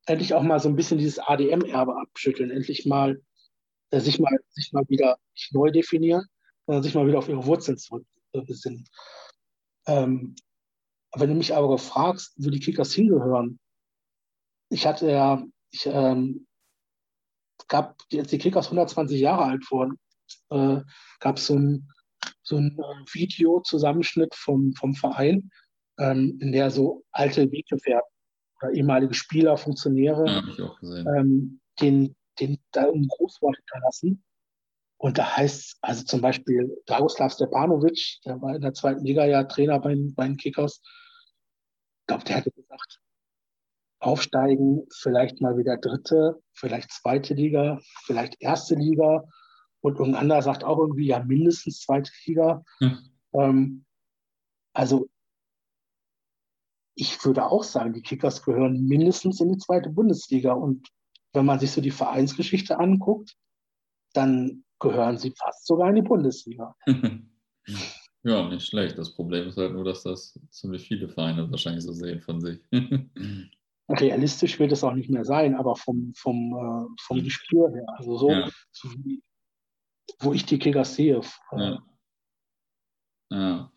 endlich 0.05 0.35
auch 0.35 0.43
mal 0.43 0.59
so 0.59 0.69
ein 0.69 0.75
bisschen 0.75 0.99
dieses 0.99 1.17
ADM-Erbe 1.17 1.97
abschütteln, 1.99 2.51
endlich 2.51 2.85
mal, 2.85 3.19
äh, 3.89 3.99
sich 3.99 4.19
mal, 4.19 4.37
sich 4.51 4.73
mal 4.73 4.87
wieder 4.89 5.17
nicht 5.33 5.55
neu 5.55 5.71
definieren, 5.71 6.23
sondern 6.67 6.83
sich 6.83 6.93
mal 6.93 7.07
wieder 7.07 7.17
auf 7.17 7.29
ihre 7.29 7.47
Wurzeln 7.47 7.79
zurückbesinnen. 7.79 8.87
Ähm, 9.87 10.35
wenn 11.15 11.29
du 11.29 11.35
mich 11.35 11.55
aber 11.55 11.79
fragst, 11.79 12.35
wo 12.37 12.51
die 12.51 12.59
Kickers 12.59 12.93
hingehören, 12.93 13.59
ich 14.69 14.85
hatte 14.85 15.09
ja, 15.09 15.43
ich 15.71 15.87
ähm, 15.87 16.45
gab, 17.67 18.03
als 18.13 18.29
die 18.29 18.37
Kickers 18.37 18.67
120 18.67 19.19
Jahre 19.19 19.45
alt 19.45 19.71
wurden, 19.71 19.97
äh, 20.51 20.81
gab 21.19 21.37
es 21.37 21.47
so 21.47 21.55
ein, 21.55 21.89
so 22.45 22.57
ein 22.57 22.77
äh, 22.79 23.13
Video-Zusammenschnitt 23.13 24.33
vom, 24.35 24.73
vom 24.73 24.93
Verein, 24.93 25.51
ähm, 25.99 26.37
in 26.41 26.51
der 26.51 26.71
so 26.71 27.03
alte 27.11 27.51
Weggefährten 27.51 28.09
oder 28.61 28.71
ehemalige 28.71 29.13
Spieler, 29.13 29.57
Funktionäre 29.57 30.43
ja, 30.57 30.75
ähm, 31.17 31.59
den, 31.81 32.15
den 32.39 32.57
da 32.71 32.83
ein 32.83 33.07
Grußwort 33.07 33.57
hinterlassen. 33.57 34.23
Und 34.97 35.17
da 35.17 35.35
heißt 35.35 35.77
also 35.81 36.05
zum 36.05 36.21
Beispiel 36.21 36.81
Dragoslav 36.85 37.33
Stepanovic, 37.33 38.19
der 38.23 38.41
war 38.41 38.55
in 38.55 38.61
der 38.61 38.73
zweiten 38.73 39.03
Liga 39.03 39.25
ja 39.25 39.43
Trainer 39.43 39.79
bei, 39.79 39.95
bei 40.15 40.25
den 40.25 40.37
Kickers. 40.37 40.81
Ich 42.01 42.07
glaube, 42.07 42.23
der 42.23 42.37
hatte 42.37 42.51
gesagt, 42.51 43.01
aufsteigen, 43.99 44.85
vielleicht 44.93 45.41
mal 45.41 45.57
wieder 45.57 45.77
dritte, 45.77 46.39
vielleicht 46.53 46.91
zweite 46.91 47.33
Liga, 47.33 47.79
vielleicht 48.05 48.35
erste 48.39 48.75
Liga. 48.75 49.23
Und 49.85 49.99
irgendein 49.99 50.23
anderer 50.23 50.41
sagt 50.41 50.63
auch 50.63 50.79
irgendwie, 50.79 51.05
ja, 51.05 51.23
mindestens 51.23 51.81
zweite 51.81 52.11
Liga. 52.25 52.63
Hm. 52.79 52.97
Ähm, 53.33 53.85
also 54.73 55.07
ich 56.95 57.23
würde 57.23 57.45
auch 57.45 57.63
sagen, 57.63 57.93
die 57.93 58.01
Kickers 58.01 58.41
gehören 58.41 58.87
mindestens 58.87 59.41
in 59.41 59.53
die 59.53 59.59
zweite 59.59 59.91
Bundesliga. 59.91 60.53
Und 60.53 60.87
wenn 61.33 61.45
man 61.45 61.59
sich 61.59 61.71
so 61.71 61.81
die 61.81 61.91
Vereinsgeschichte 61.91 62.79
anguckt, 62.79 63.35
dann 64.13 64.63
gehören 64.79 65.19
sie 65.19 65.35
fast 65.37 65.67
sogar 65.67 65.89
in 65.89 65.95
die 65.97 66.01
Bundesliga. 66.01 66.75
Ja, 68.27 68.49
nicht 68.49 68.65
schlecht. 68.65 68.97
Das 68.97 69.13
Problem 69.13 69.49
ist 69.49 69.57
halt 69.57 69.73
nur, 69.73 69.83
dass 69.83 70.01
das 70.01 70.39
ziemlich 70.49 70.87
viele 70.87 71.07
Vereine 71.07 71.51
wahrscheinlich 71.51 71.83
so 71.83 71.93
sehen 71.93 72.21
von 72.21 72.41
sich. 72.41 72.59
Realistisch 73.87 74.57
wird 74.57 74.71
es 74.71 74.83
auch 74.83 74.93
nicht 74.93 75.11
mehr 75.11 75.25
sein, 75.25 75.53
aber 75.53 75.75
vom, 75.75 76.11
vom, 76.15 76.55
äh, 76.55 77.01
vom 77.03 77.23
Gespür 77.23 77.69
her, 77.69 77.85
also 77.95 78.17
so, 78.17 78.31
ja. 78.31 78.49
so 78.71 78.89
wie, 78.93 79.21
wo 80.19 80.33
ich 80.33 80.45
die 80.45 80.59
Kickers 80.59 80.95
sehe. 80.95 81.21
Ja. 81.57 81.83
Ja. 83.29 83.71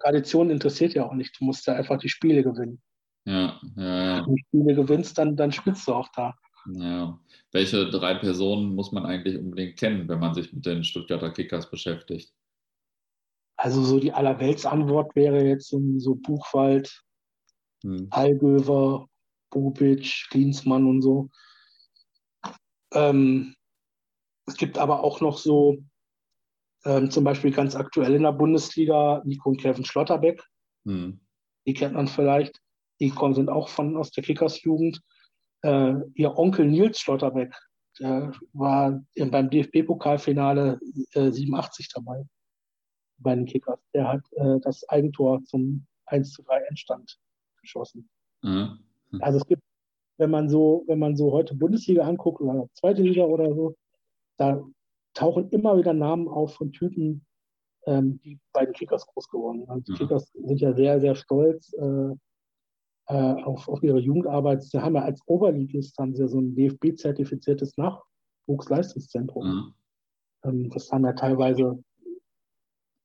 Tradition 0.00 0.50
interessiert 0.50 0.94
ja 0.94 1.06
auch 1.06 1.14
nicht. 1.14 1.40
Du 1.40 1.44
musst 1.44 1.66
ja 1.66 1.74
einfach 1.74 1.98
die 1.98 2.08
Spiele 2.08 2.42
gewinnen. 2.42 2.80
Ja, 3.24 3.60
ja, 3.76 4.04
ja. 4.04 4.16
Wenn 4.18 4.24
du 4.24 4.34
die 4.34 4.44
Spiele 4.48 4.74
gewinnst, 4.74 5.18
dann, 5.18 5.36
dann 5.36 5.52
spielst 5.52 5.88
du 5.88 5.94
auch 5.94 6.08
da. 6.14 6.34
Ja. 6.74 7.18
Welche 7.52 7.88
drei 7.90 8.14
Personen 8.14 8.74
muss 8.74 8.92
man 8.92 9.06
eigentlich 9.06 9.38
unbedingt 9.38 9.78
kennen, 9.78 10.08
wenn 10.08 10.18
man 10.18 10.34
sich 10.34 10.52
mit 10.52 10.66
den 10.66 10.84
Stuttgarter 10.84 11.30
Kickers 11.30 11.70
beschäftigt? 11.70 12.32
Also 13.56 13.82
so 13.82 13.98
die 13.98 14.12
Allerweltsantwort 14.12 15.16
wäre 15.16 15.44
jetzt 15.44 15.70
so 15.70 16.14
Buchwald, 16.14 17.02
hm. 17.82 18.08
Allgöver, 18.10 19.08
Bubic, 19.50 20.26
Klinsmann 20.30 20.86
und 20.86 21.02
so. 21.02 21.30
Ähm, 22.92 23.55
es 24.46 24.56
gibt 24.56 24.78
aber 24.78 25.02
auch 25.02 25.20
noch 25.20 25.38
so, 25.38 25.78
ähm, 26.84 27.10
zum 27.10 27.24
Beispiel 27.24 27.50
ganz 27.50 27.74
aktuell 27.74 28.14
in 28.14 28.22
der 28.22 28.32
Bundesliga, 28.32 29.22
Nico 29.24 29.50
und 29.50 29.60
Kevin 29.60 29.84
Schlotterbeck. 29.84 30.42
Hm. 30.84 31.20
Die 31.66 31.74
kennt 31.74 31.94
man 31.94 32.08
vielleicht. 32.08 32.60
Die 33.00 33.10
kommen, 33.10 33.34
sind 33.34 33.50
auch 33.50 33.68
von 33.68 33.96
aus 33.96 34.10
der 34.12 34.22
Kickers-Jugend. 34.22 35.02
Äh, 35.62 35.94
ihr 36.14 36.38
Onkel 36.38 36.66
Nils 36.66 37.00
Schlotterbeck, 37.00 37.54
der 37.98 38.32
war 38.52 39.02
beim 39.16 39.50
DFB-Pokalfinale 39.50 40.78
äh, 41.12 41.30
87 41.30 41.88
dabei 41.92 42.24
bei 43.18 43.34
den 43.34 43.46
Kickers. 43.46 43.80
Der 43.94 44.08
hat 44.08 44.22
äh, 44.32 44.60
das 44.60 44.88
Eigentor 44.88 45.42
zum 45.44 45.86
1 46.06 46.32
zu 46.32 46.42
3 46.42 46.58
Endstand 46.68 47.18
geschossen. 47.60 48.08
Mhm. 48.42 48.78
Also 49.20 49.38
es 49.38 49.46
gibt, 49.46 49.62
wenn 50.18 50.30
man 50.30 50.48
so, 50.48 50.84
wenn 50.86 50.98
man 50.98 51.16
so 51.16 51.32
heute 51.32 51.54
Bundesliga 51.54 52.02
anguckt 52.02 52.40
oder 52.40 52.68
zweite 52.74 53.02
Liga 53.02 53.24
oder 53.24 53.54
so, 53.54 53.74
da 54.36 54.62
tauchen 55.14 55.48
immer 55.50 55.78
wieder 55.78 55.92
Namen 55.92 56.28
auf 56.28 56.54
von 56.54 56.72
Typen, 56.72 57.26
ähm, 57.86 58.20
die 58.22 58.38
bei 58.52 58.64
den 58.64 58.74
Kickers 58.74 59.06
groß 59.06 59.28
geworden 59.28 59.60
sind. 59.60 59.70
Also 59.70 59.82
die 59.84 59.92
mhm. 59.92 59.96
Kickers 59.96 60.32
sind 60.32 60.60
ja 60.60 60.72
sehr, 60.74 61.00
sehr 61.00 61.14
stolz 61.14 61.72
äh, 61.74 62.14
äh, 63.08 63.42
auf, 63.44 63.68
auf 63.68 63.82
ihre 63.82 64.00
Jugendarbeit. 64.00 64.62
Sie 64.62 64.78
haben 64.78 64.94
ja 64.94 65.02
als 65.02 65.20
Oberligist 65.26 65.96
haben 65.98 66.14
sie 66.14 66.28
so 66.28 66.40
ein 66.40 66.54
DFB-zertifiziertes 66.54 67.76
Nachwuchsleistungszentrum. 67.76 69.46
Mhm. 69.46 69.74
Ähm, 70.44 70.70
das 70.70 70.90
haben 70.90 71.04
ja 71.04 71.12
teilweise 71.12 71.82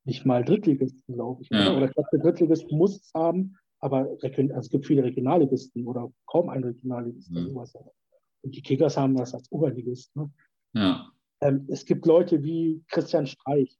nicht 0.04 0.26
mal 0.26 0.44
Drittligisten, 0.44 1.14
glaube 1.14 1.42
ich. 1.42 1.50
Ja. 1.50 1.76
Oder 1.76 1.86
ich 1.86 1.94
glaube, 1.94 2.08
der 2.12 2.20
Drittligist 2.20 2.70
muss 2.72 3.00
es 3.00 3.14
haben, 3.14 3.56
aber 3.78 3.98
also 3.98 4.26
es 4.26 4.68
gibt 4.68 4.86
viele 4.86 5.04
Regionalligisten 5.04 5.86
oder 5.86 6.12
kaum 6.26 6.48
einen 6.48 6.64
Regionalligisten. 6.64 7.52
Mhm. 7.52 7.56
Und 7.56 8.56
die 8.56 8.62
Kickers 8.62 8.96
haben 8.96 9.16
das 9.16 9.34
als 9.34 9.50
Oberligist. 9.52 10.14
Ne? 10.16 10.30
Ja. 10.74 11.11
Ähm, 11.42 11.66
es 11.68 11.84
gibt 11.84 12.06
Leute 12.06 12.42
wie 12.42 12.82
Christian 12.88 13.26
Streich 13.26 13.76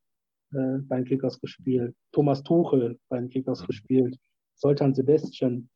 äh, 0.52 0.78
bei 0.82 0.96
den 0.96 1.04
Kickers 1.04 1.40
gespielt, 1.40 1.94
Thomas 2.12 2.42
Tuchel 2.42 2.98
bei 3.08 3.18
den 3.18 3.30
Kickers 3.30 3.62
mhm. 3.62 3.66
gespielt, 3.66 4.18
Soltan 4.56 4.94
Sebastian, 4.94 5.70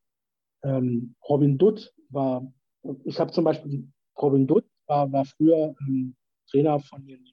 ähm, 0.65 1.15
Robin 1.29 1.57
Dutt 1.57 1.95
war, 2.11 2.53
ich 3.05 3.19
habe 3.19 3.33
zum 3.33 3.45
Beispiel, 3.45 3.89
Robin 4.21 4.47
Dutt 4.47 4.67
war, 4.87 5.11
war 5.13 5.25
früher 5.25 5.75
ähm, 5.87 6.17
Trainer 6.51 6.79
von 6.81 7.07
den 7.07 7.25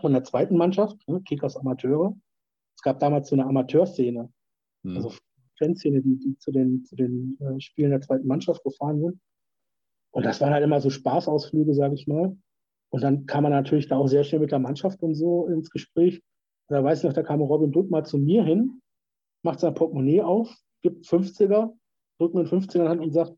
von 0.00 0.12
der 0.12 0.22
zweiten 0.22 0.56
Mannschaft, 0.56 0.96
ne, 1.08 1.20
Kickers 1.22 1.56
Amateure. 1.56 2.14
Es 2.76 2.82
gab 2.82 3.00
damals 3.00 3.28
so 3.28 3.36
eine 3.36 3.46
Amateurszene, 3.46 4.32
mhm. 4.84 4.96
also 4.96 5.12
Fanszene, 5.58 6.00
die, 6.00 6.18
die 6.18 6.38
zu 6.38 6.52
den, 6.52 6.84
zu 6.84 6.94
den 6.94 7.36
äh, 7.40 7.60
Spielen 7.60 7.90
der 7.90 8.00
zweiten 8.00 8.26
Mannschaft 8.26 8.62
gefahren 8.62 9.00
sind. 9.00 9.20
Und 10.12 10.24
das 10.24 10.40
waren 10.40 10.52
halt 10.52 10.64
immer 10.64 10.80
so 10.80 10.90
Spaßausflüge, 10.90 11.74
sage 11.74 11.94
ich 11.94 12.06
mal. 12.06 12.36
Und 12.90 13.02
dann 13.02 13.26
kam 13.26 13.42
man 13.42 13.52
natürlich 13.52 13.88
da 13.88 13.96
auch 13.96 14.06
sehr 14.06 14.24
schnell 14.24 14.40
mit 14.40 14.50
der 14.50 14.58
Mannschaft 14.58 15.02
und 15.02 15.14
so 15.14 15.46
ins 15.46 15.70
Gespräch. 15.70 16.22
Und 16.68 16.76
da 16.76 16.84
weiß 16.84 16.98
ich 16.98 17.04
noch, 17.04 17.12
da 17.12 17.22
kam 17.22 17.40
Robin 17.40 17.72
Dutt 17.72 17.90
mal 17.90 18.04
zu 18.04 18.18
mir 18.18 18.44
hin, 18.44 18.80
macht 19.42 19.60
sein 19.60 19.74
Portemonnaie 19.74 20.22
auf, 20.22 20.54
gibt 20.82 21.06
50er, 21.06 21.72
drückt 22.18 22.34
mir 22.34 22.40
einen 22.40 22.48
50er 22.48 22.76
in 22.76 22.82
die 22.82 22.88
Hand 22.88 23.00
und 23.00 23.12
sagt, 23.12 23.34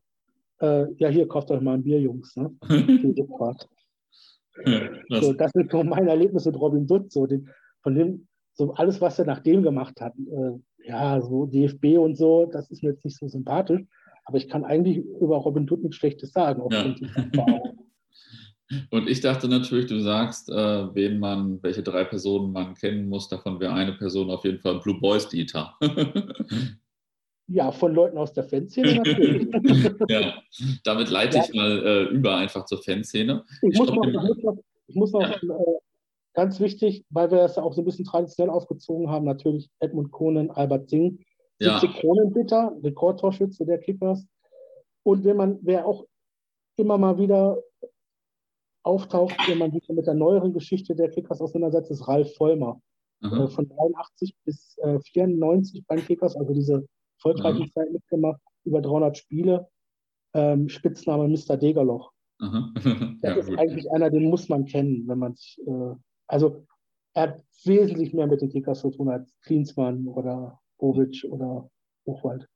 äh, 0.59 0.85
ja, 0.97 1.09
hier, 1.09 1.27
kauft 1.27 1.51
euch 1.51 1.61
mal 1.61 1.73
ein 1.73 1.83
Bier, 1.83 1.99
Jungs. 1.99 2.35
Ne? 2.35 2.55
Ja, 4.65 5.21
so, 5.21 5.33
das 5.33 5.51
sind 5.51 5.71
so 5.71 5.83
meine 5.83 6.09
Erlebnisse 6.09 6.51
mit 6.51 6.59
Robin 6.59 6.85
Dutt, 6.85 7.11
so 7.11 7.25
den, 7.25 7.49
von 7.83 7.95
dem, 7.95 8.27
so 8.53 8.73
alles, 8.73 9.01
was 9.01 9.17
er 9.17 9.25
nach 9.25 9.39
dem 9.39 9.63
gemacht 9.63 9.99
hat. 10.01 10.13
Äh, 10.17 10.87
ja, 10.87 11.21
so 11.21 11.45
DFB 11.45 11.97
und 11.97 12.15
so, 12.15 12.45
das 12.45 12.69
ist 12.69 12.83
mir 12.83 12.91
jetzt 12.91 13.05
nicht 13.05 13.17
so 13.17 13.27
sympathisch. 13.27 13.81
Aber 14.25 14.37
ich 14.37 14.49
kann 14.49 14.63
eigentlich 14.63 14.97
über 14.97 15.37
Robin 15.37 15.65
Dutt 15.65 15.81
nichts 15.81 15.97
Schlechtes 15.97 16.31
sagen. 16.31 16.61
Ja. 16.71 17.61
Und 18.89 19.09
ich 19.09 19.21
dachte 19.21 19.47
natürlich, 19.47 19.87
du 19.87 19.99
sagst, 19.99 20.49
äh, 20.49 20.95
wen 20.95 21.19
man, 21.19 21.61
welche 21.63 21.83
drei 21.83 22.03
Personen 22.03 22.51
man 22.51 22.75
kennen 22.75 23.09
muss. 23.09 23.27
Davon 23.27 23.59
wäre 23.59 23.73
eine 23.73 23.93
Person 23.93 24.29
auf 24.29 24.43
jeden 24.45 24.59
Fall 24.59 24.79
Blue 24.79 24.99
Boys 24.99 25.27
Dieter. 25.27 25.75
ja, 27.47 27.71
von 27.71 27.93
Leuten 27.93 28.17
aus 28.17 28.33
der 28.33 28.43
Fanszene 28.43 28.95
natürlich. 28.95 29.47
ja, 30.09 30.33
damit 30.83 31.09
leite 31.09 31.37
ja. 31.37 31.43
ich 31.43 31.53
mal 31.53 31.85
äh, 31.85 32.03
über 32.05 32.35
einfach 32.37 32.65
zur 32.65 32.81
Fanszene. 32.81 33.43
Ich, 33.61 33.73
ich 33.73 33.79
muss 33.79 33.89
noch, 33.89 34.05
ich 34.05 34.43
noch, 34.43 34.57
ich 34.87 34.95
muss 34.95 35.11
noch 35.11 35.21
äh, 35.21 35.79
ganz 36.33 36.59
wichtig, 36.59 37.05
weil 37.09 37.31
wir 37.31 37.39
das 37.39 37.57
auch 37.57 37.73
so 37.73 37.81
ein 37.81 37.85
bisschen 37.85 38.05
traditionell 38.05 38.53
aufgezogen 38.53 39.09
haben, 39.09 39.25
natürlich 39.25 39.69
Edmund 39.79 40.11
Kohnen, 40.11 40.51
Albert 40.51 40.89
Singh, 40.89 41.17
70 41.59 41.89
ja. 41.89 41.99
Kronenbitter, 41.99 42.75
Rekordtorschütze 42.83 43.65
der 43.65 43.79
Kickers. 43.79 44.25
Und 45.03 45.23
wenn 45.23 45.37
man, 45.37 45.59
wer 45.61 45.85
auch 45.85 46.05
immer 46.77 46.97
mal 46.97 47.17
wieder 47.17 47.57
auftaucht, 48.83 49.35
wenn 49.47 49.57
man 49.57 49.71
sich 49.71 49.87
mit 49.89 50.07
der 50.07 50.13
neueren 50.13 50.53
Geschichte 50.53 50.95
der 50.95 51.09
Kickers 51.09 51.41
auseinandersetzt, 51.41 51.91
ist 51.91 52.07
Ralf 52.07 52.35
Vollmer. 52.35 52.81
Mhm. 53.21 53.49
von 53.49 53.69
83 53.69 54.35
bis 54.45 54.77
äh, 54.79 54.99
94 54.99 55.85
beim 55.85 55.99
Kickers, 55.99 56.35
also 56.35 56.53
diese 56.53 56.87
erfolgreiche 57.17 57.65
mhm. 57.65 57.71
Zeit 57.71 57.91
mitgemacht, 57.91 58.41
über 58.63 58.81
300 58.81 59.15
Spiele. 59.15 59.67
Ähm, 60.33 60.69
Spitzname 60.69 61.27
Mr. 61.27 61.57
Degerloch. 61.57 62.11
Mhm. 62.39 62.73
das 63.21 63.35
ja, 63.35 63.35
ist 63.35 63.49
gut. 63.49 63.59
eigentlich 63.59 63.91
einer, 63.91 64.09
den 64.09 64.29
muss 64.29 64.49
man 64.49 64.65
kennen, 64.65 65.07
wenn 65.07 65.19
man 65.19 65.35
sich, 65.35 65.59
äh, 65.67 65.95
also 66.27 66.65
er 67.13 67.23
hat 67.23 67.43
wesentlich 67.63 68.13
mehr 68.13 68.27
mit 68.27 68.41
den 68.41 68.49
Kickers 68.49 68.79
zu 68.79 68.89
tun 68.89 69.09
als 69.09 69.31
Klinsmann 69.43 70.07
oder 70.07 70.59
Bobic 70.79 71.25
oder 71.29 71.69
Hochwald. 72.07 72.47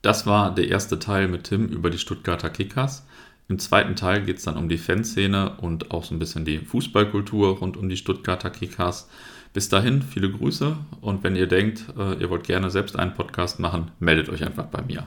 Das 0.00 0.26
war 0.26 0.54
der 0.54 0.68
erste 0.68 0.98
Teil 0.98 1.28
mit 1.28 1.44
Tim 1.44 1.66
über 1.66 1.90
die 1.90 1.98
Stuttgarter 1.98 2.50
Kickers. 2.50 3.06
Im 3.48 3.58
zweiten 3.58 3.96
Teil 3.96 4.22
geht 4.22 4.36
es 4.36 4.44
dann 4.44 4.58
um 4.58 4.68
die 4.68 4.76
Fanszene 4.76 5.56
und 5.56 5.90
auch 5.90 6.04
so 6.04 6.14
ein 6.14 6.18
bisschen 6.18 6.44
die 6.44 6.58
Fußballkultur 6.58 7.58
rund 7.58 7.78
um 7.78 7.88
die 7.88 7.96
Stuttgarter 7.96 8.50
Kickers. 8.50 9.08
Bis 9.54 9.70
dahin, 9.70 10.02
viele 10.02 10.30
Grüße 10.30 10.76
und 11.00 11.24
wenn 11.24 11.34
ihr 11.34 11.46
denkt, 11.46 11.86
äh, 11.98 12.20
ihr 12.20 12.28
wollt 12.28 12.44
gerne 12.44 12.70
selbst 12.70 12.98
einen 12.98 13.14
Podcast 13.14 13.58
machen, 13.58 13.90
meldet 14.00 14.28
euch 14.28 14.44
einfach 14.44 14.66
bei 14.66 14.82
mir. 14.82 15.06